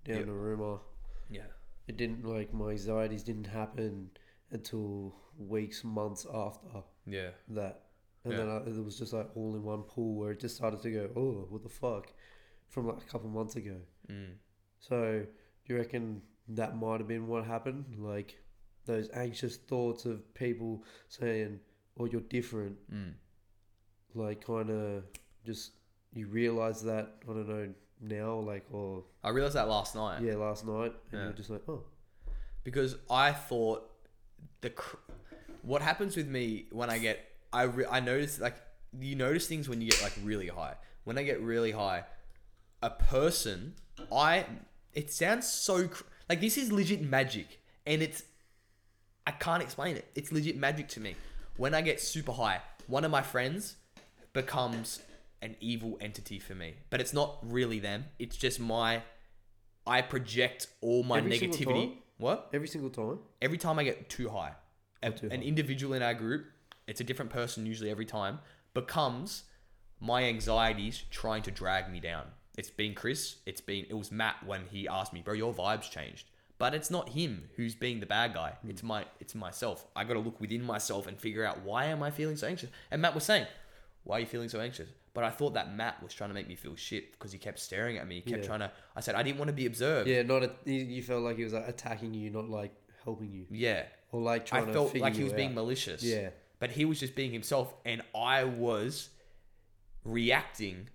down 0.05 0.17
Yep. 0.17 0.25
to 0.25 0.34
Rumor, 0.34 0.79
Yeah. 1.29 1.47
it 1.88 1.97
didn't 1.97 2.23
like 2.25 2.53
my 2.53 2.71
anxieties 2.71 3.23
didn't 3.23 3.47
happen 3.47 4.11
until 4.51 5.15
weeks, 5.38 5.84
months 5.84 6.25
after 6.32 6.84
Yeah. 7.05 7.32
that, 7.49 7.89
and 8.23 8.34
Yeah. 8.34 8.39
then 8.39 8.49
I, 8.49 8.57
it 8.57 8.84
was 8.84 8.97
just 8.97 9.13
like 9.13 9.36
all 9.36 9.55
in 9.55 9.63
one 9.63 9.84
pool 9.84 10.15
where 10.15 10.32
it 10.32 10.39
just 10.39 10.55
started 10.55 10.82
to 10.82 10.91
go, 10.91 11.11
oh, 11.15 11.45
what 11.49 11.63
the 11.63 11.69
fuck, 11.69 12.13
from 12.67 12.88
like 12.88 13.01
a 13.01 13.05
couple 13.05 13.29
months 13.29 13.55
ago. 13.55 13.82
Mm. 14.07 14.38
So, 14.79 15.25
do 15.65 15.73
you 15.73 15.77
reckon 15.79 16.21
that 16.49 16.75
might 16.75 16.99
have 16.99 17.07
been 17.07 17.27
what 17.27 17.45
happened? 17.45 17.97
Like 17.97 18.38
those 18.86 19.09
anxious 19.11 19.57
thoughts 19.57 20.05
of 20.05 20.34
people 20.34 20.84
saying, 21.07 21.59
"Oh, 21.97 22.05
you're 22.05 22.21
different." 22.21 22.77
Mm. 22.91 23.13
Like, 24.13 24.43
kind 24.45 24.69
of 24.69 25.03
just 25.45 25.73
you 26.14 26.28
realize 26.28 26.84
that 26.84 27.16
I 27.24 27.34
don't 27.34 27.47
know 27.47 27.74
now, 28.01 28.36
like, 28.36 28.66
or 28.72 29.03
I 29.24 29.30
realized 29.30 29.55
that 29.55 29.68
last 29.68 29.95
night. 29.95 30.22
yeah, 30.22 30.36
last 30.36 30.66
night, 30.66 30.93
and 31.12 31.20
Yeah. 31.20 31.24
you're 31.26 31.34
just 31.34 31.49
like, 31.49 31.62
"Oh, 31.68 31.84
because 32.64 32.95
I 33.09 33.32
thought 33.32 33.89
the 34.62 34.72
cr- 34.72 34.97
what 35.62 35.82
happens 35.82 36.16
with 36.16 36.28
me 36.28 36.66
when 36.72 36.89
I 36.89 36.97
get 36.97 37.20
I 37.53 37.64
re- 37.64 37.86
I 37.89 37.99
notice 37.99 38.39
like 38.39 38.55
you 38.99 39.16
notice 39.16 39.47
things 39.47 39.70
when 39.70 39.82
you 39.82 39.89
get 39.91 40.01
like 40.01 40.14
really 40.24 40.47
high. 40.47 40.76
When 41.03 41.18
I 41.18 41.24
get 41.24 41.39
really 41.41 41.72
high, 41.72 42.05
a 42.82 42.89
person 42.89 43.76
I 44.12 44.45
it 44.93 45.12
sounds 45.12 45.47
so 45.47 45.88
cr- 45.88 46.03
like 46.30 46.41
this 46.41 46.57
is 46.57 46.72
legit 46.72 47.01
magic 47.01 47.62
and 47.86 48.01
it's 48.01 48.24
I 49.28 49.32
can't 49.32 49.62
explain 49.62 49.95
it. 49.97 50.05
It's 50.16 50.32
legit 50.32 50.57
magic 50.57 50.88
to 50.89 50.99
me. 50.99 51.16
When 51.57 51.74
I 51.76 51.82
get 51.82 52.01
super 52.01 52.32
high, 52.32 52.62
one 52.88 53.05
of 53.05 53.12
my 53.12 53.22
friends 53.22 53.76
becomes 54.34 55.01
an 55.41 55.55
evil 55.59 55.97
entity 56.01 56.39
for 56.39 56.53
me. 56.55 56.75
But 56.89 57.01
it's 57.01 57.13
not 57.13 57.37
really 57.41 57.79
them. 57.79 58.05
It's 58.19 58.37
just 58.37 58.59
my 58.59 59.03
I 59.87 60.01
project 60.01 60.67
all 60.81 61.03
my 61.03 61.17
Every 61.17 61.37
single 61.37 61.57
negativity. 61.57 61.87
time? 61.89 61.97
What? 62.17 62.49
every 62.53 62.67
single 62.67 62.89
time." 62.91 63.19
every 63.41 63.57
time 63.57 63.79
I 63.79 63.83
get 63.83 64.09
too 64.09 64.29
high, 64.29 64.53
a- 65.01 65.11
too 65.11 65.25
an 65.31 65.41
high. 65.41 65.47
individual 65.47 65.93
in 65.95 66.03
our 66.03 66.13
group, 66.13 66.45
it's 66.87 67.01
a 67.01 67.03
different 67.03 67.31
person 67.31 67.65
usually 67.65 67.89
every 67.89 68.05
time, 68.05 68.39
becomes 68.75 69.43
my 69.99 70.23
anxieties 70.23 71.03
trying 71.09 71.41
to 71.43 71.51
drag 71.51 71.91
me 71.91 71.99
down. 71.99 72.25
It's 72.57 72.69
been 72.69 72.93
Chris, 72.93 73.37
it's 73.45 73.61
been 73.61 73.85
it 73.89 73.95
was 73.95 74.11
Matt 74.11 74.45
when 74.45 74.65
he 74.71 74.87
asked 74.87 75.13
me, 75.13 75.21
bro, 75.21 75.33
your 75.33 75.53
vibes 75.53 75.89
changed. 75.89 76.27
But 76.59 76.75
it's 76.75 76.91
not 76.91 77.09
him 77.09 77.49
who's 77.55 77.73
being 77.73 77.99
the 78.01 78.05
bad 78.05 78.35
guy. 78.35 78.51
Hmm. 78.61 78.69
It's 78.69 78.83
my 78.83 79.05
it's 79.19 79.33
myself. 79.33 79.87
I 79.95 80.03
gotta 80.03 80.19
look 80.19 80.39
within 80.39 80.63
myself 80.63 81.07
and 81.07 81.19
figure 81.19 81.43
out 81.43 81.61
why 81.63 81.85
am 81.85 82.03
I 82.03 82.11
feeling 82.11 82.37
so 82.37 82.45
anxious. 82.47 82.69
And 82.91 83.01
Matt 83.01 83.15
was 83.15 83.23
saying, 83.23 83.47
Why 84.03 84.17
are 84.17 84.19
you 84.19 84.25
feeling 84.27 84.49
so 84.49 84.59
anxious? 84.59 84.89
But 85.14 85.24
I 85.26 85.30
thought 85.30 85.53
that 85.55 85.76
Matt 85.76 86.01
was 86.01 86.14
trying 86.14 86.30
to 86.30 86.34
make 86.34 86.47
me 86.47 86.55
feel 86.55 86.76
shit 86.76 87.12
because 87.12 87.32
he 87.34 87.38
kept 87.38 87.59
staring 87.59 87.97
at 87.97 88.07
me. 88.07 88.16
He 88.16 88.22
kept 88.32 88.43
Yeah. 88.43 88.47
trying 88.47 88.59
to 88.62 88.72
I 88.95 89.01
said 89.01 89.16
I 89.16 89.24
didn't 89.24 89.39
want 89.39 89.49
to 89.49 89.53
be 89.53 89.66
observed. 89.66 90.07
Yeah, 90.07 90.22
not 90.24 90.43
a, 90.43 90.51
you, 90.66 90.76
you 90.76 91.03
felt 91.03 91.22
like 91.24 91.36
he 91.38 91.43
was 91.43 91.53
like 91.53 91.68
attacking 91.68 92.14
you, 92.14 92.30
not 92.30 92.49
like 92.49 92.72
helping 93.03 93.32
you, 93.32 93.45
Yeah. 93.51 93.84
or 94.12 94.22
like 94.22 94.43
I 94.43 94.45
trying 94.45 94.66
to. 94.66 94.70
I 94.72 94.74
felt 94.74 94.88
figure 94.91 95.01
like 95.01 95.14
he 95.14 95.20
you 95.20 95.26
was 95.26 95.34
being 95.34 95.49
out. 95.49 95.55
malicious. 95.55 96.01
Yeah. 96.03 96.30
But 96.59 96.72
he 96.72 96.86
was 96.86 96.99
just 96.99 97.16
being 97.16 97.32
himself, 97.32 97.74
and 97.86 98.01
I 98.16 98.43
was 98.45 99.09
reacting 100.03 100.89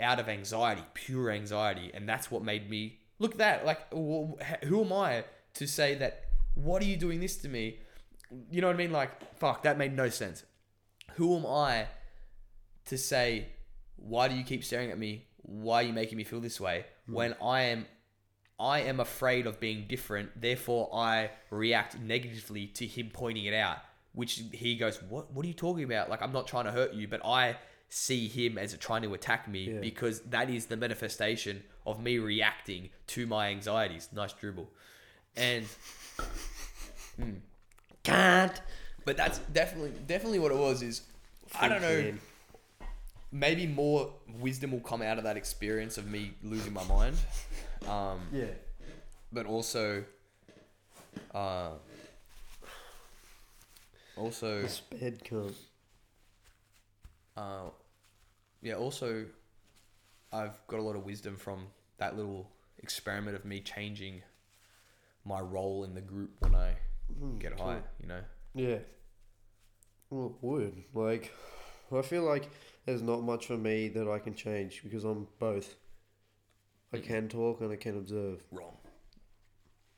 out 0.00 0.18
of 0.18 0.28
anxiety, 0.28 0.82
pure 0.94 1.30
anxiety, 1.30 1.90
and 1.94 2.08
that's 2.08 2.30
what 2.30 2.42
made 2.42 2.68
me 2.68 2.98
look 3.18 3.32
at 3.32 3.38
that. 3.38 3.66
Like, 3.66 3.80
wh- 3.92 4.32
who 4.64 4.82
am 4.84 4.92
I 4.92 5.24
to 5.54 5.66
say 5.66 5.94
that? 5.96 6.24
What 6.54 6.82
are 6.82 6.86
you 6.86 6.96
doing 6.96 7.20
this 7.20 7.36
to 7.38 7.48
me? 7.48 7.78
You 8.50 8.60
know 8.60 8.66
what 8.68 8.74
I 8.74 8.78
mean? 8.78 8.92
Like, 8.92 9.36
fuck, 9.36 9.62
that 9.64 9.78
made 9.78 9.94
no 9.94 10.08
sense. 10.08 10.44
Who 11.16 11.36
am 11.36 11.46
I 11.46 11.86
to 12.86 12.98
say, 12.98 13.48
why 13.96 14.28
do 14.28 14.34
you 14.34 14.44
keep 14.44 14.64
staring 14.64 14.90
at 14.90 14.98
me? 14.98 15.26
Why 15.42 15.76
are 15.76 15.82
you 15.82 15.92
making 15.92 16.18
me 16.18 16.24
feel 16.24 16.40
this 16.40 16.60
way? 16.60 16.86
Hmm. 17.06 17.14
When 17.14 17.34
I 17.42 17.62
am 17.62 17.86
I 18.58 18.80
am 18.82 19.00
afraid 19.00 19.46
of 19.46 19.58
being 19.58 19.86
different, 19.88 20.40
therefore 20.40 20.88
I 20.94 21.30
react 21.50 21.98
negatively 21.98 22.68
to 22.68 22.86
him 22.86 23.10
pointing 23.12 23.46
it 23.46 23.54
out. 23.54 23.78
Which 24.12 24.42
he 24.52 24.76
goes, 24.76 25.02
What 25.02 25.32
what 25.32 25.44
are 25.44 25.48
you 25.48 25.54
talking 25.54 25.84
about? 25.84 26.08
Like 26.08 26.22
I'm 26.22 26.32
not 26.32 26.46
trying 26.46 26.64
to 26.66 26.70
hurt 26.72 26.94
you, 26.94 27.08
but 27.08 27.24
I 27.24 27.56
see 27.88 28.26
him 28.28 28.58
as 28.58 28.76
trying 28.78 29.02
to 29.02 29.14
attack 29.14 29.48
me 29.48 29.70
Yeah. 29.70 29.80
because 29.80 30.20
that 30.22 30.50
is 30.50 30.66
the 30.66 30.76
manifestation 30.76 31.62
of 31.86 32.02
me 32.02 32.18
reacting 32.18 32.90
to 33.08 33.26
my 33.26 33.48
anxieties. 33.48 34.08
Nice 34.12 34.32
dribble. 34.32 34.68
And 35.36 35.64
hmm. 37.16 37.32
Can't. 38.02 38.60
but 39.04 39.16
that's 39.16 39.38
definitely 39.52 39.92
definitely 40.06 40.38
what 40.38 40.52
it 40.52 40.58
was 40.58 40.82
is 40.82 41.02
I 41.60 41.68
don't 41.68 41.82
know. 41.82 42.14
Maybe 43.34 43.66
more 43.66 44.14
wisdom 44.38 44.70
will 44.70 44.80
come 44.80 45.02
out 45.02 45.18
of 45.18 45.24
that 45.24 45.36
experience 45.36 45.98
of 45.98 46.06
me 46.06 46.32
losing 46.42 46.72
my 46.72 46.84
mind. 46.84 47.16
Um, 47.88 48.20
Yeah. 48.32 48.46
but 49.32 49.44
also, 49.44 50.04
uh, 51.34 51.72
also, 54.16 54.62
The 54.62 54.68
sped 54.68 55.24
cunt. 55.24 55.54
uh, 57.36 57.70
yeah, 58.62 58.74
also, 58.74 59.26
I've 60.32 60.56
got 60.68 60.78
a 60.78 60.82
lot 60.82 60.94
of 60.94 61.04
wisdom 61.04 61.36
from 61.36 61.66
that 61.98 62.16
little 62.16 62.48
experiment 62.78 63.36
of 63.36 63.44
me 63.44 63.60
changing 63.60 64.22
my 65.24 65.40
role 65.40 65.82
in 65.84 65.94
the 65.94 66.00
group 66.00 66.30
when 66.38 66.54
I 66.54 66.76
get 67.40 67.58
high. 67.58 67.82
You 68.00 68.06
know, 68.06 68.20
Yeah. 68.54 68.78
Well, 70.10 70.26
it 70.28 70.46
would. 70.46 70.84
Like, 70.94 71.32
I 71.92 72.02
feel 72.02 72.22
like 72.22 72.48
there's 72.86 73.02
not 73.02 73.22
much 73.22 73.46
for 73.46 73.56
me 73.56 73.88
that 73.88 74.08
I 74.08 74.18
can 74.18 74.34
change 74.34 74.82
because 74.82 75.04
I'm 75.04 75.26
both. 75.38 75.76
I 76.92 76.98
mm-hmm. 76.98 77.06
can 77.06 77.28
talk 77.28 77.60
and 77.60 77.72
I 77.72 77.76
can 77.76 77.96
observe. 77.98 78.42
wrong. 78.50 78.76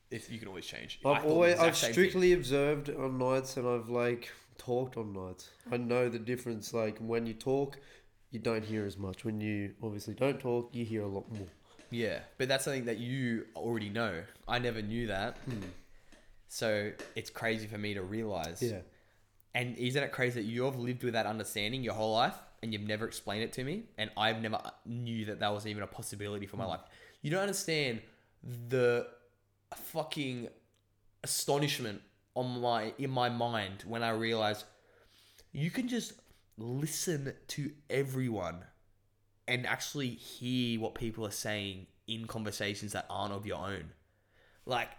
If 0.09 0.31
you 0.31 0.39
can 0.39 0.47
always 0.47 0.65
change. 0.65 0.99
I've 1.05 1.25
always 1.25 1.59
I've 1.59 1.75
same 1.75 1.87
thing. 1.87 1.93
strictly 1.93 2.33
observed 2.33 2.89
on 2.89 3.17
nights 3.17 3.57
and 3.57 3.67
I've 3.67 3.89
like 3.89 4.31
talked 4.57 4.95
on 4.95 5.11
nights. 5.11 5.49
I 5.69 5.77
know 5.77 6.07
the 6.07 6.19
difference. 6.19 6.73
Like 6.73 6.97
when 6.99 7.25
you 7.25 7.33
talk, 7.33 7.77
you 8.31 8.39
don't 8.39 8.63
hear 8.63 8.85
as 8.85 8.97
much. 8.97 9.25
When 9.25 9.41
you 9.41 9.73
obviously 9.83 10.13
don't 10.13 10.39
talk, 10.39 10.69
you 10.73 10.85
hear 10.85 11.03
a 11.03 11.07
lot 11.07 11.29
more. 11.31 11.47
Yeah, 11.89 12.19
but 12.37 12.47
that's 12.47 12.65
something 12.65 12.85
that 12.85 12.99
you 12.99 13.45
already 13.55 13.89
know. 13.89 14.23
I 14.47 14.59
never 14.59 14.81
knew 14.81 15.07
that. 15.07 15.37
Hmm. 15.39 15.59
So 16.47 16.91
it's 17.15 17.29
crazy 17.29 17.67
for 17.67 17.77
me 17.77 17.93
to 17.93 18.01
realize. 18.01 18.61
Yeah. 18.61 18.79
And 19.53 19.77
isn't 19.77 20.01
it 20.01 20.11
crazy 20.11 20.41
that 20.41 20.47
you've 20.47 20.77
lived 20.77 21.03
with 21.03 21.13
that 21.13 21.25
understanding 21.25 21.83
your 21.83 21.93
whole 21.93 22.13
life 22.13 22.35
and 22.61 22.73
you've 22.73 22.81
never 22.81 23.05
explained 23.05 23.43
it 23.43 23.53
to 23.53 23.63
me? 23.63 23.83
And 23.97 24.09
I've 24.17 24.41
never 24.41 24.59
knew 24.85 25.25
that 25.25 25.39
that 25.39 25.53
was 25.53 25.67
even 25.67 25.83
a 25.83 25.87
possibility 25.87 26.45
for 26.45 26.57
my 26.57 26.63
hmm. 26.63 26.71
life. 26.71 26.81
You 27.21 27.31
don't 27.31 27.41
understand 27.41 28.01
the 28.69 29.07
fucking 29.75 30.49
astonishment 31.23 32.01
on 32.35 32.61
my 32.61 32.93
in 32.97 33.09
my 33.09 33.29
mind 33.29 33.83
when 33.87 34.03
I 34.03 34.11
realized 34.11 34.63
you 35.51 35.71
can 35.71 35.87
just 35.87 36.13
listen 36.57 37.33
to 37.47 37.71
everyone 37.89 38.63
and 39.47 39.65
actually 39.65 40.09
hear 40.09 40.79
what 40.79 40.95
people 40.95 41.25
are 41.25 41.31
saying 41.31 41.87
in 42.07 42.25
conversations 42.25 42.93
that 42.93 43.05
aren't 43.09 43.33
of 43.33 43.45
your 43.45 43.57
own. 43.57 43.91
Like, 44.65 44.89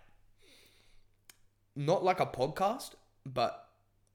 not 1.77 2.03
like 2.03 2.21
a 2.21 2.27
podcast, 2.27 2.93
but 3.27 3.69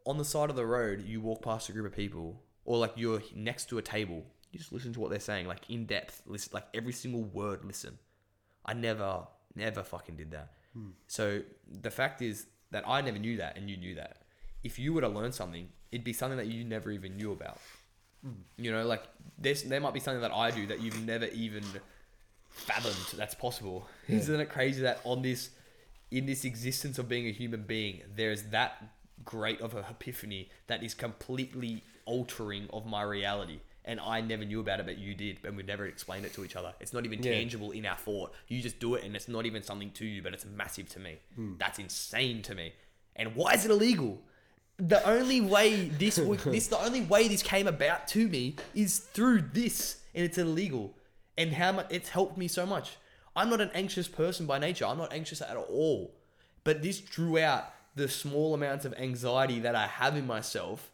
on 0.05 0.17
the 0.17 0.25
side 0.25 0.49
of 0.49 0.55
the 0.55 0.65
road, 0.65 1.05
you 1.05 1.21
walk 1.21 1.41
past 1.41 1.69
a 1.69 1.71
group 1.71 1.85
of 1.85 1.95
people, 1.95 2.41
or 2.65 2.77
like 2.77 2.93
you're 2.95 3.21
next 3.35 3.69
to 3.69 3.77
a 3.77 3.81
table, 3.81 4.23
you 4.51 4.59
just 4.59 4.71
listen 4.71 4.93
to 4.93 4.99
what 4.99 5.09
they're 5.09 5.19
saying, 5.19 5.47
like 5.47 5.69
in 5.69 5.85
depth, 5.85 6.21
listen, 6.25 6.51
like 6.53 6.67
every 6.73 6.93
single 6.93 7.23
word, 7.23 7.65
listen. 7.65 7.97
I 8.65 8.73
never, 8.73 9.27
never 9.55 9.83
fucking 9.83 10.15
did 10.15 10.31
that. 10.31 10.53
Hmm. 10.73 10.89
So 11.07 11.41
the 11.67 11.91
fact 11.91 12.21
is 12.21 12.47
that 12.71 12.83
I 12.87 13.01
never 13.01 13.19
knew 13.19 13.37
that, 13.37 13.57
and 13.57 13.69
you 13.69 13.77
knew 13.77 13.95
that. 13.95 14.17
if 14.63 14.79
you 14.79 14.93
were 14.93 15.01
to 15.01 15.09
learn 15.09 15.31
something, 15.31 15.67
it'd 15.91 16.05
be 16.05 16.13
something 16.13 16.37
that 16.37 16.47
you 16.47 16.63
never 16.63 16.89
even 16.89 17.17
knew 17.17 17.31
about. 17.33 17.59
Hmm. 18.23 18.31
You 18.57 18.71
know, 18.71 18.85
like 18.85 19.03
there's 19.37 19.63
there 19.63 19.81
might 19.81 19.93
be 19.93 19.99
something 19.99 20.21
that 20.21 20.31
I 20.33 20.51
do 20.51 20.65
that 20.67 20.79
you've 20.81 21.05
never 21.05 21.25
even 21.25 21.63
fathomed 22.49 23.17
that's 23.17 23.35
possible. 23.35 23.87
Isn't 24.07 24.39
it 24.39 24.49
crazy 24.49 24.81
that 24.83 25.01
on 25.03 25.21
this 25.21 25.49
in 26.11 26.25
this 26.25 26.45
existence 26.45 26.97
of 26.99 27.09
being 27.09 27.27
a 27.27 27.31
human 27.31 27.63
being, 27.63 28.01
there's 28.15 28.43
that 28.43 28.81
great 29.25 29.59
of 29.61 29.73
a 29.75 29.79
epiphany 29.79 30.49
that 30.67 30.83
is 30.83 30.93
completely 30.93 31.83
altering 32.05 32.67
of 32.71 32.85
my 32.85 33.01
reality. 33.03 33.59
And 33.85 33.99
I 33.99 34.21
never 34.21 34.45
knew 34.45 34.61
about 34.61 34.79
it, 34.79 34.85
but 34.85 34.97
you 34.97 35.13
did, 35.13 35.39
and 35.43 35.57
we 35.57 35.63
never 35.63 35.85
explained 35.85 36.25
it 36.25 36.33
to 36.35 36.45
each 36.45 36.55
other. 36.55 36.73
It's 36.79 36.93
not 36.93 37.05
even 37.05 37.21
Yeah. 37.21 37.31
tangible 37.33 37.71
in 37.71 37.85
our 37.85 37.97
thought. 37.97 38.33
You 38.47 38.61
just 38.61 38.79
do 38.79 38.95
it, 38.95 39.03
and 39.03 39.13
it's 39.15 39.27
not 39.27 39.45
even 39.45 39.61
something 39.61 39.91
to 39.91 40.05
you, 40.05 40.21
but 40.21 40.33
it's 40.33 40.45
massive 40.45 40.87
to 40.89 40.99
me. 40.99 41.17
Hmm. 41.35 41.55
That's 41.57 41.79
insane 41.79 42.41
to 42.43 42.55
me. 42.55 42.73
And 43.15 43.35
why 43.35 43.53
is 43.55 43.65
it 43.65 43.71
illegal? 43.71 44.21
The 44.77 45.05
only 45.07 45.41
way 45.41 45.89
this 45.89 46.15
this 46.45 46.67
the 46.67 46.79
only 46.81 47.01
way 47.01 47.27
this 47.27 47.43
came 47.43 47.67
about 47.67 48.07
to 48.09 48.27
me 48.27 48.55
is 48.73 48.99
through 48.99 49.41
this, 49.53 49.97
and 50.15 50.23
it's 50.23 50.37
illegal. 50.37 50.95
And 51.37 51.51
how 51.53 51.73
much 51.73 51.87
it's 51.89 52.09
helped 52.09 52.37
me 52.37 52.47
so 52.47 52.65
much. 52.65 52.97
I'm 53.35 53.49
not 53.49 53.59
an 53.61 53.71
anxious 53.73 54.07
person 54.07 54.45
by 54.45 54.59
nature. 54.59 54.85
I'm 54.85 54.97
not 54.99 55.11
anxious 55.11 55.41
at 55.41 55.57
all. 55.57 56.15
But 56.63 56.81
this 56.81 56.99
drew 57.01 57.37
out 57.39 57.65
the 57.95 58.07
small 58.07 58.53
amounts 58.53 58.85
of 58.85 58.93
anxiety 58.93 59.59
that 59.59 59.75
I 59.75 59.87
have 59.87 60.15
in 60.15 60.25
myself, 60.25 60.91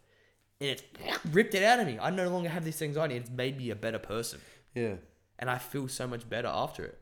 and 0.62 0.70
it's 0.70 0.84
ripped 1.32 1.54
it 1.56 1.64
out 1.64 1.80
of 1.80 1.88
me. 1.88 1.98
I 2.02 2.10
no 2.10 2.30
longer 2.30 2.50
have 2.50 2.66
this 2.66 2.82
anxiety. 2.82 3.16
It's 3.16 3.30
made 3.30 3.58
me 3.58 3.70
a 3.70 3.76
better 3.76 4.00
person, 4.00 4.40
Yeah, 4.76 4.96
and 5.40 5.50
I 5.50 5.58
feel 5.58 5.88
so 5.88 6.08
much 6.08 6.30
better 6.30 6.50
after 6.50 6.84
it. 6.86 7.00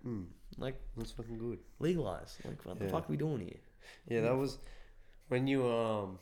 Like 0.57 0.75
that's 0.95 1.11
fucking 1.11 1.37
good. 1.37 1.59
legalize. 1.79 2.37
Like 2.45 2.65
what 2.65 2.79
the 2.79 2.89
fuck 2.89 3.03
are 3.07 3.11
we 3.11 3.17
doing 3.17 3.39
here? 3.41 3.59
Yeah, 4.07 4.21
that 4.21 4.35
was 4.35 4.57
when 5.27 5.47
you 5.47 5.67
um 5.67 6.19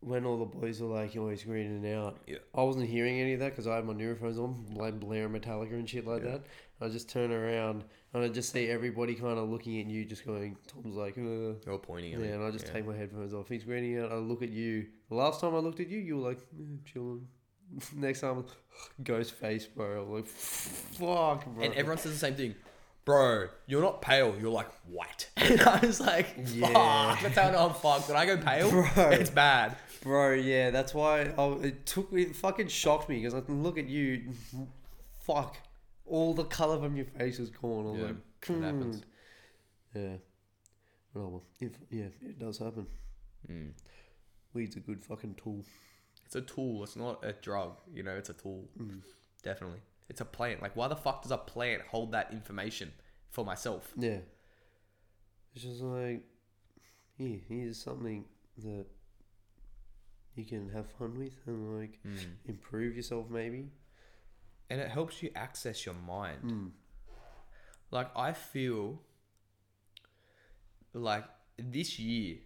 when 0.00 0.24
all 0.26 0.36
the 0.38 0.44
boys 0.44 0.80
were 0.80 0.88
like 0.88 1.16
always 1.16 1.44
greening 1.44 1.90
out. 1.94 2.18
Yeah. 2.26 2.38
I 2.54 2.62
wasn't 2.62 2.88
hearing 2.88 3.20
any 3.20 3.34
of 3.34 3.40
that 3.40 3.50
because 3.50 3.66
I 3.68 3.76
had 3.76 3.84
my 3.86 3.94
earphones 3.94 4.38
on, 4.38 4.66
like 4.74 4.98
blaring 4.98 5.32
Metallica 5.32 5.72
and 5.74 5.88
shit 5.88 6.06
like 6.06 6.22
that. 6.24 6.42
I 6.82 6.88
just 6.88 7.08
turn 7.08 7.30
around 7.32 7.84
and 8.14 8.24
I 8.24 8.28
just 8.28 8.52
see 8.52 8.68
everybody 8.68 9.14
kind 9.14 9.38
of 9.38 9.48
looking 9.48 9.80
at 9.80 9.86
you, 9.86 10.04
just 10.04 10.26
going. 10.26 10.56
Tom's 10.66 10.96
like, 10.96 11.16
uh, 11.16 11.20
You're 11.66 11.78
pointing 11.78 12.10
yeah, 12.12 12.16
at 12.18 12.22
me. 12.22 12.28
and 12.30 12.42
I 12.44 12.50
just 12.50 12.66
Yeah. 12.66 12.72
take 12.72 12.86
my 12.86 12.96
headphones 12.96 13.32
off. 13.34 13.48
He's 13.48 13.64
greening 13.64 13.98
out. 14.00 14.12
I 14.12 14.16
look 14.16 14.42
at 14.42 14.50
you. 14.50 14.86
The 15.08 15.14
last 15.14 15.40
time 15.40 15.54
I 15.54 15.58
looked 15.58 15.80
at 15.80 15.88
you, 15.88 15.98
you 15.98 16.16
were 16.18 16.28
like, 16.28 16.38
eh, 16.58 16.64
chilling. 16.84 17.26
Next 17.96 18.20
time, 18.20 18.44
ghost 19.02 19.32
face, 19.34 19.64
bro. 19.66 20.02
I'm 20.02 20.12
like, 20.12 20.26
fuck, 20.26 21.44
bro. 21.46 21.64
And 21.64 21.72
everyone 21.74 21.98
says 21.98 22.12
the 22.12 22.18
same 22.18 22.34
thing. 22.34 22.54
Bro, 23.04 23.48
you're 23.66 23.82
not 23.82 24.00
pale, 24.00 24.32
you're 24.40 24.50
like 24.52 24.68
white. 24.88 25.28
And 25.36 25.60
I 25.62 25.78
was 25.84 26.00
like, 26.00 26.26
Yeah. 26.46 26.66
fuck, 27.14 27.22
that's 27.22 27.34
how 27.36 27.48
I 27.48 27.50
know 27.52 27.66
I'm 27.68 27.74
fucked. 27.74 28.06
When 28.08 28.16
I 28.16 28.26
go 28.26 28.36
pale, 28.36 28.70
Bro. 28.70 29.10
it's 29.10 29.30
bad. 29.30 29.76
Bro, 30.02 30.34
yeah, 30.34 30.70
that's 30.70 30.94
why 30.94 31.32
I, 31.36 31.44
it 31.64 31.84
took 31.86 32.12
me, 32.12 32.22
it 32.22 32.36
fucking 32.36 32.68
shocked 32.68 33.08
me 33.08 33.16
because 33.16 33.34
I 33.34 33.40
can 33.40 33.62
look 33.64 33.76
at 33.78 33.88
you, 33.88 34.32
fuck, 35.20 35.56
all 36.12 36.34
the 36.34 36.44
color 36.44 36.78
from 36.78 36.96
your 36.96 37.06
face 37.06 37.38
is 37.38 37.50
gone. 37.50 37.84
Was 37.84 37.98
Yeah, 37.98 38.06
like, 38.06 38.16
it 38.50 38.62
happens. 38.62 39.02
"Hmm." 39.92 39.98
Yeah. 39.98 40.16
Oh 41.14 41.28
well, 41.28 41.44
if 41.60 41.72
yeah, 41.90 42.08
it 42.20 42.38
does 42.38 42.58
happen. 42.58 42.86
Mm. 43.50 43.72
Weed's 44.54 44.76
a 44.76 44.80
good 44.80 45.02
fucking 45.04 45.34
tool. 45.36 45.64
It's 46.26 46.36
a 46.36 46.40
tool, 46.42 46.82
it's 46.84 46.96
not 46.96 47.24
a 47.24 47.32
drug, 47.32 47.80
you 47.92 48.02
know, 48.02 48.16
it's 48.16 48.30
a 48.30 48.34
tool. 48.34 48.68
Mm. 48.78 49.02
Definitely. 49.42 49.80
It's 50.08 50.20
a 50.20 50.24
plant. 50.24 50.62
Like, 50.62 50.76
why 50.76 50.88
the 50.88 50.96
fuck 50.96 51.22
does 51.22 51.32
a 51.32 51.38
plant 51.38 51.82
hold 51.90 52.12
that 52.12 52.32
information 52.32 52.92
for 53.30 53.44
myself? 53.44 53.92
Yeah. 53.98 54.18
It's 55.54 55.64
just 55.64 55.80
like, 55.82 56.22
here, 57.16 57.38
here's 57.48 57.78
something 57.82 58.24
that 58.58 58.86
you 60.34 60.44
can 60.44 60.68
have 60.70 60.90
fun 60.92 61.18
with 61.18 61.34
and 61.46 61.78
like 61.78 61.98
Mm. 62.06 62.36
improve 62.46 62.96
yourself 62.96 63.28
maybe. 63.30 63.70
And 64.72 64.80
it 64.80 64.88
helps 64.88 65.22
you 65.22 65.30
access 65.36 65.84
your 65.84 65.94
mind. 65.94 66.38
Mm. 66.42 66.70
Like, 67.90 68.08
I 68.16 68.32
feel 68.32 69.02
like 70.94 71.24
this 71.58 71.98
year, 71.98 72.38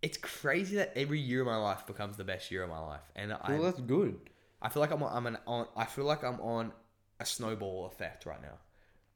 it's 0.00 0.16
crazy 0.16 0.76
that 0.76 0.92
every 0.96 1.20
year 1.20 1.42
of 1.42 1.46
my 1.46 1.56
life 1.56 1.86
becomes 1.86 2.16
the 2.16 2.24
best 2.24 2.50
year 2.50 2.62
of 2.62 2.70
my 2.70 2.78
life. 2.78 3.02
And 3.14 3.34
I, 3.34 3.38
Well, 3.50 3.62
that's 3.62 3.80
good. 3.80 4.18
I 4.62 4.70
feel 4.70 4.80
like 4.80 4.90
I'm 4.90 5.02
on, 5.02 5.14
I'm 5.14 5.26
an, 5.26 5.38
on 5.46 5.66
I 5.76 5.84
feel 5.84 6.06
like 6.06 6.24
I'm 6.24 6.40
on 6.40 6.72
a 7.20 7.26
snowball 7.26 7.90
effect 7.92 8.24
right 8.24 8.40
now. 8.40 8.56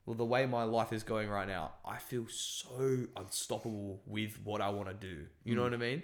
Well, 0.04 0.14
the 0.14 0.26
way 0.26 0.44
my 0.44 0.64
life 0.64 0.92
is 0.92 1.02
going 1.02 1.30
right 1.30 1.48
now, 1.48 1.72
I 1.82 1.96
feel 1.96 2.26
so 2.28 3.06
unstoppable 3.16 4.02
with 4.06 4.38
what 4.44 4.60
I 4.60 4.68
want 4.68 4.88
to 4.88 4.94
do. 4.94 5.24
You 5.44 5.54
know 5.54 5.62
what 5.62 5.72
I 5.72 5.78
mean? 5.78 6.02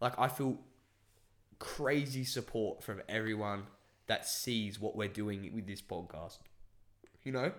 Like 0.00 0.18
I 0.18 0.26
feel 0.26 0.58
crazy 1.60 2.24
support 2.24 2.82
from 2.82 3.02
everyone 3.08 3.64
that 4.10 4.26
sees 4.26 4.80
what 4.80 4.96
we're 4.96 5.06
doing 5.06 5.48
with 5.54 5.68
this 5.68 5.80
podcast. 5.80 6.38
You 7.22 7.30
know, 7.30 7.52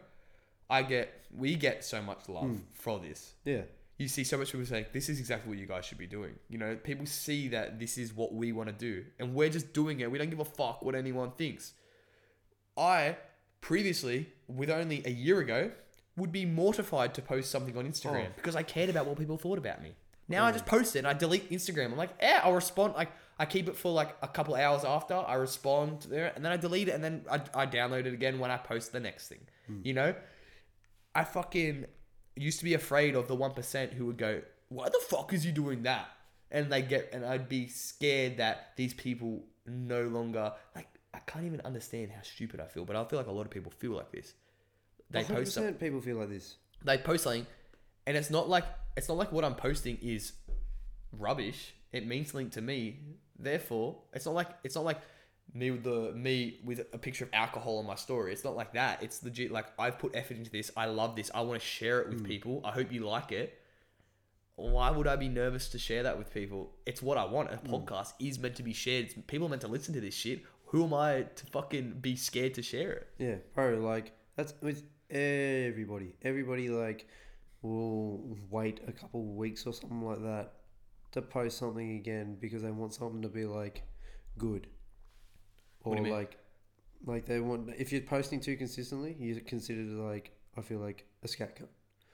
I 0.69 0.83
get 0.83 1.25
we 1.35 1.55
get 1.55 1.85
so 1.85 2.01
much 2.01 2.27
love 2.27 2.43
hmm. 2.43 2.57
for 2.73 2.99
this 2.99 3.35
Yeah. 3.45 3.61
you 3.97 4.09
see 4.09 4.25
so 4.25 4.37
much 4.37 4.51
people 4.51 4.65
saying 4.65 4.87
this 4.91 5.07
is 5.07 5.17
exactly 5.19 5.49
what 5.49 5.57
you 5.57 5.65
guys 5.65 5.85
should 5.85 5.97
be 5.97 6.07
doing. 6.07 6.33
You 6.49 6.57
know, 6.57 6.75
people 6.75 7.05
see 7.05 7.47
that 7.49 7.79
this 7.79 7.97
is 7.97 8.13
what 8.13 8.33
we 8.33 8.51
want 8.51 8.67
to 8.67 8.73
do, 8.73 9.05
and 9.17 9.33
we're 9.33 9.49
just 9.49 9.71
doing 9.71 10.01
it. 10.01 10.11
We 10.11 10.17
don't 10.17 10.29
give 10.29 10.41
a 10.41 10.45
fuck 10.45 10.83
what 10.83 10.93
anyone 10.93 11.31
thinks. 11.31 11.71
I 12.77 13.15
previously, 13.61 14.27
with 14.49 14.69
only 14.69 15.03
a 15.05 15.09
year 15.09 15.39
ago, 15.39 15.71
would 16.17 16.33
be 16.33 16.45
mortified 16.45 17.13
to 17.13 17.21
post 17.21 17.49
something 17.49 17.77
on 17.77 17.85
Instagram 17.87 18.27
Oh. 18.27 18.33
because 18.35 18.57
I 18.57 18.63
cared 18.63 18.89
about 18.89 19.05
what 19.07 19.17
people 19.17 19.37
thought 19.37 19.57
about 19.57 19.81
me. 19.81 19.93
Now 20.27 20.45
I 20.45 20.51
just 20.51 20.65
mm. 20.65 20.69
post 20.69 20.95
it 20.95 20.99
and 20.99 21.07
I 21.07 21.13
delete 21.13 21.49
Instagram. 21.49 21.91
I'm 21.91 21.97
like, 21.97 22.15
yeah, 22.21 22.41
I'll 22.43 22.53
respond. 22.53 22.93
Like 22.95 23.11
I 23.41 23.45
keep 23.45 23.67
it 23.67 23.75
for 23.75 23.91
like 23.91 24.15
a 24.21 24.27
couple 24.27 24.53
hours 24.55 24.83
after 24.85 25.15
I 25.15 25.33
respond 25.33 26.03
there, 26.09 26.31
and 26.35 26.45
then 26.45 26.51
I 26.51 26.57
delete 26.57 26.87
it, 26.89 26.91
and 26.91 27.03
then 27.03 27.25
I, 27.29 27.41
I 27.61 27.65
download 27.65 28.05
it 28.05 28.13
again 28.13 28.37
when 28.37 28.51
I 28.51 28.57
post 28.57 28.91
the 28.91 28.99
next 28.99 29.29
thing. 29.29 29.43
Hmm. 29.67 29.79
You 29.83 29.93
know, 29.93 30.15
I 31.15 31.23
fucking 31.23 31.85
used 32.35 32.59
to 32.59 32.65
be 32.65 32.75
afraid 32.75 33.15
of 33.15 33.27
the 33.27 33.35
one 33.35 33.53
percent 33.53 33.93
who 33.93 34.05
would 34.05 34.17
go, 34.17 34.41
"Why 34.69 34.89
the 34.89 35.01
fuck 35.09 35.33
is 35.33 35.45
you 35.45 35.51
doing 35.51 35.83
that?" 35.83 36.07
And 36.51 36.71
they 36.71 36.81
get, 36.83 37.09
and 37.13 37.25
I'd 37.25 37.49
be 37.49 37.67
scared 37.67 38.37
that 38.37 38.73
these 38.75 38.93
people 38.93 39.43
no 39.65 40.03
longer 40.03 40.53
like. 40.75 40.87
I 41.13 41.19
can't 41.19 41.45
even 41.45 41.61
understand 41.61 42.11
how 42.11 42.21
stupid 42.21 42.59
I 42.61 42.67
feel, 42.67 42.85
but 42.85 42.95
I 42.95 43.03
feel 43.05 43.19
like 43.19 43.27
a 43.27 43.31
lot 43.31 43.45
of 43.45 43.51
people 43.51 43.71
feel 43.71 43.91
like 43.91 44.11
this. 44.11 44.33
They 45.09 45.23
post, 45.23 45.53
some- 45.53 45.63
100% 45.65 45.79
people 45.79 45.99
feel 45.99 46.17
like 46.17 46.29
this. 46.29 46.55
they 46.85 46.97
post 46.97 47.23
something, 47.23 47.47
and 48.05 48.15
it's 48.15 48.29
not 48.29 48.47
like 48.47 48.65
it's 48.95 49.09
not 49.09 49.17
like 49.17 49.31
what 49.31 49.43
I'm 49.43 49.55
posting 49.55 49.97
is 50.01 50.33
rubbish. 51.11 51.73
It 51.91 52.07
means 52.07 52.31
something 52.31 52.49
to 52.51 52.61
me. 52.61 52.99
Therefore, 53.41 53.97
it's 54.13 54.25
not 54.25 54.35
like 54.35 54.49
it's 54.63 54.75
not 54.75 54.85
like 54.85 55.01
me 55.53 55.71
with 55.71 55.83
the 55.83 56.13
me 56.13 56.59
with 56.63 56.79
a 56.93 56.97
picture 56.97 57.25
of 57.25 57.29
alcohol 57.33 57.79
on 57.79 57.85
my 57.85 57.95
story. 57.95 58.31
It's 58.31 58.43
not 58.43 58.55
like 58.55 58.73
that. 58.73 59.03
It's 59.03 59.23
legit. 59.23 59.51
Like 59.51 59.67
I've 59.77 59.99
put 59.99 60.15
effort 60.15 60.37
into 60.37 60.51
this. 60.51 60.71
I 60.77 60.85
love 60.85 61.15
this. 61.15 61.31
I 61.33 61.41
want 61.41 61.59
to 61.59 61.65
share 61.65 62.01
it 62.01 62.09
with 62.09 62.19
hmm. 62.19 62.25
people. 62.25 62.61
I 62.63 62.71
hope 62.71 62.91
you 62.91 63.05
like 63.05 63.31
it. 63.31 63.57
Why 64.55 64.91
would 64.91 65.07
I 65.07 65.15
be 65.15 65.27
nervous 65.27 65.69
to 65.69 65.79
share 65.79 66.03
that 66.03 66.17
with 66.17 66.33
people? 66.33 66.71
It's 66.85 67.01
what 67.01 67.17
I 67.17 67.25
want. 67.25 67.51
A 67.51 67.57
hmm. 67.57 67.73
podcast 67.73 68.13
is 68.19 68.39
meant 68.39 68.55
to 68.55 68.63
be 68.63 68.73
shared. 68.73 69.05
It's, 69.05 69.13
people 69.27 69.47
are 69.47 69.49
meant 69.49 69.61
to 69.63 69.67
listen 69.67 69.93
to 69.95 70.01
this 70.01 70.15
shit. 70.15 70.43
Who 70.65 70.85
am 70.85 70.93
I 70.93 71.23
to 71.23 71.45
fucking 71.47 71.97
be 72.01 72.15
scared 72.15 72.53
to 72.53 72.61
share 72.61 72.91
it? 72.91 73.07
Yeah, 73.17 73.35
bro. 73.53 73.79
Like 73.79 74.13
that's 74.35 74.53
with 74.61 74.83
everybody. 75.09 76.15
Everybody 76.21 76.69
like 76.69 77.07
will 77.61 78.37
wait 78.49 78.79
a 78.87 78.91
couple 78.91 79.21
of 79.21 79.35
weeks 79.35 79.65
or 79.67 79.73
something 79.73 80.01
like 80.01 80.21
that 80.23 80.53
to 81.11 81.21
post 81.21 81.57
something 81.57 81.95
again 81.97 82.37
because 82.39 82.61
they 82.61 82.71
want 82.71 82.93
something 82.93 83.21
to 83.21 83.29
be 83.29 83.45
like 83.45 83.83
good, 84.37 84.67
or 85.83 85.91
What 85.91 85.95
do 85.97 86.03
you 86.03 86.03
mean? 86.05 86.13
like 86.13 86.37
like 87.05 87.25
they 87.25 87.39
want. 87.39 87.69
If 87.77 87.91
you're 87.91 88.01
posting 88.01 88.39
too 88.39 88.55
consistently, 88.55 89.15
you're 89.19 89.39
considered 89.41 89.87
like 89.89 90.31
I 90.57 90.61
feel 90.61 90.79
like 90.79 91.05
a 91.23 91.27
scat 91.27 91.55
cunt. 91.57 91.67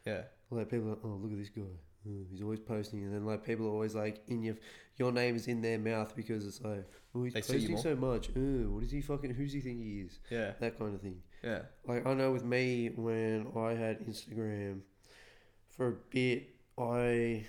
Yeah. 0.06 0.22
Like 0.50 0.70
people, 0.70 0.92
are, 0.92 0.98
oh 1.04 1.20
look 1.22 1.32
at 1.32 1.38
this 1.38 1.50
guy, 1.50 1.62
oh, 2.08 2.26
he's 2.32 2.42
always 2.42 2.62
posting, 2.62 3.04
and 3.04 3.14
then 3.14 3.26
like 3.26 3.44
people 3.46 3.66
are 3.68 3.72
always 3.72 3.96
like 3.96 4.22
in 4.28 4.42
your 4.44 4.56
your 4.96 5.12
name 5.12 5.36
is 5.36 5.48
in 5.48 5.62
their 5.62 5.78
mouth 5.78 6.16
because 6.16 6.48
it's 6.48 6.62
like, 6.62 6.86
oh 7.14 7.24
he's 7.24 7.34
They 7.34 7.42
posting 7.42 7.78
so 7.78 7.96
much. 7.96 8.30
Oh, 8.36 8.72
what 8.72 8.84
is 8.84 8.92
he 8.92 9.02
fucking? 9.02 9.32
Who's 9.32 9.52
he 9.52 9.60
think 9.60 9.84
he 9.84 10.02
is? 10.02 10.20
Yeah. 10.30 10.54
That 10.60 10.80
kind 10.80 10.96
of 10.96 11.02
thing. 11.02 11.22
Yeah. 11.44 11.64
Like 11.86 12.08
I 12.08 12.14
know 12.14 12.32
with 12.32 12.46
me 12.46 12.92
when 12.96 13.48
I 13.58 13.74
had 13.74 14.00
Instagram 14.08 14.82
for 15.70 15.88
a 15.90 15.96
bit, 16.10 16.56
I 16.78 17.46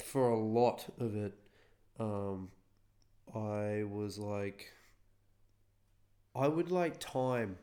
for 0.00 0.30
a 0.30 0.38
lot 0.38 0.86
of 0.98 1.14
it, 1.16 1.34
um, 1.98 2.48
I 3.34 3.84
was 3.84 4.18
like, 4.18 4.72
I 6.34 6.48
would 6.48 6.70
like 6.70 6.98
time. 6.98 7.56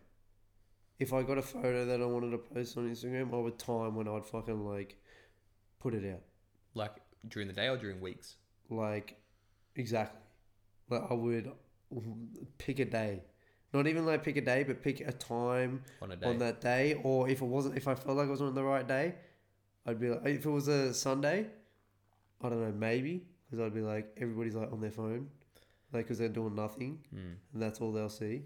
If 1.00 1.14
I 1.14 1.24
got 1.24 1.38
a 1.38 1.42
photo 1.42 1.86
that 1.86 2.02
I 2.02 2.06
wanted 2.06 2.32
to 2.32 2.38
post 2.38 2.78
on 2.78 2.90
Instagram, 2.90 3.34
I 3.34 3.38
would 3.38 3.58
time 3.58 3.96
when 3.96 4.08
I'd 4.08 4.26
fucking 4.26 4.66
like 4.66 4.98
put 5.80 5.94
it 5.94 6.10
out. 6.12 6.22
Like 6.74 6.96
during 7.28 7.48
the 7.48 7.54
day 7.54 7.68
or 7.70 7.78
during 7.78 8.02
weeks? 8.02 8.36
Like, 8.70 9.18
exactly. 9.76 10.20
Like 10.90 11.04
I 11.10 11.14
would 11.14 11.52
pick 12.58 12.80
a 12.80 12.86
day, 12.86 13.24
not 13.74 13.88
even 13.88 14.06
like 14.06 14.24
pick 14.24 14.36
a 14.38 14.42
day, 14.42 14.64
but 14.64 14.84
pick 14.84 15.00
a 15.02 15.12
time 15.14 15.84
On 16.02 16.12
a 16.12 16.16
day. 16.16 16.28
on 16.28 16.38
that 16.40 16.60
day, 16.62 17.00
or 17.04 17.30
if 17.30 17.42
it 17.42 17.46
wasn't, 17.46 17.78
if 17.78 17.88
I 17.88 17.96
felt 17.96 18.18
like 18.18 18.28
I 18.28 18.32
was 18.32 18.42
on 18.42 18.54
the 18.54 18.64
right 18.64 18.88
day, 18.88 19.16
I'd 19.86 20.00
be 20.00 20.10
like, 20.10 20.26
if 20.26 20.46
it 20.46 20.50
was 20.50 20.68
a 20.68 20.94
Sunday, 20.94 21.48
I 22.42 22.50
don't 22.50 22.62
know, 22.62 22.72
maybe 22.72 23.26
because 23.46 23.66
I'd 23.66 23.74
be 23.74 23.82
like 23.82 24.16
everybody's 24.18 24.56
like 24.56 24.72
on 24.72 24.80
their 24.82 24.92
phone, 24.92 25.30
like 25.94 26.06
because 26.06 26.18
they're 26.20 26.30
doing 26.30 26.56
nothing, 26.56 27.00
Mm. 27.14 27.36
and 27.54 27.62
that's 27.62 27.82
all 27.82 27.92
they'll 27.92 28.10
see, 28.10 28.44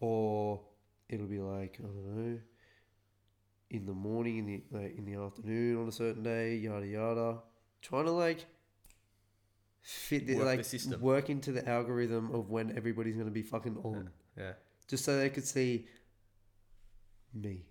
or 0.00 0.60
it'll 1.08 1.26
be 1.26 1.40
like 1.40 1.78
I 1.80 1.86
don't 1.86 2.16
know, 2.16 2.38
in 3.70 3.86
the 3.86 3.94
morning, 3.94 4.38
in 4.38 4.46
the 4.46 4.62
like 4.78 4.96
in 4.98 5.04
the 5.04 5.14
afternoon 5.14 5.78
on 5.82 5.88
a 5.88 5.92
certain 5.92 6.22
day, 6.22 6.56
yada 6.56 6.86
yada, 6.86 7.38
trying 7.82 8.04
to 8.06 8.12
like 8.12 8.44
fit 9.82 10.26
the, 10.26 10.34
Work 10.34 10.44
the 10.44 10.50
like 10.56 10.64
system. 10.64 11.00
work 11.00 11.30
into 11.30 11.52
the 11.52 11.66
algorithm 11.68 12.30
of 12.34 12.50
when 12.50 12.76
everybody's 12.76 13.16
gonna 13.16 13.30
be 13.30 13.42
fucking 13.42 13.76
on, 13.84 14.10
Yeah. 14.36 14.52
just 14.86 15.04
so 15.04 15.16
they 15.16 15.30
could 15.30 15.44
see 15.46 15.86
me. 17.32 17.64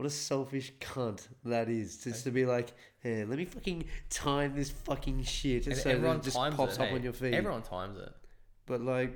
What 0.00 0.06
a 0.06 0.10
selfish 0.10 0.72
cunt 0.80 1.28
that 1.44 1.68
is. 1.68 1.98
Just 1.98 2.24
to 2.24 2.30
be 2.30 2.46
like, 2.46 2.72
hey, 3.00 3.26
let 3.26 3.36
me 3.36 3.44
fucking 3.44 3.84
time 4.08 4.56
this 4.56 4.70
fucking 4.70 5.24
shit 5.24 5.66
And 5.66 5.76
so 5.76 5.90
everyone 5.90 6.16
it 6.16 6.22
just 6.22 6.38
times 6.38 6.54
pops 6.54 6.76
it. 6.76 6.80
up 6.80 6.88
hey. 6.88 6.94
on 6.94 7.02
your 7.02 7.12
feed. 7.12 7.34
Everyone 7.34 7.60
times 7.60 7.98
it. 7.98 8.10
But 8.64 8.80
like, 8.80 9.12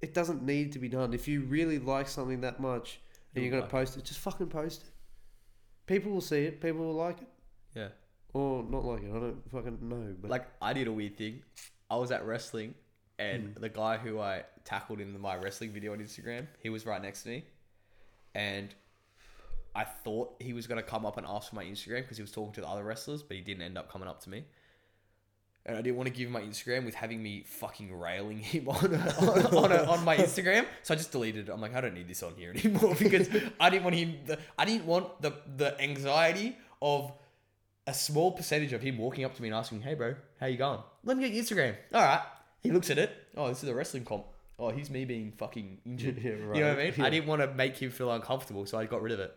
it 0.00 0.14
doesn't 0.14 0.42
need 0.42 0.72
to 0.72 0.78
be 0.78 0.88
done. 0.88 1.12
If 1.12 1.28
you 1.28 1.42
really 1.42 1.78
like 1.78 2.08
something 2.08 2.40
that 2.40 2.60
much 2.60 2.98
and 3.34 3.44
you're 3.44 3.50
gonna 3.50 3.64
like 3.64 3.70
post 3.70 3.98
it, 3.98 4.04
just 4.04 4.20
fucking 4.20 4.46
post 4.46 4.84
it. 4.84 4.90
People 5.84 6.12
will 6.12 6.22
see 6.22 6.44
it. 6.44 6.62
People 6.62 6.86
will 6.86 6.94
like 6.94 7.20
it, 7.20 7.28
Yeah. 7.74 7.88
or 8.32 8.62
not 8.62 8.86
like 8.86 9.02
it. 9.02 9.10
I 9.10 9.20
don't 9.20 9.50
fucking 9.50 9.80
know. 9.82 10.14
But 10.18 10.30
Like 10.30 10.46
I 10.62 10.72
did 10.72 10.86
a 10.86 10.92
weird 10.92 11.18
thing. 11.18 11.42
I 11.90 11.96
was 11.96 12.10
at 12.10 12.24
wrestling, 12.24 12.72
and 13.18 13.48
hmm. 13.48 13.60
the 13.60 13.68
guy 13.68 13.98
who 13.98 14.18
I 14.18 14.44
tackled 14.64 14.98
in 14.98 15.20
my 15.20 15.36
wrestling 15.36 15.72
video 15.72 15.92
on 15.92 15.98
Instagram, 15.98 16.46
he 16.62 16.70
was 16.70 16.86
right 16.86 17.02
next 17.02 17.24
to 17.24 17.28
me, 17.28 17.44
and 18.34 18.74
I 19.76 19.84
thought 19.84 20.34
he 20.40 20.54
was 20.54 20.66
gonna 20.66 20.82
come 20.82 21.04
up 21.04 21.18
and 21.18 21.26
ask 21.26 21.50
for 21.50 21.56
my 21.56 21.64
Instagram 21.64 22.00
because 22.00 22.16
he 22.16 22.22
was 22.22 22.32
talking 22.32 22.52
to 22.54 22.62
the 22.62 22.66
other 22.66 22.82
wrestlers, 22.82 23.22
but 23.22 23.36
he 23.36 23.42
didn't 23.42 23.62
end 23.62 23.76
up 23.76 23.92
coming 23.92 24.08
up 24.08 24.22
to 24.22 24.30
me. 24.30 24.44
And 25.66 25.76
I 25.76 25.82
didn't 25.82 25.96
want 25.96 26.06
to 26.06 26.14
give 26.14 26.28
him 26.28 26.32
my 26.32 26.40
Instagram 26.40 26.86
with 26.86 26.94
having 26.94 27.22
me 27.22 27.42
fucking 27.44 27.92
railing 27.98 28.38
him 28.38 28.68
on 28.70 28.94
on, 28.94 29.46
on, 29.64 29.72
a, 29.72 29.84
on 29.84 30.02
my 30.04 30.16
Instagram, 30.16 30.64
so 30.82 30.94
I 30.94 30.96
just 30.96 31.12
deleted 31.12 31.48
it. 31.48 31.52
I'm 31.52 31.60
like, 31.60 31.74
I 31.74 31.82
don't 31.82 31.92
need 31.92 32.08
this 32.08 32.22
on 32.22 32.34
here 32.36 32.52
anymore 32.56 32.94
because 32.98 33.28
I 33.60 33.68
didn't 33.68 33.84
want 33.84 33.96
him. 33.96 34.14
The, 34.24 34.38
I 34.58 34.64
didn't 34.64 34.86
want 34.86 35.20
the 35.20 35.34
the 35.56 35.78
anxiety 35.80 36.56
of 36.80 37.12
a 37.86 37.92
small 37.92 38.32
percentage 38.32 38.72
of 38.72 38.80
him 38.80 38.96
walking 38.96 39.24
up 39.24 39.34
to 39.34 39.42
me 39.42 39.48
and 39.48 39.54
asking, 39.54 39.82
"Hey, 39.82 39.92
bro, 39.94 40.14
how 40.40 40.46
you 40.46 40.56
going? 40.56 40.80
Let 41.04 41.18
me 41.18 41.28
get 41.28 41.34
your 41.34 41.44
Instagram." 41.44 41.74
All 41.92 42.02
right. 42.02 42.22
He 42.62 42.70
looks 42.70 42.88
at 42.88 42.98
it. 42.98 43.10
Oh, 43.36 43.48
this 43.48 43.62
is 43.62 43.68
a 43.68 43.74
wrestling 43.74 44.04
comp. 44.04 44.24
Oh, 44.58 44.70
here's 44.70 44.88
me 44.88 45.04
being 45.04 45.32
fucking 45.32 45.78
injured. 45.84 46.18
Yeah, 46.22 46.30
You 46.30 46.36
know 46.60 46.68
what 46.70 46.78
I 46.78 46.84
mean? 46.84 46.94
Yeah. 46.96 47.04
I 47.04 47.10
didn't 47.10 47.26
want 47.26 47.42
to 47.42 47.52
make 47.52 47.76
him 47.76 47.90
feel 47.90 48.10
uncomfortable, 48.10 48.64
so 48.64 48.78
I 48.78 48.86
got 48.86 49.02
rid 49.02 49.12
of 49.12 49.20
it. 49.20 49.36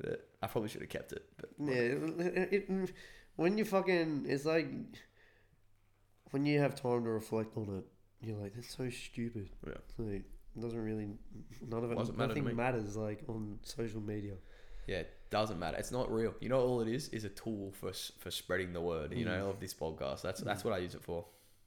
But 0.00 0.28
I 0.42 0.46
probably 0.46 0.68
should 0.68 0.82
have 0.82 0.90
kept 0.90 1.12
it. 1.12 1.24
But 1.38 1.50
yeah, 1.58 1.74
it, 1.74 2.52
it, 2.52 2.70
mm, 2.70 2.90
when 3.36 3.56
you 3.56 3.64
fucking, 3.64 4.26
it's 4.28 4.44
like 4.44 4.68
when 6.30 6.44
you 6.44 6.60
have 6.60 6.74
time 6.74 7.04
to 7.04 7.10
reflect 7.10 7.56
on 7.56 7.78
it, 7.78 7.84
you're 8.26 8.36
like, 8.36 8.54
that's 8.54 8.76
so 8.76 8.90
stupid. 8.90 9.48
Yeah. 9.66 9.74
Like, 9.98 10.24
it 10.56 10.60
doesn't 10.60 10.78
really, 10.78 11.08
none 11.66 11.84
of 11.84 11.92
it, 11.92 11.98
Doesn't 11.98 12.16
matter 12.16 12.34
to 12.34 12.40
nothing 12.40 12.44
me. 12.44 12.62
matters 12.62 12.96
like 12.96 13.22
on 13.28 13.58
social 13.62 14.00
media. 14.00 14.34
yeah, 14.86 14.98
it 14.98 15.14
doesn't 15.30 15.58
matter. 15.58 15.76
It's 15.76 15.92
not 15.92 16.10
real. 16.10 16.34
You 16.40 16.48
know, 16.48 16.60
all 16.60 16.80
it 16.80 16.88
is 16.88 17.08
is 17.08 17.24
a 17.24 17.28
tool 17.28 17.72
for 17.72 17.90
s- 17.90 18.12
for 18.18 18.30
spreading 18.30 18.72
the 18.72 18.80
word. 18.80 19.12
You 19.12 19.24
know, 19.24 19.46
mm. 19.46 19.50
of 19.50 19.60
this 19.60 19.74
podcast. 19.74 20.22
That's 20.22 20.40
that's 20.40 20.62
mm. 20.62 20.66
what 20.66 20.74
I 20.74 20.78
use 20.78 20.94
it 20.94 21.02
for. 21.02 21.26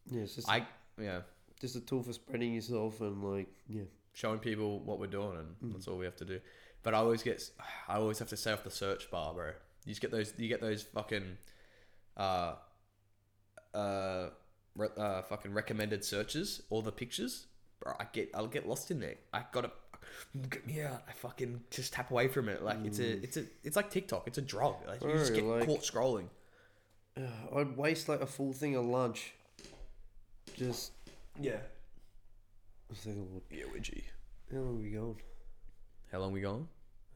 Yeah, 0.10 0.22
it's 0.22 0.35
just 0.35 0.49
I 0.49 0.65
yeah, 0.99 1.22
just 1.60 1.76
a 1.76 1.81
tool 1.81 2.01
for 2.01 2.14
spreading 2.14 2.53
yourself 2.53 3.01
and 3.01 3.23
like 3.23 3.47
yeah. 3.68 3.84
showing 4.14 4.39
people 4.39 4.80
what 4.80 4.99
we're 4.99 5.07
doing, 5.07 5.38
and 5.38 5.73
that's 5.73 5.88
all 5.88 5.97
we 5.97 6.06
have 6.06 6.15
to 6.18 6.26
do. 6.26 6.39
But 6.84 6.93
I 6.93 6.97
always 6.97 7.23
get, 7.23 7.41
I 7.88 7.95
always 7.95 8.19
have 8.19 8.30
to 8.30 8.38
say 8.38 8.51
off 8.53 8.64
the 8.64 8.72
search 8.72 9.10
bar, 9.11 9.34
bro. 9.34 9.47
You 9.85 9.91
just 9.91 10.01
get 10.01 10.11
those, 10.11 10.34
you 10.38 10.47
get 10.47 10.61
those 10.61 10.84
fucking, 10.84 11.38
uh, 12.18 12.56
uh, 13.73 14.30
re- 14.76 14.88
uh, 14.97 15.22
fucking 15.23 15.53
recommended 15.53 16.03
searches, 16.06 16.61
all 16.69 16.81
the 16.81 16.91
pictures. 16.91 17.47
Bro, 17.81 17.93
I 17.99 18.06
get, 18.11 18.30
I'll 18.34 18.47
get 18.47 18.68
lost 18.68 18.91
in 18.91 18.99
there. 18.99 19.15
I 19.34 19.43
gotta, 19.51 19.72
get 20.49 20.65
me 20.65 20.81
out. 20.81 21.03
I 21.07 21.11
fucking 21.14 21.61
just 21.69 21.93
tap 21.93 22.11
away 22.11 22.27
from 22.27 22.49
it. 22.49 22.64
Like 22.64 22.77
it's 22.85 22.99
a, 22.99 23.11
it's 23.23 23.38
a, 23.38 23.43
it's 23.64 23.76
like 23.76 23.89
TikTok. 23.89 24.27
It's 24.27 24.38
a 24.38 24.41
drug. 24.41 24.76
Like 24.88 25.03
you 25.03 25.11
just 25.14 25.34
Bro, 25.34 25.41
get 25.41 25.45
like- 25.49 25.65
caught 25.68 25.81
scrolling. 25.81 26.26
I'd 27.56 27.76
waste 27.76 28.07
like 28.07 28.22
a 28.22 28.26
full 28.26 28.53
thing 28.53 28.76
of 28.76 28.85
lunch. 28.85 29.34
Just 30.56 30.91
Yeah. 31.39 31.57
think 32.93 33.18
of 33.18 33.31
what- 33.34 33.43
Yeah, 33.51 33.65
Widgie. 33.65 34.03
how 34.51 34.60
long 34.60 34.77
are 34.77 34.81
we 34.81 34.89
going? 34.91 35.22
How 36.11 36.19
long 36.19 36.31
we 36.31 36.41
going? 36.41 36.68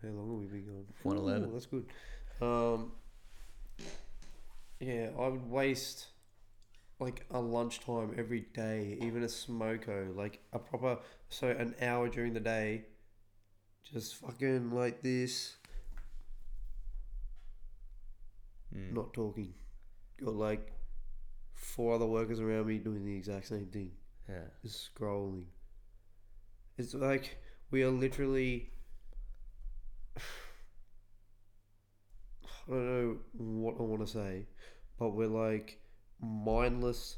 How 0.01 0.09
long 0.09 0.41
have 0.41 0.51
we 0.51 0.57
been 0.59 0.65
going? 0.67 0.85
111. 1.03 1.51
That's 1.53 1.65
good. 1.65 1.85
Um, 2.41 2.91
yeah, 4.79 5.09
I 5.17 5.27
would 5.29 5.49
waste 5.49 6.07
like 6.99 7.25
a 7.31 7.39
lunchtime 7.39 8.13
every 8.17 8.41
day, 8.53 8.97
even 9.01 9.23
a 9.23 9.27
smoko, 9.27 10.15
like 10.15 10.39
a 10.53 10.59
proper 10.59 10.97
so 11.29 11.49
an 11.49 11.73
hour 11.81 12.07
during 12.09 12.33
the 12.33 12.39
day, 12.39 12.85
just 13.91 14.15
fucking 14.15 14.71
like 14.71 15.01
this, 15.01 15.55
Mm. 18.75 18.91
not 18.93 19.13
talking. 19.13 19.53
Got 20.19 20.33
like 20.33 20.73
four 21.53 21.93
other 21.93 22.07
workers 22.07 22.39
around 22.39 22.65
me 22.65 22.79
doing 22.79 23.05
the 23.05 23.15
exact 23.15 23.47
same 23.47 23.67
thing. 23.67 23.91
Yeah. 24.27 24.45
just 24.63 24.89
scrolling. 24.95 25.43
It's 26.77 26.93
like 26.95 27.37
we 27.71 27.83
are 27.83 27.91
literally. 27.91 28.69
I 32.67 32.71
don't 32.71 32.85
know 32.85 33.17
what 33.35 33.75
I 33.79 33.83
want 33.83 34.05
to 34.05 34.11
say, 34.11 34.45
but 34.97 35.09
we're 35.09 35.27
like 35.27 35.79
mindless 36.21 37.17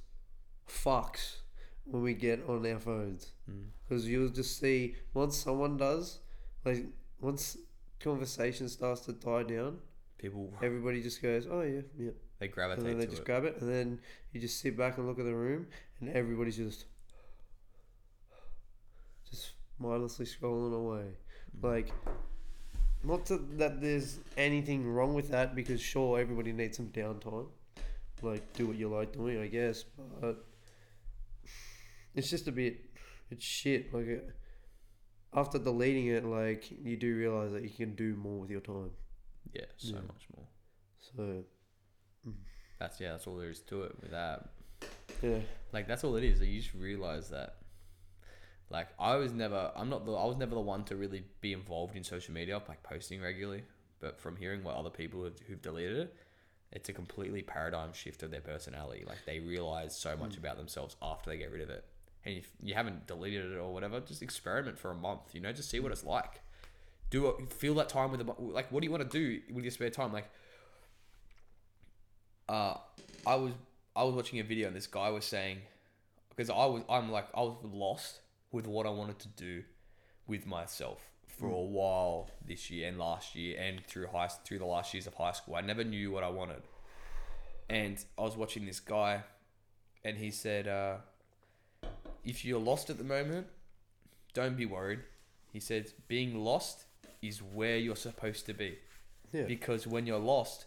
fucks 0.67 1.37
when 1.85 2.01
we 2.01 2.13
get 2.13 2.43
on 2.47 2.65
our 2.65 2.79
phones. 2.79 3.31
Mm. 3.49 3.65
Because 3.87 4.07
you'll 4.07 4.29
just 4.29 4.59
see, 4.59 4.95
once 5.13 5.37
someone 5.37 5.77
does, 5.77 6.19
like, 6.63 6.85
once 7.19 7.57
conversation 7.99 8.67
starts 8.67 9.01
to 9.01 9.13
die 9.13 9.43
down, 9.43 9.77
People, 10.17 10.53
everybody 10.63 11.01
just 11.01 11.21
goes, 11.21 11.45
oh, 11.49 11.61
yeah, 11.61 11.81
yeah. 11.97 12.11
they 12.39 12.45
And 12.45 12.53
gravitate 12.53 12.85
then 12.85 12.97
they 12.97 13.05
just 13.05 13.21
it. 13.21 13.25
grab 13.25 13.43
it, 13.43 13.57
and 13.59 13.69
then 13.69 13.99
you 14.31 14.39
just 14.41 14.59
sit 14.59 14.77
back 14.77 14.97
and 14.97 15.07
look 15.07 15.19
at 15.19 15.25
the 15.25 15.35
room, 15.35 15.67
and 15.99 16.09
everybody's 16.09 16.57
just 16.57 16.85
just 19.29 19.51
mindlessly 19.77 20.25
scrolling 20.25 20.73
away. 20.73 21.17
Like, 21.61 21.91
not 23.05 23.25
to, 23.27 23.37
that 23.57 23.81
there's 23.81 24.19
anything 24.37 24.85
wrong 24.87 25.13
with 25.13 25.29
that, 25.29 25.55
because 25.55 25.81
sure, 25.81 26.19
everybody 26.19 26.51
needs 26.51 26.77
some 26.77 26.87
downtime. 26.87 27.47
Like, 28.21 28.53
do 28.53 28.67
what 28.67 28.77
you 28.77 28.87
like 28.89 29.13
doing, 29.13 29.39
I 29.41 29.47
guess, 29.47 29.83
but 30.21 30.45
it's 32.15 32.29
just 32.29 32.47
a 32.47 32.51
bit, 32.51 32.79
it's 33.29 33.43
shit. 33.45 33.93
Like, 33.93 34.07
uh, 34.07 35.39
after 35.39 35.59
deleting 35.59 36.07
it, 36.07 36.25
like, 36.25 36.71
you 36.83 36.95
do 36.97 37.15
realize 37.15 37.51
that 37.51 37.63
you 37.63 37.69
can 37.69 37.93
do 37.95 38.15
more 38.15 38.39
with 38.39 38.49
your 38.49 38.61
time. 38.61 38.91
yeah, 39.53 39.65
so 39.77 39.95
Yeah. 39.95 40.01
much 40.01 40.27
more. 40.35 40.47
So, 40.99 41.43
mm. 42.27 42.33
That's 42.79 42.99
yeah, 42.99 43.11
that's 43.11 43.27
all 43.27 43.35
there 43.37 43.49
is 43.49 43.61
to 43.61 43.83
it 43.83 43.95
with 44.01 44.11
that. 44.11 44.49
yeah. 45.21 45.39
Like 45.71 45.87
that's 45.87 46.03
all 46.03 46.15
it 46.15 46.23
is. 46.23 46.41
You 46.41 46.59
just 46.61 46.73
realize 46.73 47.29
that. 47.29 47.57
Like 48.69 48.87
I 48.99 49.15
was 49.15 49.31
never, 49.31 49.71
I'm 49.75 49.89
not 49.89 50.05
the, 50.05 50.13
I 50.13 50.25
was 50.25 50.37
never 50.37 50.55
the 50.55 50.61
one 50.61 50.83
to 50.85 50.95
really 50.95 51.23
be 51.41 51.53
involved 51.53 51.95
in 51.95 52.03
social 52.03 52.33
media, 52.33 52.61
like 52.67 52.83
posting 52.83 53.21
regularly. 53.21 53.63
But 53.99 54.19
from 54.19 54.35
hearing 54.35 54.63
what 54.63 54.75
other 54.75 54.89
people 54.89 55.23
have, 55.23 55.39
who've 55.47 55.61
deleted 55.61 55.97
it, 55.97 56.15
it's 56.71 56.89
a 56.89 56.93
completely 56.93 57.41
paradigm 57.41 57.93
shift 57.93 58.23
of 58.23 58.31
their 58.31 58.41
personality. 58.41 59.05
Like 59.07 59.19
they 59.25 59.39
realize 59.39 59.95
so 59.95 60.17
much 60.17 60.35
about 60.37 60.57
themselves 60.57 60.95
after 61.01 61.29
they 61.29 61.37
get 61.37 61.51
rid 61.51 61.61
of 61.61 61.69
it. 61.69 61.85
And 62.25 62.37
if 62.37 62.49
you 62.61 62.73
haven't 62.73 63.07
deleted 63.07 63.51
it 63.51 63.57
or 63.57 63.71
whatever, 63.71 63.99
just 63.99 64.21
experiment 64.21 64.79
for 64.79 64.91
a 64.91 64.95
month. 64.95 65.33
You 65.33 65.41
know, 65.41 65.53
just 65.53 65.69
see 65.69 65.79
what 65.79 65.91
it's 65.91 66.03
like. 66.03 66.41
Do 67.11 67.27
it. 67.27 67.53
Feel 67.53 67.75
that 67.75 67.87
time 67.87 68.11
with 68.11 68.25
the 68.25 68.33
like. 68.39 68.71
What 68.71 68.81
do 68.81 68.85
you 68.87 68.91
want 68.91 69.09
to 69.09 69.17
do 69.17 69.41
with 69.53 69.63
your 69.63 69.71
spare 69.71 69.91
time? 69.91 70.11
Like, 70.11 70.27
uh, 72.49 72.75
I 73.27 73.35
was 73.35 73.53
I 73.95 74.03
was 74.03 74.15
watching 74.15 74.39
a 74.39 74.43
video 74.43 74.67
and 74.67 74.75
this 74.75 74.87
guy 74.87 75.09
was 75.09 75.23
saying 75.23 75.59
because 76.29 76.49
I 76.49 76.65
was 76.65 76.83
I'm 76.89 77.11
like 77.11 77.27
I 77.35 77.41
was 77.41 77.55
lost 77.63 78.19
with 78.55 78.67
what 78.67 78.85
I 78.85 78.89
wanted 78.89 79.19
to 79.19 79.27
do 79.27 79.63
with 80.27 80.47
myself 80.47 81.01
for 81.27 81.47
a 81.47 81.61
while 81.61 82.31
this 82.47 82.71
year 82.71 82.87
and 82.87 82.97
last 82.97 83.35
year 83.35 83.59
and 83.59 83.85
through 83.85 84.07
high 84.07 84.29
through 84.45 84.59
the 84.59 84.65
last 84.65 84.93
years 84.93 85.05
of 85.05 85.13
high 85.13 85.33
school. 85.33 85.55
I 85.55 85.61
never 85.61 85.83
knew 85.83 86.09
what 86.09 86.23
I 86.23 86.29
wanted, 86.29 86.63
and 87.69 88.03
I 88.17 88.21
was 88.21 88.37
watching 88.37 88.65
this 88.65 88.79
guy, 88.79 89.23
and 90.05 90.17
he 90.17 90.31
said, 90.31 90.69
uh, 90.69 90.97
"If 92.23 92.45
you're 92.45 92.65
lost 92.71 92.89
at 92.89 92.97
the 92.97 93.03
moment, 93.03 93.47
don't 94.33 94.55
be 94.55 94.65
worried." 94.65 95.01
He 95.51 95.59
said, 95.59 95.91
"Being 96.07 96.39
lost 96.43 96.85
is 97.21 97.43
where 97.43 97.77
you're 97.77 97.97
supposed 97.97 98.45
to 98.47 98.53
be." 98.53 98.79
Yeah. 99.33 99.43
because 99.47 99.85
when 99.85 100.05
you're 100.05 100.17
lost 100.35 100.65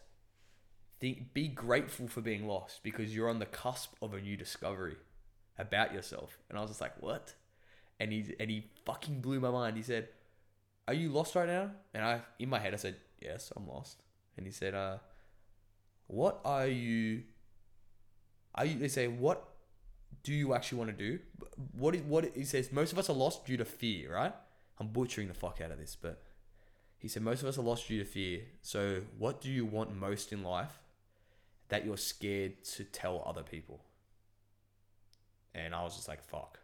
think, 1.01 1.33
be 1.33 1.49
grateful 1.49 2.07
for 2.07 2.21
being 2.21 2.47
lost 2.47 2.83
because 2.83 3.15
you're 3.15 3.31
on 3.31 3.39
the 3.39 3.47
cusp 3.47 3.95
of 4.03 4.13
a 4.13 4.21
new 4.21 4.37
discovery 4.37 4.97
about 5.59 5.95
yourself 5.95 6.39
and 6.51 6.59
i 6.59 6.61
was 6.61 6.71
just 6.71 6.81
like 6.81 7.01
what 7.01 7.35
and 8.01 8.13
he 8.13 8.35
and 8.39 8.51
he 8.51 8.65
fucking 8.85 9.21
blew 9.21 9.41
my 9.41 9.51
mind 9.51 9.77
he 9.77 9.83
said 9.83 10.09
are 10.87 10.95
you 10.95 11.09
lost 11.11 11.35
right 11.35 11.49
now 11.49 11.71
and 11.95 12.05
i 12.05 12.21
in 12.39 12.49
my 12.49 12.59
head 12.59 12.73
i 12.73 12.77
said 12.77 12.97
yes 13.21 13.53
i'm 13.57 13.67
lost 13.69 14.03
and 14.37 14.47
he 14.47 14.53
said 14.53 14.75
uh 14.75 14.99
what 16.07 16.41
are 16.45 16.67
you 16.67 17.23
I 18.59 18.67
they 18.67 18.89
say, 18.89 19.07
what 19.07 19.49
do 20.25 20.35
you 20.35 20.53
actually 20.53 20.79
want 20.79 20.91
to 20.91 20.97
do? 20.97 21.19
What 21.73 21.95
is 21.95 22.03
what 22.03 22.25
he 22.35 22.45
says? 22.45 22.73
Most 22.73 22.93
of 22.93 22.99
us 22.99 23.09
are 23.09 23.15
lost 23.15 23.47
due 23.47 23.57
to 23.57 23.65
fear, 23.65 24.13
right? 24.13 24.35
I'm 24.81 24.89
butchering 24.89 25.29
the 25.29 25.35
fuck 25.35 25.61
out 25.65 25.71
of 25.71 25.79
this, 25.79 25.97
but 26.01 26.23
he 26.99 27.07
said 27.07 27.23
most 27.23 27.43
of 27.43 27.49
us 27.49 27.57
are 27.57 27.63
lost 27.63 27.87
due 27.87 27.99
to 28.01 28.05
fear. 28.05 28.41
So, 28.63 29.03
what 29.17 29.41
do 29.41 29.49
you 29.49 29.65
want 29.65 29.95
most 29.95 30.33
in 30.33 30.43
life 30.43 30.81
that 31.69 31.87
you're 31.87 31.97
scared 31.97 32.65
to 32.65 32.85
tell 32.85 33.23
other 33.25 33.43
people? 33.43 33.81
And 35.55 35.75
I 35.75 35.83
was 35.83 35.95
just 35.95 36.09
like, 36.09 36.23
fuck. 36.23 36.59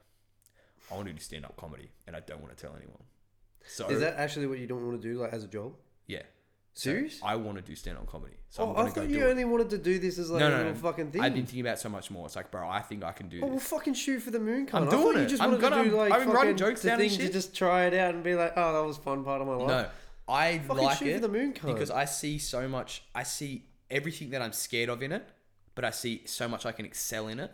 I 0.90 0.94
want 0.94 1.06
to 1.09 1.12
do 1.15 1.20
stand 1.20 1.44
up 1.44 1.56
comedy 1.56 1.90
and 2.06 2.15
I 2.16 2.20
don't 2.20 2.40
want 2.43 2.56
to 2.56 2.61
tell 2.61 2.74
anyone. 2.77 3.02
So 3.66 3.89
Is 3.89 4.01
that 4.01 4.16
actually 4.16 4.47
what 4.47 4.59
you 4.59 4.66
don't 4.66 4.86
want 4.86 5.01
to 5.01 5.09
do, 5.09 5.19
like 5.20 5.32
as 5.32 5.44
a 5.44 5.48
job? 5.48 5.74
yeah. 6.06 6.23
So 6.77 6.90
Serious? 6.90 7.20
I 7.23 7.36
want 7.36 7.56
to 7.56 7.62
do 7.62 7.77
stand 7.77 7.98
up 7.98 8.06
comedy. 8.09 8.35
So 8.48 8.65
oh, 8.65 8.70
I'm 8.70 8.73
I 8.73 8.74
gonna 8.74 8.89
thought 8.89 8.94
go 8.97 9.02
you 9.02 9.19
do 9.20 9.27
it. 9.28 9.31
only 9.31 9.44
wanted 9.44 9.70
to 9.70 9.78
do 9.78 10.01
this 10.01 10.19
as 10.19 10.28
like 10.28 10.40
no, 10.40 10.48
a 10.48 10.51
no, 10.51 10.56
little 10.56 10.73
no. 10.73 10.78
fucking 10.81 11.12
thing. 11.12 11.20
I've 11.23 11.32
been 11.32 11.44
thinking 11.47 11.61
about 11.61 11.74
it 11.74 11.81
so 11.81 11.89
much 11.89 12.11
more. 12.11 12.27
It's 12.27 12.35
like, 12.35 12.51
bro, 12.51 12.69
I 12.69 12.81
think 12.81 13.05
I 13.05 13.12
can 13.12 13.28
do 13.28 13.39
Oh, 13.43 13.47
well, 13.47 13.55
this. 13.55 13.69
fucking 13.69 13.94
shoot 13.94 14.19
for 14.20 14.32
the 14.32 14.40
moon, 14.40 14.66
cunt. 14.66 14.74
I'm 14.78 14.89
I 14.89 14.90
thought 14.90 15.02
doing 15.02 15.16
you 15.19 15.23
it. 15.23 15.28
just 15.28 15.40
I'm 15.40 15.52
wanted 15.52 15.61
gonna- 15.70 15.85
to 15.85 15.90
do 15.90 15.97
like 15.97 16.12
I've 16.12 16.20
been 16.24 16.31
writing 16.31 16.56
fucking 16.56 16.56
jokes 16.70 16.82
the 16.82 16.89
down 16.89 17.01
and 17.01 17.09
thing 17.09 17.19
to 17.20 17.24
shit. 17.27 17.32
just 17.32 17.55
try 17.56 17.85
it 17.85 17.94
out 17.94 18.15
and 18.16 18.24
be 18.24 18.35
like, 18.35 18.55
oh, 18.56 18.73
that 18.73 18.85
was 18.85 18.98
a 18.98 19.01
fun 19.02 19.23
part 19.23 19.40
of 19.40 19.47
my 19.47 19.55
life. 19.55 19.69
No, 19.69 19.89
I 20.27 20.59
Fucking 20.59 20.82
like 20.82 20.98
shoot 20.98 21.15
for 21.15 21.20
the 21.20 21.28
moon, 21.28 21.52
cunt. 21.52 21.74
because 21.74 21.93
I 21.93 22.06
see 22.06 22.39
so 22.39 22.66
much. 22.69 23.05
I 23.15 23.23
see 23.23 23.66
everything 23.89 24.31
that 24.31 24.43
I'm 24.43 24.52
scared 24.52 24.89
of 24.89 25.01
in 25.01 25.12
it, 25.12 25.24
but 25.77 25.85
I 25.85 25.90
see 25.90 26.23
so 26.27 26.48
much 26.48 26.66
I 26.66 26.73
can 26.73 26.86
excel 26.86 27.28
in 27.28 27.39
it, 27.39 27.52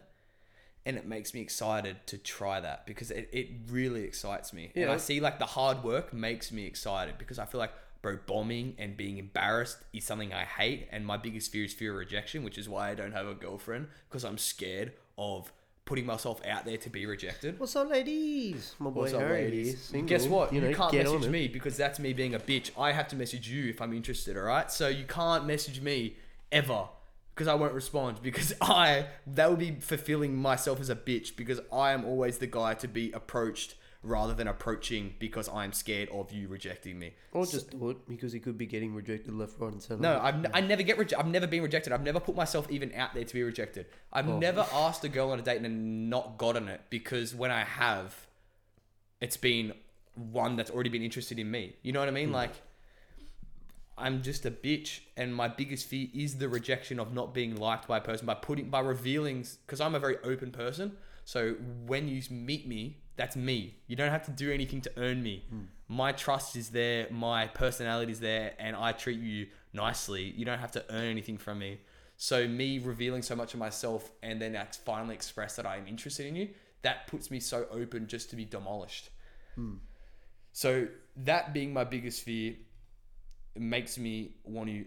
and 0.87 0.97
it 0.97 1.07
makes 1.07 1.35
me 1.35 1.41
excited 1.41 1.97
to 2.07 2.19
try 2.19 2.61
that 2.61 2.87
because 2.87 3.11
it, 3.11 3.29
it 3.33 3.49
really 3.69 4.05
excites 4.05 4.53
me. 4.53 4.71
And 4.75 4.85
Yeah. 4.85 4.93
I 4.93 4.97
see 4.97 5.21
like 5.21 5.39
the 5.39 5.47
hard 5.47 5.85
work 5.85 6.13
makes 6.13 6.51
me 6.51 6.67
excited 6.67 7.19
because 7.19 7.39
I 7.39 7.45
feel 7.45 7.59
like 7.59 7.73
bro 8.03 8.19
bombing 8.27 8.75
and 8.79 8.97
being 8.97 9.19
embarrassed 9.19 9.79
is 9.93 10.05
something 10.05 10.33
I 10.33 10.45
hate, 10.45 10.89
and 10.91 11.05
my 11.07 11.17
biggest 11.19 11.53
fear 11.53 11.65
is 11.65 11.75
fear 11.75 11.93
of 11.93 11.99
rejection, 11.99 12.45
which 12.45 12.57
is 12.57 12.69
why 12.69 12.91
I 12.91 12.95
don't 12.95 13.13
have 13.13 13.27
a 13.27 13.35
girlfriend 13.35 13.89
because 14.09 14.25
I'm 14.25 14.39
scared 14.39 14.93
of 15.19 15.53
putting 15.85 16.07
myself 16.07 16.41
out 16.47 16.65
there 16.65 16.77
to 16.77 16.89
be 16.89 17.05
rejected. 17.05 17.59
What's 17.59 17.75
up, 17.75 17.91
ladies? 17.91 18.75
My 18.79 18.91
boy 18.91 19.01
What's 19.03 19.13
up, 19.13 19.21
Harry 19.23 19.45
ladies? 19.45 19.81
single, 19.81 20.09
Guess 20.09 20.29
what? 20.29 20.53
You, 20.53 20.61
know, 20.61 20.73
can't 20.73 20.95
message 20.95 21.29
me 21.29 21.49
because 21.49 21.77
that's 21.77 21.99
me 21.99 22.13
being 22.13 22.35
a 22.35 22.39
bitch. 22.39 22.71
I 22.79 22.93
have 22.93 23.09
to 23.09 23.17
message 23.17 23.49
you 23.51 23.69
if 23.69 23.83
I'm 23.83 23.93
interested, 23.93 24.37
all 24.37 24.45
right? 24.45 24.71
So 24.71 24.87
you 24.89 25.05
can't 25.05 25.47
message 25.47 25.81
me 25.81 26.17
ever 26.53 26.85
because 27.35 27.49
I 27.49 27.55
won't 27.55 27.73
respond 27.75 28.21
because 28.23 28.53
I 28.61 29.07
that 29.27 29.51
would 29.51 29.59
be 29.59 29.77
fulfilling 29.81 30.37
myself 30.37 30.81
as 30.81 30.91
a 30.91 30.97
bitch 30.97 31.37
because 31.37 31.61
I 31.73 31.93
am 31.93 32.05
always 32.05 32.39
the 32.39 32.47
guy 32.47 32.75
to 32.75 32.89
be 32.89 33.11
approached 33.13 33.75
rather 34.03 34.33
than 34.33 34.49
approaching 34.49 35.15
because 35.19 35.47
I'm 35.51 35.73
scared 35.75 36.09
of 36.09 36.33
you 36.33 36.49
rejecting 36.49 36.99
me. 36.99 37.13
Or 37.33 37.45
just 37.45 37.75
it 37.75 38.09
because 38.09 38.33
he 38.33 38.41
could 38.41 38.57
be 38.57 38.65
getting 38.65 38.95
rejected 38.95 39.35
left, 39.35 39.61
right, 39.61 39.71
and 39.73 39.83
center. 39.83 40.01
No, 40.01 40.19
I've, 40.19 40.37
n- 40.37 40.51
I 40.55 40.63
never 40.63 40.83
get 40.83 40.97
rejected. 40.97 41.23
I've 41.23 41.31
never 41.31 41.47
been 41.47 41.63
rejected. 41.63 41.93
I've 41.93 42.03
never 42.03 42.19
put 42.19 42.35
myself 42.35 42.71
even 42.71 42.95
out 42.95 43.13
there 43.13 43.25
to 43.25 43.35
be 43.35 43.43
rejected. 43.43 43.87
I've 44.11 44.27
Oh. 44.29 44.39
never 44.39 44.67
asked 44.73 45.05
a 45.05 45.09
girl 45.11 45.31
on 45.33 45.39
a 45.39 45.43
date 45.43 45.61
and 45.61 46.09
not 46.09 46.39
gotten 46.39 46.67
it 46.69 46.81
because 46.89 47.35
when 47.35 47.51
I 47.51 47.65
have, 47.65 48.27
it's 49.21 49.37
been 49.37 49.75
one 50.15 50.57
that's 50.57 50.71
already 50.71 50.89
been 50.91 51.03
interested 51.03 51.39
in 51.39 51.51
me. 51.51 51.75
You 51.83 51.93
know 51.93 52.01
what 52.01 52.09
I 52.09 52.13
Hmm. 52.13 52.15
mean? 52.15 52.33
Like, 52.33 52.53
I'm 54.01 54.23
just 54.23 54.47
a 54.47 54.51
bitch, 54.51 55.01
and 55.17 55.35
my 55.35 55.49
biggest 55.49 55.87
fear 55.87 56.09
is 56.15 56.39
the 56.39 56.49
rejection 56.49 56.99
of 56.99 57.13
not 57.13 57.35
being 57.35 57.57
liked 57.57 57.87
by 57.87 57.99
a 57.99 58.01
person 58.01 58.27
by 58.27 58.35
putting 58.35 58.71
by 58.71 58.81
revealing 58.81 59.45
because 59.67 59.81
I'm 59.81 59.95
a 59.95 60.01
very 60.01 60.17
open 60.25 60.51
person. 60.51 60.97
So 61.25 61.55
when 61.87 62.09
you 62.09 62.23
meet 62.31 62.67
me, 62.67 62.97
that's 63.17 63.37
me. 63.37 63.77
You 63.87 63.97
don't 63.97 64.11
have 64.11 64.25
to 64.25 64.31
do 64.31 64.51
anything 64.51 64.81
to 64.81 64.93
earn 64.97 65.23
me. 65.23 65.45
Hmm. 65.51 65.61
My 65.89 66.13
trust 66.13 66.57
is 66.57 66.71
there, 66.71 67.07
my 67.11 67.47
personality 67.49 68.13
is 68.13 68.21
there, 68.21 68.55
and 68.59 68.75
I 68.75 68.93
treat 68.93 69.21
you 69.21 69.49
nicely. 69.73 70.33
You 70.37 70.45
don't 70.45 70.59
have 70.59 70.73
to 70.73 70.85
earn 70.91 71.05
anything 71.05 71.37
from 71.37 71.59
me. 71.59 71.81
So 72.17 72.47
me 72.47 72.79
revealing 72.79 73.23
so 73.23 73.35
much 73.35 73.55
of 73.55 73.61
myself 73.61 74.11
and 74.23 74.41
then 74.41 74.53
that's 74.53 74.77
finally 74.77 75.15
express 75.15 75.57
that 75.57 75.67
I 75.67 75.77
am 75.77 75.87
interested 75.87 76.27
in 76.27 76.37
you, 76.37 76.49
that 76.83 77.07
puts 77.07 77.31
me 77.31 77.41
so 77.41 77.67
open 77.71 78.07
just 78.07 78.31
to 78.31 78.37
be 78.37 78.45
demolished. 78.45 79.11
Hmm. 79.55 79.77
So 80.53 80.89
that 81.17 81.53
being 81.55 81.73
my 81.73 81.85
biggest 81.85 82.23
fear 82.23 82.55
it 83.55 83.63
makes 83.63 83.99
me 83.99 84.35
want 84.45 84.69
to 84.69 84.85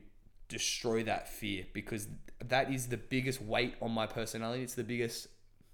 destroy 0.47 1.03
that 1.03 1.27
fear 1.27 1.65
because 1.73 2.07
that 2.47 2.71
is 2.71 2.87
the 2.87 2.97
biggest 2.97 3.41
weight 3.41 3.75
on 3.81 3.91
my 3.91 4.05
personality. 4.05 4.63
It's 4.63 4.75
the 4.75 4.83
biggest 4.83 5.27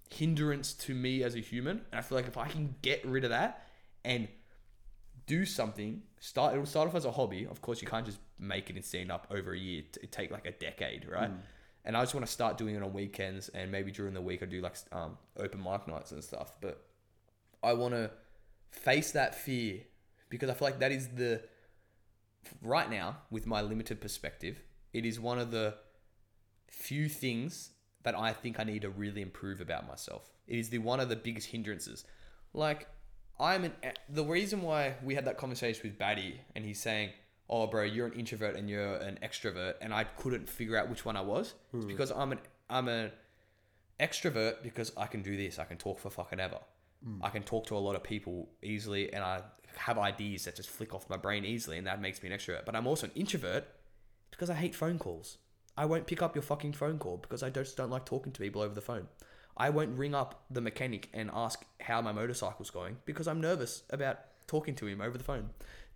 hindrance 0.10 0.74
to 0.74 0.96
me 0.96 1.24
as 1.24 1.36
a 1.36 1.40
human. 1.40 1.82
And 1.92 2.00
I 2.00 2.02
feel 2.02 2.18
like 2.18 2.28
if 2.28 2.38
I 2.38 2.48
can 2.48 2.76
get 2.82 3.06
rid 3.06 3.24
of 3.24 3.30
that 3.32 3.68
and 4.04 4.28
do 5.28 5.46
something, 5.46 6.02
start 6.20 6.54
it'll 6.54 6.66
start 6.66 6.88
off 6.88 6.96
as 6.96 7.06
a 7.06 7.12
hobby. 7.12 7.46
Of 7.46 7.62
course, 7.62 7.82
you 7.82 7.88
can't 7.88 8.06
just 8.06 8.20
make 8.40 8.70
it 8.70 8.76
and 8.76 8.86
stand 8.86 9.12
up 9.12 9.28
over 9.30 9.54
a 9.54 9.58
year. 9.58 9.84
It 10.02 10.12
take 10.12 10.32
like 10.32 10.46
a 10.48 10.52
decade, 10.52 11.08
right? 11.08 11.30
And 11.86 11.96
I 11.96 12.02
just 12.02 12.14
want 12.14 12.26
to 12.26 12.32
start 12.32 12.58
doing 12.58 12.76
it 12.76 12.84
on 12.84 12.94
weekends 12.94 13.50
and 13.50 13.72
maybe 13.72 13.92
during 13.92 14.14
the 14.14 14.22
week 14.22 14.44
I 14.44 14.46
do 14.46 14.62
like 14.62 14.76
um, 14.92 15.18
open 15.38 15.62
mic 15.64 15.88
nights 15.88 16.12
and 16.12 16.24
stuff. 16.24 16.54
But 16.60 16.84
I 17.64 17.74
want 17.74 17.94
to 17.94 18.12
face 18.72 19.12
that 19.12 19.36
fear 19.36 19.82
because 20.30 20.50
I 20.50 20.54
feel 20.54 20.68
like 20.68 20.80
that 20.80 20.92
is 20.92 21.08
the 21.10 21.42
right 22.62 22.90
now 22.90 23.18
with 23.30 23.46
my 23.46 23.62
limited 23.62 24.02
perspective, 24.02 24.62
it 24.94 25.06
is 25.06 25.20
one 25.20 25.40
of 25.40 25.52
the 25.52 25.76
few 26.68 27.10
things 27.10 27.72
that 28.04 28.18
I 28.18 28.34
think 28.34 28.60
I 28.60 28.64
need 28.64 28.84
to 28.84 28.90
really 28.90 29.22
improve 29.22 29.62
about 29.62 29.88
myself. 29.88 30.32
It 30.48 30.58
is 30.58 30.70
the 30.70 30.78
one 30.80 31.00
of 31.00 31.10
the 31.10 31.16
biggest 31.16 31.48
hindrances. 31.48 32.06
Like 32.54 32.88
I'm 33.40 33.66
an 33.66 33.74
the 34.10 34.24
reason 34.24 34.62
why 34.62 34.96
we 35.04 35.16
had 35.16 35.26
that 35.26 35.38
conversation 35.38 35.82
with 35.84 35.98
Batty 35.98 36.42
and 36.56 36.66
he's 36.66 36.80
saying, 36.80 37.12
"Oh, 37.50 37.68
bro, 37.68 37.84
you're 37.84 38.08
an 38.08 38.14
introvert 38.14 38.56
and 38.56 38.70
you're 38.70 38.96
an 38.96 39.20
extrovert," 39.24 39.76
and 39.82 39.94
I 39.94 40.04
couldn't 40.04 40.50
figure 40.50 40.78
out 40.78 40.90
which 40.90 41.06
one 41.06 41.16
I 41.16 41.22
was. 41.22 41.54
It's 41.74 41.84
hmm. 41.84 41.88
because 41.88 42.12
I'm 42.12 42.32
an 42.32 42.40
I'm 42.70 42.88
an 42.88 43.12
extrovert 44.00 44.64
because 44.64 44.92
I 44.98 45.08
can 45.08 45.22
do 45.22 45.38
this. 45.38 45.60
I 45.60 45.66
can 45.66 45.78
talk 45.78 46.00
for 46.00 46.10
fucking 46.10 46.40
ever. 46.40 46.60
Hmm. 47.04 47.24
I 47.24 47.30
can 47.30 47.44
talk 47.44 47.68
to 47.68 47.78
a 47.78 47.80
lot 47.80 47.96
of 47.96 48.04
people 48.04 48.50
easily, 48.62 49.14
and 49.14 49.24
I 49.24 49.42
have 49.78 49.98
ideas 49.98 50.46
that 50.46 50.56
just 50.56 50.70
flick 50.70 50.94
off 50.94 51.10
my 51.10 51.18
brain 51.18 51.46
easily, 51.46 51.78
and 51.78 51.88
that 51.88 52.02
makes 52.02 52.22
me 52.22 52.30
an 52.32 52.38
extrovert. 52.38 52.66
But 52.66 52.76
I'm 52.76 52.88
also 52.88 53.08
an 53.08 53.14
introvert 53.16 53.66
because 54.32 54.50
I 54.50 54.56
hate 54.56 54.76
phone 54.76 55.00
calls. 55.00 55.38
I 55.78 55.86
won't 55.86 56.08
pick 56.08 56.22
up 56.22 56.36
your 56.36 56.42
fucking 56.42 56.74
phone 56.74 57.00
call 57.00 57.18
because 57.18 57.42
I 57.42 57.50
just 57.50 57.78
don't 57.78 57.90
like 57.90 58.06
talking 58.06 58.34
to 58.34 58.42
people 58.42 58.62
over 58.62 58.74
the 58.74 58.82
phone. 58.82 59.08
I 59.56 59.70
won't 59.70 59.98
ring 59.98 60.16
up 60.16 60.44
the 60.50 60.62
mechanic 60.62 61.10
and 61.14 61.30
ask 61.34 61.66
how 61.82 62.02
my 62.02 62.12
motorcycle's 62.12 62.70
going 62.70 62.98
because 63.06 63.28
I'm 63.28 63.42
nervous 63.42 63.84
about 63.90 64.20
talking 64.48 64.76
to 64.76 64.88
him 64.88 65.02
over 65.02 65.18
the 65.18 65.24
phone. 65.24 65.50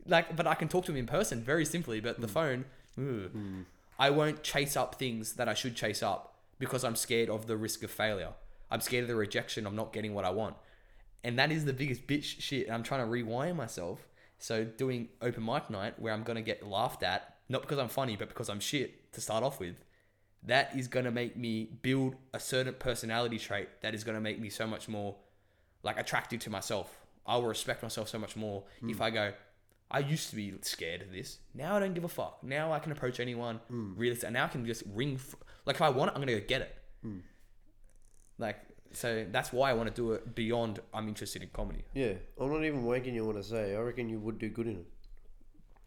Like, 0.05 0.35
but 0.35 0.47
I 0.47 0.55
can 0.55 0.67
talk 0.67 0.85
to 0.85 0.91
him 0.91 0.97
in 0.97 1.05
person 1.05 1.41
very 1.41 1.65
simply. 1.65 1.99
But 1.99 2.19
the 2.19 2.27
hmm. 2.27 2.33
phone, 2.33 2.65
ugh. 2.97 3.31
Hmm. 3.31 3.61
I 3.99 4.09
won't 4.09 4.43
chase 4.43 4.75
up 4.75 4.95
things 4.95 5.33
that 5.33 5.47
I 5.47 5.53
should 5.53 5.75
chase 5.75 6.01
up 6.01 6.35
because 6.59 6.83
I'm 6.83 6.95
scared 6.95 7.29
of 7.29 7.47
the 7.47 7.55
risk 7.55 7.83
of 7.83 7.91
failure. 7.91 8.33
I'm 8.71 8.81
scared 8.81 9.03
of 9.03 9.07
the 9.07 9.15
rejection 9.15 9.67
of 9.67 9.73
not 9.73 9.93
getting 9.93 10.13
what 10.13 10.25
I 10.25 10.31
want. 10.31 10.55
And 11.23 11.39
that 11.39 11.51
is 11.51 11.65
the 11.65 11.73
biggest 11.73 12.05
bitch 12.07 12.41
shit. 12.41 12.67
And 12.67 12.75
I'm 12.75 12.83
trying 12.83 13.01
to 13.01 13.11
rewire 13.11 13.55
myself. 13.55 14.07
So 14.37 14.65
doing 14.65 15.09
open 15.21 15.45
mic 15.45 15.69
night 15.69 15.97
where 15.99 16.13
I'm 16.13 16.23
gonna 16.23 16.41
get 16.41 16.67
laughed 16.67 17.01
at, 17.03 17.37
not 17.47 17.61
because 17.61 17.79
I'm 17.79 17.87
funny, 17.87 18.17
but 18.17 18.27
because 18.27 18.49
I'm 18.49 18.59
shit 18.59 19.13
to 19.13 19.21
start 19.21 19.43
off 19.43 19.59
with, 19.59 19.75
that 20.43 20.77
is 20.77 20.87
gonna 20.87 21.11
make 21.11 21.37
me 21.37 21.69
build 21.81 22.15
a 22.33 22.39
certain 22.39 22.73
personality 22.73 23.37
trait 23.37 23.69
that 23.81 23.95
is 23.95 24.03
gonna 24.03 24.19
make 24.19 24.39
me 24.39 24.49
so 24.49 24.67
much 24.67 24.89
more 24.89 25.15
like 25.81 25.97
attractive 25.97 26.41
to 26.41 26.49
myself. 26.49 26.93
I 27.25 27.37
will 27.37 27.47
respect 27.47 27.83
myself 27.83 28.09
so 28.09 28.19
much 28.19 28.35
more 28.35 28.63
hmm. 28.81 28.89
if 28.89 28.99
I 28.99 29.09
go. 29.09 29.33
I 29.89 29.99
used 29.99 30.29
to 30.31 30.35
be 30.35 30.53
scared 30.61 31.03
of 31.03 31.11
this. 31.11 31.37
Now 31.53 31.75
I 31.75 31.79
don't 31.79 31.93
give 31.93 32.03
a 32.03 32.09
fuck. 32.09 32.43
Now 32.43 32.73
I 32.73 32.79
can 32.79 32.91
approach 32.91 33.19
anyone. 33.19 33.57
Hmm. 33.69 33.93
Really, 33.95 34.17
and 34.23 34.33
now 34.33 34.45
I 34.45 34.47
can 34.47 34.65
just 34.65 34.83
ring. 34.93 35.15
F- 35.15 35.35
like 35.65 35.75
if 35.75 35.81
I 35.81 35.89
want 35.89 36.11
it, 36.11 36.15
I'm 36.15 36.21
gonna 36.21 36.37
go 36.37 36.45
get 36.45 36.61
it. 36.61 36.75
Hmm. 37.01 37.19
Like 38.37 38.57
so, 38.93 39.25
that's 39.31 39.51
why 39.51 39.69
I 39.71 39.73
want 39.73 39.89
to 39.89 39.95
do 39.95 40.13
it 40.13 40.35
beyond. 40.35 40.79
I'm 40.93 41.07
interested 41.07 41.41
in 41.43 41.49
comedy. 41.49 41.83
Yeah, 41.93 42.13
I'm 42.39 42.51
not 42.51 42.63
even 42.63 42.83
wanking 42.83 43.13
you 43.13 43.25
want 43.25 43.37
to 43.37 43.43
say. 43.43 43.75
I 43.75 43.79
reckon 43.79 44.09
you 44.09 44.19
would 44.19 44.39
do 44.39 44.49
good 44.49 44.67
in 44.67 44.77
it. 44.77 44.85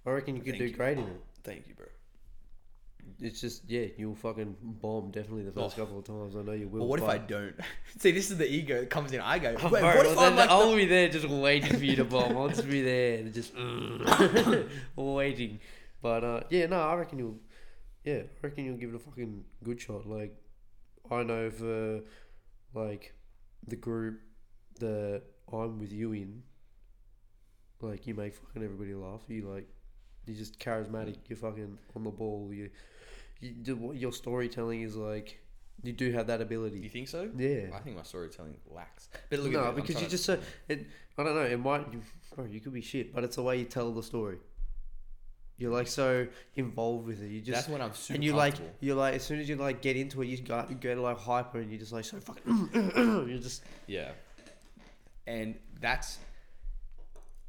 I 0.06 0.10
reckon 0.10 0.36
you 0.36 0.42
could 0.42 0.52
Thank 0.52 0.58
do 0.62 0.66
you. 0.66 0.74
great 0.76 0.98
in 0.98 1.04
it. 1.04 1.20
Thank 1.44 1.66
you, 1.68 1.74
bro. 1.74 1.86
It's 3.20 3.40
just 3.40 3.62
yeah, 3.68 3.86
you'll 3.96 4.14
fucking 4.16 4.56
bomb 4.62 5.10
definitely 5.10 5.44
the 5.44 5.52
first 5.52 5.78
Oh. 5.78 5.82
couple 5.82 5.98
of 6.00 6.04
times. 6.04 6.36
I 6.36 6.42
know 6.42 6.52
you 6.52 6.68
will. 6.68 6.80
But 6.80 6.86
what 6.86 6.98
if 7.00 7.06
I 7.08 7.18
but- 7.18 7.28
don't? 7.28 7.54
See, 7.98 8.10
this 8.10 8.30
is 8.30 8.36
the 8.36 8.50
ego 8.50 8.80
that 8.80 8.90
comes 8.90 9.12
in. 9.12 9.20
I 9.20 9.38
go. 9.38 9.54
Oh, 9.62 9.68
Wait, 9.70 9.80
bro, 9.80 9.96
what 9.96 10.06
if 10.06 10.18
I'm 10.18 10.36
like 10.36 10.50
I'll 10.50 10.70
the- 10.70 10.76
be 10.76 10.86
there 10.86 11.08
just 11.08 11.26
waiting 11.28 11.72
for 11.78 11.84
you 11.84 11.96
to 11.96 12.04
bomb. 12.04 12.36
I'll 12.36 12.48
just 12.48 12.68
be 12.68 12.82
there 12.82 13.18
and 13.20 13.32
just 13.32 13.52
waiting. 14.96 15.60
But 16.02 16.24
uh, 16.24 16.40
yeah, 16.50 16.66
no, 16.66 16.80
I 16.80 16.94
reckon 16.94 17.18
you'll. 17.18 17.36
Yeah, 18.04 18.18
I 18.42 18.46
reckon 18.46 18.64
you'll 18.64 18.76
give 18.76 18.90
it 18.90 18.96
a 18.96 18.98
fucking 19.00 19.44
good 19.64 19.80
shot. 19.80 20.06
Like, 20.06 20.36
I 21.10 21.22
know 21.22 21.50
for 21.50 22.00
like 22.76 23.14
the 23.66 23.76
group 23.76 24.20
that 24.80 25.22
I'm 25.52 25.78
with 25.78 25.92
you 25.92 26.12
in. 26.12 26.42
Like, 27.80 28.06
you 28.06 28.14
make 28.14 28.34
fucking 28.34 28.62
everybody 28.62 28.94
laugh. 28.94 29.20
You 29.28 29.48
like, 29.52 29.68
you're 30.26 30.36
just 30.36 30.58
charismatic. 30.58 31.16
You're 31.28 31.36
fucking 31.36 31.78
on 31.94 32.04
the 32.04 32.10
ball. 32.10 32.50
You, 32.52 32.70
you 33.40 33.50
do 33.50 33.76
what 33.76 33.96
your 33.96 34.12
storytelling 34.12 34.82
is 34.82 34.96
like. 34.96 35.38
You 35.82 35.92
do 35.92 36.10
have 36.12 36.26
that 36.28 36.40
ability. 36.40 36.78
You 36.78 36.88
think 36.88 37.08
so? 37.08 37.28
Yeah. 37.36 37.66
I 37.74 37.80
think 37.80 37.96
my 37.96 38.02
storytelling 38.02 38.56
lacks. 38.66 39.10
But 39.28 39.40
look 39.40 39.52
no, 39.52 39.64
at 39.64 39.76
me, 39.76 39.82
because 39.82 40.00
you 40.00 40.08
just 40.08 40.24
so 40.24 40.38
it. 40.68 40.86
I 41.18 41.22
don't 41.22 41.34
know. 41.34 41.42
It 41.42 41.60
might, 41.60 41.92
you, 41.92 42.00
bro. 42.34 42.46
You 42.46 42.60
could 42.60 42.72
be 42.72 42.80
shit, 42.80 43.14
but 43.14 43.24
it's 43.24 43.36
the 43.36 43.42
way 43.42 43.58
you 43.58 43.66
tell 43.66 43.92
the 43.92 44.02
story. 44.02 44.38
You're 45.58 45.72
like 45.72 45.86
so 45.86 46.26
involved 46.54 47.06
with 47.06 47.22
it. 47.22 47.28
You 47.28 47.40
just 47.40 47.52
That's 47.54 47.68
when 47.68 47.80
I'm 47.80 47.94
super 47.94 48.16
and 48.16 48.24
you 48.24 48.34
like 48.34 48.54
comfortable. 48.54 48.76
you're 48.80 48.96
like 48.96 49.14
as 49.14 49.22
soon 49.22 49.40
as 49.40 49.48
you 49.48 49.56
like 49.56 49.80
get 49.80 49.96
into 49.96 50.20
it, 50.22 50.26
you 50.26 50.36
go, 50.38 50.66
you 50.68 50.74
go 50.74 50.94
to 50.94 51.00
like 51.00 51.18
hyper 51.18 51.58
and 51.58 51.70
you're 51.70 51.80
just 51.80 51.92
like 51.92 52.04
so 52.04 52.20
fucking. 52.20 52.70
you're 53.28 53.38
just 53.38 53.62
Yeah. 53.86 54.10
And 55.26 55.56
that's 55.80 56.18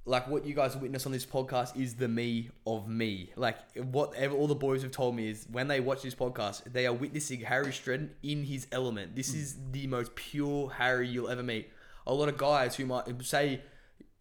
like 0.05 0.29
what 0.29 0.45
you 0.45 0.53
guys 0.53 0.75
witness 0.77 1.05
on 1.05 1.11
this 1.11 1.25
podcast 1.25 1.77
is 1.77 1.95
the 1.95 2.07
me 2.07 2.49
of 2.65 2.87
me. 2.87 3.31
Like 3.35 3.57
whatever 3.75 4.35
all 4.35 4.47
the 4.47 4.55
boys 4.55 4.81
have 4.83 4.91
told 4.91 5.15
me 5.15 5.29
is 5.29 5.45
when 5.51 5.67
they 5.67 5.81
watch 5.81 6.01
this 6.01 6.15
podcast, 6.15 6.63
they 6.71 6.87
are 6.87 6.93
witnessing 6.93 7.41
Harry 7.41 7.73
Stratton 7.73 8.11
in 8.23 8.45
his 8.45 8.67
element. 8.71 9.17
This 9.17 9.33
is 9.33 9.57
the 9.71 9.85
most 9.87 10.15
pure 10.15 10.69
Harry 10.69 11.09
you'll 11.09 11.29
ever 11.29 11.43
meet. 11.43 11.69
A 12.07 12.13
lot 12.13 12.29
of 12.29 12.37
guys 12.37 12.75
who 12.77 12.85
might 12.85 13.03
say 13.21 13.61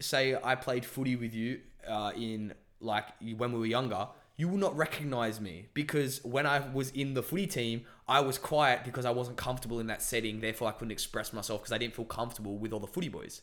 say 0.01 0.37
I 0.43 0.55
played 0.55 0.85
footy 0.85 1.15
with 1.15 1.33
you 1.33 1.61
uh, 1.87 2.11
in 2.15 2.53
like 2.79 3.05
when 3.37 3.51
we 3.51 3.59
were 3.59 3.65
younger, 3.65 4.07
you 4.37 4.47
will 4.47 4.57
not 4.57 4.77
recognize 4.77 5.41
me 5.41 5.67
because 5.73 6.23
when 6.23 6.45
I 6.45 6.59
was 6.59 6.91
in 6.91 7.15
the 7.15 7.23
footy 7.23 7.47
team, 7.47 7.85
I 8.07 8.19
was 8.21 8.37
quiet 8.37 8.83
because 8.85 9.05
I 9.05 9.09
wasn't 9.09 9.37
comfortable 9.37 9.79
in 9.79 9.87
that 9.87 10.01
setting. 10.01 10.41
Therefore, 10.41 10.67
I 10.67 10.71
couldn't 10.71 10.91
express 10.91 11.33
myself 11.33 11.61
because 11.61 11.71
I 11.73 11.79
didn't 11.79 11.95
feel 11.95 12.05
comfortable 12.05 12.57
with 12.57 12.71
all 12.71 12.79
the 12.79 12.87
footy 12.87 13.09
boys. 13.09 13.41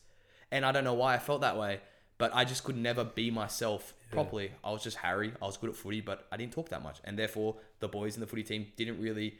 And 0.51 0.65
I 0.65 0.71
don't 0.71 0.85
know 0.85 0.93
why 0.93 1.15
I 1.15 1.19
felt 1.19 1.41
that 1.41 1.57
way, 1.57 1.81
but 2.17 2.31
I 2.33 2.45
just 2.45 2.63
could 2.63 2.77
never 2.77 3.03
be 3.03 3.29
myself 3.29 3.93
properly. 4.11 4.51
I 4.63 4.71
was 4.71 4.83
just 4.83 4.97
Harry. 4.97 5.33
I 5.41 5.45
was 5.45 5.57
good 5.57 5.69
at 5.69 5.75
footy, 5.75 5.99
but 5.99 6.27
I 6.31 6.37
didn't 6.37 6.53
talk 6.53 6.69
that 6.69 6.81
much. 6.81 6.99
And 7.03 7.19
therefore, 7.19 7.57
the 7.79 7.89
boys 7.89 8.15
in 8.15 8.21
the 8.21 8.27
footy 8.27 8.43
team 8.43 8.67
didn't 8.77 9.01
really 9.01 9.37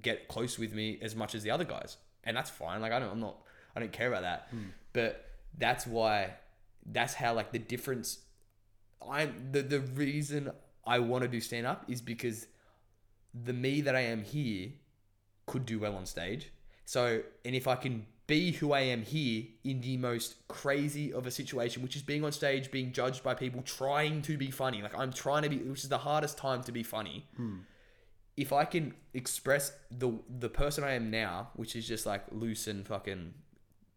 get 0.00 0.28
close 0.28 0.58
with 0.58 0.72
me 0.72 0.98
as 1.02 1.16
much 1.16 1.34
as 1.34 1.42
the 1.42 1.50
other 1.50 1.64
guys. 1.64 1.96
And 2.22 2.36
that's 2.36 2.50
fine. 2.50 2.80
Like 2.80 2.92
I 2.92 2.98
don't 2.98 3.10
I'm 3.10 3.20
not 3.20 3.36
I 3.74 3.80
don't 3.80 3.92
care 3.92 4.08
about 4.08 4.22
that. 4.22 4.48
Hmm. 4.50 4.68
But 4.92 5.28
that's 5.58 5.86
why 5.86 6.34
that's 6.86 7.14
how 7.14 7.34
like 7.34 7.52
the 7.52 7.58
difference 7.58 8.18
I'm 9.08 9.50
the 9.52 9.62
the 9.62 9.80
reason 9.80 10.50
I 10.86 10.98
want 10.98 11.22
to 11.22 11.28
do 11.28 11.40
stand 11.40 11.66
up 11.66 11.84
is 11.88 12.00
because 12.00 12.46
the 13.34 13.52
me 13.52 13.80
that 13.80 13.96
I 13.96 14.00
am 14.00 14.22
here 14.22 14.70
could 15.46 15.66
do 15.66 15.80
well 15.80 15.96
on 15.96 16.06
stage. 16.06 16.50
So, 16.84 17.22
and 17.44 17.54
if 17.54 17.66
I 17.66 17.76
can 17.76 18.06
be 18.26 18.52
who 18.52 18.72
I 18.72 18.80
am 18.80 19.02
here 19.02 19.44
in 19.64 19.80
the 19.80 19.96
most 19.96 20.46
crazy 20.48 21.12
of 21.12 21.26
a 21.26 21.30
situation, 21.30 21.82
which 21.82 21.96
is 21.96 22.02
being 22.02 22.24
on 22.24 22.32
stage, 22.32 22.70
being 22.70 22.92
judged 22.92 23.22
by 23.22 23.34
people, 23.34 23.62
trying 23.62 24.22
to 24.22 24.36
be 24.36 24.50
funny. 24.50 24.82
Like 24.82 24.96
I'm 24.96 25.12
trying 25.12 25.42
to 25.42 25.48
be, 25.48 25.58
which 25.58 25.82
is 25.82 25.88
the 25.88 25.98
hardest 25.98 26.38
time 26.38 26.62
to 26.64 26.72
be 26.72 26.82
funny. 26.82 27.26
Hmm. 27.36 27.58
If 28.36 28.52
I 28.52 28.64
can 28.64 28.94
express 29.12 29.72
the 29.90 30.12
the 30.28 30.48
person 30.48 30.84
I 30.84 30.92
am 30.94 31.10
now, 31.10 31.50
which 31.54 31.76
is 31.76 31.86
just 31.86 32.06
like 32.06 32.24
loose 32.32 32.66
and 32.66 32.86
fucking 32.86 33.34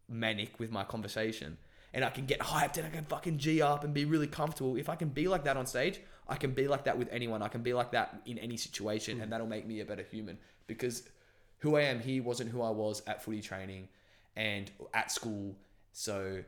manic 0.10 0.60
with 0.60 0.72
my 0.72 0.84
conversation, 0.84 1.58
and 1.98 2.06
I 2.06 2.12
can 2.12 2.28
get 2.28 2.40
hyped 2.42 2.78
and 2.78 2.86
I 2.86 2.92
can 2.92 3.06
fucking 3.06 3.40
G 3.40 3.60
up 3.60 3.84
and 3.84 3.92
be 3.92 4.06
really 4.06 4.28
comfortable. 4.28 4.76
If 4.76 4.88
I 4.88 4.96
can 4.96 5.10
be 5.10 5.28
like 5.28 5.46
that 5.46 5.58
on 5.58 5.66
stage, 5.66 6.00
I 6.28 6.36
can 6.36 6.52
be 6.52 6.68
like 6.68 6.84
that 6.84 6.96
with 6.96 7.10
anyone. 7.12 7.42
I 7.42 7.48
can 7.48 7.64
be 7.64 7.74
like 7.74 7.92
that 7.94 8.22
in 8.28 8.38
any 8.38 8.56
situation, 8.56 9.14
and 9.14 9.24
hmm. 9.24 9.30
that'll 9.32 9.48
make 9.48 9.66
me 9.66 9.80
a 9.80 9.86
better 9.86 10.04
human. 10.04 10.38
Because 10.68 11.10
who 11.58 11.76
I 11.76 11.82
am 11.82 12.00
here 12.00 12.22
wasn't 12.22 12.52
who 12.52 12.62
I 12.62 12.70
was 12.70 13.02
at 13.08 13.24
footy 13.24 13.42
training 13.42 13.88
and 14.36 14.70
at 14.94 15.12
school. 15.12 15.56
So 15.92 16.44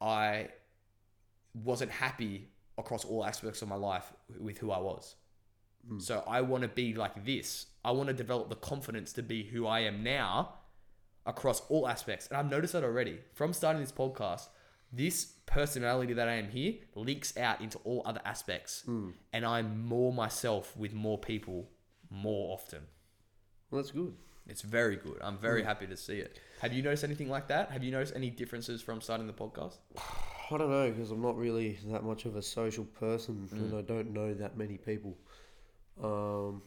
I 0.00 0.48
wasn't 1.62 1.90
happy 1.90 2.48
across 2.78 3.04
all 3.04 3.26
aspects 3.26 3.60
of 3.60 3.68
my 3.68 3.76
life 3.76 4.10
with 4.38 4.56
who 4.56 4.70
I 4.70 4.78
was. 4.78 5.16
Hmm. 5.86 5.98
So 5.98 6.24
I 6.26 6.40
want 6.40 6.62
to 6.62 6.68
be 6.68 6.94
like 6.94 7.26
this. 7.26 7.66
I 7.84 7.90
want 7.90 8.08
to 8.08 8.14
develop 8.14 8.48
the 8.48 8.56
confidence 8.56 9.12
to 9.12 9.22
be 9.22 9.42
who 9.42 9.66
I 9.66 9.80
am 9.80 10.02
now 10.02 10.54
across 11.26 11.60
all 11.68 11.86
aspects. 11.86 12.28
And 12.28 12.36
I've 12.36 12.50
noticed 12.50 12.72
that 12.72 12.84
already 12.84 13.18
from 13.34 13.52
starting 13.52 13.80
this 13.80 13.92
podcast. 13.92 14.48
This 14.92 15.34
personality 15.46 16.14
that 16.14 16.28
I 16.28 16.34
am 16.34 16.48
here 16.48 16.74
leaks 16.96 17.36
out 17.36 17.60
into 17.60 17.78
all 17.84 18.02
other 18.04 18.20
aspects. 18.24 18.82
Hmm. 18.84 19.10
And 19.32 19.44
I'm 19.44 19.86
more 19.86 20.12
myself 20.12 20.76
with 20.76 20.92
more 20.92 21.18
people 21.18 21.68
more 22.10 22.52
often. 22.52 22.80
well, 23.70 23.80
that's 23.80 23.92
good. 23.92 24.14
It's 24.48 24.62
very 24.62 24.96
good. 24.96 25.18
I'm 25.20 25.38
very 25.38 25.62
hmm. 25.62 25.68
happy 25.68 25.86
to 25.86 25.96
see 25.96 26.18
it. 26.18 26.40
Have 26.60 26.72
you 26.72 26.82
noticed 26.82 27.04
anything 27.04 27.28
like 27.28 27.46
that? 27.48 27.70
Have 27.70 27.84
you 27.84 27.92
noticed 27.92 28.14
any 28.16 28.30
differences 28.30 28.82
from 28.82 29.00
starting 29.00 29.28
the 29.28 29.32
podcast? 29.32 29.76
I 30.52 30.58
don't 30.58 30.70
know 30.70 30.90
because 30.90 31.12
I'm 31.12 31.22
not 31.22 31.36
really 31.36 31.78
that 31.86 32.02
much 32.02 32.24
of 32.24 32.34
a 32.34 32.42
social 32.42 32.84
person 32.84 33.48
and 33.52 33.70
hmm. 33.70 33.78
I 33.78 33.82
don't 33.82 34.12
know 34.12 34.34
that 34.34 34.56
many 34.56 34.76
people. 34.76 35.16
Um, 36.02 36.62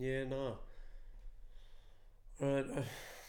yeah, 0.00 0.24
no. 0.24 0.58
Right, 2.40 2.64
uh, 2.76 2.82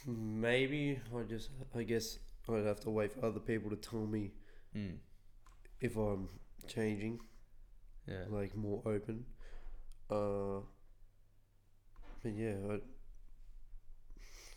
maybe 0.07 0.99
I 1.15 1.23
just 1.23 1.49
I 1.75 1.83
guess 1.83 2.19
I'd 2.49 2.65
have 2.65 2.79
to 2.81 2.89
wait 2.89 3.13
for 3.13 3.25
other 3.25 3.39
people 3.39 3.69
to 3.69 3.75
tell 3.75 4.05
me 4.07 4.31
Mm. 4.75 4.99
if 5.81 5.97
I'm 5.97 6.29
changing, 6.67 7.21
Yeah. 8.07 8.25
like 8.29 8.55
more 8.55 8.81
open. 8.85 9.25
Uh, 10.09 10.61
but 12.23 12.33
yeah, 12.35 12.55
I, 12.69 12.79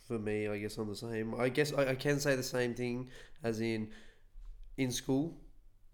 for 0.07 0.19
me, 0.19 0.47
I 0.47 0.57
guess 0.59 0.77
I'm 0.77 0.89
the 0.89 0.95
same. 0.95 1.35
I 1.35 1.49
guess 1.49 1.73
I, 1.73 1.89
I 1.91 1.95
can 1.95 2.19
say 2.19 2.35
the 2.35 2.43
same 2.43 2.73
thing 2.75 3.09
as 3.43 3.59
in 3.59 3.89
in 4.77 4.91
school. 4.91 5.37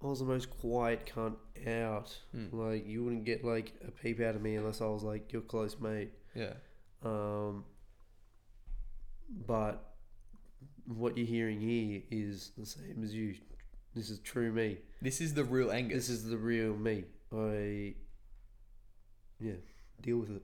I 0.04 0.08
was 0.08 0.20
the 0.20 0.26
most 0.26 0.50
quiet 0.50 1.10
cunt 1.14 1.36
out. 1.68 2.18
Mm. 2.36 2.50
Like 2.54 2.88
you 2.88 3.04
wouldn't 3.04 3.24
get 3.26 3.44
like 3.46 3.74
a 3.88 3.92
peep 3.92 4.20
out 4.20 4.36
of 4.36 4.42
me 4.42 4.56
unless 4.56 4.82
I 4.82 4.86
was 4.86 5.04
like 5.04 5.32
your 5.32 5.42
close 5.44 5.78
mate. 5.80 6.12
Yeah. 6.36 6.54
Um, 7.04 7.66
but 9.48 9.94
what 10.86 11.18
you're 11.18 11.28
hearing 11.28 11.60
here 11.62 12.02
is 12.10 12.52
the 12.58 12.66
same 12.66 13.02
as 13.04 13.14
you. 13.14 13.36
This 13.94 14.10
is 14.10 14.20
true 14.20 14.52
me. 14.52 14.78
This 15.02 15.20
is 15.22 15.34
the 15.34 15.44
real 15.44 15.72
Angus. 15.72 16.08
This 16.08 16.10
is 16.10 16.30
the 16.30 16.38
real 16.38 16.76
me. 16.76 17.04
I 17.34 17.94
yeah, 19.40 19.54
deal 20.02 20.18
with 20.18 20.32
it. 20.32 20.42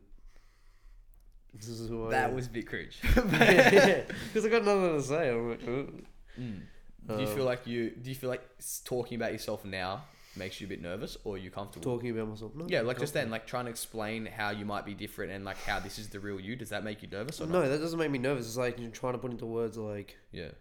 This 1.54 1.70
is 1.70 1.90
who 1.90 2.08
I 2.08 2.12
that 2.12 2.30
am. 2.30 2.36
was 2.36 2.48
Vic 2.48 2.68
Cringe. 2.68 3.00
because 3.02 3.26
I 4.46 4.50
got 4.50 4.66
nothing 4.66 4.98
to 4.98 5.02
say. 5.02 5.30
I'm 5.30 5.50
like, 5.50 5.64
uh, 5.64 5.92
Mm. 6.40 6.60
Do 7.06 7.14
you 7.22 7.28
Um, 7.28 7.36
feel 7.36 7.46
like 7.46 7.66
you? 7.68 7.92
Do 7.92 8.10
you 8.10 8.16
feel 8.16 8.30
like 8.30 8.44
s- 8.60 8.82
talking 8.84 9.16
about 9.16 9.32
yourself 9.32 9.64
now 9.64 10.04
makes 10.36 10.60
you 10.62 10.68
a 10.68 10.70
bit 10.70 10.82
nervous, 10.82 11.18
or 11.24 11.36
are 11.36 11.38
you 11.38 11.50
comfortable? 11.50 11.84
talking 11.84 12.12
about 12.12 12.28
myself. 12.30 12.54
No, 12.56 12.66
yeah, 12.70 12.82
like 12.82 13.00
just 13.00 13.14
then, 13.14 13.30
like 13.30 13.48
trying 13.48 13.66
to 13.66 13.72
explain 13.72 14.26
how 14.26 14.50
you 14.52 14.66
might 14.66 14.86
be 14.86 14.94
different 14.94 15.32
and 15.32 15.46
like 15.46 15.58
how 15.64 15.80
this 15.80 15.98
is 15.98 16.10
the 16.10 16.20
real 16.20 16.40
you. 16.40 16.56
Does 16.56 16.70
that 16.70 16.84
make 16.84 17.02
you 17.02 17.08
nervous 17.10 17.40
or 17.42 17.46
not? 17.48 17.54
No, 17.64 17.70
that 17.70 17.80
doesn't 17.80 17.98
make 17.98 18.12
me 18.12 18.20
nervous. 18.20 18.46
It's 18.48 18.58
like 18.58 18.78
you're 18.80 18.92
trying 18.92 19.14
to 19.14 19.20
put 19.20 19.32
into 19.32 19.46
words 19.46 19.78
like 19.78 20.18
Yeah. 20.32 20.52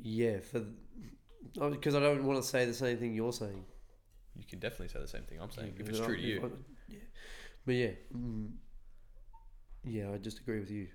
yeah 0.00 0.40
for 0.40 0.64
because 1.70 1.94
I 1.94 2.00
don't 2.00 2.24
want 2.24 2.42
to 2.42 2.48
say 2.48 2.64
the 2.66 2.74
same 2.74 2.96
thing 2.98 3.14
you're 3.14 3.32
saying. 3.32 3.64
You 4.36 4.44
can 4.44 4.58
definitely 4.58 4.88
say 4.88 4.98
the 5.00 5.08
same 5.08 5.22
thing 5.24 5.40
I'm 5.40 5.50
saying 5.50 5.74
if 5.78 5.88
it's 5.88 5.98
true 5.98 6.16
to 6.16 6.22
you. 6.22 6.50
Yeah. 6.88 6.98
But 7.64 7.74
yeah, 7.74 7.90
mm, 8.16 8.50
yeah, 9.84 10.10
I 10.12 10.18
just 10.18 10.38
agree 10.40 10.58
with 10.60 10.70
you. 10.70 10.88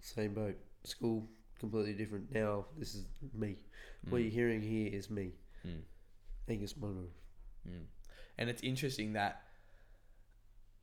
Same 0.00 0.34
boat. 0.34 0.56
School 0.84 1.28
completely 1.62 1.94
different. 1.94 2.24
Now 2.32 2.66
this 2.78 2.94
is 2.94 3.04
me. 3.42 3.50
What 4.10 4.18
Mm. 4.18 4.24
you're 4.24 4.36
hearing 4.40 4.62
here 4.62 4.88
is 4.98 5.08
me, 5.18 5.26
Mm. 5.64 5.82
Angus 6.48 6.76
Monroe. 6.76 7.08
Mm. 7.68 7.86
And 8.38 8.50
it's 8.50 8.62
interesting 8.62 9.12
that 9.14 9.34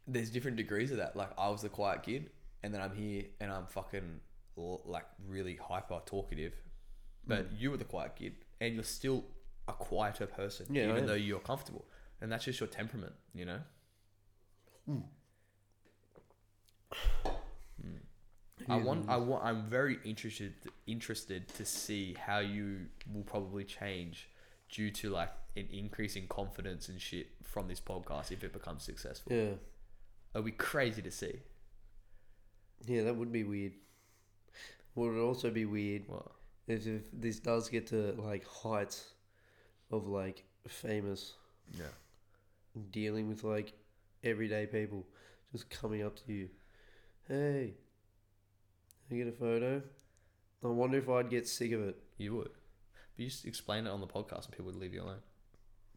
there's 0.07 0.31
different 0.31 0.57
degrees 0.57 0.89
of 0.91 0.97
that. 0.97 1.15
Like 1.21 1.31
I 1.37 1.49
was 1.49 1.61
the 1.61 1.69
quiet 1.69 2.03
kid, 2.03 2.31
and 2.63 2.73
then 2.73 2.81
I'm 2.81 2.95
here 2.95 3.25
and 3.41 3.51
I'm 3.51 3.67
fucking 3.67 4.21
like 4.95 5.05
really 5.27 5.55
hyper 5.57 6.01
talkative. 6.05 6.53
But 7.27 7.43
Mm. 7.51 7.59
you 7.59 7.71
were 7.71 7.77
the 7.77 7.85
quiet 7.95 8.15
kid, 8.15 8.33
and 8.61 8.73
you're 8.75 8.83
still 8.99 9.23
a 9.67 9.73
quieter 9.73 10.27
person, 10.27 10.65
Yeah, 10.73 10.89
even 10.89 11.05
though 11.05 11.13
you're 11.27 11.39
comfortable. 11.51 11.85
And 12.21 12.31
that's 12.31 12.45
just 12.45 12.59
your 12.59 12.67
temperament, 12.69 13.15
you 13.33 13.45
know. 13.45 13.61
I 18.67 18.77
want, 18.77 19.09
I 19.09 19.17
want, 19.17 19.43
I'm 19.43 19.63
very 19.63 19.99
interested, 20.03 20.53
interested 20.85 21.47
to 21.55 21.65
see 21.65 22.15
how 22.19 22.39
you 22.39 22.87
will 23.13 23.23
probably 23.23 23.63
change 23.63 24.29
due 24.69 24.91
to 24.91 25.09
like 25.09 25.31
an 25.55 25.67
increase 25.71 26.15
in 26.15 26.27
confidence 26.27 26.89
and 26.89 26.99
shit 27.01 27.27
from 27.43 27.67
this 27.67 27.79
podcast 27.79 28.31
if 28.31 28.43
it 28.43 28.53
becomes 28.53 28.83
successful. 28.83 29.31
Yeah, 29.33 29.53
It'll 30.33 30.43
be 30.43 30.51
crazy 30.51 31.01
to 31.01 31.11
see. 31.11 31.39
yeah, 32.85 33.03
that 33.03 33.15
would 33.15 33.31
be 33.31 33.43
weird. 33.43 33.73
Would 34.95 35.15
it 35.15 35.19
also 35.21 35.49
be 35.49 35.65
weird 35.65 36.03
Well, 36.07 36.31
if, 36.67 36.85
if 36.85 37.03
this 37.13 37.39
does 37.39 37.69
get 37.69 37.87
to 37.87 38.13
like 38.17 38.45
heights 38.45 39.13
of 39.91 40.07
like 40.07 40.43
famous 40.67 41.33
yeah. 41.71 41.85
dealing 42.91 43.27
with 43.29 43.43
like 43.43 43.73
everyday 44.23 44.65
people 44.67 45.05
just 45.51 45.69
coming 45.69 46.03
up 46.03 46.15
to 46.25 46.33
you. 46.33 46.49
Hey, 47.27 47.73
can 49.09 49.17
I 49.21 49.23
get 49.23 49.33
a 49.33 49.37
photo? 49.37 49.81
I 50.63 50.67
wonder 50.67 50.97
if 50.97 51.09
I'd 51.09 51.29
get 51.29 51.47
sick 51.47 51.71
of 51.71 51.81
it. 51.81 51.97
You 52.17 52.35
would. 52.35 52.49
But 53.15 53.23
you 53.23 53.27
just 53.27 53.45
explain 53.45 53.87
it 53.87 53.89
on 53.89 54.01
the 54.01 54.07
podcast 54.07 54.45
and 54.45 54.51
people 54.51 54.65
would 54.67 54.75
leave 54.75 54.93
you 54.93 55.01
alone. 55.01 55.19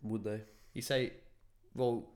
Would 0.02 0.24
they? 0.24 0.40
You 0.72 0.82
say, 0.82 1.12
well, 1.74 2.08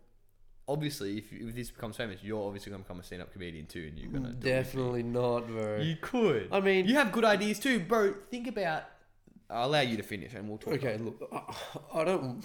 obviously, 0.66 1.18
if, 1.18 1.32
you, 1.32 1.48
if 1.48 1.54
this 1.54 1.70
becomes 1.70 1.96
famous, 1.96 2.22
you're 2.22 2.42
obviously 2.44 2.70
going 2.70 2.82
to 2.82 2.88
become 2.88 3.00
a 3.00 3.04
stand 3.04 3.22
up 3.22 3.32
comedian 3.32 3.66
too, 3.66 3.86
and 3.88 3.98
you're 3.98 4.10
going 4.10 4.24
to 4.24 4.32
Definitely 4.32 5.02
not, 5.02 5.46
bro. 5.46 5.78
You 5.78 5.96
could. 6.00 6.48
I 6.50 6.60
mean- 6.60 6.86
you 6.86 6.94
have 6.94 7.12
good 7.12 7.24
ideas 7.24 7.58
too, 7.58 7.80
bro. 7.80 8.14
Think 8.30 8.48
about 8.48 8.84
I'll 9.48 9.66
allow 9.68 9.80
you 9.80 9.96
to 9.96 10.02
finish, 10.02 10.34
and 10.34 10.48
we'll 10.48 10.58
talk. 10.58 10.74
Okay, 10.74 10.98
look, 10.98 11.28
I, 11.32 12.00
I 12.00 12.04
don't. 12.04 12.44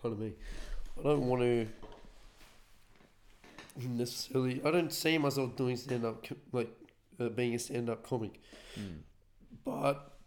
Pardon 0.00 0.20
me. 0.20 0.32
I 0.98 1.02
don't 1.02 1.26
want 1.26 1.42
to 1.42 1.66
necessarily. 3.78 4.60
I 4.64 4.70
don't 4.70 4.92
see 4.92 5.18
myself 5.18 5.56
doing 5.56 5.76
stand 5.76 6.04
up, 6.04 6.24
like 6.52 6.70
uh, 7.20 7.28
being 7.30 7.54
a 7.54 7.58
stand 7.58 7.88
up 7.90 8.02
comic, 8.06 8.40
Mm. 8.78 8.98
but 9.64 10.18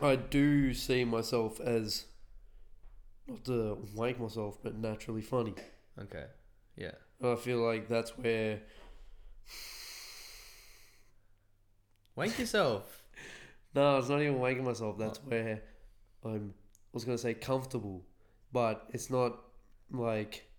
I 0.00 0.16
do 0.16 0.72
see 0.74 1.04
myself 1.04 1.60
as 1.60 2.06
not 3.26 3.44
to 3.44 3.78
wank 3.94 4.18
myself, 4.20 4.58
but 4.62 4.74
naturally 4.76 5.22
funny. 5.22 5.54
Okay. 5.98 6.24
Yeah. 6.76 6.92
And 7.20 7.30
I 7.32 7.36
feel 7.36 7.58
like 7.58 7.88
that's 7.88 8.16
where 8.16 8.60
Wank 12.16 12.38
yourself. 12.38 12.96
No, 13.72 13.98
it's 13.98 14.08
not 14.08 14.20
even 14.20 14.34
wanking 14.38 14.64
myself. 14.64 14.98
That's 14.98 15.18
where 15.18 15.62
I'm. 16.24 16.52
I 16.52 16.90
was 16.92 17.04
gonna 17.04 17.16
say 17.16 17.34
comfortable, 17.34 18.02
but 18.52 18.88
it's 18.92 19.10
not 19.10 19.38
like 19.92 20.49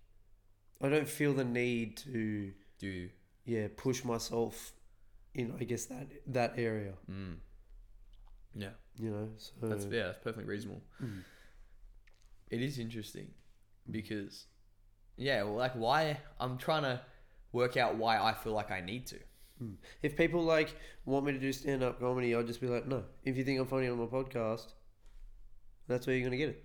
I 0.82 0.88
don't 0.88 1.08
feel 1.08 1.32
the 1.32 1.44
need 1.44 1.96
to 1.98 2.52
Do 2.78 3.08
yeah 3.44 3.68
push 3.76 4.04
myself 4.04 4.72
in. 5.34 5.54
I 5.60 5.64
guess 5.64 5.86
that 5.86 6.08
that 6.28 6.54
area. 6.56 6.94
Mm. 7.10 7.36
Yeah. 8.54 8.70
You 8.98 9.10
know. 9.10 9.28
So 9.36 9.68
That's 9.68 9.84
yeah. 9.86 10.04
That's 10.06 10.18
perfectly 10.18 10.44
reasonable. 10.44 10.82
Mm. 11.02 11.22
It 12.50 12.60
is 12.60 12.78
interesting 12.78 13.28
because 13.90 14.46
yeah. 15.16 15.42
Well, 15.44 15.54
like 15.54 15.74
why 15.74 16.18
I'm 16.40 16.58
trying 16.58 16.82
to 16.82 17.00
work 17.52 17.76
out 17.76 17.96
why 17.96 18.18
I 18.18 18.34
feel 18.34 18.52
like 18.52 18.70
I 18.70 18.80
need 18.80 19.06
to. 19.08 19.18
Mm. 19.62 19.76
If 20.02 20.16
people 20.16 20.42
like 20.42 20.74
want 21.04 21.24
me 21.24 21.32
to 21.32 21.38
do 21.38 21.52
stand 21.52 21.82
up 21.82 22.00
comedy, 22.00 22.34
I'll 22.34 22.42
just 22.42 22.60
be 22.60 22.66
like, 22.66 22.86
no. 22.86 23.04
If 23.24 23.36
you 23.36 23.44
think 23.44 23.60
I'm 23.60 23.66
funny 23.66 23.88
on 23.88 23.98
my 23.98 24.06
podcast, 24.06 24.72
that's 25.86 26.06
where 26.06 26.16
you're 26.16 26.24
gonna 26.24 26.36
get 26.36 26.50
it. 26.50 26.64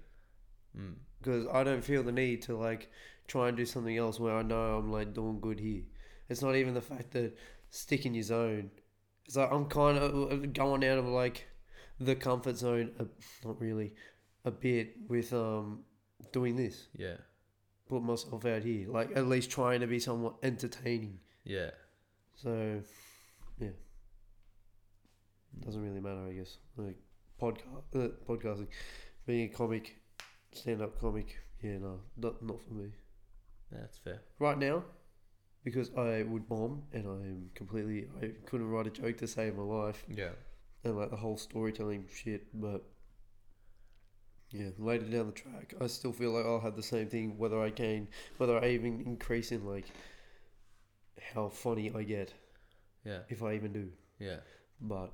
Mm. 0.77 0.95
because 1.19 1.48
I 1.52 1.64
don't 1.64 1.84
feel 1.84 2.03
the 2.03 2.11
need 2.11 2.44
to 2.44 2.56
like 2.56 2.91
try 3.28 3.49
and 3.49 3.58
do 3.58 3.66
something 3.66 3.95
else 3.98 4.20
where 4.20 4.36
I 4.36 4.41
know 4.41 4.78
I'm 4.78 4.91
like 4.91 5.14
doing 5.14 5.40
good 5.40 5.60
here. 5.60 5.84
It's 6.30 6.41
not 6.41 6.56
even 6.56 6.74
the 6.74 6.82
fact 6.82 7.12
that 7.12 7.38
stick 7.70 8.06
in 8.06 8.14
your 8.14 8.24
zone. 8.24 8.72
It's 9.26 9.36
like 9.36 9.52
I'm 9.52 9.66
kind 9.66 9.98
of 9.98 10.54
going 10.54 10.86
out 10.86 10.98
of 10.98 11.06
like 11.06 11.48
the 11.99 12.16
comfort 12.16 12.58
zone, 12.58 12.91
uh, 12.99 13.06
not 13.45 13.60
really, 13.60 13.94
a 14.45 14.52
bit 14.52 14.95
with 15.08 15.34
um 15.34 15.84
doing 16.32 16.56
this. 16.56 16.88
Yeah. 16.95 17.18
Put 17.90 18.04
myself 18.04 18.45
out 18.45 18.64
here, 18.64 18.88
like 18.90 19.16
at 19.16 19.28
least 19.28 19.49
trying 19.49 19.82
to 19.82 19.88
be 19.88 19.99
somewhat 19.99 20.36
entertaining. 20.44 21.20
Yeah. 21.44 21.72
So, 22.36 22.82
yeah, 23.60 23.70
doesn't 25.62 25.82
really 25.82 26.02
matter, 26.02 26.28
I 26.30 26.34
guess. 26.34 26.58
Like 26.76 26.98
podcast, 27.41 27.95
uh, 27.95 28.10
podcasting, 28.28 28.68
being 29.26 29.49
a 29.49 29.54
comic, 29.54 29.95
stand-up 30.52 30.99
comic. 30.99 31.38
Yeah, 31.62 31.78
no, 31.80 32.02
not 32.18 32.44
not 32.44 32.62
for 32.62 32.74
me 32.74 32.91
Yeah, 33.72 33.80
that's 33.81 33.98
fair. 33.98 34.22
right 34.39 34.57
now, 34.57 34.84
because 35.64 35.91
I 35.98 36.23
would 36.23 36.48
bomb 36.48 36.84
and 36.94 37.06
I'm 37.06 37.49
completely. 37.56 38.07
I 38.22 38.31
couldn't 38.45 38.69
write 38.69 38.88
a 38.88 38.89
joke 38.89 39.18
to 39.18 39.27
save 39.27 39.56
my 39.56 39.64
life 39.64 40.06
Yeah. 40.10 40.30
and 40.84 40.98
like 40.98 41.10
the 41.10 41.18
whole 41.18 41.38
storytelling 41.38 42.06
shit, 42.14 42.48
but. 42.53 42.84
Yeah, 44.49 44.69
later 44.77 45.03
down 45.07 45.26
the 45.26 45.31
track, 45.34 45.73
I 45.81 45.88
still 45.88 46.14
feel 46.14 46.31
like 46.31 46.45
I'll 46.45 46.61
have 46.61 46.77
the 46.77 46.81
same 46.84 47.10
thing 47.10 47.38
whether 47.38 47.61
I 47.61 47.69
gain, 47.69 48.07
whether 48.38 48.57
I 48.57 48.69
even 48.69 49.02
increase 49.06 49.52
in 49.52 49.65
like 49.65 49.88
how 51.34 51.49
funny 51.49 51.91
I 51.94 52.03
get, 52.03 52.34
Yeah. 53.03 53.23
if 53.27 53.44
I 53.44 53.56
even 53.56 53.73
do. 53.73 53.91
Yeah. 54.19 54.38
But 54.80 55.11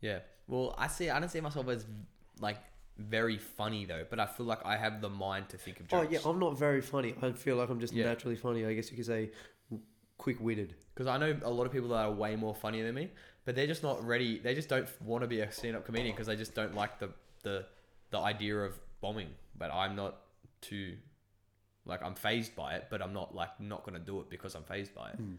Yeah. 0.00 0.20
Well, 0.46 0.74
I 0.78 0.86
see. 0.86 1.10
I 1.10 1.20
don't 1.20 1.28
see 1.28 1.42
myself 1.42 1.68
as 1.68 1.84
like 2.40 2.56
very 2.98 3.38
funny 3.38 3.84
though, 3.84 4.04
but 4.08 4.18
I 4.20 4.26
feel 4.26 4.46
like 4.46 4.64
I 4.66 4.76
have 4.76 5.00
the 5.00 5.08
mind 5.08 5.48
to 5.50 5.56
think 5.56 5.80
of 5.80 5.86
oh, 5.92 6.02
jokes. 6.02 6.08
Oh 6.08 6.12
yeah, 6.12 6.30
I'm 6.32 6.38
not 6.38 6.58
very 6.58 6.80
funny. 6.80 7.14
I 7.22 7.32
feel 7.32 7.56
like 7.56 7.68
I'm 7.70 7.80
just 7.80 7.92
Yeah. 7.94 8.04
naturally 8.06 8.36
funny. 8.36 8.64
I 8.66 8.74
guess 8.74 8.90
you 8.90 8.96
could 8.96 9.06
say 9.06 9.30
quick 10.16 10.40
witted. 10.40 10.74
Because 10.94 11.06
I 11.06 11.16
know 11.16 11.36
a 11.42 11.50
lot 11.50 11.64
of 11.64 11.72
people 11.72 11.88
that 11.90 12.04
are 12.06 12.12
way 12.12 12.34
more 12.36 12.54
funnier 12.54 12.84
than 12.84 12.94
me, 12.96 13.10
but 13.44 13.54
they're 13.54 13.68
just 13.68 13.82
not 13.84 14.04
ready. 14.04 14.38
They 14.38 14.54
just 14.54 14.68
don't 14.68 14.88
want 15.02 15.22
to 15.22 15.28
be 15.28 15.40
a 15.40 15.50
stand-up 15.52 15.84
comedian 15.86 16.12
because 16.12 16.26
they 16.26 16.36
just 16.36 16.54
don't 16.54 16.74
like 16.74 16.98
the 16.98 17.10
the 17.42 17.66
the 18.10 18.18
idea 18.18 18.56
of 18.58 18.78
bombing. 19.00 19.28
But 19.56 19.72
I'm 19.72 19.94
not 19.94 20.16
too 20.60 20.96
like 21.86 22.02
I'm 22.02 22.14
phased 22.14 22.56
by 22.56 22.74
it, 22.74 22.88
but 22.90 23.00
I'm 23.00 23.12
not 23.12 23.34
like 23.34 23.60
not 23.60 23.84
gonna 23.84 23.98
do 24.00 24.20
it 24.20 24.28
because 24.28 24.54
I'm 24.56 24.64
phased 24.64 24.92
by 24.94 25.10
it. 25.10 25.16
Hmm. 25.16 25.34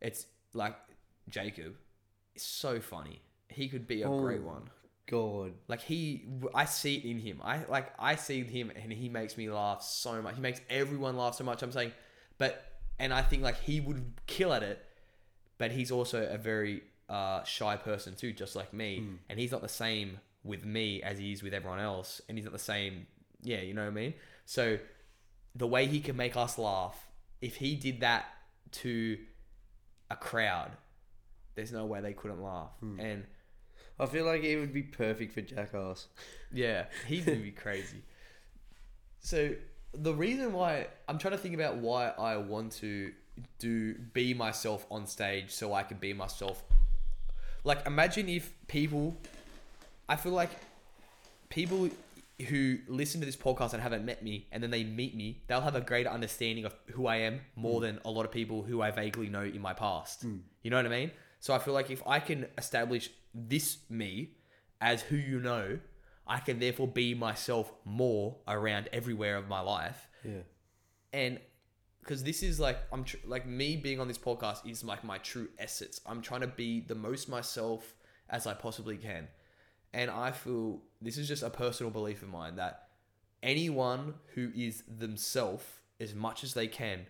It's 0.00 0.26
like 0.52 0.76
Jacob 1.30 1.74
is 2.34 2.42
so 2.42 2.80
funny. 2.80 3.22
He 3.48 3.68
could 3.68 3.86
be 3.86 4.02
a 4.02 4.10
Oh. 4.10 4.20
great 4.20 4.42
one. 4.42 4.68
God, 5.06 5.52
Like 5.68 5.82
he, 5.82 6.24
I 6.54 6.64
see 6.64 6.96
it 6.96 7.04
in 7.04 7.18
him. 7.18 7.40
I 7.42 7.64
like 7.64 7.92
I 7.98 8.14
see 8.16 8.42
him, 8.44 8.70
and 8.70 8.92
he 8.92 9.08
makes 9.08 9.36
me 9.36 9.50
laugh 9.50 9.82
so 9.82 10.22
much. 10.22 10.36
He 10.36 10.40
makes 10.40 10.60
everyone 10.70 11.16
laugh 11.16 11.34
so 11.34 11.44
much. 11.44 11.62
I'm 11.62 11.72
saying, 11.72 11.92
but 12.38 12.64
and 12.98 13.12
I 13.12 13.22
think 13.22 13.42
like 13.42 13.60
he 13.60 13.80
would 13.80 14.12
kill 14.26 14.52
at 14.52 14.62
it, 14.62 14.84
but 15.58 15.72
he's 15.72 15.90
also 15.90 16.26
a 16.26 16.38
very 16.38 16.82
uh, 17.08 17.42
shy 17.42 17.76
person 17.76 18.14
too, 18.14 18.32
just 18.32 18.54
like 18.54 18.72
me. 18.72 19.04
And 19.28 19.38
he's 19.38 19.50
not 19.52 19.60
the 19.60 19.68
same 19.68 20.18
with 20.44 20.64
me 20.64 21.02
as 21.02 21.18
he 21.18 21.32
is 21.32 21.42
with 21.42 21.52
everyone 21.52 21.80
else, 21.80 22.20
and 22.28 22.38
he's 22.38 22.44
not 22.44 22.52
the 22.52 22.58
same. 22.58 23.06
Yeah, 23.42 23.60
you 23.60 23.74
know 23.74 23.82
what 23.82 23.88
I 23.88 23.94
mean. 23.94 24.14
So 24.46 24.78
the 25.54 25.66
way 25.66 25.86
he 25.86 26.00
can 26.00 26.16
make 26.16 26.36
us 26.36 26.58
laugh, 26.58 27.06
if 27.40 27.56
he 27.56 27.74
did 27.74 28.00
that 28.00 28.26
to 28.72 29.18
a 30.10 30.16
crowd, 30.16 30.70
there's 31.56 31.72
no 31.72 31.86
way 31.86 32.00
they 32.00 32.12
couldn't 32.12 32.42
laugh. 32.42 32.70
And 33.00 33.24
I 33.98 34.06
feel 34.06 34.24
like 34.24 34.42
it 34.42 34.58
would 34.58 34.72
be 34.72 34.82
perfect 34.82 35.34
for 35.34 35.40
Jackass. 35.40 36.06
yeah, 36.52 36.86
he's 37.06 37.24
gonna 37.24 37.38
be 37.38 37.50
crazy. 37.64 38.02
So 39.20 39.54
the 39.94 40.14
reason 40.14 40.52
why 40.52 40.88
I'm 41.08 41.18
trying 41.18 41.32
to 41.32 41.38
think 41.38 41.54
about 41.54 41.76
why 41.76 42.08
I 42.08 42.36
want 42.36 42.72
to 42.72 43.12
do 43.58 43.94
be 44.12 44.34
myself 44.34 44.86
on 44.90 45.06
stage 45.06 45.50
so 45.50 45.72
I 45.74 45.82
can 45.82 45.98
be 45.98 46.12
myself. 46.12 46.62
Like 47.64 47.86
imagine 47.86 48.28
if 48.28 48.52
people 48.66 49.16
I 50.08 50.16
feel 50.16 50.32
like 50.32 50.50
people 51.48 51.88
who 52.48 52.78
listen 52.88 53.20
to 53.20 53.26
this 53.26 53.36
podcast 53.36 53.72
and 53.72 53.82
haven't 53.82 54.04
met 54.04 54.22
me 54.22 54.46
and 54.50 54.62
then 54.62 54.70
they 54.70 54.82
meet 54.82 55.14
me, 55.14 55.42
they'll 55.46 55.60
have 55.60 55.76
a 55.76 55.80
greater 55.80 56.08
understanding 56.08 56.64
of 56.64 56.74
who 56.92 57.06
I 57.06 57.16
am 57.16 57.40
more 57.54 57.78
mm. 57.78 57.82
than 57.82 58.00
a 58.04 58.10
lot 58.10 58.24
of 58.24 58.32
people 58.32 58.62
who 58.62 58.82
I 58.82 58.90
vaguely 58.90 59.28
know 59.28 59.42
in 59.42 59.60
my 59.60 59.72
past. 59.72 60.26
Mm. 60.26 60.40
You 60.62 60.70
know 60.70 60.76
what 60.76 60.86
I 60.86 60.88
mean? 60.88 61.10
So 61.40 61.54
I 61.54 61.58
feel 61.58 61.74
like 61.74 61.90
if 61.90 62.02
I 62.06 62.18
can 62.20 62.46
establish 62.58 63.10
this 63.34 63.78
me 63.88 64.32
as 64.80 65.02
who 65.02 65.16
you 65.16 65.40
know, 65.40 65.78
I 66.26 66.38
can 66.38 66.58
therefore 66.58 66.88
be 66.88 67.14
myself 67.14 67.72
more 67.84 68.36
around 68.46 68.88
everywhere 68.92 69.36
of 69.36 69.48
my 69.48 69.60
life 69.60 70.08
Yeah. 70.24 70.42
and 71.12 71.40
because 72.00 72.24
this 72.24 72.42
is 72.42 72.58
like 72.58 72.78
I'm 72.92 73.04
tr- 73.04 73.16
like 73.24 73.46
me 73.46 73.76
being 73.76 74.00
on 74.00 74.08
this 74.08 74.18
podcast 74.18 74.68
is 74.68 74.82
like 74.82 75.04
my 75.04 75.18
true 75.18 75.48
essence. 75.58 76.00
I'm 76.04 76.20
trying 76.20 76.40
to 76.40 76.48
be 76.48 76.80
the 76.80 76.96
most 76.96 77.28
myself 77.28 77.94
as 78.28 78.46
I 78.46 78.54
possibly 78.54 78.96
can, 78.96 79.28
and 79.92 80.10
I 80.10 80.32
feel 80.32 80.82
this 81.00 81.16
is 81.16 81.28
just 81.28 81.42
a 81.44 81.50
personal 81.50 81.90
belief 81.92 82.22
of 82.22 82.28
mine 82.28 82.56
that 82.56 82.88
anyone 83.42 84.14
who 84.34 84.50
is 84.54 84.82
themselves 84.88 85.64
as 86.00 86.14
much 86.14 86.42
as 86.44 86.54
they 86.54 86.66
can, 86.66 87.06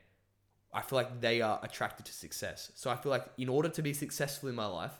I 0.74 0.82
feel 0.82 0.96
like 0.98 1.20
they 1.20 1.40
are 1.40 1.58
attracted 1.62 2.06
to 2.06 2.12
success. 2.12 2.72
So 2.74 2.90
I 2.90 2.96
feel 2.96 3.10
like 3.10 3.26
in 3.38 3.48
order 3.48 3.68
to 3.70 3.82
be 3.82 3.92
successful 3.94 4.48
in 4.48 4.54
my 4.54 4.66
life, 4.66 4.92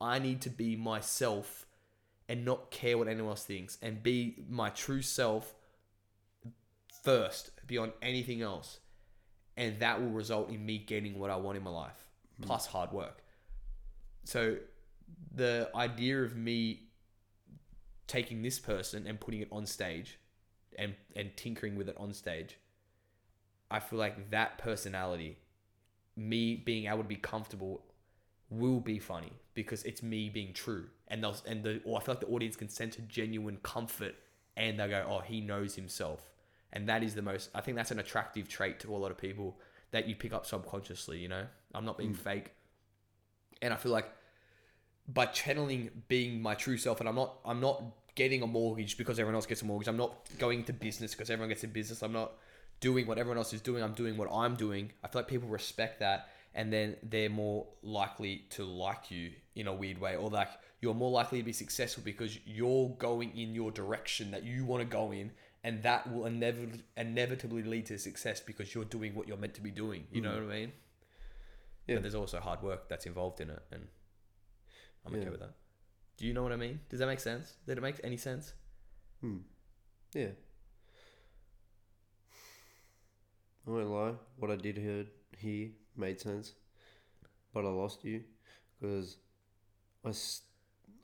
I 0.00 0.18
need 0.18 0.40
to 0.42 0.50
be 0.50 0.76
myself 0.76 1.66
and 2.28 2.44
not 2.44 2.70
care 2.70 2.96
what 2.96 3.08
anyone 3.08 3.30
else 3.30 3.44
thinks 3.44 3.78
and 3.82 4.02
be 4.02 4.44
my 4.48 4.70
true 4.70 5.02
self 5.02 5.54
first 7.02 7.50
beyond 7.66 7.92
anything 8.02 8.42
else. 8.42 8.78
And 9.56 9.78
that 9.80 10.00
will 10.00 10.10
result 10.10 10.50
in 10.50 10.64
me 10.64 10.78
getting 10.78 11.18
what 11.18 11.30
I 11.30 11.36
want 11.36 11.56
in 11.56 11.62
my 11.62 11.70
life, 11.70 12.08
hmm. 12.38 12.44
plus 12.44 12.66
hard 12.66 12.92
work. 12.92 13.22
So 14.24 14.56
the 15.34 15.70
idea 15.74 16.22
of 16.22 16.36
me 16.36 16.88
taking 18.06 18.42
this 18.42 18.58
person 18.58 19.06
and 19.06 19.20
putting 19.20 19.40
it 19.40 19.48
on 19.52 19.66
stage 19.66 20.18
and, 20.78 20.94
and 21.14 21.36
tinkering 21.36 21.76
with 21.76 21.88
it 21.88 21.96
on 21.98 22.12
stage, 22.12 22.56
I 23.70 23.80
feel 23.80 23.98
like 23.98 24.30
that 24.30 24.58
personality, 24.58 25.38
me 26.16 26.56
being 26.56 26.86
able 26.86 26.98
to 26.98 27.04
be 27.04 27.16
comfortable, 27.16 27.82
will 28.50 28.80
be 28.80 28.98
funny 28.98 29.32
because 29.54 29.82
it's 29.84 30.02
me 30.02 30.28
being 30.28 30.52
true. 30.52 30.86
And 31.08 31.22
they'll 31.22 31.36
and 31.46 31.62
the 31.62 31.80
or 31.84 31.98
I 31.98 32.04
feel 32.04 32.14
like 32.14 32.20
the 32.20 32.32
audience 32.32 32.56
can 32.56 32.68
sense 32.68 32.96
a 32.98 33.02
genuine 33.02 33.58
comfort 33.62 34.14
and 34.56 34.78
they'll 34.78 34.88
go, 34.88 35.06
Oh, 35.08 35.18
he 35.20 35.40
knows 35.40 35.74
himself. 35.74 36.30
And 36.72 36.88
that 36.88 37.02
is 37.02 37.14
the 37.14 37.22
most 37.22 37.50
I 37.54 37.60
think 37.60 37.76
that's 37.76 37.90
an 37.90 37.98
attractive 37.98 38.48
trait 38.48 38.80
to 38.80 38.94
a 38.94 38.96
lot 38.96 39.10
of 39.10 39.18
people 39.18 39.58
that 39.90 40.08
you 40.08 40.16
pick 40.16 40.32
up 40.32 40.46
subconsciously, 40.46 41.18
you 41.18 41.28
know? 41.28 41.46
I'm 41.74 41.84
not 41.84 41.98
being 41.98 42.10
hmm. 42.10 42.16
fake. 42.16 42.52
And 43.62 43.72
I 43.72 43.76
feel 43.76 43.92
like 43.92 44.10
by 45.06 45.26
channeling 45.26 45.90
being 46.08 46.40
my 46.40 46.54
true 46.54 46.78
self 46.78 47.00
and 47.00 47.08
I'm 47.08 47.14
not 47.14 47.38
I'm 47.44 47.60
not 47.60 47.82
getting 48.14 48.42
a 48.42 48.46
mortgage 48.46 48.96
because 48.96 49.18
everyone 49.18 49.34
else 49.34 49.46
gets 49.46 49.62
a 49.62 49.64
mortgage. 49.64 49.88
I'm 49.88 49.96
not 49.96 50.14
going 50.38 50.64
to 50.64 50.72
business 50.72 51.12
because 51.12 51.30
everyone 51.30 51.48
gets 51.48 51.64
a 51.64 51.68
business. 51.68 52.02
I'm 52.02 52.12
not 52.12 52.32
doing 52.80 53.06
what 53.06 53.18
everyone 53.18 53.38
else 53.38 53.52
is 53.52 53.60
doing. 53.60 53.82
I'm 53.82 53.94
doing 53.94 54.16
what 54.16 54.28
I'm 54.32 54.54
doing. 54.54 54.92
I 55.02 55.08
feel 55.08 55.20
like 55.22 55.28
people 55.28 55.48
respect 55.48 56.00
that 56.00 56.28
and 56.54 56.72
then 56.72 56.96
they're 57.02 57.30
more 57.30 57.66
likely 57.82 58.46
to 58.50 58.64
like 58.64 59.10
you 59.10 59.32
in 59.54 59.66
a 59.66 59.74
weird 59.74 59.98
way, 59.98 60.16
or 60.16 60.30
like 60.30 60.48
you're 60.80 60.94
more 60.94 61.10
likely 61.10 61.38
to 61.38 61.44
be 61.44 61.52
successful 61.52 62.02
because 62.04 62.38
you're 62.44 62.90
going 62.98 63.36
in 63.36 63.54
your 63.54 63.70
direction 63.70 64.30
that 64.30 64.44
you 64.44 64.64
want 64.64 64.80
to 64.80 64.86
go 64.86 65.12
in, 65.12 65.32
and 65.62 65.82
that 65.82 66.10
will 66.12 66.26
inevitably 66.26 66.82
inevitably 66.96 67.62
lead 67.62 67.86
to 67.86 67.98
success 67.98 68.40
because 68.40 68.74
you're 68.74 68.84
doing 68.84 69.14
what 69.14 69.26
you're 69.26 69.36
meant 69.36 69.54
to 69.54 69.62
be 69.62 69.70
doing. 69.70 70.06
You 70.12 70.20
know 70.20 70.34
what 70.34 70.42
I 70.42 70.60
mean? 70.60 70.72
Yeah. 71.86 71.96
But 71.96 72.02
there's 72.02 72.14
also 72.14 72.40
hard 72.40 72.62
work 72.62 72.88
that's 72.88 73.06
involved 73.06 73.40
in 73.40 73.50
it, 73.50 73.62
and 73.72 73.86
I'm 75.06 75.14
okay 75.14 75.28
with 75.28 75.40
that. 75.40 75.54
Do 76.16 76.26
you 76.26 76.32
know 76.32 76.42
what 76.42 76.52
I 76.52 76.56
mean? 76.56 76.80
Does 76.88 77.00
that 77.00 77.06
make 77.06 77.20
sense? 77.20 77.54
Did 77.66 77.78
it 77.78 77.80
make 77.80 77.96
any 78.04 78.16
sense? 78.16 78.52
Hmm. 79.20 79.38
Yeah. 80.14 80.28
I 83.66 83.70
won't 83.70 83.88
lie. 83.88 84.12
What 84.36 84.50
I 84.50 84.56
did 84.56 84.76
hear, 84.76 85.06
hear 85.38 85.70
made 85.96 86.20
sense, 86.20 86.54
but 87.52 87.64
I 87.64 87.68
lost 87.68 88.04
you 88.04 88.22
because 88.80 89.16
I, 90.04 90.08
s- 90.10 90.42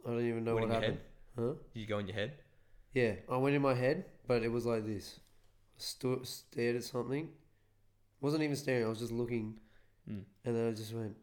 I 0.06 0.10
don't 0.10 0.26
even 0.26 0.44
know 0.44 0.54
Went 0.56 0.68
what 0.68 0.76
in 0.76 0.82
your 0.82 0.90
happened. 0.92 1.00
Huh? 1.38 1.52
Did 1.74 1.80
you 1.80 1.86
go 1.86 1.98
in 1.98 2.06
your 2.08 2.16
head? 2.16 2.32
Yeah, 2.92 3.14
I 3.30 3.36
went 3.36 3.54
in 3.54 3.62
my 3.62 3.74
head, 3.74 4.04
but 4.26 4.42
it 4.42 4.48
was 4.50 4.66
like 4.66 4.84
this. 4.86 5.20
I 5.20 5.78
stu- 5.78 6.20
stared 6.24 6.76
at 6.76 6.84
something. 6.84 7.28
wasn't 8.20 8.42
even 8.42 8.56
staring. 8.56 8.84
I 8.84 8.88
was 8.88 8.98
just 8.98 9.12
looking, 9.12 9.54
Mm. 10.10 10.24
and 10.44 10.56
then 10.56 10.68
I 10.68 10.72
just 10.72 10.92
went, 10.92 11.16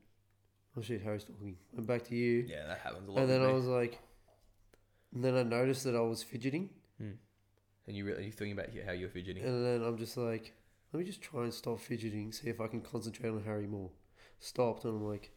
"Oh 0.77 0.81
shit, 0.81 1.01
Harry's 1.01 1.23
talking." 1.25 1.57
Went 1.73 1.87
back 1.87 2.03
to 2.05 2.15
you, 2.15 2.45
Yeah, 2.47 2.65
that 2.67 2.79
happens 2.79 3.07
a 3.07 3.11
lot. 3.11 3.19
and 3.21 3.29
then 3.29 3.41
with 3.41 3.49
I 3.49 3.53
me. 3.53 3.57
was 3.59 3.65
like, 3.65 3.99
and 5.13 5.23
then 5.23 5.35
I 5.35 5.43
noticed 5.43 5.83
that 5.83 5.95
I 5.95 5.99
was 6.01 6.23
fidgeting, 6.23 6.69
and 6.99 7.95
you 7.95 8.05
really 8.05 8.25
you 8.25 8.31
thinking 8.31 8.53
about 8.57 8.69
how 8.85 8.91
you're 8.93 9.09
fidgeting. 9.09 9.43
and 9.43 9.63
then 9.65 9.81
I'm 9.83 9.97
just 9.97 10.15
like, 10.17 10.53
let 10.97 11.05
me 11.05 11.11
just 11.11 11.21
try 11.21 11.43
and 11.43 11.53
stop 11.53 11.79
fidgeting, 11.79 12.31
see 12.31 12.49
if 12.49 12.59
I 12.59 12.65
can 12.65 12.81
concentrate 12.81 13.29
on 13.29 13.43
Harry 13.43 13.67
more. 13.67 13.91
Stopped, 14.39 14.83
and 14.83 14.95
I'm 14.95 15.07
like, 15.07 15.29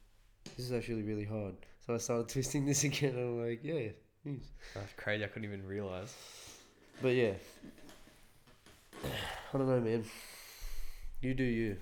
this 0.57 0.65
is 0.65 0.73
actually 0.73 1.03
really 1.03 1.27
hard. 1.27 1.55
So 1.85 1.93
I 1.93 1.99
started 1.99 2.29
twisting 2.33 2.65
this 2.65 2.85
again, 2.85 3.11
and 3.15 3.19
I'm 3.19 3.47
like, 3.47 3.61
yeah, 3.63 3.91
yes. 4.25 4.41
That's 4.75 4.93
crazy. 4.97 5.23
I 5.23 5.27
couldn't 5.27 5.45
even 5.45 5.67
realize. 5.67 6.15
But 7.03 7.11
yeah, 7.11 7.33
I 9.05 9.59
don't 9.59 9.69
know, 9.69 9.81
man. 9.81 10.03
You 11.21 11.35
do 11.35 11.45
you. 11.45 11.77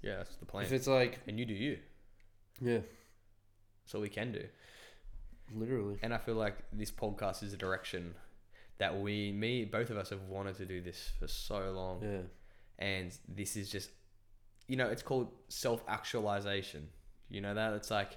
Yeah, 0.00 0.18
that's 0.18 0.36
the 0.36 0.46
plan. 0.46 0.64
If 0.66 0.70
it's 0.70 0.86
like, 0.86 1.18
and 1.26 1.40
you 1.40 1.44
do 1.44 1.54
you. 1.54 1.78
yeah, 2.60 2.78
That's 3.84 3.96
all 3.96 4.00
we 4.00 4.10
can 4.10 4.30
do. 4.30 4.44
literally. 5.56 5.98
And 6.02 6.14
I 6.14 6.18
feel 6.18 6.36
like 6.36 6.54
this 6.72 6.92
podcast 6.92 7.42
is 7.42 7.52
a 7.52 7.56
direction 7.56 8.14
that 8.78 8.96
we, 9.00 9.32
me, 9.32 9.64
both 9.64 9.90
of 9.90 9.96
us 9.96 10.10
have 10.10 10.22
wanted 10.28 10.56
to 10.58 10.66
do 10.66 10.80
this 10.80 11.10
for 11.18 11.26
so 11.26 11.72
long. 11.72 12.00
Yeah. 12.00 12.20
And 12.78 13.12
this 13.28 13.56
is 13.56 13.70
just, 13.70 13.90
you 14.68 14.76
know, 14.76 14.88
it's 14.88 15.02
called 15.02 15.28
self 15.48 15.82
actualization. 15.88 16.88
You 17.28 17.40
know 17.40 17.54
that? 17.54 17.72
It's 17.74 17.90
like 17.90 18.16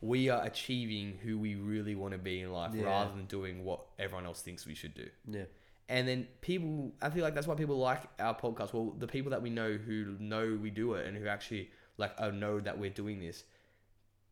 we 0.00 0.28
are 0.30 0.44
achieving 0.44 1.18
who 1.22 1.38
we 1.38 1.54
really 1.54 1.94
want 1.94 2.12
to 2.12 2.18
be 2.18 2.40
in 2.40 2.52
life 2.52 2.72
Yeah. 2.74 2.84
rather 2.84 3.10
than 3.14 3.26
doing 3.26 3.64
what 3.64 3.80
everyone 3.98 4.26
else 4.26 4.40
thinks 4.42 4.66
we 4.66 4.74
should 4.74 4.94
do. 4.94 5.08
Yeah. 5.28 5.44
And 5.88 6.06
then 6.06 6.28
people, 6.40 6.92
I 7.02 7.10
feel 7.10 7.22
like 7.24 7.34
that's 7.34 7.46
why 7.46 7.54
people 7.54 7.76
like 7.78 8.02
our 8.20 8.34
podcast. 8.38 8.72
Well, 8.72 8.94
the 8.98 9.06
people 9.08 9.30
that 9.32 9.42
we 9.42 9.50
know 9.50 9.72
who 9.72 10.16
know 10.18 10.58
we 10.60 10.70
do 10.70 10.94
it 10.94 11.06
and 11.06 11.16
who 11.16 11.26
actually 11.26 11.70
like 11.98 12.12
uh, 12.18 12.30
know 12.30 12.60
that 12.60 12.78
we're 12.78 12.90
doing 12.90 13.20
this. 13.20 13.44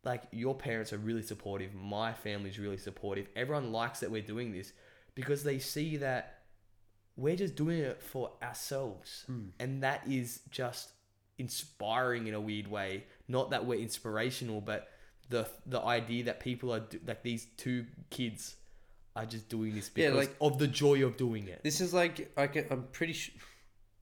Like 0.03 0.23
your 0.31 0.55
parents 0.55 0.93
are 0.93 0.97
really 0.97 1.21
supportive. 1.21 1.73
My 1.75 2.13
family's 2.13 2.57
really 2.57 2.77
supportive. 2.77 3.27
Everyone 3.35 3.71
likes 3.71 3.99
that 3.99 4.09
we're 4.09 4.21
doing 4.21 4.51
this 4.53 4.71
because 5.15 5.43
they 5.43 5.59
see 5.59 5.97
that 5.97 6.38
we're 7.19 7.35
just 7.35 7.55
doing 7.55 7.79
it 7.79 8.01
for 8.01 8.31
ourselves, 8.41 9.23
hmm. 9.27 9.49
and 9.59 9.83
that 9.83 10.01
is 10.07 10.41
just 10.49 10.91
inspiring 11.37 12.27
in 12.27 12.33
a 12.33 12.39
weird 12.41 12.67
way. 12.67 13.05
Not 13.27 13.51
that 13.51 13.65
we're 13.65 13.79
inspirational, 13.79 14.61
but 14.61 14.87
the 15.29 15.47
the 15.65 15.81
idea 15.81 16.23
that 16.25 16.39
people 16.39 16.73
are 16.73 16.81
do, 16.81 16.99
like 17.05 17.23
these 17.23 17.47
two 17.57 17.85
kids 18.09 18.55
are 19.15 19.25
just 19.25 19.49
doing 19.49 19.75
this 19.75 19.91
Yeah, 19.95 20.11
because 20.11 20.27
like- 20.27 20.35
of 20.39 20.59
the 20.59 20.67
joy 20.67 21.03
of 21.05 21.17
doing 21.17 21.47
it. 21.47 21.61
This 21.63 21.81
is 21.81 21.93
like 21.93 22.31
I 22.37 22.47
can, 22.47 22.65
I'm 22.69 22.83
pretty 22.91 23.13
sure. 23.13 23.35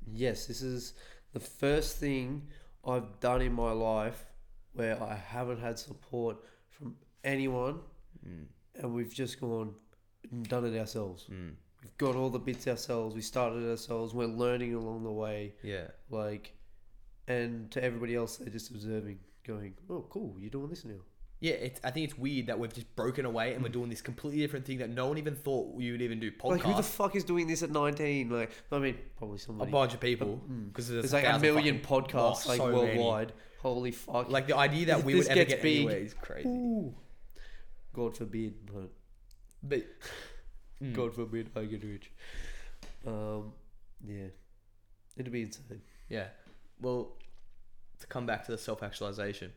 Yes, 0.10 0.45
this 0.45 0.61
is 0.61 0.94
the 1.34 1.39
first 1.39 1.98
thing 1.98 2.48
I've 2.85 3.19
done 3.19 3.41
in 3.41 3.53
my 3.53 3.72
life 3.72 4.26
where 4.73 5.02
I 5.02 5.15
haven't 5.15 5.60
had 5.60 5.80
support 5.80 6.38
from 6.69 6.95
anyone, 7.23 7.80
hmm. 8.23 8.44
and 8.76 8.94
we've 8.94 9.14
just 9.14 9.41
gone 9.41 9.73
and 10.31 10.48
done 10.48 10.65
it 10.65 10.80
ourselves. 10.80 11.23
Hmm. 11.23 11.49
We've 11.81 11.97
got 11.97 12.15
all 12.15 12.29
the 12.29 12.39
bits 12.39 12.67
ourselves. 12.67 13.15
We 13.15 13.21
started 13.21 13.69
ourselves. 13.69 14.13
We're 14.13 14.25
learning 14.25 14.73
along 14.73 15.03
the 15.03 15.11
way. 15.11 15.53
Yeah. 15.63 15.87
Like, 16.09 16.53
and 17.27 17.69
to 17.71 17.83
everybody 17.83 18.15
else, 18.15 18.37
they're 18.37 18.49
just 18.49 18.71
observing, 18.71 19.19
going, 19.45 19.75
"Oh, 19.89 20.05
cool, 20.09 20.35
you're 20.39 20.49
doing 20.49 20.69
this 20.69 20.85
now." 20.85 20.95
Yeah, 21.39 21.53
it's, 21.53 21.79
I 21.83 21.91
think 21.91 22.05
it's 22.09 22.17
weird 22.17 22.47
that 22.47 22.57
we've 22.57 22.73
just 22.73 22.95
broken 22.95 23.23
away 23.25 23.53
and 23.53 23.61
we're 23.61 23.69
doing 23.69 23.89
this 23.91 24.01
completely 24.01 24.39
different 24.39 24.65
thing 24.65 24.79
that 24.79 24.89
no 24.89 25.05
one 25.07 25.19
even 25.19 25.35
thought 25.35 25.71
we 25.75 25.91
would 25.91 26.01
even 26.01 26.19
do. 26.19 26.31
Podcast. 26.31 26.49
Like, 26.49 26.61
who 26.63 26.73
the 26.73 26.81
fuck 26.81 27.15
is 27.15 27.23
doing 27.23 27.45
this 27.45 27.61
at 27.61 27.69
19? 27.69 28.31
Like, 28.31 28.49
I 28.71 28.79
mean, 28.79 28.97
probably 29.17 29.37
someone. 29.37 29.67
a 29.67 29.69
somebody. 29.69 29.71
bunch 29.71 29.93
of 29.93 29.99
people 29.99 30.41
because 30.67 30.89
There's 30.89 31.13
like 31.13 31.27
a 31.27 31.37
million 31.37 31.79
podcasts 31.79 32.47
like 32.47 32.59
worldwide. 32.59 33.33
Holy 33.61 33.91
fuck! 33.91 34.29
Like 34.29 34.47
the 34.47 34.55
idea 34.57 34.87
that 34.87 35.03
we 35.03 35.13
This 35.13 35.27
would 35.27 35.37
ever 35.37 35.45
get 35.49 35.61
big. 35.61 35.77
anywhere 35.77 35.97
is 35.97 36.13
crazy. 36.15 36.47
Ooh. 36.49 36.95
God 37.93 38.17
forbid, 38.17 38.53
but 38.65 38.89
But 39.61 39.85
God 40.93 41.13
forbid 41.15 41.49
I 41.55 41.65
get 41.65 41.83
rich. 41.83 42.11
Um, 43.05 43.53
yeah, 44.05 44.27
it'd 45.15 45.31
be 45.31 45.41
insane. 45.43 45.81
yeah, 46.09 46.27
well, 46.81 47.13
to 47.99 48.07
come 48.07 48.25
back 48.25 48.45
to 48.45 48.51
the 48.51 48.57
self 48.57 48.83
actualization, 48.83 49.51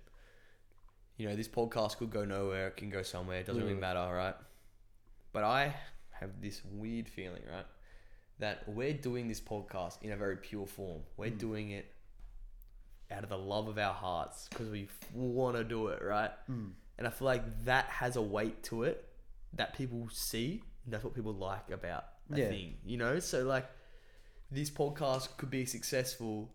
you 1.16 1.28
know, 1.28 1.36
this 1.36 1.48
podcast 1.48 1.98
could 1.98 2.10
go 2.10 2.24
nowhere. 2.24 2.68
It 2.68 2.76
can 2.76 2.88
go 2.90 3.02
somewhere. 3.02 3.40
It 3.40 3.46
doesn't 3.46 3.62
really 3.62 3.74
Mm. 3.76 3.80
matter, 3.80 4.14
right? 4.14 4.34
But 5.32 5.44
I 5.44 5.74
have 6.12 6.40
this 6.40 6.62
weird 6.64 7.08
feeling, 7.08 7.42
right, 7.52 7.66
that 8.38 8.66
we're 8.68 8.94
doing 8.94 9.28
this 9.28 9.40
podcast 9.40 10.02
in 10.02 10.12
a 10.12 10.16
very 10.16 10.36
pure 10.36 10.66
form. 10.66 11.02
We're 11.16 11.30
doing 11.30 11.70
it 11.70 11.92
out 13.10 13.22
of 13.24 13.28
the 13.28 13.38
love 13.38 13.68
of 13.68 13.76
our 13.76 13.92
hearts 13.92 14.48
because 14.48 14.70
we 14.70 14.88
want 15.12 15.56
to 15.56 15.64
do 15.64 15.88
it, 15.88 16.00
right? 16.02 16.30
And 16.48 17.06
I 17.06 17.10
feel 17.10 17.26
like 17.26 17.64
that 17.64 17.86
has 17.86 18.16
a 18.16 18.22
weight 18.22 18.62
to 18.64 18.84
it 18.84 19.04
that 19.52 19.74
people 19.74 20.08
see. 20.12 20.62
That's 20.86 21.04
what 21.04 21.14
people 21.14 21.32
like 21.34 21.70
about 21.70 22.04
a 22.32 22.38
Yeah. 22.38 22.48
thing, 22.48 22.76
you 22.84 22.96
know? 22.96 23.18
So, 23.18 23.44
like, 23.44 23.66
this 24.50 24.70
podcast 24.70 25.36
could 25.36 25.50
be 25.50 25.64
successful 25.66 26.50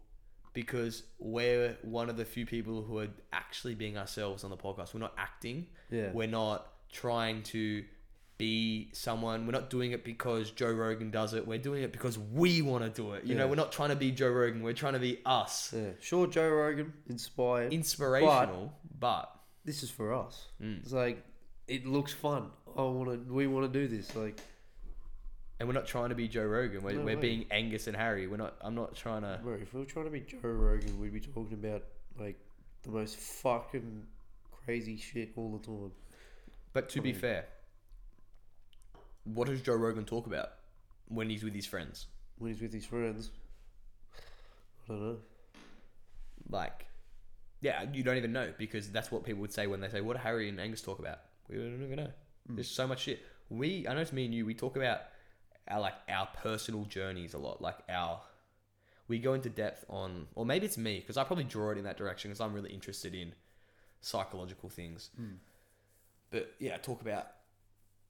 because 0.54 1.04
we're 1.20 1.78
one 1.82 2.10
of 2.10 2.18
the 2.18 2.26
few 2.26 2.46
people 2.46 2.82
who 2.84 3.00
are 3.00 3.08
actually 3.34 3.76
being 3.76 3.98
ourselves 3.98 4.44
on 4.44 4.50
the 4.50 4.58
podcast. 4.58 4.94
We're 4.94 5.00
not 5.02 5.14
acting. 5.18 5.68
Yeah. 5.92 6.12
We're 6.12 6.28
not 6.28 6.68
trying 6.92 7.44
to 7.44 7.84
be 8.38 8.90
someone. 8.94 9.46
We're 9.46 9.52
not 9.54 9.70
doing 9.70 9.92
it 9.92 10.04
because 10.04 10.52
Joe 10.52 10.72
Rogan 10.72 11.10
does 11.12 11.34
it. 11.34 11.46
We're 11.48 11.58
doing 11.58 11.84
it 11.84 11.92
because 11.94 12.18
we 12.20 12.62
want 12.62 12.84
to 12.84 12.90
do 12.90 13.14
it. 13.14 13.24
You 13.26 13.36
know, 13.36 13.48
we're 13.48 13.56
not 13.56 13.72
trying 13.72 13.90
to 13.90 13.96
be 13.96 14.12
Joe 14.12 14.30
Rogan. 14.30 14.62
We're 14.62 14.74
trying 14.74 14.94
to 14.94 15.00
be 15.00 15.20
us. 15.26 15.74
Yeah, 15.76 15.92
sure, 16.02 16.28
Joe 16.28 16.50
Rogan 16.50 16.94
inspired. 17.08 17.72
Inspirational, 17.74 18.74
but, 19.00 19.34
this 19.64 19.84
is 19.84 19.90
for 19.90 20.14
us. 20.14 20.48
Mm. 20.62 20.80
It's 20.82 20.92
like 20.92 21.24
it 21.68 21.86
looks 21.86 22.14
fun. 22.14 22.52
I 22.76 22.82
want 22.82 23.10
to. 23.28 23.34
We 23.34 23.48
want 23.48 23.72
to 23.72 23.80
do 23.80 23.88
this. 23.88 24.16
Like, 24.16 24.40
and 25.60 25.68
we're 25.68 25.74
not 25.74 25.88
trying 25.88 26.10
to 26.10 26.16
be 26.16 26.28
Joe 26.28 26.44
Rogan. 26.44 26.84
We're, 26.84 26.94
No 26.94 27.00
we're 27.00 27.16
way. 27.16 27.22
being 27.22 27.46
Angus 27.52 27.88
and 27.88 27.96
Harry. 27.96 28.28
We're 28.28 28.38
not. 28.38 28.56
I'm 28.62 28.76
not 28.76 28.96
trying 28.96 29.22
to. 29.22 29.40
bro, 29.42 29.54
if 29.54 29.74
we 29.74 29.80
were 29.80 29.86
trying 29.86 30.06
to 30.06 30.12
be 30.12 30.20
Joe 30.22 30.40
Rogan, 30.44 31.00
we'd 31.00 31.14
be 31.14 31.20
talking 31.22 31.54
about 31.54 31.84
like 32.20 32.38
the 32.84 32.90
most 32.92 33.18
fucking 33.18 34.04
crazy 34.52 34.98
shit 34.98 35.32
all 35.36 35.58
the 35.58 35.66
time. 35.66 35.92
But 36.74 36.90
to 36.90 37.02
be 37.02 37.14
fair, 37.14 37.46
what 39.24 39.48
does 39.48 39.62
Joe 39.62 39.76
Rogan 39.76 40.04
talk 40.04 40.28
about 40.28 40.50
when 41.08 41.30
he's 41.30 41.44
with 41.44 41.56
his 41.56 41.66
friends? 41.66 42.08
When 42.38 42.52
he's 42.52 42.62
with 42.62 42.74
his 42.74 42.86
friends, 42.86 43.32
I 44.90 44.92
don't 44.92 45.02
know. 45.02 45.18
Like, 46.50 46.86
yeah, 47.62 47.86
you 47.94 48.04
don't 48.04 48.18
even 48.18 48.34
know 48.34 48.54
because 48.58 48.90
that's 48.92 49.10
what 49.10 49.24
people 49.24 49.40
would 49.42 49.54
say 49.54 49.68
when 49.68 49.80
they 49.80 49.88
say, 49.88 50.02
"What 50.02 50.18
do 50.18 50.22
Harry 50.24 50.50
and 50.50 50.60
Angus 50.60 50.82
talk 50.82 51.00
about?" 51.00 51.20
We 51.48 51.56
don't 51.56 51.82
even 51.82 51.96
know. 51.96 52.12
Mm. 52.50 52.56
There's 52.56 52.70
so 52.70 52.88
much 52.88 53.02
shit. 53.02 53.22
We, 53.50 53.88
I 53.88 53.94
know 53.94 54.02
it's 54.02 54.14
me 54.14 54.26
and 54.26 54.34
you. 54.34 54.46
We 54.46 54.54
talk 54.54 54.76
about 54.76 55.02
our 55.68 55.80
like 55.80 55.96
our 56.10 56.28
personal 56.42 56.86
journeys 56.86 57.34
a 57.34 57.38
lot. 57.38 57.62
Like 57.62 57.78
our, 57.90 58.22
we 59.08 59.20
go 59.20 59.34
into 59.34 59.50
depth 59.50 59.86
on, 59.90 60.28
or 60.36 60.46
maybe 60.46 60.66
it's 60.66 60.78
me 60.78 61.00
because 61.00 61.18
I 61.18 61.24
probably 61.24 61.44
draw 61.44 61.72
it 61.72 61.78
in 61.78 61.84
that 61.84 61.98
direction 61.98 62.30
because 62.32 62.42
I'm 62.42 62.54
really 62.54 62.72
interested 62.72 63.14
in 63.16 63.34
psychological 64.02 64.70
things. 64.70 65.10
Mm. 65.20 65.38
But 66.32 66.54
yeah, 66.60 66.78
talk 66.78 67.02
about 67.02 67.28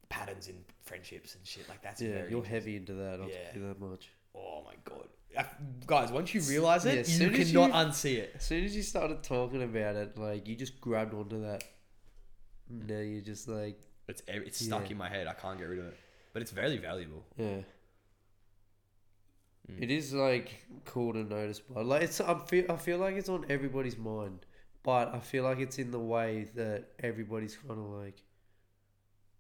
patterns 0.10 0.48
in 0.48 0.56
friendships 0.84 1.36
and 1.36 1.45
shit 1.45 1.68
like 1.68 1.82
that's 1.82 2.02
Yeah, 2.02 2.12
very 2.12 2.30
you're 2.32 2.44
heavy 2.44 2.76
into 2.76 2.94
that. 2.94 3.20
I'll 3.22 3.30
Yeah. 3.30 3.68
that 3.68 3.80
much. 3.80 4.10
Oh 4.36 4.64
my 4.66 4.74
god, 4.84 5.07
I- 5.38 5.45
guys! 5.88 6.12
Once 6.12 6.34
you 6.34 6.41
realize 6.41 6.86
it, 6.86 6.98
as 6.99 7.20
you 7.20 7.30
cannot 7.30 7.68
you- 7.70 7.74
unsee 7.74 8.18
it. 8.18 8.34
As 8.36 8.44
soon 8.44 8.66
as 8.66 8.76
you 8.76 8.84
started 8.84 9.24
talking 9.24 9.64
about 9.64 9.95
it, 9.95 10.18
like 10.18 10.48
you 10.48 10.56
just 10.56 10.80
grabbed 10.82 11.14
onto 11.14 11.41
that. 11.41 11.64
Mm. 12.72 12.90
Now 12.90 12.99
you're 12.99 13.22
just 13.22 13.48
like, 13.48 13.80
It's 14.07 14.22
it's 14.27 14.60
stuck 14.65 14.86
Yeah. 14.86 14.91
in 14.91 14.98
my 14.98 15.10
head. 15.10 15.27
I 15.27 15.34
can't 15.34 15.57
get 15.57 15.65
rid 15.69 15.80
of 15.80 15.86
it. 15.88 15.98
But 16.34 16.41
it's 16.41 16.52
very 16.52 16.77
valuable. 16.77 17.23
yeah. 17.38 17.61
Mm. 19.72 19.82
It 19.82 19.90
is 19.91 20.14
like 20.14 20.64
cool 20.86 21.14
to 21.14 21.23
notice, 21.23 21.60
but 21.60 21.86
like 21.86 22.03
it's 22.03 22.22
I 22.22 22.38
feel 22.45 22.65
I 22.72 22.76
feel 22.77 22.99
like 22.99 23.15
it's 23.15 23.30
on 23.30 23.45
everybody's 23.49 23.98
mind, 23.98 24.45
but 24.84 25.14
I 25.14 25.19
feel 25.19 25.44
like 25.44 25.60
it's 25.60 25.80
in 25.80 25.90
the 25.91 25.99
way 25.99 26.49
that 26.56 26.90
everybody's 26.99 27.56
kind 27.56 27.80
of 27.80 27.90
like, 28.02 28.22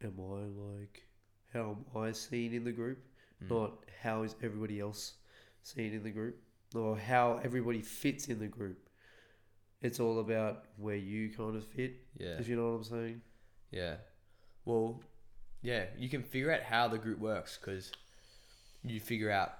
am 0.03 0.15
I 0.19 0.39
like, 0.73 1.05
how 1.53 1.77
am 1.95 2.01
I 2.01 2.11
seen 2.11 2.53
in 2.53 2.63
the 2.63 2.71
group? 2.71 2.99
Not 3.49 3.73
how 4.01 4.23
is 4.23 4.35
everybody 4.41 4.79
else 4.79 5.15
seen 5.61 5.93
in 5.93 6.01
the 6.01 6.09
group, 6.09 6.37
or 6.73 6.97
how 6.97 7.39
everybody 7.43 7.81
fits 7.81 8.27
in 8.27 8.39
the 8.39 8.47
group. 8.47 8.89
It's 9.83 9.99
all 9.99 10.19
about 10.19 10.65
where 10.77 10.95
you 10.95 11.29
kind 11.29 11.55
of 11.55 11.65
fit. 11.65 11.97
Yeah. 12.17 12.37
If 12.39 12.47
you 12.47 12.55
know 12.55 12.71
what 12.71 12.77
I'm 12.77 12.83
saying. 12.83 13.21
Yeah. 13.69 13.97
Well, 14.65 14.99
yeah, 15.61 15.85
you 15.97 16.09
can 16.09 16.23
figure 16.23 16.51
out 16.51 16.61
how 16.61 16.87
the 16.87 16.97
group 16.97 17.19
works 17.19 17.57
because 17.59 17.91
you 18.83 18.99
figure 18.99 19.31
out. 19.31 19.53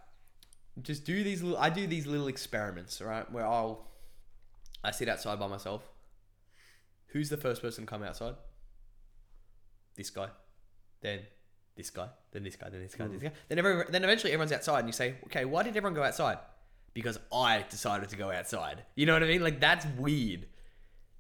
Just 0.81 1.05
do 1.05 1.23
these 1.23 1.41
little. 1.41 1.57
I 1.57 1.69
do 1.69 1.87
these 1.87 2.05
little 2.05 2.27
experiments, 2.27 3.01
right? 3.01 3.31
Where 3.31 3.45
I'll, 3.45 3.87
I 4.83 4.91
sit 4.91 5.07
outside 5.07 5.39
by 5.39 5.47
myself. 5.47 5.83
Who's 7.07 7.29
the 7.29 7.37
first 7.37 7.61
person 7.61 7.85
to 7.85 7.89
come 7.89 8.03
outside? 8.03 8.35
This 9.95 10.09
guy, 10.09 10.27
then 11.01 11.21
this 11.77 11.89
guy, 11.89 12.09
then 12.31 12.43
this 12.43 12.57
guy, 12.57 12.69
then 12.69 12.81
this 12.81 12.95
guy, 12.95 13.05
then 13.05 13.13
this 13.13 13.23
guy. 13.23 13.31
Then 13.47 13.59
every, 13.59 13.83
then 13.89 14.03
eventually 14.03 14.33
everyone's 14.33 14.51
outside, 14.51 14.79
and 14.79 14.87
you 14.89 14.93
say, 14.93 15.15
okay, 15.25 15.45
why 15.45 15.63
did 15.63 15.77
everyone 15.77 15.93
go 15.93 16.03
outside? 16.03 16.39
Because 16.93 17.17
I 17.33 17.63
decided 17.69 18.09
to 18.09 18.17
go 18.17 18.31
outside. 18.31 18.83
You 18.95 19.05
know 19.05 19.13
what 19.13 19.23
I 19.23 19.27
mean? 19.27 19.41
Like 19.41 19.61
that's 19.61 19.85
weird. 19.97 20.47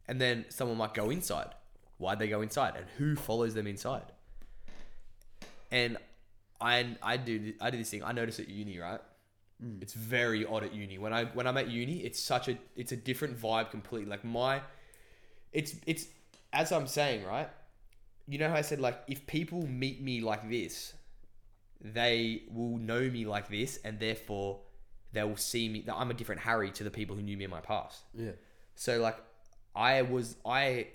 And 0.07 0.19
then 0.19 0.45
someone 0.49 0.77
might 0.77 0.93
go 0.93 1.09
inside. 1.09 1.55
Why'd 1.97 2.19
they 2.19 2.27
go 2.27 2.41
inside? 2.41 2.75
And 2.75 2.85
who 2.97 3.15
follows 3.15 3.53
them 3.53 3.67
inside? 3.67 4.11
And 5.71 5.97
I 6.59 6.95
I 7.01 7.17
do 7.17 7.53
I 7.61 7.69
do 7.69 7.77
this 7.77 7.89
thing. 7.89 8.03
I 8.03 8.11
notice 8.11 8.39
at 8.39 8.49
uni, 8.49 8.79
right? 8.79 8.99
Mm. 9.63 9.81
It's 9.81 9.93
very 9.93 10.45
odd 10.45 10.63
at 10.63 10.73
uni. 10.73 10.97
When 10.97 11.13
I 11.13 11.25
when 11.25 11.47
I'm 11.47 11.57
at 11.57 11.69
uni, 11.69 11.97
it's 11.97 12.19
such 12.19 12.47
a 12.47 12.57
it's 12.75 12.91
a 12.91 12.97
different 12.97 13.39
vibe 13.39 13.71
completely. 13.71 14.09
Like 14.09 14.23
my 14.23 14.61
it's 15.53 15.75
it's 15.85 16.07
as 16.53 16.71
I'm 16.71 16.87
saying, 16.87 17.25
right? 17.25 17.49
You 18.27 18.39
know 18.39 18.49
how 18.49 18.55
I 18.55 18.61
said 18.61 18.79
like 18.79 18.99
if 19.07 19.25
people 19.27 19.65
meet 19.67 20.01
me 20.01 20.21
like 20.21 20.49
this, 20.49 20.93
they 21.81 22.43
will 22.51 22.77
know 22.77 23.01
me 23.01 23.25
like 23.25 23.49
this 23.49 23.79
and 23.83 23.99
therefore 23.99 24.59
they 25.13 25.23
will 25.23 25.37
see 25.37 25.69
me 25.69 25.81
that 25.81 25.95
I'm 25.95 26.11
a 26.11 26.13
different 26.13 26.41
Harry 26.41 26.71
to 26.71 26.83
the 26.83 26.91
people 26.91 27.15
who 27.15 27.21
knew 27.21 27.37
me 27.37 27.45
in 27.45 27.51
my 27.51 27.61
past. 27.61 28.03
Yeah. 28.13 28.31
So 28.75 28.99
like 28.99 29.17
I 29.75 30.01
was 30.01 30.35
I 30.45 30.87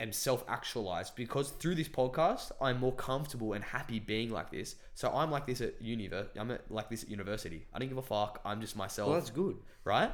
am 0.00 0.12
self 0.12 0.44
actualized 0.48 1.14
because 1.14 1.50
through 1.50 1.74
this 1.74 1.88
podcast 1.88 2.50
I'm 2.60 2.80
more 2.80 2.94
comfortable 2.94 3.52
and 3.52 3.62
happy 3.62 3.98
being 3.98 4.30
like 4.30 4.50
this. 4.50 4.76
So 4.94 5.10
I'm 5.10 5.30
like 5.30 5.46
this 5.46 5.60
at 5.60 5.80
uni. 5.80 6.10
I'm 6.38 6.50
at, 6.50 6.70
like 6.70 6.88
this 6.88 7.02
at 7.02 7.10
university. 7.10 7.66
I 7.72 7.78
don't 7.78 7.88
give 7.88 7.98
a 7.98 8.02
fuck. 8.02 8.40
I'm 8.44 8.60
just 8.60 8.76
myself. 8.76 9.10
Well, 9.10 9.18
that's 9.18 9.30
good. 9.30 9.56
right? 9.84 10.10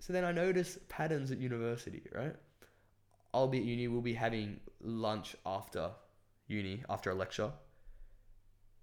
So 0.00 0.12
then 0.12 0.24
I 0.24 0.32
notice 0.32 0.78
patterns 0.88 1.30
at 1.30 1.38
university, 1.38 2.02
right? 2.14 2.34
I'll 3.34 3.48
be 3.48 3.58
at 3.58 3.64
uni, 3.64 3.88
we'll 3.88 4.00
be 4.02 4.14
having 4.14 4.60
lunch 4.80 5.36
after 5.44 5.90
uni, 6.46 6.82
after 6.88 7.10
a 7.10 7.14
lecture. 7.14 7.50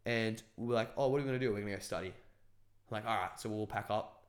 And 0.06 0.42
we're 0.58 0.76
like, 0.76 0.92
oh, 0.98 1.08
what 1.08 1.18
are 1.18 1.22
we 1.22 1.28
going 1.28 1.40
to 1.40 1.46
do? 1.46 1.52
We're 1.52 1.62
going 1.62 1.72
to 1.72 1.78
go 1.78 1.82
study. 1.82 2.08
I'm 2.08 2.92
like, 2.92 3.06
all 3.06 3.16
right, 3.16 3.40
so 3.40 3.50
we'll 3.50 3.68
pack 3.68 3.88
up. 3.90 4.26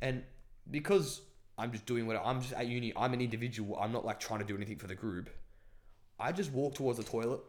And 0.00 0.22
because 0.70 1.22
I'm 1.62 1.72
just 1.72 1.86
doing 1.86 2.06
what 2.06 2.20
I'm 2.24 2.40
just 2.40 2.52
at 2.52 2.66
uni, 2.66 2.92
I'm 2.96 3.12
an 3.14 3.20
individual, 3.20 3.78
I'm 3.78 3.92
not 3.92 4.04
like 4.04 4.20
trying 4.20 4.40
to 4.40 4.46
do 4.46 4.56
anything 4.56 4.78
for 4.78 4.86
the 4.86 4.94
group. 4.94 5.30
I 6.18 6.32
just 6.32 6.52
walk 6.52 6.74
towards 6.74 6.98
the 6.98 7.04
toilet 7.04 7.40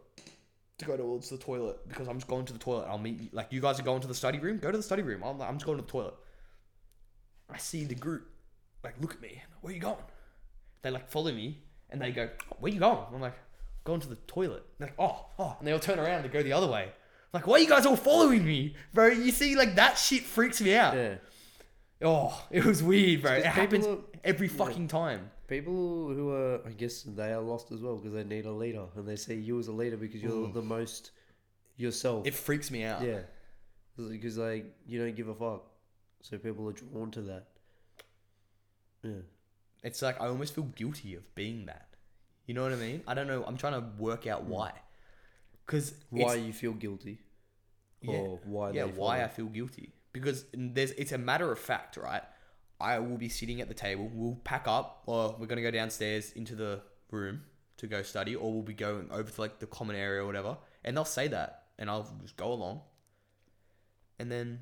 to 0.78 0.84
go 0.84 0.96
towards 0.96 1.28
the 1.28 1.38
toilet 1.38 1.88
because 1.88 2.08
I'm 2.08 2.16
just 2.16 2.28
going 2.28 2.44
to 2.46 2.52
the 2.52 2.58
toilet. 2.58 2.86
I'll 2.88 2.98
meet. 2.98 3.32
Like, 3.32 3.52
you 3.52 3.60
guys 3.60 3.78
are 3.78 3.84
going 3.84 4.00
to 4.00 4.08
the 4.08 4.14
study 4.14 4.38
room? 4.38 4.58
Go 4.58 4.70
to 4.70 4.76
the 4.76 4.82
study 4.82 5.02
room. 5.02 5.22
I'm, 5.22 5.40
I'm 5.40 5.54
just 5.56 5.66
going 5.66 5.78
to 5.78 5.84
the 5.84 5.90
toilet. 5.90 6.14
I 7.48 7.58
see 7.58 7.84
the 7.84 7.94
group 7.94 8.26
like 8.82 8.94
look 9.00 9.14
at 9.14 9.20
me. 9.20 9.42
Where 9.60 9.72
you 9.72 9.80
going? 9.80 9.96
They 10.82 10.90
like 10.90 11.10
follow 11.10 11.32
me 11.32 11.62
and 11.90 12.00
they 12.00 12.10
go, 12.10 12.28
Where 12.60 12.72
you 12.72 12.80
going? 12.80 12.98
I'm 13.12 13.20
like, 13.20 13.34
going 13.84 14.00
to 14.00 14.08
the 14.08 14.16
toilet. 14.26 14.64
They're 14.78 14.88
like, 14.88 14.96
oh, 14.98 15.26
oh, 15.38 15.56
and 15.58 15.68
they 15.68 15.72
all 15.72 15.78
turn 15.78 15.98
around 15.98 16.24
and 16.24 16.32
go 16.32 16.42
the 16.42 16.52
other 16.52 16.66
way. 16.66 16.84
I'm 16.84 17.40
like, 17.40 17.46
why 17.46 17.56
are 17.56 17.58
you 17.58 17.68
guys 17.68 17.86
all 17.86 17.96
following 17.96 18.44
me, 18.44 18.74
bro? 18.92 19.08
You 19.08 19.30
see, 19.30 19.56
like 19.56 19.74
that 19.76 19.98
shit 19.98 20.22
freaks 20.22 20.60
me 20.60 20.74
out. 20.74 20.94
Yeah. 20.94 21.16
Oh, 22.04 22.46
it 22.50 22.64
was 22.64 22.82
weird, 22.82 23.22
bro. 23.22 23.32
It 23.32 23.46
happens 23.46 23.86
people 23.86 24.04
every 24.22 24.48
fucking 24.48 24.88
time. 24.88 25.30
People 25.48 25.72
who 25.72 26.30
are, 26.30 26.60
I 26.66 26.70
guess, 26.70 27.02
they 27.02 27.32
are 27.32 27.40
lost 27.40 27.72
as 27.72 27.80
well 27.80 27.96
because 27.96 28.12
they 28.12 28.24
need 28.24 28.44
a 28.44 28.52
leader, 28.52 28.84
and 28.94 29.08
they 29.08 29.16
see 29.16 29.34
you 29.34 29.58
as 29.58 29.68
a 29.68 29.72
leader 29.72 29.96
because 29.96 30.22
you're 30.22 30.48
mm. 30.48 30.52
the 30.52 30.62
most 30.62 31.12
yourself. 31.76 32.26
It 32.26 32.34
freaks 32.34 32.70
me 32.70 32.84
out. 32.84 33.02
yeah, 33.02 33.20
because 33.96 34.36
like 34.36 34.66
you 34.86 34.98
don't 34.98 35.16
give 35.16 35.28
a 35.28 35.34
fuck, 35.34 35.64
so 36.20 36.36
people 36.36 36.68
are 36.68 36.72
drawn 36.72 37.10
to 37.12 37.22
that. 37.22 37.46
Yeah, 39.02 39.22
It's 39.82 40.02
like 40.02 40.20
I 40.20 40.26
almost 40.28 40.54
feel 40.54 40.64
guilty 40.64 41.14
of 41.14 41.34
being 41.34 41.66
that. 41.66 41.88
You 42.46 42.54
know 42.54 42.62
what 42.62 42.72
I 42.72 42.76
mean? 42.76 43.02
I 43.06 43.14
don't 43.14 43.26
know. 43.26 43.44
I'm 43.46 43.56
trying 43.56 43.80
to 43.80 43.86
work 43.98 44.26
out 44.26 44.44
mm. 44.44 44.48
why. 44.48 44.72
Because 45.64 45.94
why 46.10 46.34
you 46.34 46.52
feel 46.52 46.72
guilty, 46.72 47.18
Yeah. 48.02 48.16
or 48.16 48.40
why 48.44 48.72
yeah, 48.72 48.84
why 48.84 49.24
I 49.24 49.28
feel 49.28 49.46
guilty 49.46 49.94
because 50.14 50.46
there's 50.54 50.92
it's 50.92 51.12
a 51.12 51.18
matter 51.18 51.52
of 51.52 51.58
fact, 51.58 51.98
right? 51.98 52.22
I 52.80 52.98
will 53.00 53.18
be 53.18 53.28
sitting 53.28 53.60
at 53.60 53.68
the 53.68 53.74
table. 53.74 54.10
We'll 54.14 54.40
pack 54.44 54.66
up, 54.66 55.02
or 55.04 55.36
we're 55.38 55.46
gonna 55.46 55.60
go 55.60 55.70
downstairs 55.70 56.32
into 56.32 56.54
the 56.54 56.80
room 57.10 57.42
to 57.76 57.86
go 57.86 58.02
study, 58.02 58.34
or 58.34 58.50
we'll 58.50 58.62
be 58.62 58.72
going 58.72 59.08
over 59.10 59.30
to 59.30 59.40
like 59.40 59.58
the 59.58 59.66
common 59.66 59.96
area 59.96 60.22
or 60.22 60.26
whatever, 60.26 60.56
and 60.84 60.96
they'll 60.96 61.04
say 61.04 61.28
that, 61.28 61.64
and 61.78 61.90
I'll 61.90 62.08
just 62.22 62.36
go 62.36 62.52
along, 62.52 62.80
and 64.18 64.30
then 64.30 64.60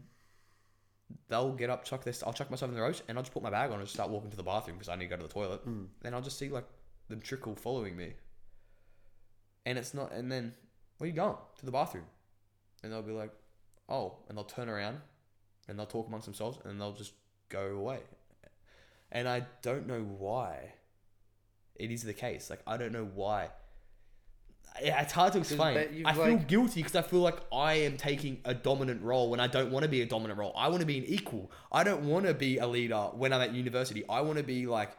they'll 1.28 1.52
get 1.52 1.68
up, 1.68 1.84
chuck 1.84 2.02
this, 2.02 2.22
I'll 2.22 2.32
chuck 2.32 2.50
myself 2.50 2.70
in 2.70 2.74
the 2.74 2.80
roast, 2.80 3.02
and 3.06 3.18
I'll 3.18 3.22
just 3.22 3.34
put 3.34 3.42
my 3.42 3.50
bag 3.50 3.70
on 3.70 3.76
and 3.76 3.84
just 3.84 3.94
start 3.94 4.10
walking 4.10 4.30
to 4.30 4.36
the 4.36 4.42
bathroom 4.42 4.78
because 4.78 4.88
I 4.88 4.96
need 4.96 5.04
to 5.04 5.10
go 5.10 5.16
to 5.18 5.22
the 5.22 5.32
toilet. 5.32 5.60
Hmm. 5.60 5.84
Then 6.00 6.14
I'll 6.14 6.22
just 6.22 6.38
see 6.38 6.48
like 6.48 6.66
them 7.08 7.20
trickle 7.20 7.54
following 7.54 7.94
me, 7.94 8.14
and 9.66 9.78
it's 9.78 9.92
not, 9.92 10.12
and 10.12 10.32
then 10.32 10.54
where 10.96 11.08
you 11.08 11.14
going 11.14 11.36
to 11.58 11.66
the 11.66 11.72
bathroom? 11.72 12.06
And 12.82 12.92
they'll 12.92 13.02
be 13.02 13.12
like, 13.12 13.32
oh, 13.88 14.16
and 14.28 14.36
they'll 14.36 14.44
turn 14.44 14.68
around 14.68 14.98
and 15.68 15.78
they'll 15.78 15.86
talk 15.86 16.06
amongst 16.08 16.26
themselves 16.26 16.58
and 16.64 16.80
they'll 16.80 16.92
just 16.92 17.12
go 17.48 17.66
away. 17.76 18.00
And 19.10 19.28
I 19.28 19.46
don't 19.60 19.86
know 19.86 20.00
why 20.00 20.72
it 21.76 21.90
is 21.90 22.02
the 22.02 22.14
case. 22.14 22.48
Like, 22.48 22.60
I 22.66 22.76
don't 22.76 22.92
know 22.92 23.08
why. 23.14 23.50
It's 24.80 25.12
hard 25.12 25.34
to 25.34 25.38
explain. 25.40 25.76
I 26.06 26.14
feel 26.14 26.22
like- 26.24 26.48
guilty 26.48 26.80
because 26.80 26.96
I 26.96 27.02
feel 27.02 27.20
like 27.20 27.36
I 27.52 27.74
am 27.74 27.98
taking 27.98 28.40
a 28.46 28.54
dominant 28.54 29.02
role 29.02 29.28
when 29.28 29.38
I 29.38 29.46
don't 29.46 29.70
want 29.70 29.82
to 29.82 29.88
be 29.88 30.00
a 30.00 30.06
dominant 30.06 30.38
role. 30.38 30.54
I 30.56 30.68
want 30.68 30.80
to 30.80 30.86
be 30.86 30.96
an 30.98 31.04
equal. 31.04 31.50
I 31.70 31.84
don't 31.84 32.04
want 32.04 32.24
to 32.26 32.32
be 32.32 32.56
a 32.58 32.66
leader 32.66 33.10
when 33.12 33.34
I'm 33.34 33.42
at 33.42 33.52
university. 33.52 34.02
I 34.08 34.22
want 34.22 34.38
to 34.38 34.44
be 34.44 34.66
like, 34.66 34.96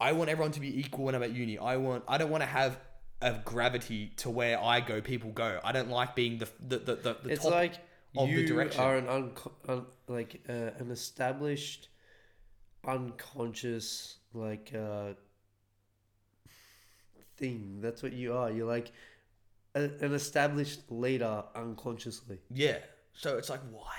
I 0.00 0.12
want 0.12 0.30
everyone 0.30 0.52
to 0.52 0.60
be 0.60 0.78
equal 0.78 1.06
when 1.06 1.16
I'm 1.16 1.24
at 1.24 1.32
uni. 1.32 1.58
I 1.58 1.76
want. 1.76 2.04
I 2.06 2.18
don't 2.18 2.30
want 2.30 2.42
to 2.42 2.48
have 2.48 2.78
a 3.20 3.32
gravity 3.44 4.12
to 4.18 4.30
where 4.30 4.62
I 4.62 4.80
go, 4.80 5.00
people 5.00 5.30
go. 5.32 5.58
I 5.64 5.72
don't 5.72 5.90
like 5.90 6.14
being 6.14 6.38
the 6.38 6.48
the 6.60 6.78
the, 6.78 6.94
the, 6.94 7.16
the 7.24 7.28
It's 7.30 7.42
top 7.42 7.50
like 7.50 7.72
of 8.16 8.28
you 8.28 8.42
the 8.42 8.46
direction. 8.46 8.80
are 8.80 8.96
an 8.96 9.08
unco- 9.08 9.52
un- 9.68 9.86
like 10.08 10.40
uh, 10.48 10.70
an 10.78 10.90
established, 10.90 11.88
unconscious 12.86 14.16
like 14.32 14.72
uh, 14.74 15.14
thing. 17.36 17.80
That's 17.80 18.02
what 18.02 18.12
you 18.12 18.34
are. 18.34 18.50
You're 18.50 18.66
like 18.66 18.92
a, 19.74 19.82
an 20.00 20.14
established 20.14 20.90
leader 20.90 21.44
unconsciously. 21.54 22.38
Yeah. 22.50 22.78
So 23.12 23.36
it's 23.36 23.50
like 23.50 23.60
why? 23.70 23.96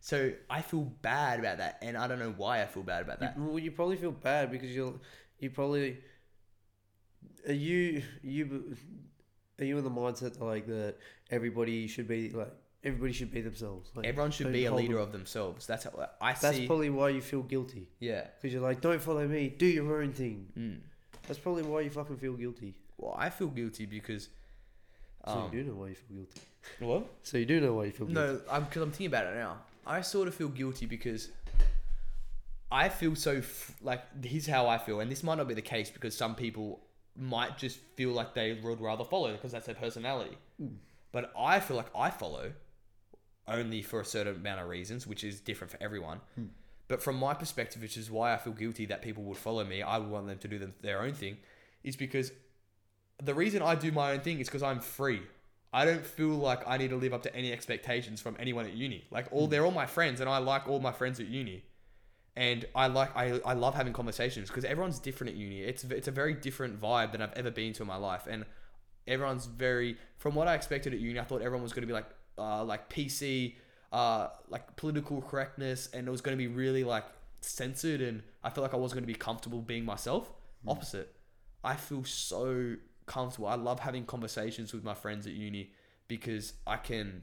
So 0.00 0.32
I 0.48 0.62
feel 0.62 0.84
bad 1.02 1.40
about 1.40 1.58
that, 1.58 1.78
and 1.82 1.96
I 1.96 2.06
don't 2.06 2.20
know 2.20 2.34
why 2.36 2.62
I 2.62 2.66
feel 2.66 2.84
bad 2.84 3.02
about 3.02 3.18
that. 3.20 3.36
Well, 3.38 3.58
you 3.58 3.72
probably 3.72 3.96
feel 3.96 4.12
bad 4.12 4.52
because 4.52 4.70
you'll 4.70 5.00
you 5.40 5.50
probably 5.50 5.98
are 7.48 7.52
you 7.52 8.02
you 8.22 8.76
are 9.58 9.64
you 9.64 9.78
in 9.78 9.84
the 9.84 9.90
mindset 9.90 10.34
that, 10.34 10.42
like 10.42 10.66
that 10.66 10.96
everybody 11.30 11.86
should 11.88 12.06
be 12.06 12.30
like 12.30 12.52
everybody 12.86 13.12
should 13.12 13.30
be 13.30 13.40
themselves. 13.42 13.90
Like, 13.94 14.06
Everyone 14.06 14.30
should 14.30 14.44
don't 14.44 14.52
be 14.52 14.64
a 14.64 14.70
hold 14.70 14.80
leader 14.82 14.94
them- 14.94 15.02
of 15.02 15.12
themselves. 15.12 15.66
That's 15.66 15.84
how 15.84 16.08
I 16.20 16.32
see. 16.34 16.40
That's 16.46 16.66
probably 16.66 16.90
why 16.90 17.08
you 17.10 17.20
feel 17.20 17.42
guilty 17.42 17.88
yeah. 18.00 18.26
because 18.36 18.52
you're 18.54 18.62
like, 18.62 18.80
don't 18.80 19.00
follow 19.02 19.26
me, 19.26 19.48
do 19.48 19.66
your 19.66 20.00
own 20.02 20.12
thing. 20.12 20.46
Mm. 20.58 20.78
That's 21.26 21.38
probably 21.40 21.64
why 21.64 21.80
you 21.82 21.90
fucking 21.90 22.16
feel 22.18 22.34
guilty. 22.34 22.74
Well, 22.98 23.14
I 23.18 23.28
feel 23.30 23.48
guilty 23.48 23.84
because. 23.86 24.28
So 25.26 25.32
Um, 25.32 25.50
you 25.52 25.62
do 25.64 25.70
know 25.70 25.76
why 25.80 25.88
you 25.88 25.94
feel 25.96 26.16
guilty. 26.18 26.40
what? 26.78 27.06
So 27.24 27.36
you 27.38 27.46
do 27.46 27.60
know 27.60 27.74
why 27.74 27.84
you 27.86 27.90
feel 27.92 28.06
guilty. 28.06 28.32
No, 28.32 28.40
I'm 28.50 28.64
because 28.64 28.82
I'm 28.82 28.90
thinking 28.90 29.08
about 29.08 29.26
it 29.26 29.34
now. 29.34 29.58
I 29.86 30.00
sort 30.02 30.28
of 30.28 30.34
feel 30.34 30.48
guilty 30.48 30.86
because 30.86 31.28
I 32.70 32.88
feel 32.88 33.14
so 33.16 33.36
f- 33.38 33.72
like 33.82 34.02
here's 34.24 34.46
how 34.46 34.66
I 34.68 34.78
feel, 34.78 35.00
and 35.00 35.10
this 35.10 35.22
might 35.22 35.36
not 35.36 35.48
be 35.48 35.54
the 35.54 35.62
case 35.62 35.90
because 35.90 36.16
some 36.16 36.34
people 36.34 36.80
might 37.16 37.56
just 37.58 37.78
feel 37.96 38.10
like 38.12 38.34
they 38.34 38.52
would 38.62 38.80
rather 38.80 39.04
follow 39.04 39.32
because 39.32 39.52
that's 39.52 39.66
their 39.66 39.74
personality. 39.74 40.36
But 41.12 41.32
I 41.38 41.60
feel 41.60 41.76
like 41.76 41.90
I 41.96 42.10
follow 42.10 42.52
only 43.48 43.82
for 43.82 44.00
a 44.00 44.04
certain 44.04 44.36
amount 44.36 44.60
of 44.60 44.68
reasons, 44.68 45.06
which 45.06 45.24
is 45.24 45.40
different 45.40 45.70
for 45.70 45.82
everyone. 45.82 46.20
Hmm. 46.34 46.46
But 46.88 47.02
from 47.02 47.16
my 47.16 47.34
perspective, 47.34 47.82
which 47.82 47.96
is 47.96 48.10
why 48.10 48.32
I 48.32 48.36
feel 48.36 48.52
guilty 48.52 48.86
that 48.86 49.02
people 49.02 49.24
would 49.24 49.38
follow 49.38 49.64
me, 49.64 49.82
I 49.82 49.98
would 49.98 50.10
want 50.10 50.26
them 50.26 50.38
to 50.38 50.48
do 50.48 50.58
them, 50.58 50.74
their 50.82 51.02
own 51.02 51.14
thing, 51.14 51.38
is 51.82 51.96
because 51.96 52.32
the 53.22 53.34
reason 53.34 53.62
I 53.62 53.74
do 53.74 53.90
my 53.90 54.12
own 54.12 54.20
thing 54.20 54.40
is 54.40 54.48
because 54.48 54.62
I'm 54.62 54.80
free. 54.80 55.22
I 55.72 55.84
don't 55.84 56.06
feel 56.06 56.28
like 56.28 56.66
I 56.66 56.76
need 56.76 56.90
to 56.90 56.96
live 56.96 57.12
up 57.12 57.22
to 57.24 57.34
any 57.34 57.52
expectations 57.52 58.20
from 58.20 58.36
anyone 58.38 58.66
at 58.66 58.74
uni. 58.74 59.04
Like 59.10 59.26
all, 59.32 59.46
hmm. 59.46 59.50
they're 59.50 59.64
all 59.64 59.72
my 59.72 59.86
friends, 59.86 60.20
and 60.20 60.30
I 60.30 60.38
like 60.38 60.68
all 60.68 60.80
my 60.80 60.92
friends 60.92 61.18
at 61.20 61.26
uni. 61.26 61.64
and 62.36 62.66
I 62.74 62.86
like 62.86 63.16
I, 63.16 63.40
I 63.44 63.54
love 63.54 63.74
having 63.74 63.92
conversations 63.92 64.48
because 64.48 64.64
everyone's 64.64 64.98
different 64.98 65.32
at 65.32 65.36
uni. 65.38 65.62
It's 65.62 65.84
it's 65.84 66.08
a 66.08 66.10
very 66.10 66.34
different 66.34 66.80
vibe 66.80 67.12
than 67.12 67.22
I've 67.22 67.32
ever 67.32 67.50
been 67.50 67.72
to 67.74 67.82
in 67.82 67.88
my 67.88 67.96
life, 67.96 68.26
and 68.28 68.44
everyone's 69.08 69.46
very 69.46 69.96
from 70.18 70.34
what 70.34 70.46
I 70.46 70.54
expected 70.54 70.92
at 70.92 71.00
uni. 71.00 71.18
I 71.18 71.24
thought 71.24 71.40
everyone 71.40 71.62
was 71.62 71.72
going 71.72 71.82
to 71.82 71.86
be 71.86 71.94
like 71.94 72.08
uh, 72.38 72.64
like 72.64 72.90
PC, 72.90 73.56
uh, 73.92 74.28
like 74.48 74.76
political 74.76 75.22
correctness, 75.22 75.88
and 75.92 76.06
it 76.06 76.10
was 76.10 76.20
going 76.20 76.36
to 76.36 76.42
be 76.42 76.48
really 76.48 76.84
like 76.84 77.04
censored, 77.40 78.00
and 78.00 78.22
I 78.42 78.50
felt 78.50 78.62
like 78.62 78.74
I 78.74 78.76
wasn't 78.76 79.00
going 79.00 79.08
to 79.08 79.12
be 79.12 79.18
comfortable 79.18 79.60
being 79.60 79.84
myself. 79.84 80.32
Opposite, 80.66 81.14
I 81.62 81.76
feel 81.76 82.02
so 82.04 82.76
comfortable. 83.06 83.48
I 83.48 83.54
love 83.54 83.80
having 83.80 84.04
conversations 84.04 84.72
with 84.72 84.82
my 84.82 84.94
friends 84.94 85.26
at 85.26 85.32
uni 85.32 85.70
because 86.08 86.54
I 86.66 86.76
can 86.76 87.22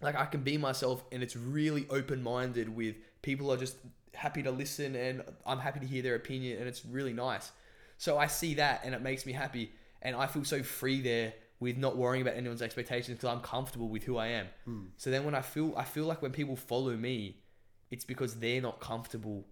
like 0.00 0.16
I 0.16 0.26
can 0.26 0.42
be 0.42 0.58
myself 0.58 1.04
and 1.12 1.22
it's 1.22 1.36
really 1.36 1.86
open 1.90 2.22
minded 2.22 2.68
with 2.74 2.96
people 3.22 3.52
are 3.52 3.56
just 3.56 3.76
happy 4.12 4.42
to 4.42 4.50
listen 4.50 4.94
and 4.94 5.22
I'm 5.46 5.58
happy 5.58 5.80
to 5.80 5.86
hear 5.86 6.02
their 6.02 6.14
opinion 6.14 6.58
and 6.58 6.68
it's 6.68 6.84
really 6.84 7.12
nice. 7.12 7.50
So 7.98 8.18
I 8.18 8.26
see 8.26 8.54
that 8.54 8.82
and 8.84 8.94
it 8.94 9.02
makes 9.02 9.26
me 9.26 9.32
happy 9.32 9.72
and 10.02 10.14
I 10.14 10.26
feel 10.26 10.44
so 10.44 10.62
free 10.62 11.00
there 11.00 11.32
with 11.60 11.76
not 11.76 11.96
worrying 11.96 12.22
about 12.22 12.36
anyone's 12.36 12.62
expectations 12.62 13.16
because 13.18 13.28
I'm 13.28 13.40
comfortable 13.40 13.88
with 13.88 14.04
who 14.04 14.16
I 14.16 14.28
am. 14.28 14.46
Hmm. 14.64 14.82
So 14.96 15.10
then 15.10 15.24
when 15.24 15.34
I 15.34 15.42
feel 15.42 15.74
I 15.76 15.84
feel 15.84 16.04
like 16.04 16.22
when 16.22 16.32
people 16.32 16.56
follow 16.56 16.96
me, 16.96 17.38
it's 17.90 18.04
because 18.04 18.36
they're 18.36 18.60
not 18.60 18.80
comfortable 18.80 19.46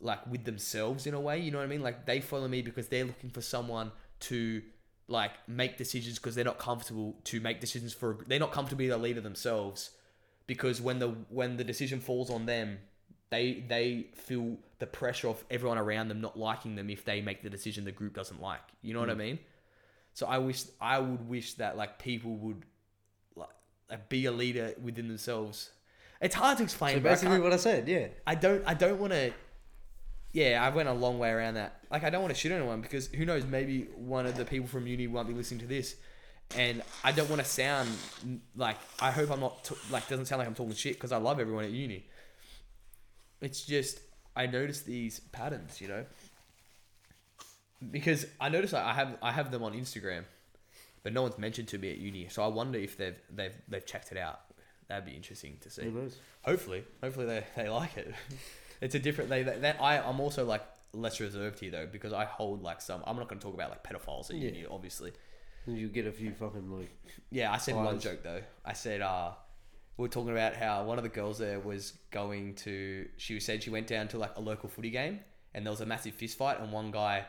like 0.00 0.26
with 0.26 0.44
themselves 0.44 1.06
in 1.06 1.14
a 1.14 1.20
way, 1.20 1.38
you 1.38 1.50
know 1.50 1.58
what 1.58 1.64
I 1.64 1.68
mean? 1.68 1.82
Like 1.82 2.04
they 2.06 2.20
follow 2.20 2.48
me 2.48 2.62
because 2.62 2.88
they're 2.88 3.04
looking 3.04 3.30
for 3.30 3.40
someone 3.40 3.92
to 4.20 4.62
like 5.06 5.32
make 5.48 5.76
decisions 5.76 6.18
because 6.18 6.34
they're 6.34 6.44
not 6.44 6.58
comfortable 6.58 7.16
to 7.24 7.40
make 7.40 7.60
decisions 7.60 7.92
for 7.92 8.18
they're 8.26 8.38
not 8.38 8.52
comfortable 8.52 8.78
being 8.78 8.90
a 8.90 8.98
leader 8.98 9.20
themselves. 9.20 9.90
Because 10.46 10.80
when 10.80 10.98
the 10.98 11.08
when 11.30 11.56
the 11.56 11.64
decision 11.64 12.00
falls 12.00 12.28
on 12.28 12.46
them 12.46 12.78
they 13.30 13.64
they 13.66 14.08
feel 14.14 14.58
the 14.78 14.86
pressure 14.86 15.28
of 15.28 15.42
everyone 15.50 15.78
around 15.78 16.08
them 16.08 16.20
not 16.20 16.38
liking 16.38 16.74
them 16.76 16.90
if 16.90 17.04
they 17.04 17.22
make 17.22 17.42
the 17.42 17.50
decision 17.50 17.84
the 17.84 17.92
group 17.92 18.14
doesn't 18.14 18.42
like. 18.42 18.60
You 18.82 18.94
know 18.94 19.00
what 19.00 19.10
i 19.10 19.14
hmm. 19.14 19.20
mean 19.20 19.38
so 20.14 20.26
i 20.26 20.38
wish 20.38 20.64
i 20.80 20.98
would 20.98 21.28
wish 21.28 21.54
that 21.54 21.76
like 21.76 21.98
people 21.98 22.34
would 22.36 22.62
like, 23.36 23.48
like 23.90 24.08
be 24.08 24.24
a 24.24 24.32
leader 24.32 24.72
within 24.82 25.08
themselves 25.08 25.70
it's 26.24 26.34
hard 26.34 26.56
to 26.56 26.64
explain 26.64 26.94
So 26.94 27.00
bro. 27.00 27.10
I 27.10 27.14
basically, 27.14 27.40
what 27.40 27.52
I 27.52 27.56
said, 27.56 27.86
yeah. 27.86 28.06
I 28.26 28.34
don't 28.34 28.62
I 28.66 28.72
don't 28.72 28.98
want 28.98 29.12
to. 29.12 29.32
Yeah, 30.32 30.64
I 30.64 30.74
went 30.74 30.88
a 30.88 30.92
long 30.92 31.18
way 31.18 31.30
around 31.30 31.54
that. 31.54 31.80
Like 31.90 32.02
I 32.02 32.08
don't 32.08 32.22
want 32.22 32.34
to 32.34 32.40
shit 32.40 32.50
on 32.50 32.58
anyone 32.58 32.80
because 32.80 33.08
who 33.08 33.26
knows? 33.26 33.44
Maybe 33.44 33.88
one 33.94 34.24
of 34.24 34.34
the 34.36 34.44
people 34.46 34.66
from 34.66 34.86
uni 34.86 35.06
won't 35.06 35.28
be 35.28 35.34
listening 35.34 35.60
to 35.60 35.66
this, 35.66 35.96
and 36.56 36.82
I 37.04 37.12
don't 37.12 37.28
want 37.28 37.42
to 37.42 37.48
sound 37.48 37.90
like 38.56 38.78
I 39.00 39.10
hope 39.10 39.30
I'm 39.30 39.40
not 39.40 39.64
t- 39.64 39.76
like 39.90 40.08
doesn't 40.08 40.24
sound 40.24 40.38
like 40.38 40.48
I'm 40.48 40.54
talking 40.54 40.72
shit 40.74 40.94
because 40.94 41.12
I 41.12 41.18
love 41.18 41.38
everyone 41.40 41.64
at 41.64 41.70
uni. 41.70 42.06
It's 43.42 43.64
just 43.64 44.00
I 44.34 44.46
notice 44.46 44.80
these 44.80 45.20
patterns, 45.20 45.78
you 45.80 45.88
know. 45.88 46.06
Because 47.90 48.26
I 48.40 48.48
notice 48.48 48.72
I 48.72 48.92
have 48.92 49.16
I 49.22 49.32
have 49.32 49.50
them 49.50 49.62
on 49.62 49.72
Instagram, 49.74 50.24
but 51.02 51.12
no 51.12 51.22
one's 51.22 51.38
mentioned 51.38 51.68
to 51.68 51.78
me 51.78 51.90
at 51.90 51.98
uni. 51.98 52.28
So 52.28 52.42
I 52.42 52.46
wonder 52.48 52.78
if 52.78 52.96
they've 52.96 53.16
they've 53.30 53.54
they've 53.68 53.84
checked 53.84 54.10
it 54.12 54.18
out. 54.18 54.40
That'd 54.88 55.04
be 55.06 55.12
interesting 55.12 55.56
to 55.62 55.70
see. 55.70 55.82
Hopefully, 56.42 56.84
hopefully 57.02 57.26
they, 57.26 57.44
they 57.56 57.68
like 57.68 57.96
it. 57.96 58.14
it's 58.80 58.94
a 58.94 58.98
different. 58.98 59.30
They, 59.30 59.42
they, 59.42 59.58
they 59.58 59.70
I 59.72 60.06
I'm 60.06 60.20
also 60.20 60.44
like 60.44 60.62
less 60.92 61.18
reserved 61.20 61.58
here 61.58 61.70
though 61.70 61.86
because 61.90 62.12
I 62.12 62.24
hold 62.24 62.62
like 62.62 62.80
some. 62.80 63.02
I'm 63.06 63.16
not 63.16 63.28
going 63.28 63.38
to 63.38 63.44
talk 63.44 63.54
about 63.54 63.70
like 63.70 63.82
pedophiles 63.82 64.30
at 64.30 64.36
Yeah. 64.36 64.50
uni, 64.50 64.66
obviously. 64.66 65.12
You 65.66 65.88
get 65.88 66.06
a 66.06 66.12
few 66.12 66.32
fucking 66.32 66.70
like. 66.70 66.90
Yeah, 67.30 67.50
I 67.52 67.56
said 67.56 67.74
one 67.76 67.98
joke 67.98 68.22
though. 68.22 68.42
I 68.64 68.74
said 68.74 69.00
uh, 69.00 69.32
we 69.96 70.04
are 70.06 70.10
talking 70.10 70.30
about 70.32 70.54
how 70.54 70.84
one 70.84 70.98
of 70.98 71.04
the 71.04 71.10
girls 71.10 71.38
there 71.38 71.58
was 71.58 71.94
going 72.10 72.54
to. 72.56 73.08
She 73.16 73.40
said 73.40 73.62
she 73.62 73.70
went 73.70 73.86
down 73.86 74.08
to 74.08 74.18
like 74.18 74.36
a 74.36 74.40
local 74.40 74.68
footy 74.68 74.90
game 74.90 75.20
and 75.54 75.64
there 75.64 75.70
was 75.70 75.80
a 75.80 75.86
massive 75.86 76.14
fist 76.14 76.36
fight 76.36 76.60
and 76.60 76.70
one 76.70 76.90
guy 76.90 77.24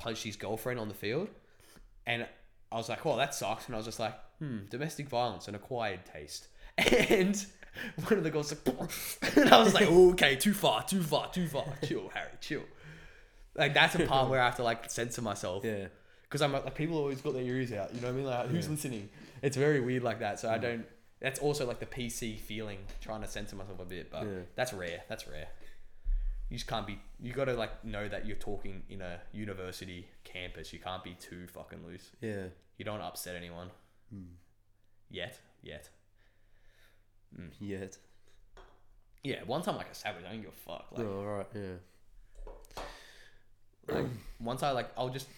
punched 0.00 0.24
his 0.24 0.36
girlfriend 0.36 0.80
on 0.80 0.88
the 0.88 0.94
field, 0.94 1.28
and 2.06 2.26
I 2.72 2.76
was 2.76 2.88
like, 2.88 3.04
well, 3.04 3.16
that 3.16 3.34
sucks." 3.34 3.66
And 3.66 3.74
I 3.74 3.78
was 3.78 3.86
just 3.86 4.00
like, 4.00 4.14
"Hmm, 4.38 4.58
domestic 4.70 5.08
violence, 5.08 5.46
an 5.48 5.54
acquired 5.54 6.00
taste." 6.06 6.48
And 6.78 7.36
one 8.08 8.14
of 8.18 8.24
the 8.24 8.30
girls 8.30 8.52
like, 8.52 8.90
and 9.36 9.48
I 9.50 9.58
was 9.62 9.74
like, 9.74 9.86
oh, 9.88 10.10
"Okay, 10.12 10.34
too 10.36 10.54
far, 10.54 10.82
too 10.84 11.02
far, 11.02 11.30
too 11.30 11.46
far. 11.46 11.66
Chill, 11.84 12.08
Harry, 12.14 12.30
chill." 12.40 12.62
Like 13.54 13.74
that's 13.74 13.94
a 13.94 14.06
part 14.06 14.28
where 14.30 14.40
I 14.40 14.46
have 14.46 14.56
to 14.56 14.62
like 14.64 14.90
censor 14.90 15.22
myself 15.22 15.64
Yeah. 15.64 15.86
because 16.24 16.40
I'm 16.42 16.52
like 16.52 16.74
people 16.74 16.96
always 16.98 17.20
got 17.20 17.34
their 17.34 17.42
ears 17.42 17.72
out. 17.72 17.94
You 17.94 18.00
know 18.00 18.06
what 18.08 18.12
I 18.14 18.16
mean? 18.16 18.26
Like 18.26 18.48
who's 18.48 18.68
listening? 18.68 19.08
It's 19.42 19.56
very 19.56 19.80
weird 19.80 20.02
like 20.02 20.20
that. 20.20 20.38
So 20.40 20.48
I 20.50 20.58
don't. 20.58 20.84
That's 21.20 21.38
also 21.40 21.66
like 21.66 21.80
the 21.80 21.86
PC 21.86 22.38
feeling, 22.38 22.78
trying 23.00 23.20
to 23.22 23.28
censor 23.28 23.56
myself 23.56 23.78
a 23.80 23.84
bit, 23.84 24.10
but 24.10 24.22
Yeah. 24.22 24.38
that's 24.54 24.72
rare. 24.72 25.02
That's 25.08 25.28
rare. 25.28 25.48
You 26.50 26.56
just 26.56 26.66
can't 26.68 26.86
be. 26.86 26.98
You 27.22 27.32
got 27.32 27.44
to 27.46 27.54
like 27.54 27.84
know 27.84 28.08
that 28.08 28.26
you're 28.26 28.36
talking 28.36 28.82
in 28.90 29.00
a 29.00 29.20
university 29.32 30.08
campus. 30.24 30.72
You 30.72 30.80
can't 30.80 31.02
be 31.04 31.14
too 31.14 31.46
fucking 31.46 31.78
loose. 31.86 32.10
Yeah. 32.20 32.46
You 32.76 32.84
don't 32.84 33.00
upset 33.00 33.36
anyone. 33.36 33.70
Yet, 35.08 35.38
yet. 35.62 35.88
Yet. 37.60 37.96
Yeah, 39.22 39.36
once 39.46 39.68
I'm 39.68 39.76
like 39.76 39.90
a 39.90 39.94
savage, 39.94 40.24
I 40.28 40.32
don't 40.32 40.40
give 40.42 40.50
a 40.50 40.52
fuck. 40.70 40.86
Like, 40.90 41.06
oh, 41.06 41.18
all 41.20 41.36
right. 41.36 41.46
Yeah. 41.54 42.82
like 43.94 44.06
once 44.40 44.62
I 44.62 44.70
like, 44.72 44.90
I'll 44.96 45.08
just 45.10 45.28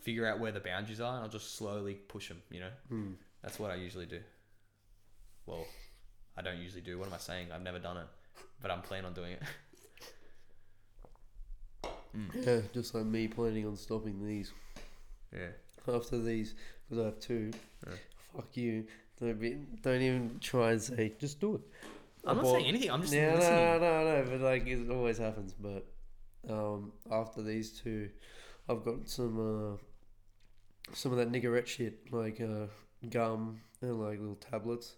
figure 0.00 0.26
out 0.26 0.40
where 0.40 0.52
the 0.52 0.60
boundaries 0.60 1.00
are, 1.00 1.14
and 1.14 1.22
I'll 1.24 1.28
just 1.30 1.56
slowly 1.56 1.94
push 1.94 2.28
them. 2.28 2.40
You 2.50 2.60
know, 2.60 2.70
Hmm. 2.88 3.12
that's 3.42 3.58
what 3.58 3.70
I 3.70 3.74
usually 3.74 4.06
do. 4.06 4.20
Well, 5.46 5.66
I 6.36 6.42
don't 6.42 6.58
usually 6.58 6.80
do. 6.82 6.98
What 6.98 7.08
am 7.08 7.14
I 7.14 7.18
saying? 7.18 7.48
I've 7.52 7.62
never 7.62 7.78
done 7.78 7.96
it, 7.98 8.06
but 8.62 8.70
I'm 8.70 8.80
planning 8.82 9.06
on 9.06 9.12
doing 9.12 9.32
it. 9.32 9.42
Yeah. 12.14 12.60
Just 12.72 12.94
like 12.94 13.04
me 13.04 13.28
planning 13.28 13.66
on 13.66 13.76
stopping 13.76 14.24
these 14.26 14.52
yeah. 15.32 15.48
after 15.88 16.18
these 16.18 16.54
because 16.88 17.02
I 17.02 17.06
have 17.06 17.20
two. 17.20 17.50
Yeah. 17.86 17.94
Fuck 18.34 18.56
you. 18.56 18.86
Don't 19.20 19.40
be. 19.40 19.56
Don't 19.82 20.02
even 20.02 20.38
try 20.40 20.72
and 20.72 20.82
say. 20.82 21.12
Just 21.18 21.40
do 21.40 21.56
it. 21.56 21.60
I'm 22.24 22.36
not 22.36 22.46
saying 22.46 22.66
anything. 22.66 22.90
I'm 22.90 23.02
just 23.02 23.12
yeah, 23.12 23.34
listening. 23.34 23.56
no, 23.56 23.78
no, 23.78 24.04
no, 24.04 24.30
but 24.30 24.40
like 24.40 24.66
it 24.66 24.90
always 24.90 25.18
happens. 25.18 25.54
But 25.54 25.86
um, 26.48 26.92
after 27.10 27.42
these 27.42 27.70
two, 27.72 28.10
I've 28.68 28.84
got 28.84 29.08
some 29.08 29.74
uh, 29.74 30.92
some 30.94 31.12
of 31.12 31.18
that 31.18 31.32
Nicorette 31.32 31.66
shit, 31.66 32.12
like 32.12 32.40
uh, 32.40 32.66
gum 33.10 33.60
and 33.80 34.00
like 34.00 34.18
little 34.18 34.36
tablets, 34.36 34.96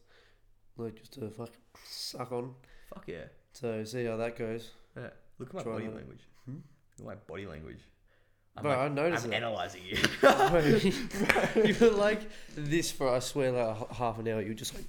like 0.76 0.96
just 0.96 1.14
to 1.14 1.30
fuck 1.30 1.52
suck 1.84 2.32
on. 2.32 2.54
Fuck 2.92 3.04
yeah. 3.06 3.24
So 3.52 3.84
see 3.84 4.04
how 4.04 4.16
that 4.16 4.36
goes. 4.36 4.70
Yeah. 4.96 5.10
Look 5.38 5.48
at 5.50 5.54
my 5.54 5.62
Try 5.62 5.72
body 5.72 5.86
that. 5.86 5.96
language. 5.96 6.28
Hmm? 6.44 6.56
Look 6.98 7.06
my 7.08 7.14
body 7.14 7.46
language. 7.46 7.78
I'm, 8.56 8.62
Bro, 8.62 8.72
like- 8.72 8.78
I 8.80 8.88
noticed 8.88 9.24
I'm 9.24 9.30
that. 9.30 9.36
analyzing 9.36 9.82
you. 9.84 9.96
you 11.64 11.76
were 11.80 11.90
like 11.96 12.20
this 12.56 12.90
for 12.92 13.08
I 13.12 13.18
swear 13.18 13.50
like 13.52 13.76
h- 13.80 13.96
half 13.96 14.18
an 14.18 14.28
hour. 14.28 14.40
You 14.40 14.48
were 14.48 14.54
just 14.54 14.74
like, 14.74 14.84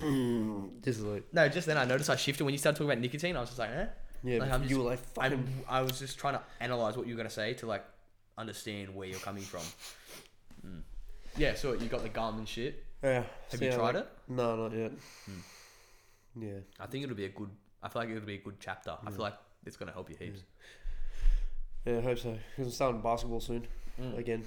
just 0.82 1.00
like 1.00 1.24
no, 1.32 1.48
just 1.48 1.66
then 1.66 1.78
I 1.78 1.84
noticed 1.84 2.10
I 2.10 2.16
shifted 2.16 2.42
when 2.44 2.52
you 2.52 2.58
started 2.58 2.76
talking 2.78 2.90
about 2.90 3.00
nicotine. 3.00 3.36
I 3.36 3.40
was 3.40 3.50
just 3.50 3.58
like, 3.60 3.70
eh. 3.70 3.86
yeah. 4.24 4.38
Like, 4.38 4.50
I'm 4.52 4.62
you 4.64 4.68
just- 4.70 4.80
were 4.80 4.86
like 4.86 4.98
fucking. 4.98 5.32
I'm, 5.32 5.48
I 5.68 5.82
was 5.82 5.98
just 5.98 6.18
trying 6.18 6.34
to 6.34 6.42
analyze 6.60 6.96
what 6.96 7.06
you 7.06 7.14
were 7.14 7.18
gonna 7.18 7.30
say 7.30 7.54
to 7.54 7.66
like 7.66 7.84
understand 8.36 8.92
where 8.94 9.06
you're 9.06 9.20
coming 9.20 9.42
from. 9.44 9.62
Mm. 10.66 10.80
Yeah, 11.36 11.54
so 11.54 11.72
you 11.74 11.86
got 11.86 12.02
the 12.02 12.08
gum 12.08 12.38
and 12.38 12.48
shit. 12.48 12.84
yeah. 13.02 13.22
Have 13.50 13.58
see 13.60 13.66
you 13.66 13.70
how 13.70 13.76
tried 13.78 13.94
that- 13.94 14.04
it? 14.28 14.32
No, 14.32 14.56
not 14.56 14.76
yet. 14.76 14.92
Yeah. 16.38 16.50
I 16.80 16.86
think 16.86 17.04
it'll 17.04 17.16
be 17.16 17.26
a 17.26 17.28
good. 17.28 17.50
I 17.82 17.88
feel 17.88 18.02
like 18.02 18.10
it'll 18.10 18.22
be 18.26 18.34
a 18.34 18.38
good 18.38 18.56
chapter. 18.58 18.96
I 19.06 19.10
feel 19.10 19.20
like 19.20 19.34
it's 19.64 19.76
gonna 19.76 19.92
help 19.92 20.10
you 20.10 20.16
heaps. 20.18 20.40
Yeah, 20.40 20.44
I 21.86 22.00
hope 22.00 22.18
so. 22.18 22.38
Because 22.50 22.66
I'm 22.66 22.70
starting 22.72 23.00
basketball 23.00 23.40
soon 23.40 23.66
Mm. 24.00 24.16
again, 24.18 24.44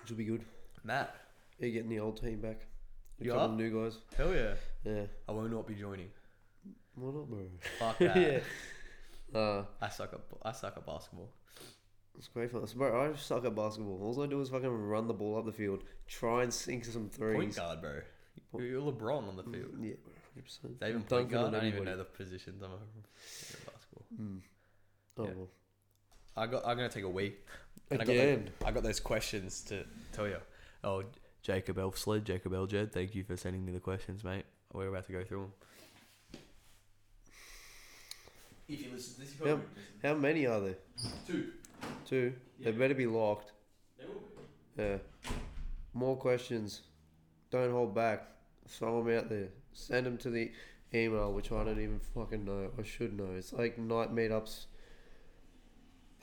which 0.00 0.10
will 0.10 0.16
be 0.18 0.24
good. 0.24 0.44
Matt, 0.84 1.14
Yeah, 1.58 1.68
getting 1.70 1.88
the 1.88 2.00
old 2.00 2.20
team 2.20 2.40
back. 2.40 2.66
A 3.20 3.24
You 3.24 3.30
couple 3.30 3.46
are? 3.46 3.50
of 3.50 3.56
new 3.56 3.70
guys. 3.84 3.98
hell 4.16 4.34
yeah! 4.34 4.54
Yeah. 4.84 5.06
I 5.28 5.32
will 5.32 5.48
not 5.48 5.66
be 5.66 5.74
joining. 5.74 6.10
Why 6.96 7.12
not, 7.12 7.28
bro? 7.30 7.46
Fuck 7.78 7.98
that. 7.98 8.16
yeah. 8.16 8.40
Uh, 9.38 9.64
I 9.80 9.88
suck 9.88 10.12
at 10.12 10.20
I 10.42 10.52
suck 10.52 10.76
at 10.76 10.84
basketball. 10.84 11.30
it's 12.18 12.28
great 12.28 12.50
fun. 12.50 12.66
Bro, 12.76 13.12
I 13.12 13.16
suck 13.16 13.44
at 13.46 13.54
basketball. 13.54 14.02
All 14.02 14.22
I 14.22 14.26
do 14.26 14.40
is 14.42 14.50
fucking 14.50 14.68
run 14.68 15.06
the 15.06 15.14
ball 15.14 15.38
up 15.38 15.46
the 15.46 15.52
field, 15.52 15.84
try 16.06 16.42
and 16.42 16.52
sink 16.52 16.84
some 16.84 17.08
threes. 17.08 17.36
Point 17.36 17.56
guard, 17.56 17.80
bro. 17.80 18.00
You're 18.60 18.82
LeBron 18.82 19.28
on 19.28 19.36
the 19.36 19.44
field. 19.44 19.72
Yeah, 19.80 19.94
hundred 20.34 20.44
percent. 20.44 20.80
They 20.80 20.88
even 20.90 21.00
Dunking 21.02 21.16
point 21.18 21.30
guard. 21.30 21.46
on 21.46 21.54
I 21.54 21.58
don't 21.60 21.68
even 21.68 21.84
know 21.84 21.96
the 21.96 22.04
positions. 22.04 22.62
I'm 22.62 22.72
a, 22.72 22.76
basketball. 23.70 24.04
Oh 25.18 25.24
Yeah. 25.24 25.32
I 26.36 26.46
got. 26.46 26.66
I'm 26.66 26.76
gonna 26.76 26.88
take 26.88 27.04
a 27.04 27.08
wee. 27.08 27.34
And 27.90 28.00
I 28.00 28.04
got, 28.04 28.12
Again. 28.12 28.44
those, 28.44 28.68
I 28.68 28.70
got 28.72 28.82
those 28.82 29.00
questions 29.00 29.60
to 29.64 29.84
tell 30.12 30.26
you. 30.26 30.38
Oh, 30.82 31.04
Jacob 31.42 31.76
Elfsled, 31.76 32.24
Jacob 32.24 32.52
Eljed, 32.52 32.90
thank 32.92 33.14
you 33.14 33.22
for 33.22 33.36
sending 33.36 33.64
me 33.64 33.72
the 33.72 33.80
questions, 33.80 34.24
mate. 34.24 34.44
We're 34.72 34.88
about 34.88 35.06
to 35.06 35.12
go 35.12 35.22
through 35.24 35.40
them. 35.40 36.40
If 38.68 38.80
you 38.80 38.86
listen 38.92 39.14
to 39.14 39.20
this, 39.20 39.34
you 39.38 39.46
How, 40.02 40.08
how 40.08 40.14
many 40.14 40.46
are 40.46 40.60
there? 40.60 40.76
Two. 41.26 41.50
Two. 42.06 42.32
They 42.60 42.70
better 42.70 42.94
be 42.94 43.06
locked. 43.06 43.52
They 43.98 44.06
will 44.06 44.14
be. 44.14 44.82
Yeah. 44.82 44.96
More 45.92 46.16
questions. 46.16 46.80
Don't 47.50 47.70
hold 47.72 47.94
back. 47.94 48.28
Throw 48.68 49.02
them 49.02 49.18
out 49.18 49.28
there. 49.28 49.48
Send 49.72 50.06
them 50.06 50.16
to 50.18 50.30
the. 50.30 50.50
email, 50.94 51.32
which 51.32 51.50
I 51.52 51.64
don't 51.64 51.80
even 51.80 52.00
fucking 52.14 52.44
know. 52.44 52.70
I 52.78 52.82
should 52.82 53.16
know. 53.18 53.28
It's 53.36 53.52
like 53.52 53.78
night 53.78 54.14
meetups 54.14 54.66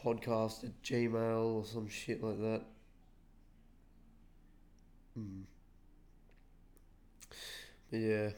podcast 0.04 0.64
at 0.64 0.82
Gmail 0.84 1.56
or 1.56 1.66
some 1.66 1.88
shit 1.88 2.24
like 2.24 2.40
that. 2.40 2.62
Mm. 5.18 5.44
But 7.92 7.98
yeah. 7.98 8.30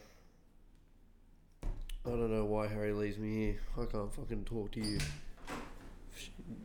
I 2.03 2.09
don't 2.09 2.31
know 2.31 2.45
why 2.45 2.67
Harry 2.67 2.93
leaves 2.93 3.17
me 3.17 3.35
here. 3.35 3.59
I 3.79 3.85
can't 3.85 4.11
fucking 4.11 4.45
talk 4.45 4.71
to 4.71 4.79
you. 4.79 4.97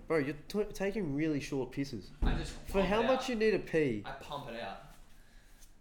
Bro, 0.09 0.19
you're 0.19 0.37
t- 0.49 0.73
taking 0.73 1.15
really 1.15 1.41
short 1.41 1.73
pisses. 1.73 2.05
I 2.23 2.33
just 2.35 2.55
For 2.69 2.83
how 2.83 3.03
much 3.03 3.29
you 3.29 3.35
need 3.35 3.51
to 3.51 3.59
pee? 3.59 4.03
I 4.07 4.13
pump 4.13 4.49
it 4.49 4.61
out. 4.61 4.83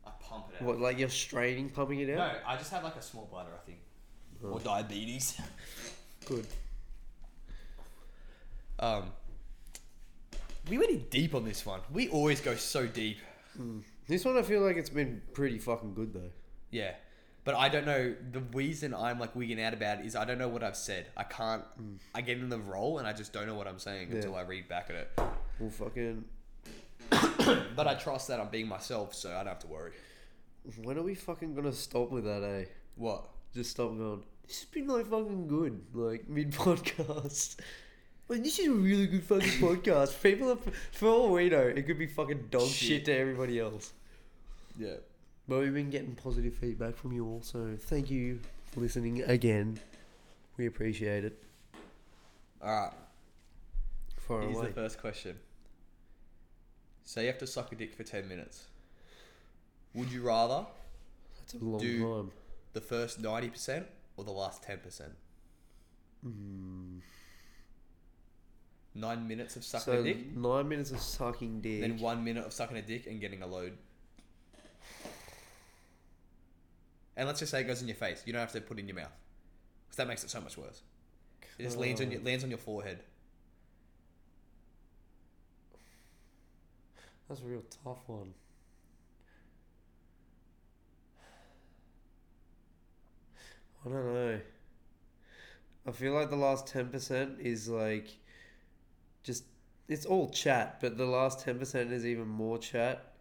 I 0.06 0.12
pump 0.20 0.48
it 0.50 0.62
out. 0.62 0.68
What, 0.68 0.80
like 0.80 1.00
you're 1.00 1.10
straining, 1.10 1.70
pumping 1.70 2.00
it 2.00 2.10
out? 2.10 2.18
No. 2.18 2.40
I 2.46 2.58
just 2.58 2.72
have 2.72 2.84
like 2.84 2.96
a 2.96 3.02
small 3.02 3.30
bladder, 3.32 3.52
I 3.54 3.66
think. 3.66 3.80
Oh. 4.44 4.50
Or 4.50 4.60
diabetes. 4.60 5.40
Good. 6.26 6.46
Um, 8.80 9.11
we 10.69 10.77
went 10.77 11.10
deep 11.11 11.35
on 11.35 11.45
this 11.45 11.65
one. 11.65 11.80
We 11.91 12.10
always 12.10 12.41
go 12.41 12.56
so 12.56 12.88
deep. 12.88 13.18
This 14.07 14.26
one 14.26 14.38
I 14.38 14.41
feel 14.41 14.61
like 14.61 14.77
it's 14.77 14.89
been 14.89 15.22
pretty 15.34 15.60
fucking 15.60 15.93
good 15.93 16.14
though. 16.14 16.31
Yeah. 16.72 16.91
But 17.43 17.56
I 17.56 17.69
don't 17.69 17.85
know. 17.85 18.15
The 18.31 18.39
reason 18.53 18.93
I'm 18.93 19.19
like 19.19 19.35
wigging 19.35 19.61
out 19.61 19.73
about 19.73 19.99
it 19.99 20.06
is 20.07 20.15
I 20.15 20.26
don't 20.26 20.39
know 20.39 20.47
what 20.47 20.64
I've 20.64 20.76
said. 20.76 21.06
I 21.15 21.23
can't. 21.23 21.64
I 22.15 22.22
get 22.22 22.39
in 22.39 22.49
the 22.49 22.57
role 22.60 22.97
and 22.97 23.07
I 23.07 23.14
just 23.14 23.31
don't 23.34 23.45
know 23.47 23.56
what 23.56 23.68
I'm 23.68 23.77
saying 23.80 24.10
Yeah. 24.10 24.15
until 24.15 24.35
I 24.35 24.41
read 24.41 24.68
back 24.68 24.89
at 24.89 24.95
it. 24.95 25.11
Well, 25.60 25.69
fucking. 25.69 26.26
But 27.76 27.88
I 27.88 27.93
trust 27.93 28.30
that 28.30 28.39
I'm 28.39 28.49
being 28.49 28.68
myself, 28.68 29.14
so 29.14 29.30
I 29.31 29.38
don't 29.38 29.47
have 29.47 29.60
to 29.60 29.68
worry. 29.68 29.91
When 30.81 30.97
are 30.97 31.03
we 31.03 31.14
fucking 31.14 31.53
gonna 31.53 31.72
stop 31.73 32.10
with 32.10 32.23
that, 32.23 32.41
eh? 32.43 32.65
What? 32.95 33.27
Just 33.53 33.72
stop 33.72 33.95
going. 33.95 34.23
This 34.47 34.61
has 34.61 34.65
been 34.65 34.88
like 34.88 35.06
fucking 35.07 35.47
good, 35.47 35.81
like 35.93 36.27
mid 36.27 36.52
podcast. 36.52 37.57
Like 38.27 38.43
this 38.43 38.57
is 38.60 38.68
a 38.68 38.72
really 38.72 39.07
good 39.07 39.23
fucking 39.23 39.49
podcast. 39.60 40.22
People 40.22 40.52
are, 40.52 40.57
for 40.91 41.07
all 41.10 41.31
we 41.31 41.49
know, 41.49 41.60
it 41.61 41.85
could 41.85 41.99
be 41.99 42.07
fucking 42.07 42.47
dog 42.49 42.68
shit, 42.68 42.88
Shit. 42.88 43.06
to 43.06 43.15
everybody 43.15 43.60
else. 43.60 43.93
Yeah. 44.77 44.95
But 45.47 45.60
we've 45.60 45.73
been 45.73 45.91
getting 45.91 46.15
positive 46.15 46.56
feedback 46.56 46.95
from 46.95 47.11
you 47.14 47.23
all, 47.26 47.41
so 47.43 47.76
thank 47.80 48.10
you 48.10 48.39
for 48.72 48.80
listening 48.80 49.22
again. 49.23 49.80
We 50.57 50.65
appreciate 50.65 51.23
it. 51.23 51.43
All 52.64 52.72
right. 52.72 52.91
Far 54.18 54.41
Here's 54.41 54.57
away. 54.57 54.68
the 54.68 54.73
first 54.73 54.99
question. 54.99 55.38
Say 57.03 57.22
you 57.22 57.27
have 57.27 57.38
to 57.38 57.45
suck 57.47 57.72
a 57.72 57.76
dick 57.76 57.93
for 57.93 58.02
10 58.03 58.27
minutes. 58.27 58.65
Would 59.93 60.11
you 60.11 60.23
rather 60.23 60.65
That's 61.38 61.53
a 61.53 61.57
long 61.64 61.80
do- 61.80 61.99
time. 62.03 62.31
the 62.73 62.81
first 62.81 63.22
90% 63.22 63.85
or 64.18 64.23
the 64.23 64.31
last 64.31 64.64
10%? 64.64 64.80
Mm. 66.26 67.02
Nine 68.97 69.27
minutes 69.27 69.57
of 69.57 69.65
sucking 69.65 69.93
So 69.93 69.99
a 69.99 70.03
dick, 70.03 70.38
nine 70.38 70.69
minutes 70.69 70.91
of 70.91 71.01
sucking 71.01 71.59
dick. 71.59 71.81
then 71.81 71.99
one 71.99 72.23
minute 72.23 72.45
of 72.45 72.53
sucking 72.53 72.77
a 72.77 72.81
dick 72.81 73.07
and 73.07 73.19
getting 73.19 73.41
a 73.41 73.47
load. 73.47 73.77
And 77.17 77.27
let's 77.27 77.39
just 77.39 77.51
say 77.51 77.61
it 77.61 77.65
goes 77.65 77.81
in 77.81 77.88
your 77.89 77.95
face. 77.95 78.23
You 78.26 78.31
don't 78.34 78.39
have 78.39 78.53
to 78.53 78.61
put 78.61 78.77
it 78.77 78.81
in 78.81 78.88
your 78.88 78.95
mouth. 78.95 79.11
Because 79.85 79.97
that 79.97 80.07
makes 80.07 80.23
it 80.23 80.30
so 80.30 80.39
much 80.39 80.57
worse. 80.57 80.81
It 81.59 81.63
just 81.63 81.77
lands 81.77 82.01
on 82.01 82.11
your, 82.11 82.22
lands 82.22 82.43
on 82.43 82.49
your 82.49 82.59
forehead. 82.59 82.99
That's 87.27 87.41
a 87.41 87.45
real 87.45 87.63
tough 87.84 87.99
one. 88.07 88.34
I 93.85 93.89
don't 93.89 94.13
know. 94.13 94.39
I 95.88 95.91
feel 95.91 96.13
like 96.13 96.30
the 96.30 96.35
last 96.35 96.65
10% 96.67 97.39
is 97.39 97.69
like 97.69 98.17
just 99.26 99.43
it's 99.88 100.06
all 100.06 100.30
chat, 100.30 100.77
but 100.81 100.97
the 100.97 101.06
last 101.06 101.45
10% 101.45 101.91
is 101.91 102.06
even 102.06 102.27
more 102.27 102.57
chat 102.57 103.14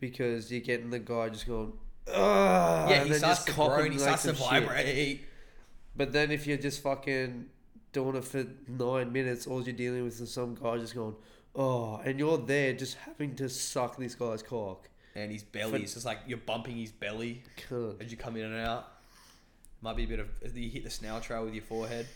because 0.00 0.50
you're 0.50 0.60
getting 0.60 0.90
the 0.90 0.98
guy 0.98 1.28
just 1.28 1.46
going 1.46 1.72
Ugh, 2.08 2.90
yeah, 2.90 3.04
he 3.04 3.12
starts 3.14 3.44
just 3.44 3.46
to 3.48 3.52
groan, 3.54 3.90
he 3.90 3.98
like, 3.98 4.00
starts 4.00 4.22
to 4.22 4.34
some 4.34 4.36
shit. 4.36 4.68
vibrate. 4.68 5.24
But 5.96 6.12
then 6.12 6.30
if 6.30 6.46
you're 6.46 6.56
just 6.56 6.82
fucking 6.82 7.46
doing 7.92 8.16
it 8.16 8.24
for 8.24 8.46
nine 8.68 9.12
minutes, 9.12 9.46
all 9.46 9.62
you're 9.62 9.74
dealing 9.74 10.04
with 10.04 10.20
is 10.20 10.32
some 10.32 10.54
guy 10.54 10.78
just 10.78 10.94
going, 10.94 11.16
oh, 11.54 12.00
and 12.04 12.18
you're 12.18 12.38
there 12.38 12.74
just 12.74 12.96
having 12.98 13.34
to 13.36 13.48
suck 13.48 13.96
this 13.96 14.14
guy's 14.14 14.42
cock. 14.42 14.88
And 15.16 15.32
his 15.32 15.42
belly 15.42 15.82
It's 15.82 15.94
just 15.94 16.06
like, 16.06 16.18
you're 16.26 16.38
bumping 16.38 16.76
his 16.76 16.92
belly 16.92 17.42
Cunt. 17.68 18.04
as 18.04 18.10
you 18.10 18.16
come 18.16 18.36
in 18.36 18.44
and 18.44 18.66
out. 18.66 18.92
Might 19.80 19.96
be 19.96 20.04
a 20.04 20.06
bit 20.06 20.20
of, 20.20 20.56
you 20.56 20.70
hit 20.70 20.84
the 20.84 20.90
snail 20.90 21.20
trail 21.20 21.44
with 21.44 21.54
your 21.54 21.64
forehead. 21.64 22.06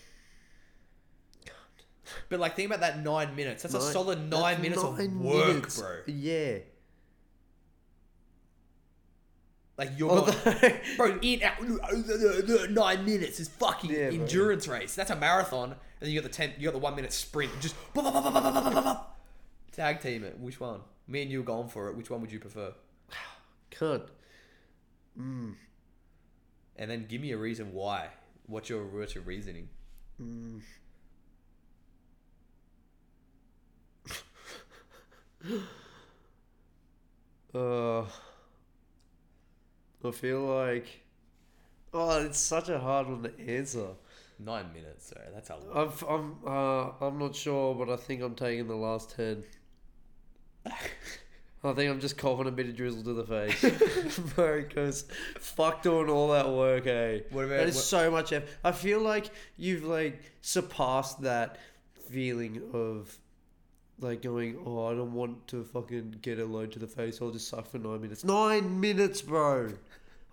But 2.29 2.39
like, 2.39 2.55
think 2.55 2.67
about 2.67 2.79
that 2.81 3.03
nine 3.03 3.35
minutes. 3.35 3.63
That's 3.63 3.75
a 3.75 3.79
Nine- 3.79 3.93
solid 3.93 4.19
nine 4.29 4.29
that's 4.41 4.61
minutes 4.61 4.83
nine 4.83 4.93
of 5.05 5.15
work, 5.21 5.47
minutes. 5.47 5.79
bro. 5.79 5.97
Yeah. 6.07 6.57
Like 9.77 9.91
you're 9.97 10.09
Although- 10.11 10.31
going, 10.43 10.79
bro, 10.97 11.19
in 11.21 11.43
out 11.43 12.69
nine 12.71 13.05
minutes 13.05 13.39
is 13.39 13.47
fucking 13.49 13.89
Yeah, 13.91 14.09
bro. 14.09 14.19
endurance 14.19 14.67
race. 14.67 14.93
That's 14.95 15.09
a 15.11 15.15
marathon, 15.15 15.71
and 15.71 15.77
then 15.99 16.09
you 16.11 16.19
got 16.21 16.29
the 16.29 16.35
ten, 16.35 16.53
you 16.57 16.65
got 16.65 16.73
the 16.73 16.79
one 16.79 16.95
minute 16.95 17.13
sprint. 17.13 17.51
Just 17.61 17.75
tag 19.71 20.01
team 20.01 20.23
it. 20.23 20.37
Which 20.39 20.59
one? 20.59 20.81
Me 21.07 21.21
and 21.23 21.31
you 21.31 21.39
are 21.41 21.43
going 21.45 21.67
for 21.67 21.89
it. 21.89 21.95
Which 21.95 22.09
one 22.09 22.21
would 22.21 22.31
you 22.31 22.39
prefer? 22.39 22.73
Cunt. 23.71 24.07
Mm. 25.19 25.55
And 26.75 26.91
then 26.91 27.05
give 27.07 27.21
me 27.21 27.31
a 27.31 27.37
reason 27.37 27.73
why. 27.73 28.09
What's 28.47 28.69
your 28.69 28.85
what's 28.85 29.15
your 29.15 29.23
reasoning? 29.23 29.69
uh, 37.55 38.01
I 40.03 40.11
feel 40.13 40.41
like. 40.41 41.01
Oh, 41.93 42.21
it's 42.25 42.39
such 42.39 42.69
a 42.69 42.79
hard 42.79 43.07
one 43.07 43.23
to 43.23 43.39
answer. 43.53 43.87
Nine 44.39 44.71
minutes, 44.73 45.09
sorry, 45.13 45.27
that's 45.33 45.49
a 45.49 45.55
lot. 45.57 45.93
I'm, 46.09 46.09
I'm, 46.09 46.35
uh, 46.47 47.05
I'm 47.05 47.19
not 47.19 47.35
sure, 47.35 47.75
but 47.75 47.89
I 47.91 47.95
think 47.97 48.21
I'm 48.23 48.33
taking 48.33 48.67
the 48.67 48.75
last 48.75 49.15
ten. 49.15 49.43
I 51.63 51.73
think 51.73 51.91
I'm 51.91 51.99
just 51.99 52.17
coughing 52.17 52.47
a 52.47 52.51
bit 52.51 52.67
of 52.69 52.75
drizzle 52.75 53.03
to 53.03 53.13
the 53.13 53.23
face, 53.23 54.17
bro. 54.35 54.61
Because 54.63 55.05
fuck 55.39 55.83
doing 55.83 56.09
all 56.09 56.29
that 56.29 56.49
work, 56.49 56.87
eh? 56.87 57.19
What 57.29 57.45
about- 57.45 57.57
that 57.57 57.67
is 57.67 57.75
what- 57.75 57.83
so 57.83 58.09
much 58.09 58.33
effort. 58.33 58.49
I 58.63 58.71
feel 58.71 58.99
like 58.99 59.29
you've 59.57 59.83
like 59.83 60.21
surpassed 60.41 61.21
that 61.21 61.59
feeling 62.09 62.63
of 62.73 63.15
like 64.01 64.21
going, 64.21 64.57
oh, 64.65 64.87
I 64.87 64.93
don't 64.93 65.13
want 65.13 65.47
to 65.49 65.63
fucking 65.63 66.17
get 66.21 66.39
a 66.39 66.45
load 66.45 66.71
to 66.73 66.79
the 66.79 66.87
face. 66.87 67.19
I'll 67.21 67.31
just 67.31 67.47
suck 67.47 67.67
for 67.67 67.77
nine 67.77 68.01
minutes. 68.01 68.23
Nine 68.23 68.79
minutes, 68.79 69.21
bro. 69.21 69.73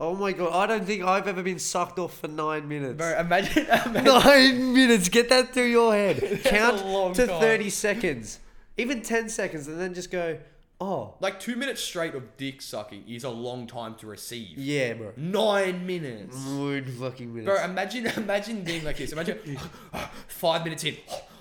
Oh 0.01 0.15
my 0.15 0.31
god, 0.33 0.53
I 0.55 0.67
don't 0.67 0.87
think 0.87 1.03
I've 1.03 1.27
ever 1.27 1.43
been 1.43 1.59
sucked 1.59 1.99
off 1.99 2.19
for 2.19 2.29
nine 2.29 2.69
minutes. 2.69 2.97
Bro, 2.97 3.19
imagine, 3.19 3.67
imagine 3.87 4.05
Nine 4.05 4.73
minutes. 4.73 5.09
Get 5.09 5.29
that 5.29 5.53
through 5.53 5.67
your 5.67 5.93
head. 5.93 6.41
Count 6.45 6.79
to 7.17 7.27
time. 7.27 7.41
30 7.41 7.71
seconds. 7.71 8.39
Even 8.77 9.03
10 9.03 9.29
seconds, 9.29 9.67
and 9.67 9.81
then 9.81 9.93
just 9.93 10.13
go, 10.13 10.39
oh, 10.81 11.15
like 11.19 11.41
two 11.41 11.57
minutes 11.57 11.83
straight 11.83 12.15
of 12.15 12.37
dick 12.37 12.63
sucking 12.63 13.03
is 13.09 13.25
a 13.25 13.29
long 13.31 13.67
time 13.67 13.97
to 13.97 14.07
receive. 14.07 14.57
yeah, 14.57 14.93
bro. 14.93 15.13
Nine 15.17 15.85
minutes. 15.85 16.37
Nine 16.47 16.85
fucking 16.85 17.35
minutes. 17.35 17.59
Bro, 17.59 17.65
imagine 17.69 18.07
imagine 18.17 18.63
being 18.63 18.85
like 18.85 18.99
this. 18.99 19.11
Imagine 19.13 19.59
five 20.29 20.63
minutes 20.63 20.85
in, 20.85 20.97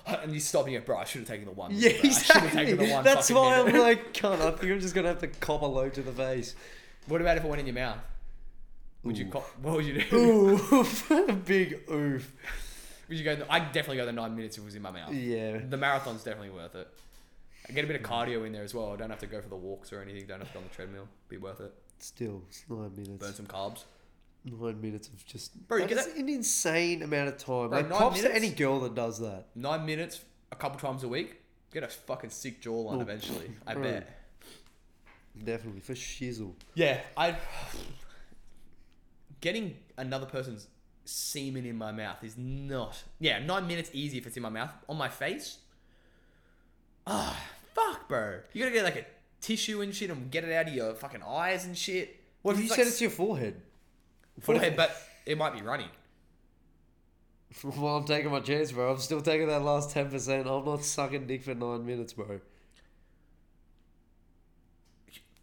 and 0.22 0.32
you're 0.32 0.40
stopping 0.40 0.74
it, 0.74 0.86
bro. 0.86 0.98
I 0.98 1.04
should 1.04 1.20
have 1.20 1.28
taken 1.28 1.46
the 1.46 1.52
one. 1.52 1.70
yeah, 1.72 1.90
bro. 1.90 1.98
I 1.98 2.12
should 2.12 2.36
have 2.36 2.44
exactly. 2.44 2.64
taken 2.64 2.86
the 2.86 2.92
one. 2.92 3.04
That's 3.04 3.30
why 3.30 3.58
I'm 3.58 3.66
minute. 3.66 3.80
like, 3.80 4.14
cunt, 4.14 4.40
I 4.40 4.50
think 4.52 4.72
I'm 4.72 4.80
just 4.80 4.94
to 4.94 5.02
have 5.02 5.18
to 5.20 5.26
cop 5.28 5.62
a 5.62 5.66
load 5.66 5.94
to 5.94 6.02
the 6.02 6.12
face. 6.12 6.54
What 7.06 7.20
about 7.20 7.36
if 7.36 7.44
it 7.44 7.48
went 7.48 7.60
in 7.60 7.66
your 7.66 7.74
mouth? 7.74 7.98
Would 9.04 9.16
you? 9.16 9.26
Cop, 9.26 9.46
what 9.62 9.76
would 9.76 9.84
you 9.84 10.02
do? 10.02 10.16
Oof. 10.16 11.12
Big 11.46 11.80
oof. 11.90 12.32
Would 13.08 13.18
you 13.18 13.24
go? 13.24 13.38
I 13.48 13.60
definitely 13.60 13.96
go 13.98 14.06
the 14.06 14.12
nine 14.12 14.34
minutes 14.36 14.56
if 14.56 14.62
it 14.62 14.66
was 14.66 14.74
in 14.74 14.82
my 14.82 14.90
mouth. 14.90 15.12
Yeah. 15.12 15.58
The 15.68 15.76
marathon's 15.76 16.22
definitely 16.24 16.50
worth 16.50 16.74
it. 16.74 16.88
I 17.68 17.72
get 17.72 17.84
a 17.84 17.86
bit 17.86 17.96
of 17.96 18.02
cardio 18.02 18.46
in 18.46 18.52
there 18.52 18.64
as 18.64 18.74
well. 18.74 18.92
I 18.92 18.96
don't 18.96 19.10
have 19.10 19.18
to 19.20 19.26
go 19.26 19.40
for 19.40 19.48
the 19.48 19.56
walks 19.56 19.92
or 19.92 20.00
anything. 20.00 20.26
Don't 20.26 20.40
have 20.40 20.48
to 20.48 20.54
go 20.54 20.60
on 20.60 20.64
the 20.68 20.74
treadmill. 20.74 21.08
Be 21.28 21.36
worth 21.36 21.60
it. 21.60 21.72
Still, 21.98 22.42
it's 22.48 22.64
nine 22.68 22.92
minutes. 22.94 23.24
Burn 23.24 23.34
some 23.34 23.46
carbs. 23.46 23.84
Nine 24.50 24.80
minutes 24.80 25.08
of 25.08 25.24
just. 25.26 25.66
Bro, 25.68 25.78
you 25.78 25.86
get 25.86 25.96
that's 25.96 26.08
an 26.16 26.28
insane 26.28 27.02
amount 27.02 27.28
of 27.28 27.38
time. 27.38 27.68
Bro, 27.68 27.78
like, 27.78 27.88
nine 27.88 27.98
props 27.98 28.16
to 28.18 28.28
minutes? 28.28 28.44
any 28.44 28.54
girl 28.54 28.80
that 28.80 28.94
does 28.94 29.18
that. 29.20 29.46
Nine 29.54 29.84
minutes, 29.84 30.20
a 30.52 30.56
couple 30.56 30.78
times 30.78 31.02
a 31.04 31.08
week. 31.08 31.40
Get 31.72 31.82
a 31.82 31.88
fucking 31.88 32.30
sick 32.30 32.62
jawline 32.62 33.00
eventually. 33.02 33.50
I 33.66 33.74
bro. 33.74 33.82
bet. 33.82 34.20
Definitely, 35.44 35.80
for 35.80 35.94
shizzle. 35.94 36.54
Yeah, 36.74 37.00
I. 37.16 37.36
Getting 39.40 39.76
another 39.96 40.26
person's 40.26 40.66
semen 41.04 41.64
in 41.64 41.76
my 41.76 41.92
mouth 41.92 42.22
is 42.24 42.36
not. 42.36 43.02
Yeah, 43.20 43.38
nine 43.38 43.66
minutes 43.66 43.90
easy 43.92 44.18
if 44.18 44.26
it's 44.26 44.36
in 44.36 44.42
my 44.42 44.48
mouth. 44.48 44.70
On 44.88 44.96
my 44.96 45.08
face. 45.08 45.58
Ah, 47.06 47.38
fuck, 47.74 48.08
bro. 48.08 48.40
You 48.52 48.62
gotta 48.62 48.74
get 48.74 48.84
like 48.84 48.96
a 48.96 49.04
tissue 49.40 49.80
and 49.80 49.94
shit 49.94 50.10
and 50.10 50.30
get 50.30 50.44
it 50.44 50.52
out 50.52 50.68
of 50.68 50.74
your 50.74 50.94
fucking 50.94 51.22
eyes 51.22 51.64
and 51.64 51.76
shit. 51.76 52.16
What 52.42 52.54
What 52.54 52.54
if 52.54 52.58
you 52.60 52.66
it's 52.66 52.74
said 52.74 52.82
like 52.82 52.88
it's 52.88 53.00
your 53.00 53.10
forehead? 53.10 53.62
Forehead? 54.40 54.76
But 54.76 54.94
it 55.26 55.36
might 55.38 55.52
be 55.54 55.62
running. 55.62 55.88
well, 57.64 57.96
I'm 57.96 58.04
taking 58.04 58.30
my 58.30 58.40
chance, 58.40 58.72
bro. 58.72 58.92
I'm 58.92 58.98
still 58.98 59.20
taking 59.20 59.48
that 59.48 59.62
last 59.62 59.90
ten 59.90 60.10
percent. 60.10 60.46
I'm 60.46 60.64
not 60.64 60.84
sucking 60.84 61.26
dick 61.26 61.42
for 61.42 61.54
nine 61.54 61.84
minutes, 61.86 62.12
bro. 62.12 62.40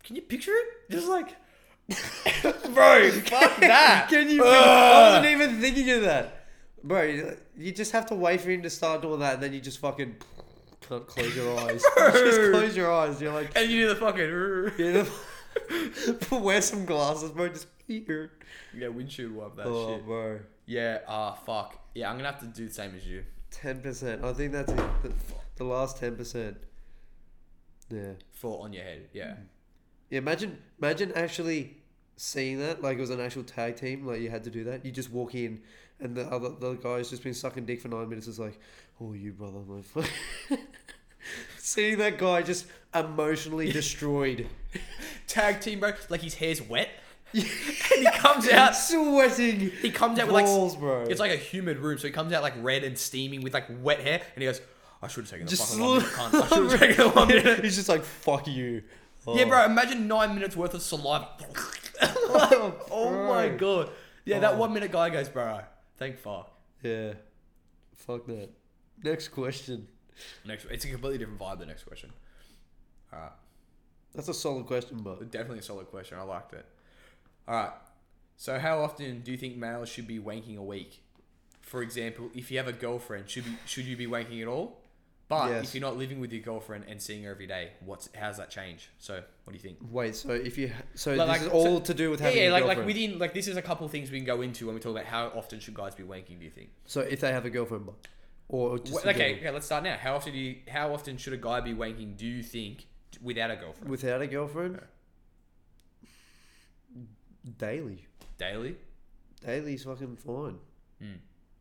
Can 0.04 0.16
you 0.16 0.22
picture 0.22 0.52
it? 0.52 0.92
Just 0.92 1.08
like, 1.08 1.30
bro, 2.74 3.10
fuck 3.12 3.58
that. 3.60 4.08
Can 4.10 4.30
you? 4.30 4.44
I 4.46 5.10
wasn't 5.18 5.26
even 5.34 5.60
thinking 5.60 5.90
of 5.92 6.02
that, 6.04 6.46
bro. 6.84 7.02
You 7.02 7.38
you 7.58 7.72
just 7.72 7.92
have 7.92 8.06
to 8.08 8.16
wait 8.16 8.42
for 8.42 8.52
him 8.52 8.62
to 8.62 8.70
start 8.70 9.02
doing 9.02 9.20
that, 9.22 9.36
and 9.36 9.44
then 9.44 9.54
you 9.54 9.60
just 9.60 9.80
fucking 9.80 10.16
can't 10.88 11.08
close 11.08 11.36
your 11.36 11.60
eyes. 11.60 11.84
just 11.98 12.52
close 12.52 12.78
your 12.78 12.92
eyes. 12.92 13.20
You're 13.20 13.34
like, 13.34 13.52
And 13.56 13.72
you 13.72 13.88
do 13.88 13.94
the 13.94 13.96
fucking. 13.96 15.12
Know, 16.32 16.40
wear 16.40 16.62
some 16.62 16.86
glasses, 16.86 17.32
bro. 17.32 17.50
Just 17.50 17.68
here. 17.88 18.32
Yeah, 18.76 18.90
windshield 18.90 19.32
wipe 19.34 19.56
that 19.58 19.66
Oh, 19.68 19.96
shit. 19.96 20.06
bro. 20.06 20.40
Yeah, 20.66 21.00
ah, 21.08 21.34
fuck. 21.34 21.80
Yeah, 21.94 22.10
I'm 22.10 22.18
gonna 22.18 22.32
have 22.32 22.40
to 22.42 22.48
do 22.48 22.68
the 22.68 22.74
same 22.74 22.96
as 22.96 23.06
you. 23.08 23.24
Ten 23.52 23.80
percent. 23.82 24.24
I 24.24 24.34
think 24.34 24.52
that's 24.52 24.72
it. 24.72 24.78
The, 25.04 25.14
the 25.58 25.64
last 25.64 25.98
ten 25.98 26.16
percent. 26.16 26.58
Yeah. 27.90 28.14
For 28.32 28.64
on 28.64 28.74
your 28.74 28.84
head, 28.84 29.10
yeah. 29.14 29.36
Yeah. 30.10 30.18
Imagine, 30.20 30.58
imagine 30.80 31.12
actually 31.14 31.78
seeing 32.18 32.60
that. 32.60 32.82
Like 32.82 32.98
it 32.98 33.02
was 33.02 33.10
an 33.12 33.20
actual 33.22 33.44
tag 33.44 33.76
team. 33.76 34.06
Like 34.06 34.22
you 34.22 34.30
had 34.30 34.44
to 34.46 34.50
do 34.50 34.64
that. 34.66 34.86
You 34.86 34.92
just 34.92 35.12
walk 35.12 35.36
in, 35.36 35.62
and 36.00 36.16
the 36.16 36.24
other 36.26 36.50
the 36.50 36.74
guy's 36.74 37.10
just 37.10 37.24
been 37.24 37.34
sucking 37.34 37.66
dick 37.66 37.82
for 37.82 37.88
nine 37.88 38.10
minutes. 38.10 38.28
It's 38.28 38.40
like, 38.40 38.60
oh, 39.00 39.14
you 39.14 39.32
brother, 39.34 39.60
my. 39.60 39.82
fuck." 41.66 41.76
Seeing 41.76 41.98
that 42.00 42.18
guy 42.18 42.42
just 42.42 42.66
emotionally 42.94 43.72
destroyed, 43.82 44.48
Tag 45.28 45.62
team, 45.62 45.80
bro. 45.80 45.94
Like 46.10 46.22
his 46.22 46.36
hair's 46.36 46.62
wet. 46.62 46.90
and 47.34 47.44
he 47.44 48.06
comes 48.14 48.48
out. 48.50 48.76
sweating. 48.76 49.72
He 49.82 49.90
comes 49.92 50.18
out 50.20 50.30
balls, 50.30 50.74
with 50.74 50.74
like. 50.74 50.80
bro. 50.80 51.02
It's 51.10 51.20
like 51.20 51.32
a 51.32 51.36
humid 51.38 51.80
room, 51.80 51.98
so 51.98 52.08
he 52.08 52.14
comes 52.14 52.32
out 52.32 52.42
like 52.44 52.54
red 52.62 52.84
and 52.86 52.98
steaming 52.98 53.42
with 53.42 53.54
like 53.54 53.66
wet 53.82 54.00
hair, 54.00 54.22
and 54.36 54.42
he 54.42 54.46
goes, 54.46 54.62
"I 55.02 55.08
should 55.10 55.24
have 55.26 55.32
taken 55.32 55.46
the 55.46 55.50
just 55.50 55.70
fucking 55.74 55.84
one 55.84 55.98
minute, 55.98 56.12
cunt. 56.14 56.34
I 56.44 56.48
should 56.48 56.72
have 56.72 56.80
taken 56.80 56.98
the 56.98 57.10
one 57.10 57.28
minute." 57.28 57.64
He's 57.64 57.76
just 57.76 57.90
like, 57.90 58.04
fuck 58.04 58.48
you. 58.48 58.84
Yeah, 59.28 59.44
Oh. 59.44 59.50
bro. 59.50 59.66
Imagine 59.66 60.08
nine 60.08 60.34
minutes 60.36 60.56
worth 60.56 60.76
of 60.76 60.82
saliva. 60.84 61.28
oh 62.02 63.26
my 63.28 63.50
bro. 63.50 63.58
god. 63.58 63.90
Yeah, 64.24 64.40
that 64.40 64.54
Oh. 64.54 64.58
one 64.58 64.74
minute 64.74 64.92
guy 64.92 65.10
goes, 65.10 65.28
bro. 65.30 65.62
Thank 65.98 66.18
fuck. 66.20 66.52
Yeah. 66.84 67.14
Fuck 67.96 68.28
that. 68.28 68.50
Next 69.04 69.30
question. 69.30 69.88
Next, 70.46 70.66
it's 70.70 70.86
a 70.86 70.90
completely 70.90 71.18
different 71.18 71.40
vibe. 71.40 71.60
The 71.60 71.66
next 71.66 71.84
question. 71.84 72.12
All 73.14 73.20
right. 73.20 73.32
That's 74.14 74.30
a 74.30 74.34
solid 74.34 74.66
question, 74.66 75.00
but 75.02 75.30
Definitely 75.32 75.60
a 75.60 75.64
solid 75.64 75.88
question. 75.88 76.18
I 76.18 76.22
liked 76.24 76.54
it. 76.54 76.66
All 77.48 77.56
right. 77.56 77.72
So, 78.38 78.60
how 78.60 78.82
often 78.82 79.22
do 79.22 79.32
you 79.32 79.38
think 79.38 79.56
males 79.58 79.90
should 79.90 80.08
be 80.08 80.20
wanking 80.20 80.58
a 80.58 80.64
week? 80.64 81.02
For 81.62 81.82
example, 81.82 82.30
if 82.34 82.52
you 82.52 82.58
have 82.58 82.68
a 82.68 82.74
girlfriend, 82.74 83.30
should 83.30 83.46
be 83.46 83.58
should 83.66 83.86
you 83.86 83.98
be 83.98 84.08
wanking 84.08 84.42
at 84.42 84.48
all? 84.48 84.82
But 85.28 85.50
Yes. 85.50 85.64
if 85.70 85.74
you're 85.76 85.82
not 85.82 85.98
living 85.98 86.20
with 86.20 86.32
your 86.32 86.42
girlfriend 86.44 86.86
and 86.88 87.02
seeing 87.02 87.24
her 87.24 87.32
every 87.32 87.48
day, 87.48 87.72
what's 87.84 88.10
how's 88.14 88.38
that 88.38 88.52
change? 88.52 88.90
So, 89.00 89.16
what 89.16 89.52
do 89.52 89.54
you 89.54 89.60
think? 89.60 89.80
wait. 89.90 90.16
So 90.16 90.30
if 90.32 90.58
you, 90.58 90.72
so 90.94 91.16
Like- 91.16 91.28
this 91.28 91.28
like- 91.28 91.42
is 91.42 91.48
all 91.48 91.78
so- 91.80 91.80
to 91.86 91.94
do 91.94 92.12
with 92.12 92.20
Yeah, 92.20 92.26
having 92.28 92.44
yeah, 92.44 92.50
a 92.50 92.52
like 92.54 92.66
like 92.66 92.86
within 92.86 93.18
like 93.20 93.34
this 93.34 93.48
is 93.48 93.58
a 93.58 93.62
couple 93.62 93.88
things 93.90 94.12
we 94.12 94.18
can 94.20 94.26
go 94.26 94.42
into 94.42 94.68
when 94.68 94.76
we 94.76 94.82
talk 94.82 94.92
about 94.92 95.06
how 95.06 95.28
often 95.30 95.60
should 95.60 95.74
guys 95.74 95.96
be 95.96 96.04
wanking. 96.04 96.38
Do 96.40 96.46
you 96.46 96.52
think? 96.52 96.70
So 96.86 97.02
if 97.02 97.20
they 97.22 97.32
have 97.32 97.46
a 97.46 97.50
girlfriend, 97.50 97.86
but 97.88 97.96
or 98.48 98.78
just 98.80 99.06
okay, 99.06 99.38
okay, 99.38 99.52
let's 99.52 99.66
start 99.66 99.84
now. 99.84 99.98
How 99.98 100.16
often 100.16 100.34
do 100.34 100.40
you, 100.40 100.58
how 100.68 100.94
often 100.94 101.18
should 101.18 101.34
a 101.34 101.38
guy 101.38 101.62
be 101.62 101.74
wanking? 101.74 102.16
Do 102.18 102.26
you 102.28 102.44
think 102.44 102.88
without 103.22 103.52
a 103.52 103.56
girlfriend? 103.56 103.90
without 103.90 104.22
a 104.22 104.28
girlfriend, 104.28 104.80
daily, 107.58 108.06
Daily? 108.38 108.76
daily's 109.46 109.84
fucking 109.84 110.18
fine. 110.18 110.58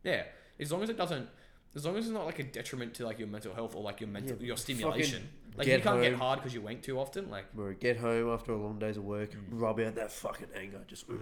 Yeah, 0.03 0.25
as 0.61 0.71
long 0.71 0.83
as 0.83 0.91
it 0.91 0.97
doesn't, 0.97 1.29
as 1.75 1.85
long 1.87 1.97
as 1.97 2.05
it's 2.05 2.13
not 2.13 2.27
like 2.27 2.39
a 2.39 2.43
detriment 2.45 2.95
to 2.95 3.07
like 3.07 3.19
your 3.19 3.29
mental 3.29 3.55
health 3.55 3.75
or 3.75 3.83
like 3.83 4.01
your 4.01 4.09
mental 4.11 4.37
Yeah, 4.39 4.49
your 4.49 4.57
stimulation. 4.57 5.29
Like 5.57 5.67
you 5.67 5.79
can't 5.81 6.03
get 6.03 6.15
hard 6.15 6.41
because 6.41 6.53
you 6.53 6.61
wank 6.61 6.83
too 6.83 6.99
often. 6.99 7.31
Like 7.31 7.53
Bro, 7.55 7.75
get 7.75 7.97
home 7.97 8.31
after 8.31 8.53
a 8.53 8.57
long 8.57 8.79
days 8.79 8.97
of 8.97 9.05
work, 9.05 9.31
Mm. 9.33 9.45
rub 9.51 9.81
out 9.81 9.95
that 9.95 10.13
fucking 10.13 10.49
anger, 10.57 10.81
just. 10.87 11.05
ugh. 11.09 11.17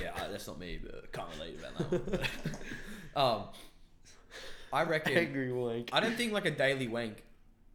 yeah, 0.00 0.10
I, 0.16 0.28
that's 0.28 0.46
not 0.46 0.58
me, 0.58 0.78
but 0.82 1.12
can't 1.12 1.28
relate 1.38 1.58
about 1.58 1.90
that. 1.90 2.00
One. 2.10 2.20
um, 3.16 3.42
I 4.72 4.82
reckon 4.84 5.16
Angry 5.16 5.52
wank. 5.52 5.90
I 5.92 6.00
don't 6.00 6.16
think 6.16 6.32
like 6.32 6.46
a 6.46 6.50
daily 6.50 6.88
wank 6.88 7.22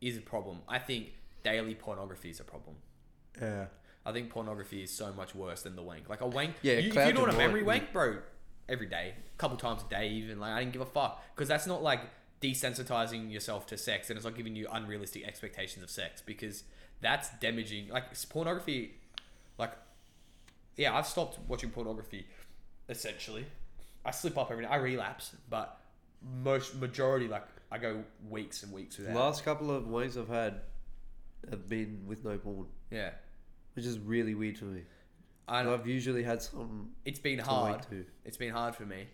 is 0.02 0.18
a 0.18 0.22
problem. 0.22 0.60
I 0.68 0.80
think 0.80 1.14
daily 1.44 1.76
pornography 1.76 2.30
is 2.30 2.40
a 2.40 2.44
problem. 2.44 2.76
Yeah. 3.42 3.66
I 4.06 4.12
think 4.12 4.30
pornography 4.30 4.84
is 4.84 4.92
so 4.92 5.14
much 5.14 5.34
worse 5.34 5.64
than 5.64 5.76
the 5.76 5.82
wank. 5.82 6.10
Like 6.10 6.22
a 6.22 6.28
wank, 6.28 6.56
Yeah, 6.62 6.74
you, 6.74 6.90
if 6.90 6.96
you're 6.96 7.14
doing 7.14 7.30
a 7.30 7.38
memory 7.38 7.64
wank, 7.64 7.94
bro, 7.94 8.18
every 8.68 8.88
day, 8.88 9.14
a 9.18 9.38
couple 9.38 9.58
times 9.58 9.82
a 9.84 9.90
day, 9.90 10.10
even 10.10 10.40
like 10.40 10.52
I 10.52 10.60
didn't 10.60 10.74
give 10.74 10.82
a 10.82 10.86
fuck 10.86 11.24
because 11.34 11.48
that's 11.48 11.68
not 11.68 11.82
like 11.82 12.02
desensitizing 12.42 13.32
yourself 13.32 13.66
to 13.68 13.78
sex, 13.78 14.10
and 14.10 14.18
it's 14.18 14.26
not 14.26 14.36
giving 14.36 14.56
you 14.56 14.68
unrealistic 14.72 15.26
expectations 15.26 15.84
of 15.84 15.90
sex 15.90 16.22
because 16.26 16.64
that's 17.02 17.30
damaging. 17.40 17.90
Like 17.90 18.06
pornography, 18.30 18.96
like 19.58 19.72
yeah, 20.76 20.96
I've 20.96 21.08
stopped 21.08 21.40
watching 21.48 21.70
pornography. 21.70 22.26
Essentially, 22.90 23.46
I 24.04 24.12
slip 24.12 24.38
up 24.38 24.52
every 24.52 24.66
day. 24.66 24.70
I 24.70 24.76
relapse, 24.76 25.34
but 25.50 25.80
most 26.44 26.76
majority 26.80 27.28
like 27.28 27.46
I 27.72 27.78
go 27.78 28.04
weeks 28.30 28.64
and 28.64 28.72
weeks 28.72 28.98
without. 28.98 29.16
Last 29.16 29.44
couple 29.44 29.72
of 29.72 29.86
wanks 29.86 30.18
I've 30.18 30.28
had 30.30 30.62
have 31.50 31.68
been 31.68 32.04
with 32.06 32.24
no 32.24 32.38
porn, 32.38 32.68
yeah, 32.92 33.12
which 33.76 33.86
is 33.86 34.00
really 34.00 34.36
weird 34.36 34.58
for 34.58 34.66
me. 34.66 34.82
I 35.48 35.68
I've 35.70 35.88
usually 35.88 36.24
had 36.24 36.42
some. 36.42 36.92
it's 37.06 37.20
been 37.20 37.40
hard. 37.40 37.86
It's 38.24 38.38
been 38.38 38.52
hard 38.54 38.76
for 38.76 38.86
me, 38.86 39.08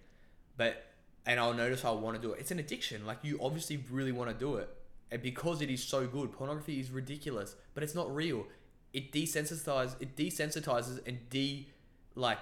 but 0.58 0.86
and 1.26 1.40
I'll 1.40 1.54
notice 1.54 1.84
I 1.86 1.92
want 1.92 2.16
to 2.18 2.22
do 2.22 2.34
it. 2.34 2.40
It's 2.40 2.52
an 2.52 2.60
addiction. 2.60 3.06
Like 3.06 3.20
you 3.24 3.40
obviously 3.42 3.84
really 3.90 4.12
want 4.12 4.30
to 4.30 4.36
do 4.36 4.56
it, 4.58 4.70
and 5.12 5.22
because 5.22 5.62
it 5.62 5.70
is 5.70 5.84
so 5.84 6.06
good, 6.06 6.32
pornography 6.32 6.80
is 6.80 6.92
ridiculous, 6.92 7.56
but 7.74 7.84
it's 7.84 7.96
not 7.96 8.14
real. 8.14 8.46
It 8.94 9.12
desensitizes. 9.12 9.96
It 10.00 10.16
desensitizes 10.16 11.00
and 11.08 11.30
de 11.30 11.68
like 12.16 12.40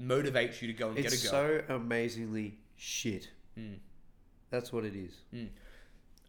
motivates 0.00 0.62
you 0.62 0.68
to 0.68 0.72
go 0.74 0.90
and 0.90 0.98
It's 0.98 1.10
get 1.22 1.30
a 1.30 1.32
girl. 1.32 1.60
so 1.68 1.74
amazingly 1.74 2.58
shit. 2.76 3.28
Mm. 3.58 3.78
That's 4.50 4.72
what 4.72 4.84
it 4.84 4.94
is. 4.94 5.12
Mm. 5.34 5.48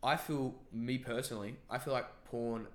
I 0.03 0.15
feel 0.15 0.55
me 0.71 0.97
personally. 0.97 1.55
I 1.69 1.77
feel 1.77 1.93
like 1.93 2.07
porn 2.25 2.67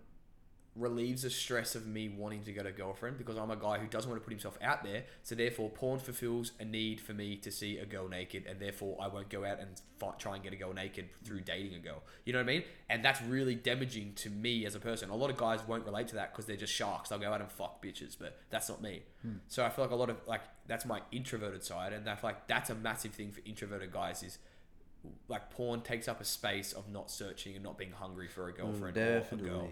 relieves 0.77 1.23
the 1.23 1.31
stress 1.31 1.77
of 1.77 1.87
me 1.87 2.09
wanting 2.09 2.43
to 2.43 2.53
get 2.53 2.67
a 2.67 2.73
girlfriend 2.73 3.17
because 3.17 3.37
I'm 3.37 3.51
a 3.51 3.57
guy 3.57 3.79
who 3.79 3.87
doesn't 3.87 4.11
want 4.11 4.21
to 4.21 4.25
put 4.25 4.33
himself 4.33 4.59
out 4.61 4.83
there. 4.83 5.05
So 5.23 5.35
therefore, 5.35 5.71
porn 5.71 6.01
fulfills 6.01 6.53
a 6.59 6.65
need 6.65 7.01
for 7.01 7.13
me 7.13 7.37
to 7.37 7.51
see 7.51 7.79
a 7.79 7.87
girl 7.87 8.09
naked, 8.09 8.45
and 8.49 8.59
therefore 8.59 8.99
I 9.01 9.07
won't 9.07 9.29
go 9.29 9.45
out 9.45 9.61
and 9.61 9.69
fight, 9.99 10.19
try 10.19 10.35
and 10.35 10.43
get 10.43 10.53
a 10.53 10.57
girl 10.57 10.73
naked 10.73 11.07
through 11.25 11.43
dating 11.43 11.75
a 11.75 11.79
girl. 11.79 12.03
You 12.25 12.33
know 12.33 12.41
what 12.41 12.51
I 12.51 12.53
mean? 12.55 12.65
And 12.91 13.05
that's 13.05 13.23
really 13.23 13.55
damaging 13.55 14.15
to 14.17 14.31
me 14.31 14.67
as 14.67 14.75
a 14.75 14.81
person. 14.81 15.11
A 15.11 15.17
lot 15.17 15.31
of 15.31 15.37
guys 15.37 15.61
won't 15.67 15.85
relate 15.85 16.09
to 16.09 16.17
that 16.17 16.33
because 16.33 16.47
they're 16.47 16.57
just 16.57 16.73
sharks. 16.73 17.09
They'll 17.09 17.19
go 17.19 17.33
out 17.33 17.41
and 17.41 17.51
fuck 17.51 17.83
bitches, 17.83 18.17
but 18.19 18.41
that's 18.51 18.69
not 18.69 18.83
me. 18.83 19.03
Hmm. 19.23 19.37
So 19.47 19.65
I 19.65 19.71
feel 19.71 19.85
like 19.85 19.93
a 19.93 19.97
lot 19.97 20.11
of 20.11 20.17
like 20.27 20.43
that's 20.67 20.85
my 20.85 21.01
introverted 21.13 21.63
side, 21.63 21.93
and 21.93 22.05
that's 22.05 22.25
like 22.25 22.49
that's 22.49 22.71
a 22.71 22.75
massive 22.75 23.13
thing 23.13 23.31
for 23.31 23.41
introverted 23.45 23.93
guys 23.93 24.23
is 24.25 24.39
like 25.29 25.51
porn 25.51 25.81
takes 25.81 26.09
up 26.09 26.21
a 26.21 26.25
space 26.25 26.73
of 26.73 26.91
not 26.91 27.11
searching 27.11 27.55
and 27.55 27.65
not 27.65 27.79
being 27.79 27.93
hungry 27.93 28.29
for 28.29 28.49
a 28.49 28.53
girlfriend 28.53 28.97
or 28.97 29.25
a 29.33 29.37
girl. 29.37 29.69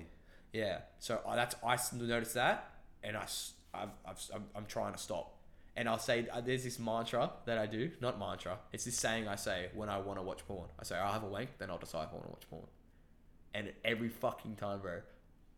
Yeah, 0.52 0.78
so 0.98 1.20
I, 1.26 1.36
that's 1.36 1.54
I 1.64 1.78
noticed 1.96 2.34
that, 2.34 2.70
and 3.02 3.16
I 3.16 3.26
I've, 3.74 3.88
I've, 4.06 4.20
I'm, 4.34 4.44
I'm 4.54 4.66
trying 4.66 4.92
to 4.92 4.98
stop. 4.98 5.34
And 5.74 5.88
I'll 5.88 5.98
say 5.98 6.26
uh, 6.30 6.42
there's 6.42 6.64
this 6.64 6.78
mantra 6.78 7.30
that 7.46 7.56
I 7.56 7.64
do, 7.66 7.90
not 8.00 8.18
mantra. 8.18 8.58
It's 8.72 8.84
this 8.84 8.96
saying 8.96 9.26
I 9.26 9.36
say 9.36 9.68
when 9.74 9.88
I 9.88 9.98
want 9.98 10.18
to 10.18 10.22
watch 10.22 10.46
porn. 10.46 10.68
I 10.78 10.84
say 10.84 10.96
I'll 10.96 11.12
have 11.12 11.22
a 11.22 11.28
wank, 11.28 11.56
then 11.58 11.70
I'll 11.70 11.78
decide 11.78 12.08
if 12.08 12.10
I 12.10 12.14
want 12.14 12.26
to 12.26 12.30
watch 12.30 12.50
porn. 12.50 12.66
And 13.54 13.72
every 13.84 14.10
fucking 14.10 14.56
time, 14.56 14.80
bro, 14.80 15.00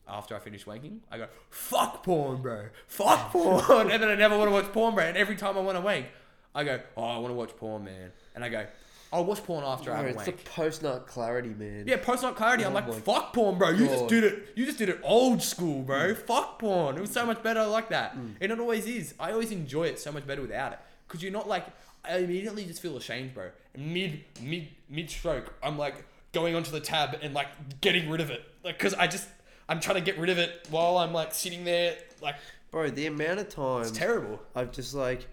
after 0.07 0.37
I 0.37 0.39
finish 0.39 0.65
wanking, 0.67 0.99
I 1.11 1.19
go 1.19 1.29
fuck 1.51 2.05
porn, 2.05 2.43
bro, 2.43 2.67
fuck 2.87 3.31
porn, 3.33 3.91
and 3.91 4.03
then 4.03 4.09
I 4.09 4.15
never 4.15 4.39
want 4.39 4.49
to 4.49 4.53
watch 4.53 4.73
porn, 4.73 4.95
bro. 4.95 5.05
And 5.05 5.17
every 5.17 5.35
time 5.35 5.57
I 5.57 5.61
want 5.61 5.77
to 5.79 5.83
wank, 5.83 6.07
I 6.55 6.63
go 6.63 6.81
oh 6.97 7.03
I 7.03 7.19
want 7.19 7.31
to 7.31 7.37
watch 7.37 7.57
porn, 7.57 7.85
man, 7.85 8.13
and 8.37 8.45
I 8.45 8.49
go 8.49 8.67
I'll 9.15 9.25
watch 9.25 9.45
porn 9.45 9.63
after 9.65 9.93
I 9.93 10.01
Bro, 10.03 10.07
have 10.09 10.17
a 10.17 10.19
it's 10.19 10.27
the 10.45 10.51
post 10.51 10.83
nut 10.83 11.07
clarity, 11.07 11.51
man. 11.51 11.85
Yeah, 11.87 11.99
post 11.99 12.23
nut 12.25 12.35
clarity. 12.35 12.65
I'm 12.65 12.73
Oh 12.73 12.75
like, 12.75 12.89
my 12.89 12.95
fuck 12.99 13.33
porn, 13.33 13.57
bro. 13.59 13.71
You 13.71 13.87
just 13.87 14.01
God. 14.01 14.09
did 14.09 14.25
it. 14.25 14.49
You 14.57 14.67
just 14.67 14.77
did 14.79 14.89
it 14.89 14.99
old 15.05 15.41
school, 15.43 15.83
bro. 15.83 16.15
Fuck 16.15 16.59
porn. 16.59 16.97
It 16.97 17.01
was 17.01 17.11
so 17.13 17.25
much 17.25 17.43
better 17.43 17.65
like 17.65 17.91
that, 17.91 18.17
Mm. 18.17 18.35
and 18.41 18.51
it 18.53 18.59
always 18.59 18.87
is. 18.87 19.15
I 19.21 19.31
always 19.33 19.53
enjoy 19.53 19.85
it 19.85 20.01
so 20.01 20.11
much 20.11 20.27
better 20.27 20.43
without 20.43 20.73
it. 20.73 20.79
Cause 21.07 21.23
you're 21.23 21.31
not 21.33 21.49
like, 21.49 21.65
I 22.05 22.19
immediately 22.19 22.65
just 22.65 22.83
feel 22.83 22.97
ashamed, 22.97 23.35
bro. 23.35 23.51
Mid, 23.77 24.25
mid, 24.43 24.69
mid 24.91 25.09
stroke, 25.09 25.55
I'm 25.63 25.79
like 25.79 26.05
going 26.33 26.57
onto 26.57 26.73
the 26.73 26.81
tab 26.81 27.17
and 27.23 27.33
like 27.35 27.81
getting 27.81 28.11
rid 28.11 28.21
of 28.21 28.31
it, 28.31 28.43
like, 28.65 28.79
cause 28.81 28.95
I 28.95 29.07
just, 29.07 29.29
I'm 29.69 29.79
trying 29.79 29.97
to 29.97 30.01
get 30.03 30.19
rid 30.19 30.31
of 30.31 30.39
it 30.39 30.67
while 30.71 30.99
I'm 30.99 31.13
like 31.13 31.33
sitting 31.33 31.63
there, 31.65 31.97
like, 32.21 32.35
Bro, 32.73 32.91
the 32.91 33.07
amount 33.07 33.39
of 33.39 33.49
times 33.49 33.91
it's 33.91 33.97
terrible. 33.99 34.41
I've 34.57 34.73
just 34.73 34.93
like, 34.95 35.29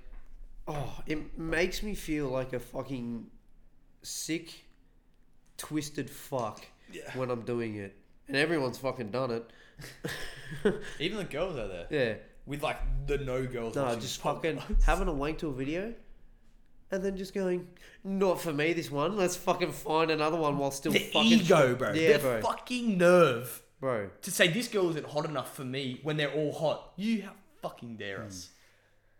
oh, 0.67 1.01
it 1.07 1.39
makes 1.39 1.81
me 1.81 1.95
feel 1.95 2.27
like 2.29 2.53
a 2.53 2.59
fucking 2.59 3.25
sick, 4.01 4.65
twisted 5.57 6.09
fuck 6.09 6.65
Yeah. 6.91 7.11
when 7.15 7.29
I'm 7.29 7.41
doing 7.41 7.75
it. 7.75 7.95
And 8.27 8.37
everyone's 8.37 8.77
fucking 8.77 9.11
done 9.11 9.31
it. 9.31 9.49
Even 10.99 11.17
the 11.17 11.23
girls 11.25 11.57
out 11.57 11.69
there 11.69 11.87
Yeah. 11.89 12.15
with 12.45 12.63
like 12.63 12.77
the 13.07 13.17
no 13.17 13.45
girls. 13.45 13.75
No, 13.75 13.95
just 13.95 14.21
fucking 14.21 14.61
having 14.85 15.07
a 15.07 15.13
wank 15.13 15.39
to 15.39 15.47
a 15.47 15.53
video. 15.53 15.93
and 16.91 17.01
then 17.03 17.15
just 17.15 17.33
going, 17.33 17.67
not 18.03 18.41
for 18.41 18.51
me 18.51 18.73
this 18.73 18.91
one. 18.91 19.15
Let's 19.15 19.37
fucking 19.37 19.71
find 19.71 20.11
another 20.11 20.37
one 20.37 20.57
while 20.57 20.71
still 20.71 20.91
The 20.91 20.99
fucking 20.99 21.31
ego, 21.31 21.75
bro. 21.75 21.93
Yeah, 21.93 22.17
the 22.17 22.19
bro. 22.19 22.41
fucking 22.41 22.97
nerve 22.97 23.61
bro. 23.79 24.09
to 24.21 24.31
say 24.31 24.47
this 24.49 24.67
girl 24.67 24.89
isn't 24.89 25.05
hot 25.07 25.25
enough 25.25 25.55
for 25.55 25.63
me 25.63 25.99
when 26.03 26.17
they're 26.17 26.31
all 26.33 26.51
hot. 26.51 26.91
You 26.97 27.29
fucking 27.61 27.97
dare 27.97 28.19
hmm. 28.19 28.27
us? 28.27 28.49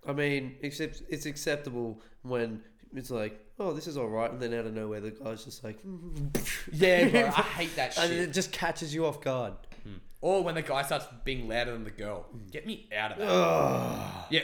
I 0.07 0.13
mean, 0.13 0.55
except 0.61 1.03
it's 1.09 1.25
acceptable 1.25 2.01
when 2.23 2.61
it's 2.93 3.11
like, 3.11 3.39
oh, 3.61 3.73
this 3.73 3.88
is 3.88 3.95
all 3.97 4.07
right, 4.07 4.31
and 4.31 4.41
then 4.41 4.53
out 4.53 4.65
of 4.65 4.73
nowhere 4.73 4.99
the 4.99 5.11
guy's 5.11 5.45
just 5.45 5.63
like, 5.63 5.79
Yeah, 6.71 7.07
bro. 7.09 7.21
I 7.27 7.41
hate 7.41 7.75
that 7.75 7.93
shit. 7.93 8.03
and 8.03 8.13
it 8.13 8.33
just 8.33 8.51
catches 8.51 8.93
you 8.93 9.05
off 9.05 9.21
guard. 9.21 9.53
Hmm. 9.83 9.93
Or 10.21 10.43
when 10.43 10.55
the 10.55 10.61
guy 10.61 10.81
starts 10.83 11.05
being 11.23 11.47
louder 11.47 11.71
than 11.73 11.83
the 11.83 11.91
girl. 11.91 12.25
Get 12.51 12.65
me 12.67 12.88
out 12.95 13.13
of 13.13 13.17
that. 13.19 14.25
Yeah. 14.29 14.41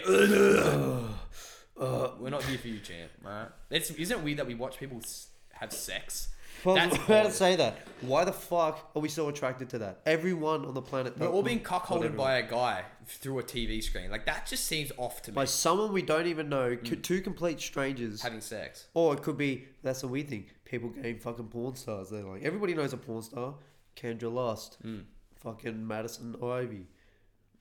We're 2.19 2.30
not 2.30 2.44
here 2.44 2.57
for 2.57 2.68
you, 2.68 2.80
champ. 2.80 3.11
Alright. 3.26 3.49
It's 3.69 3.91
isn't 3.91 4.19
it 4.19 4.23
weird 4.23 4.39
that 4.39 4.48
we 4.48 4.56
watch 4.56 4.77
people 4.80 4.98
s- 4.98 5.27
have 5.53 5.72
sex? 5.72 6.30
That's 6.63 6.79
I 6.79 6.88
was 6.88 6.97
about 7.05 7.23
to 7.25 7.31
say 7.31 7.55
that. 7.55 7.79
Why 8.01 8.25
the 8.25 8.34
fuck 8.34 8.91
are 8.95 9.01
we 9.01 9.09
so 9.09 9.27
attracted 9.29 9.69
to 9.69 9.79
that? 9.79 10.01
Everyone 10.05 10.65
on 10.65 10.73
the 10.73 10.81
planet. 10.81 11.17
We're 11.17 11.27
all 11.27 11.43
being 11.43 11.61
cuckolded 11.61 12.15
by 12.15 12.38
a 12.38 12.47
guy 12.47 12.84
through 13.05 13.39
a 13.39 13.43
TV 13.43 13.84
screen. 13.84 14.11
Like 14.11 14.25
that 14.25 14.45
just 14.45 14.65
seems 14.65 14.91
off 14.97 15.21
to 15.23 15.31
me. 15.31 15.35
by 15.35 15.45
someone 15.45 15.93
we 15.93 16.01
don't 16.01 16.27
even 16.27 16.49
know, 16.49 16.75
mm. 16.75 16.89
co- 16.89 16.95
two 16.95 17.21
complete 17.21 17.59
strangers. 17.59 18.21
Having 18.21 18.41
sex. 18.41 18.88
Or 18.93 19.13
it 19.13 19.23
could 19.23 19.38
be 19.38 19.65
that's 19.81 20.03
a 20.03 20.07
weird 20.07 20.29
thing. 20.29 20.45
People 20.65 20.89
getting 20.89 21.19
fucking 21.19 21.47
porn 21.47 21.75
stars. 21.75 22.09
They're 22.09 22.23
like 22.23 22.43
everybody 22.43 22.73
knows 22.73 22.93
a 22.93 22.97
porn 22.97 23.23
star. 23.23 23.55
Kendra 23.95 24.31
Lust, 24.31 24.77
mm. 24.85 25.03
fucking 25.35 25.88
Madison 25.88 26.35
Ivy. 26.43 26.88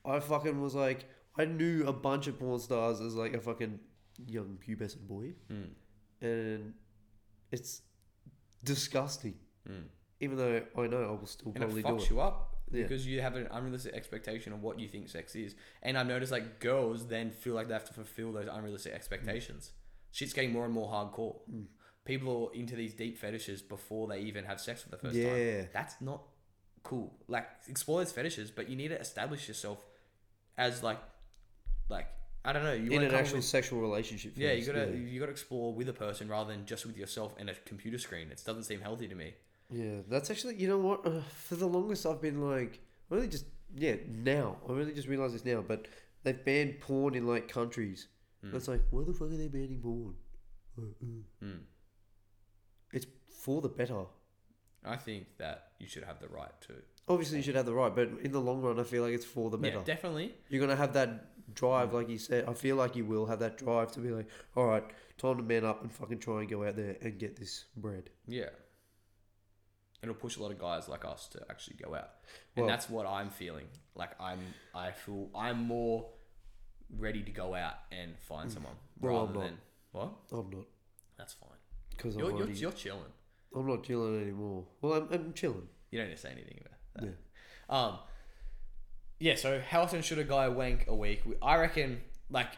I 0.05 0.20
fucking 0.20 0.60
was 0.60 0.74
like 0.74 1.06
I 1.39 1.44
knew 1.44 1.86
a 1.86 1.93
bunch 1.93 2.27
of 2.27 2.39
porn 2.39 2.60
stars 2.60 3.01
as 3.01 3.14
like 3.14 3.35
a 3.35 3.40
fucking 3.40 3.78
young 4.27 4.59
pubescent 4.66 5.06
boy, 5.06 5.32
mm. 5.51 5.68
and 6.20 6.74
it's 7.51 7.82
disgusting. 8.67 9.35
Even 10.21 10.37
though 10.39 10.63
I 10.79 10.87
know 10.87 11.03
I 11.05 11.11
will 11.21 11.27
still 11.27 11.49
And 11.55 11.57
it 11.57 11.67
probably 11.67 11.83
do 11.83 11.89
fucks 11.89 12.03
it. 12.05 12.11
you 12.11 12.21
up 12.21 12.57
Yeah. 12.71 12.83
because 12.85 13.07
you 13.07 13.21
have 13.21 13.37
an 13.37 13.49
unrealistic 13.51 13.95
expectation 13.95 14.53
of 14.53 14.63
what 14.63 14.79
you 14.81 14.89
think 14.89 15.09
sex 15.09 15.35
is. 15.35 15.55
And 15.83 15.99
I've 15.99 16.07
noticed 16.07 16.33
like 16.33 16.59
girls 16.61 17.07
then 17.09 17.31
feel 17.31 17.55
like 17.55 17.69
they 17.69 17.75
have 17.75 17.85
to 17.89 17.93
fulfill 17.95 18.33
those 18.33 18.49
unrealistic 18.51 18.93
expectations. 18.95 19.73
Shit's 20.13 20.33
getting 20.33 20.53
more 20.53 20.65
and 20.65 20.73
more 20.73 20.89
hardcore. 20.91 21.37
Mm. 21.53 21.67
People 22.07 22.51
are 22.51 22.55
into 22.59 22.77
these 22.77 22.95
deep 22.95 23.19
fetishes 23.19 23.61
before 23.61 24.07
they 24.09 24.21
even 24.21 24.45
have 24.45 24.61
sex 24.61 24.83
for 24.83 24.89
the 24.91 24.97
first 24.97 25.17
Yeah. 25.17 25.63
time. 25.63 25.69
That's 25.73 26.01
not 26.01 26.23
cool. 26.83 27.19
Like 27.29 27.47
explore 27.69 27.99
those 28.01 28.13
fetishes, 28.13 28.51
but 28.51 28.69
you 28.71 28.77
need 28.77 28.89
to 28.89 28.99
establish 29.01 29.49
yourself 29.49 29.85
as 30.57 30.83
like 30.83 31.01
like 31.89 32.07
I 32.47 32.52
don't 32.52 32.62
know, 32.62 32.73
you 32.73 32.93
in 32.93 33.02
an 33.02 33.12
actual 33.12 33.36
with- 33.39 33.44
sexual 33.44 33.81
relationship. 33.81 34.32
yeah, 34.36 34.52
you 34.52 34.64
gotta 34.64 34.97
you 34.97 35.18
gotta 35.18 35.32
explore 35.32 35.74
with 35.74 35.89
a 35.89 35.93
person 35.93 36.28
rather 36.28 36.52
than 36.52 36.64
just 36.64 36.86
with 36.86 36.97
yourself 36.97 37.35
and 37.39 37.51
a 37.51 37.55
computer 37.66 37.98
screen. 37.98 38.31
It 38.31 38.40
doesn't 38.47 38.62
seem 38.64 38.81
healthy 38.81 39.09
to 39.09 39.14
me. 39.14 39.35
Yeah, 39.70 40.02
that's 40.09 40.31
actually 40.31 40.55
you 40.55 40.68
know 40.68 40.78
what. 40.78 41.05
Uh, 41.06 41.23
for 41.48 41.56
the 41.56 41.66
longest, 41.66 42.06
I've 42.06 42.23
been 42.23 42.40
like 42.40 42.81
really 43.10 43.27
just 43.28 43.47
yeah 43.74 43.97
now. 44.09 44.59
I 44.68 44.73
really 44.73 44.93
just 44.94 45.09
realized 45.09 45.35
this 45.35 45.44
now, 45.44 45.60
but 45.60 45.89
they've 46.23 46.43
banned 46.44 46.81
porn 46.81 47.16
in 47.16 47.27
like 47.27 47.48
countries. 47.48 48.06
Hmm. 48.43 48.55
It's 48.56 48.68
like 48.68 48.82
why 48.90 49.02
the 49.05 49.12
fuck 49.12 49.28
are 49.32 49.36
they 49.36 49.48
banning 49.48 49.81
porn? 49.82 50.14
Hmm. 51.40 51.51
It's 52.93 53.06
for 53.43 53.60
the 53.60 53.68
better. 53.68 54.05
I 54.85 54.97
think 54.97 55.27
that 55.39 55.73
you 55.81 55.89
should 55.89 56.05
have 56.05 56.20
the 56.20 56.28
right 56.28 56.52
to 56.68 56.74
Obviously, 57.09 57.36
you 57.39 57.43
should 57.44 57.55
have 57.55 57.66
the 57.66 57.74
right, 57.74 57.94
but 57.94 58.09
in 58.23 58.32
the 58.32 58.40
long 58.40 58.60
run, 58.62 58.81
I 58.81 58.82
feel 58.82 59.05
like 59.05 59.12
it's 59.14 59.24
for 59.24 59.48
the 59.48 59.56
better. 59.56 59.74
Yeah, 59.74 59.81
better. 59.81 59.93
definitely. 59.93 60.35
You're 60.48 60.60
gonna 60.60 60.74
have 60.77 60.93
that 60.94 61.36
drive, 61.57 61.93
like 61.93 62.09
you 62.09 62.19
said. 62.19 62.45
I 62.47 62.55
feel 62.55 62.77
like 62.77 62.95
you 62.95 63.05
will 63.05 63.27
have 63.27 63.41
that 63.41 63.59
drive 63.59 63.91
to 63.93 64.01
be 64.01 64.11
like, 64.11 64.28
all 64.57 64.66
right, 64.66 64.85
time 65.19 65.37
to 65.39 65.43
man 65.43 65.65
up 65.65 65.83
and 65.83 65.91
fucking 65.93 66.20
try 66.20 66.41
and 66.41 66.49
go 66.49 66.65
out 66.65 66.77
there 66.77 66.97
and 67.03 67.19
get 67.19 67.35
this 67.37 67.65
bread. 67.77 68.11
Yeah. 68.28 68.51
It'll 70.03 70.15
push 70.15 70.37
a 70.37 70.43
lot 70.43 70.53
of 70.53 70.59
guys 70.59 70.89
like 70.89 71.05
us 71.05 71.27
to 71.28 71.45
actually 71.51 71.77
go 71.77 71.95
out. 71.95 72.11
And 72.55 72.65
Well- 72.65 72.69
that's 72.69 72.89
what 72.89 73.07
I'm 73.07 73.31
feeling. 73.31 73.66
Like 73.95 74.11
I'm 74.20 74.41
I 74.74 74.93
feel 74.93 75.31
I'm 75.35 75.62
more 75.66 76.07
ready 76.97 77.23
to 77.23 77.31
go 77.33 77.55
out 77.55 77.74
and 77.91 78.16
find 78.19 78.53
someone 78.53 78.74
Mm. 78.74 79.03
Well, 79.03 79.12
rather 79.27 79.27
I'm 79.28 79.35
not. 79.35 79.43
than 79.45 79.59
what? 79.93 80.12
I'm 80.33 80.51
not 80.51 80.66
That's 81.19 81.33
fine. 81.35 81.49
because 81.91 82.15
I'm 82.15 82.20
You're, 82.20 82.37
you're, 82.39 82.51
you're 82.51 82.73
chilling. 82.73 83.12
I'm 83.55 83.66
not 83.66 83.83
chilling 83.85 84.20
anymore. 84.23 84.66
Well, 84.83 84.93
I'm, 84.93 85.09
I'm 85.12 85.33
chilling. 85.33 85.69
You 85.91 85.99
don't 85.99 86.09
need 86.09 86.15
to 86.16 86.20
say 86.20 86.31
anything 86.31 86.61
about 86.61 86.78
that. 86.95 87.05
Yeah. 87.05 87.15
Um, 87.87 87.99
yeah. 89.19 89.37
So 89.37 89.61
how 89.61 89.83
often 89.83 90.03
should 90.03 90.19
a 90.19 90.25
guy 90.25 90.49
wank 90.49 90.87
a 90.89 90.95
week? 90.95 91.23
I 91.43 91.57
reckon, 91.57 92.01
like, 92.31 92.49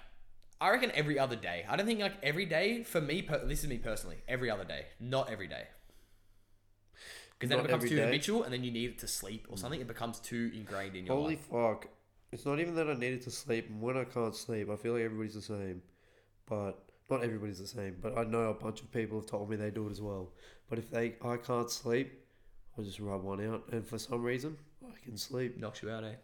I 0.61 0.71
reckon 0.71 0.91
every 0.95 1.19
other 1.19 1.37
day. 1.37 1.65
I 1.69 1.77
don't 1.77 1.87
think 1.87 2.01
like 2.01 2.15
every 2.23 2.47
day. 2.47 2.83
For 2.83 3.01
me, 3.01 3.23
per- 3.23 3.47
this 3.47 3.63
is 3.63 3.69
me 3.69 3.79
personally. 3.79 4.19
Every 4.27 4.51
other 4.51 4.65
day, 4.65 4.87
not 4.99 5.31
every 5.31 5.47
day. 5.49 5.65
Because 7.39 7.51
then 7.51 7.61
it 7.61 7.63
becomes 7.63 7.85
every 7.85 7.91
too 7.91 7.97
day? 7.97 8.05
habitual, 8.07 8.43
and 8.43 8.53
then 8.53 8.65
you 8.65 8.73
need 8.73 8.91
it 8.91 8.99
to 8.99 9.07
sleep 9.07 9.47
or 9.49 9.57
something. 9.57 9.81
It 9.81 9.87
becomes 9.87 10.19
too 10.19 10.51
ingrained 10.55 10.97
in 10.97 11.07
your 11.07 11.15
Holy 11.15 11.37
life. 11.37 11.47
fuck. 11.51 11.87
It's 12.33 12.45
not 12.45 12.59
even 12.59 12.75
that 12.75 12.91
I 12.91 12.95
needed 12.95 13.23
to 13.23 13.31
sleep. 13.31 13.69
And 13.69 13.81
when 13.81 13.97
I 13.97 14.05
can't 14.05 14.35
sleep, 14.35 14.69
I 14.69 14.77
feel 14.77 14.95
like 14.95 15.03
everybody's 15.03 15.35
the 15.35 15.43
same. 15.43 15.83
But 16.47 16.83
not 17.09 17.23
everybody's 17.23 17.61
the 17.61 17.67
same. 17.67 17.97
But 18.03 18.19
I 18.19 18.25
know 18.25 18.51
a 18.51 18.55
bunch 18.55 18.81
of 18.83 18.91
people 18.91 19.21
have 19.21 19.31
told 19.31 19.49
me 19.49 19.57
they 19.57 19.71
do 19.71 19.87
it 19.87 19.93
as 19.93 20.01
well. 20.01 20.33
But 20.69 20.79
if 20.79 20.91
they 20.91 21.15
I 21.23 21.37
can't 21.37 21.71
sleep, 21.71 22.13
I 22.77 22.83
just 22.83 22.99
rub 22.99 23.23
one 23.23 23.47
out. 23.47 23.65
And 23.71 23.87
for 23.87 23.99
some 23.99 24.23
reason, 24.23 24.59
I 24.85 24.99
can 25.05 25.17
sleep. 25.17 25.57
Knocks 25.59 25.81
you 25.83 25.91
out, 25.91 26.03
eh? 26.05 26.15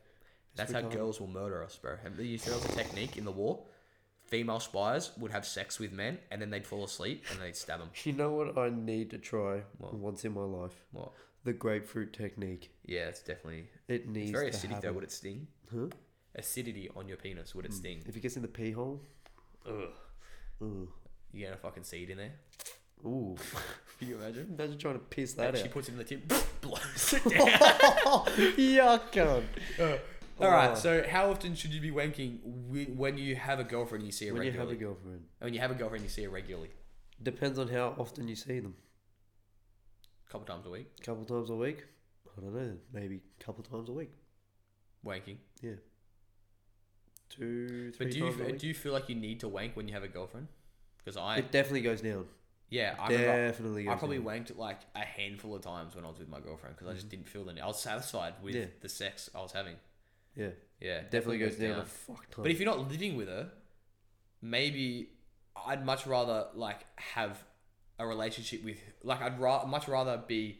That's 0.56 0.72
how 0.72 0.82
girls 0.82 1.20
will 1.20 1.28
murder 1.28 1.62
us, 1.62 1.76
bro. 1.76 1.96
Have 2.02 2.18
you 2.18 2.24
used 2.26 2.46
the 2.46 2.72
technique 2.72 3.16
in 3.16 3.24
the 3.24 3.32
war? 3.32 3.64
Female 4.26 4.60
spies 4.60 5.10
would 5.18 5.30
have 5.32 5.44
sex 5.44 5.78
with 5.78 5.92
men, 5.92 6.18
and 6.30 6.40
then 6.40 6.50
they'd 6.50 6.66
fall 6.66 6.84
asleep, 6.84 7.24
and 7.30 7.40
they'd 7.40 7.56
stab 7.56 7.80
them. 7.80 7.90
You 8.04 8.12
know 8.12 8.32
what 8.32 8.56
I 8.56 8.70
need 8.70 9.10
to 9.10 9.18
try 9.18 9.62
What? 9.78 9.94
once 9.94 10.24
in 10.24 10.32
my 10.32 10.44
life? 10.44 10.74
What? 10.92 11.12
The 11.44 11.52
grapefruit 11.52 12.12
technique. 12.14 12.70
Yeah, 12.86 13.08
it's 13.08 13.20
definitely. 13.20 13.66
It 13.86 14.08
needs 14.08 14.30
It's 14.30 14.38
very 14.40 14.50
to 14.50 14.56
acidic 14.56 14.80
though. 14.80 14.92
Would 14.94 15.04
it 15.04 15.12
sting? 15.12 15.46
Huh? 15.70 15.88
Acidity 16.36 16.88
on 16.96 17.06
your 17.06 17.18
penis. 17.18 17.54
Would 17.54 17.66
it 17.66 17.72
hmm. 17.72 17.76
sting? 17.76 18.02
If 18.06 18.16
it 18.16 18.20
gets 18.20 18.36
in 18.36 18.42
the 18.42 18.48
pee 18.48 18.70
hole, 18.72 19.02
Ugh. 19.68 19.74
ugh. 20.62 20.88
You 21.32 21.44
gonna 21.44 21.56
fucking 21.58 21.82
seed 21.84 22.08
in 22.10 22.16
there? 22.16 22.32
Ooh. 23.04 23.36
Can 23.98 24.08
you 24.08 24.16
imagine? 24.16 24.54
Imagine 24.58 24.78
trying 24.78 24.94
to 24.94 25.00
piss 25.00 25.34
that 25.34 25.48
And 25.48 25.58
she 25.58 25.64
out. 25.64 25.70
puts 25.70 25.88
it 25.88 25.92
in 25.92 25.98
the 25.98 26.04
tip, 26.04 26.32
blows 26.62 27.12
it 27.12 27.22
down. 27.30 28.24
Yuck, 28.56 29.12
cunt. 29.12 30.00
All 30.40 30.50
right. 30.50 30.70
Oh. 30.72 30.74
So, 30.74 31.04
how 31.08 31.30
often 31.30 31.54
should 31.54 31.72
you 31.72 31.80
be 31.80 31.90
wanking 31.90 32.40
wi- 32.68 32.90
when 32.92 33.16
you 33.18 33.36
have 33.36 33.60
a 33.60 33.64
girlfriend 33.64 34.02
and 34.02 34.06
you 34.08 34.12
see 34.12 34.26
her 34.28 34.34
When 34.34 34.42
you 34.42 34.52
have 34.52 34.68
a 34.70 34.74
girlfriend. 34.74 35.22
when 35.38 35.54
you 35.54 35.60
have 35.60 35.70
a 35.70 35.74
girlfriend, 35.74 36.02
you 36.04 36.10
see 36.10 36.24
her 36.24 36.30
regularly, 36.30 36.70
Depends 37.22 37.58
on 37.58 37.68
how 37.68 37.94
often 37.98 38.26
you 38.26 38.34
see 38.34 38.58
them. 38.60 38.74
a 40.26 40.30
couple 40.32 40.46
times 40.46 40.66
a 40.66 40.70
week, 40.70 40.88
A 41.00 41.02
couple 41.02 41.24
times 41.24 41.50
a 41.50 41.54
week? 41.54 41.84
I 42.36 42.40
don't 42.40 42.54
know. 42.54 42.76
Maybe 42.92 43.20
a 43.40 43.44
couple 43.44 43.62
times 43.62 43.88
a 43.88 43.92
week. 43.92 44.10
wanking. 45.06 45.36
Yeah. 45.62 45.74
Two, 47.30 47.92
three 47.92 48.06
But 48.06 48.12
do 48.12 48.18
you 48.18 48.24
times 48.30 48.40
a 48.40 48.44
week. 48.44 48.58
do 48.58 48.66
you 48.66 48.74
feel 48.74 48.92
like 48.92 49.08
you 49.08 49.14
need 49.14 49.40
to 49.40 49.48
wank 49.48 49.76
when 49.76 49.88
you 49.88 49.94
have 49.94 50.02
a 50.04 50.08
girlfriend? 50.08 50.48
Because 50.98 51.16
I 51.16 51.36
it 51.38 51.50
definitely 51.52 51.82
goes 51.82 52.00
down. 52.00 52.26
yeah 52.70 52.94
I 52.98 53.08
remember 53.08 53.46
definitely 53.48 53.84
goes 53.84 53.92
I 53.94 53.96
probably 53.98 54.18
down. 54.18 54.26
wanked 54.26 54.56
like 54.56 54.80
a 54.94 55.00
handful 55.04 55.54
of 55.54 55.62
times 55.62 55.94
when 55.94 56.04
I 56.04 56.08
was 56.08 56.18
with 56.18 56.28
my 56.28 56.40
girlfriend 56.40 56.76
because 56.76 56.88
I 56.88 56.94
just 56.94 57.06
mm-hmm. 57.06 57.16
didn't 57.18 57.28
feel 57.28 57.44
the 57.44 57.52
need. 57.52 57.60
I 57.60 57.66
was 57.66 57.80
satisfied 57.80 58.34
with 58.42 58.54
Yeah. 58.54 58.66
the 58.80 58.88
sex 58.88 59.30
I 59.34 59.40
was 59.40 59.52
having. 59.52 59.76
Yeah. 60.36 60.50
Yeah, 60.80 61.00
Definitely, 61.02 61.38
goes, 61.38 61.56
down, 61.56 61.78
a 61.80 61.84
fuck 61.84 62.28
ton. 62.30 62.42
But 62.42 62.50
if 62.50 62.58
you're 62.60 62.66
not 62.68 62.90
living 62.90 63.16
with 63.16 63.28
her, 63.28 63.50
maybe 64.42 65.08
I'd 65.66 65.84
much 65.84 66.06
rather 66.06 66.48
like 66.54 66.80
have 66.96 67.42
a 67.98 68.06
relationship 68.06 68.64
with 68.64 68.78
like 69.02 69.22
I'd 69.22 69.38
ra- 69.40 69.64
much 69.66 69.88
rather 69.88 70.16
be 70.26 70.58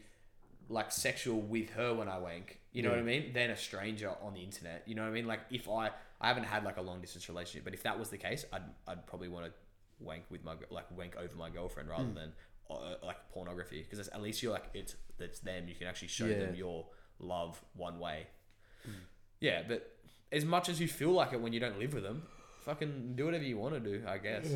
like 0.69 0.93
sexual 0.93 1.41
with 1.41 1.71
her 1.71 1.93
when 1.95 2.09
I 2.09 2.19
wank. 2.19 2.61
You 2.73 2.83
know 2.83 2.91
Yeah. 2.91 2.97
what 2.97 3.03
I 3.03 3.07
mean? 3.07 3.33
Than 3.33 3.51
a 3.51 3.57
stranger 3.57 4.13
on 4.23 4.35
the 4.35 4.41
internet. 4.41 4.85
You 4.87 4.95
know 4.95 5.03
what 5.03 5.09
I 5.09 5.13
mean? 5.13 5.27
Like 5.27 5.41
if 5.51 5.69
I 5.69 5.91
I 6.21 6.29
haven't 6.29 6.45
had 6.45 6.65
like 6.65 6.77
a 6.79 6.83
long 6.83 7.01
distance 7.01 7.29
relationship, 7.29 7.65
but 7.65 7.75
if 7.75 7.83
that 7.83 7.99
was 7.99 8.09
the 8.09 8.19
case, 8.19 8.47
I'd 8.53 8.63
I'd 8.87 9.07
probably 9.07 9.29
want 9.29 9.47
to 9.47 9.53
wank 10.01 10.23
with 10.31 10.43
my 10.45 10.55
gir- 10.55 10.67
like 10.71 10.91
wank 10.97 11.17
over 11.17 11.37
my 11.37 11.51
girlfriend 11.51 11.89
rather 11.89 12.05
Hmm. 12.05 12.15
than 12.15 12.33
uh, 12.71 12.95
like 13.05 13.29
pornography 13.31 13.83
because 13.83 14.09
at 14.09 14.23
least 14.23 14.43
you're 14.43 14.53
like 14.53 14.71
it's 14.73 14.97
it's 15.19 15.41
them. 15.41 15.69
You 15.69 15.75
can 15.75 15.87
actually 15.87 16.09
show 16.09 16.27
Yeah. 16.27 16.39
them 16.39 16.55
your 16.55 16.87
love 17.19 17.63
one 17.75 17.99
way. 17.99 18.29
Yeah, 19.45 19.61
but 19.69 19.91
as 20.33 20.45
much 20.47 20.71
as 20.71 20.81
you 20.81 20.89
feel 20.89 21.11
like 21.11 21.35
it 21.35 21.41
when 21.41 21.53
you 21.53 21.61
don't 21.61 21.79
live 21.79 21.93
with 21.93 22.03
them, 22.03 22.23
fucking 22.63 23.13
do 23.15 23.27
whatever 23.27 23.45
you 23.45 23.59
want 23.59 23.75
to 23.75 23.81
do, 23.81 24.03
I 24.09 24.17
guess. 24.17 24.47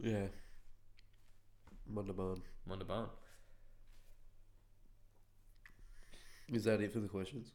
yeah. 0.00 0.26
Wonderman. 1.94 2.40
Wonderbar. 2.68 3.06
Is 6.52 6.64
that 6.64 6.80
it 6.80 6.92
for 6.92 6.98
the 6.98 7.06
questions? 7.08 7.52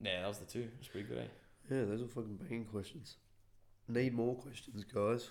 Yeah, 0.00 0.22
that 0.22 0.26
was 0.28 0.38
the 0.38 0.46
two. 0.46 0.68
It's 0.80 0.88
pretty 0.88 1.06
good, 1.06 1.18
eh? 1.18 1.24
Yeah, 1.70 1.84
those 1.84 2.02
are 2.02 2.08
fucking 2.08 2.38
banging 2.42 2.64
questions. 2.64 3.16
Need 3.88 4.14
more 4.14 4.34
questions, 4.34 4.84
guys. 4.92 5.28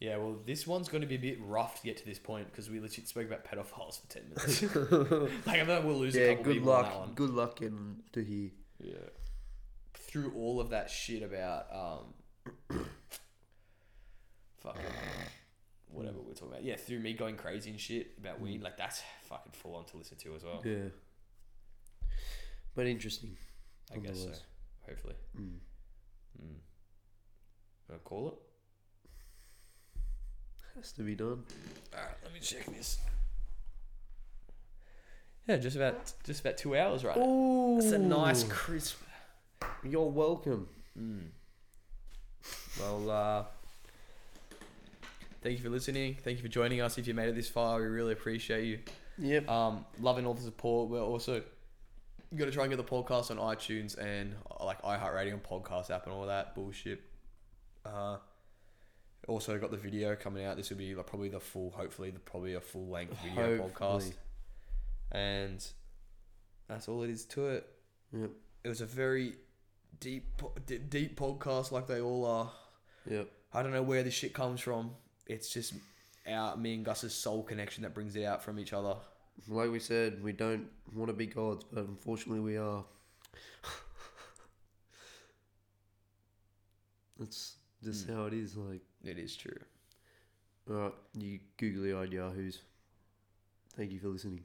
Yeah, 0.00 0.16
well, 0.16 0.36
this 0.44 0.66
one's 0.66 0.88
going 0.88 1.02
to 1.02 1.06
be 1.06 1.14
a 1.14 1.18
bit 1.18 1.38
rough 1.42 1.80
to 1.80 1.86
get 1.86 1.96
to 1.98 2.04
this 2.04 2.18
point 2.18 2.50
because 2.50 2.68
we 2.68 2.80
literally 2.80 3.06
spoke 3.06 3.26
about 3.26 3.44
pedophiles 3.44 4.00
for 4.00 4.08
10 4.08 4.22
minutes. 4.28 4.62
like, 5.46 5.60
I 5.60 5.64
bet 5.64 5.84
we'll 5.84 5.94
lose 5.94 6.16
a 6.16 6.20
Yeah, 6.20 6.28
couple 6.30 6.44
good 6.44 6.54
people 6.54 6.72
on 6.72 6.82
that 6.82 6.88
luck. 6.90 7.00
one. 7.00 7.14
Good 7.14 7.30
luck 7.30 7.56
getting 7.60 7.96
to 8.12 8.24
here. 8.24 8.50
Yeah. 8.80 8.94
Through 9.94 10.32
all 10.36 10.60
of 10.60 10.70
that 10.70 10.90
shit 10.90 11.22
about, 11.22 11.66
um, 11.72 12.80
fucking, 14.58 14.82
whatever 15.88 16.18
we're 16.20 16.34
talking 16.34 16.48
about. 16.48 16.64
Yeah, 16.64 16.76
through 16.76 17.00
me 17.00 17.12
going 17.12 17.36
crazy 17.36 17.70
and 17.70 17.80
shit 17.80 18.12
about 18.18 18.40
weed, 18.40 18.62
like 18.62 18.76
that's 18.76 19.02
fucking 19.28 19.52
full 19.52 19.74
on 19.74 19.84
to 19.86 19.96
listen 19.96 20.16
to 20.18 20.34
as 20.34 20.44
well. 20.44 20.62
Yeah. 20.64 20.88
But 22.74 22.86
interesting. 22.86 23.36
I 23.94 23.98
guess 23.98 24.18
so. 24.20 24.32
Hopefully. 24.86 25.14
Mm. 25.38 25.58
Mm. 26.42 26.56
Wanna 27.88 28.00
call 28.04 28.28
it? 28.28 28.34
Has 30.76 30.92
to 30.92 31.02
be 31.02 31.14
done. 31.14 31.42
Alright, 31.94 32.16
let 32.22 32.34
me 32.34 32.40
check 32.40 32.66
this. 32.66 32.98
Yeah, 35.46 35.56
just 35.58 35.76
about 35.76 36.12
just 36.24 36.40
about 36.40 36.56
two 36.56 36.76
hours 36.76 37.04
right 37.04 37.16
now. 37.16 37.78
That's 37.80 37.92
a 37.92 37.98
nice 37.98 38.44
crisp. 38.44 39.00
You're 39.84 40.10
welcome. 40.10 40.68
Mm. 40.98 41.28
Well, 42.80 43.10
uh, 43.10 43.44
thank 45.42 45.58
you 45.58 45.64
for 45.64 45.70
listening. 45.70 46.16
Thank 46.22 46.38
you 46.38 46.42
for 46.42 46.48
joining 46.48 46.80
us. 46.80 46.98
If 46.98 47.06
you 47.06 47.14
made 47.14 47.28
it 47.28 47.34
this 47.36 47.48
far, 47.48 47.80
we 47.80 47.86
really 47.86 48.12
appreciate 48.12 48.64
you. 48.64 48.78
Yep. 49.18 49.48
Um, 49.48 49.84
loving 50.00 50.26
all 50.26 50.34
the 50.34 50.42
support. 50.42 50.90
We're 50.90 51.00
also 51.00 51.42
going 52.34 52.50
to 52.50 52.54
try 52.54 52.64
and 52.64 52.70
get 52.70 52.76
the 52.76 52.84
podcast 52.84 53.30
on 53.30 53.38
iTunes 53.38 53.96
and 53.98 54.34
uh, 54.50 54.64
like 54.64 54.82
iHeartRadio 54.82 55.32
and 55.32 55.42
podcast 55.42 55.90
app 55.90 56.04
and 56.04 56.12
all 56.12 56.26
that 56.26 56.54
bullshit. 56.54 57.00
Uh, 57.84 58.16
also 59.28 59.58
got 59.58 59.70
the 59.70 59.76
video 59.76 60.14
coming 60.16 60.44
out. 60.44 60.56
This 60.56 60.70
will 60.70 60.76
be 60.76 60.94
like 60.94 61.06
probably 61.06 61.28
the 61.28 61.40
full, 61.40 61.70
hopefully 61.70 62.10
the 62.10 62.18
probably 62.18 62.54
a 62.54 62.60
full 62.60 62.88
length 62.88 63.16
video 63.22 63.68
podcast. 63.68 64.12
And 65.12 65.64
that's 66.68 66.88
all 66.88 67.02
it 67.02 67.10
is 67.10 67.24
to 67.26 67.46
it. 67.48 67.66
Yep. 68.12 68.30
It 68.64 68.68
was 68.68 68.80
a 68.80 68.86
very 68.86 69.34
deep, 70.00 70.40
deep 70.88 71.18
podcast, 71.18 71.70
like 71.72 71.86
they 71.86 72.00
all 72.00 72.24
are. 72.26 72.50
Yep. 73.08 73.30
I 73.54 73.62
don't 73.62 73.72
know 73.72 73.82
where 73.82 74.02
this 74.02 74.14
shit 74.14 74.34
comes 74.34 74.60
from. 74.60 74.90
It's 75.26 75.48
just 75.52 75.74
our 76.28 76.56
me 76.56 76.74
and 76.74 76.84
Gus's 76.84 77.14
soul 77.14 77.42
connection 77.42 77.82
that 77.84 77.94
brings 77.94 78.16
it 78.16 78.24
out 78.24 78.42
from 78.42 78.58
each 78.58 78.72
other. 78.72 78.96
Like 79.48 79.70
we 79.70 79.78
said, 79.78 80.22
we 80.22 80.32
don't 80.32 80.66
want 80.94 81.08
to 81.08 81.12
be 81.14 81.26
gods, 81.26 81.64
but 81.72 81.84
unfortunately 81.84 82.40
we 82.40 82.56
are. 82.56 82.84
That's 87.18 87.56
just 87.82 88.06
Mm. 88.06 88.14
how 88.14 88.24
it 88.26 88.34
is. 88.34 88.56
Like, 88.56 88.82
It 89.04 89.18
is 89.18 89.36
true. 89.36 89.58
alright, 90.68 90.94
you 91.14 91.38
googly 91.56 91.92
eyed 91.94 92.12
yahoos. 92.12 92.60
Thank 93.76 93.92
you 93.92 94.00
for 94.00 94.08
listening. 94.08 94.44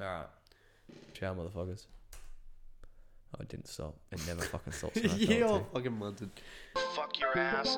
All 0.00 0.06
right. 0.06 0.26
Ciao, 1.14 1.34
motherfuckers. 1.34 1.86
Oh, 3.34 3.42
it 3.42 3.48
didn't 3.48 3.68
stop. 3.68 3.96
It 4.12 4.20
never 4.26 4.42
fucking 4.42 4.72
stops. 4.72 4.94
when 4.94 5.04
I 5.04 5.08
tell 5.08 5.20
it 5.20 5.28
yeah, 5.28 5.46
to. 5.46 5.54
I 5.54 5.62
fucking 5.74 5.92
munted. 5.92 6.30
Fuck 6.94 7.18
your 7.20 7.36
ass. 7.36 7.76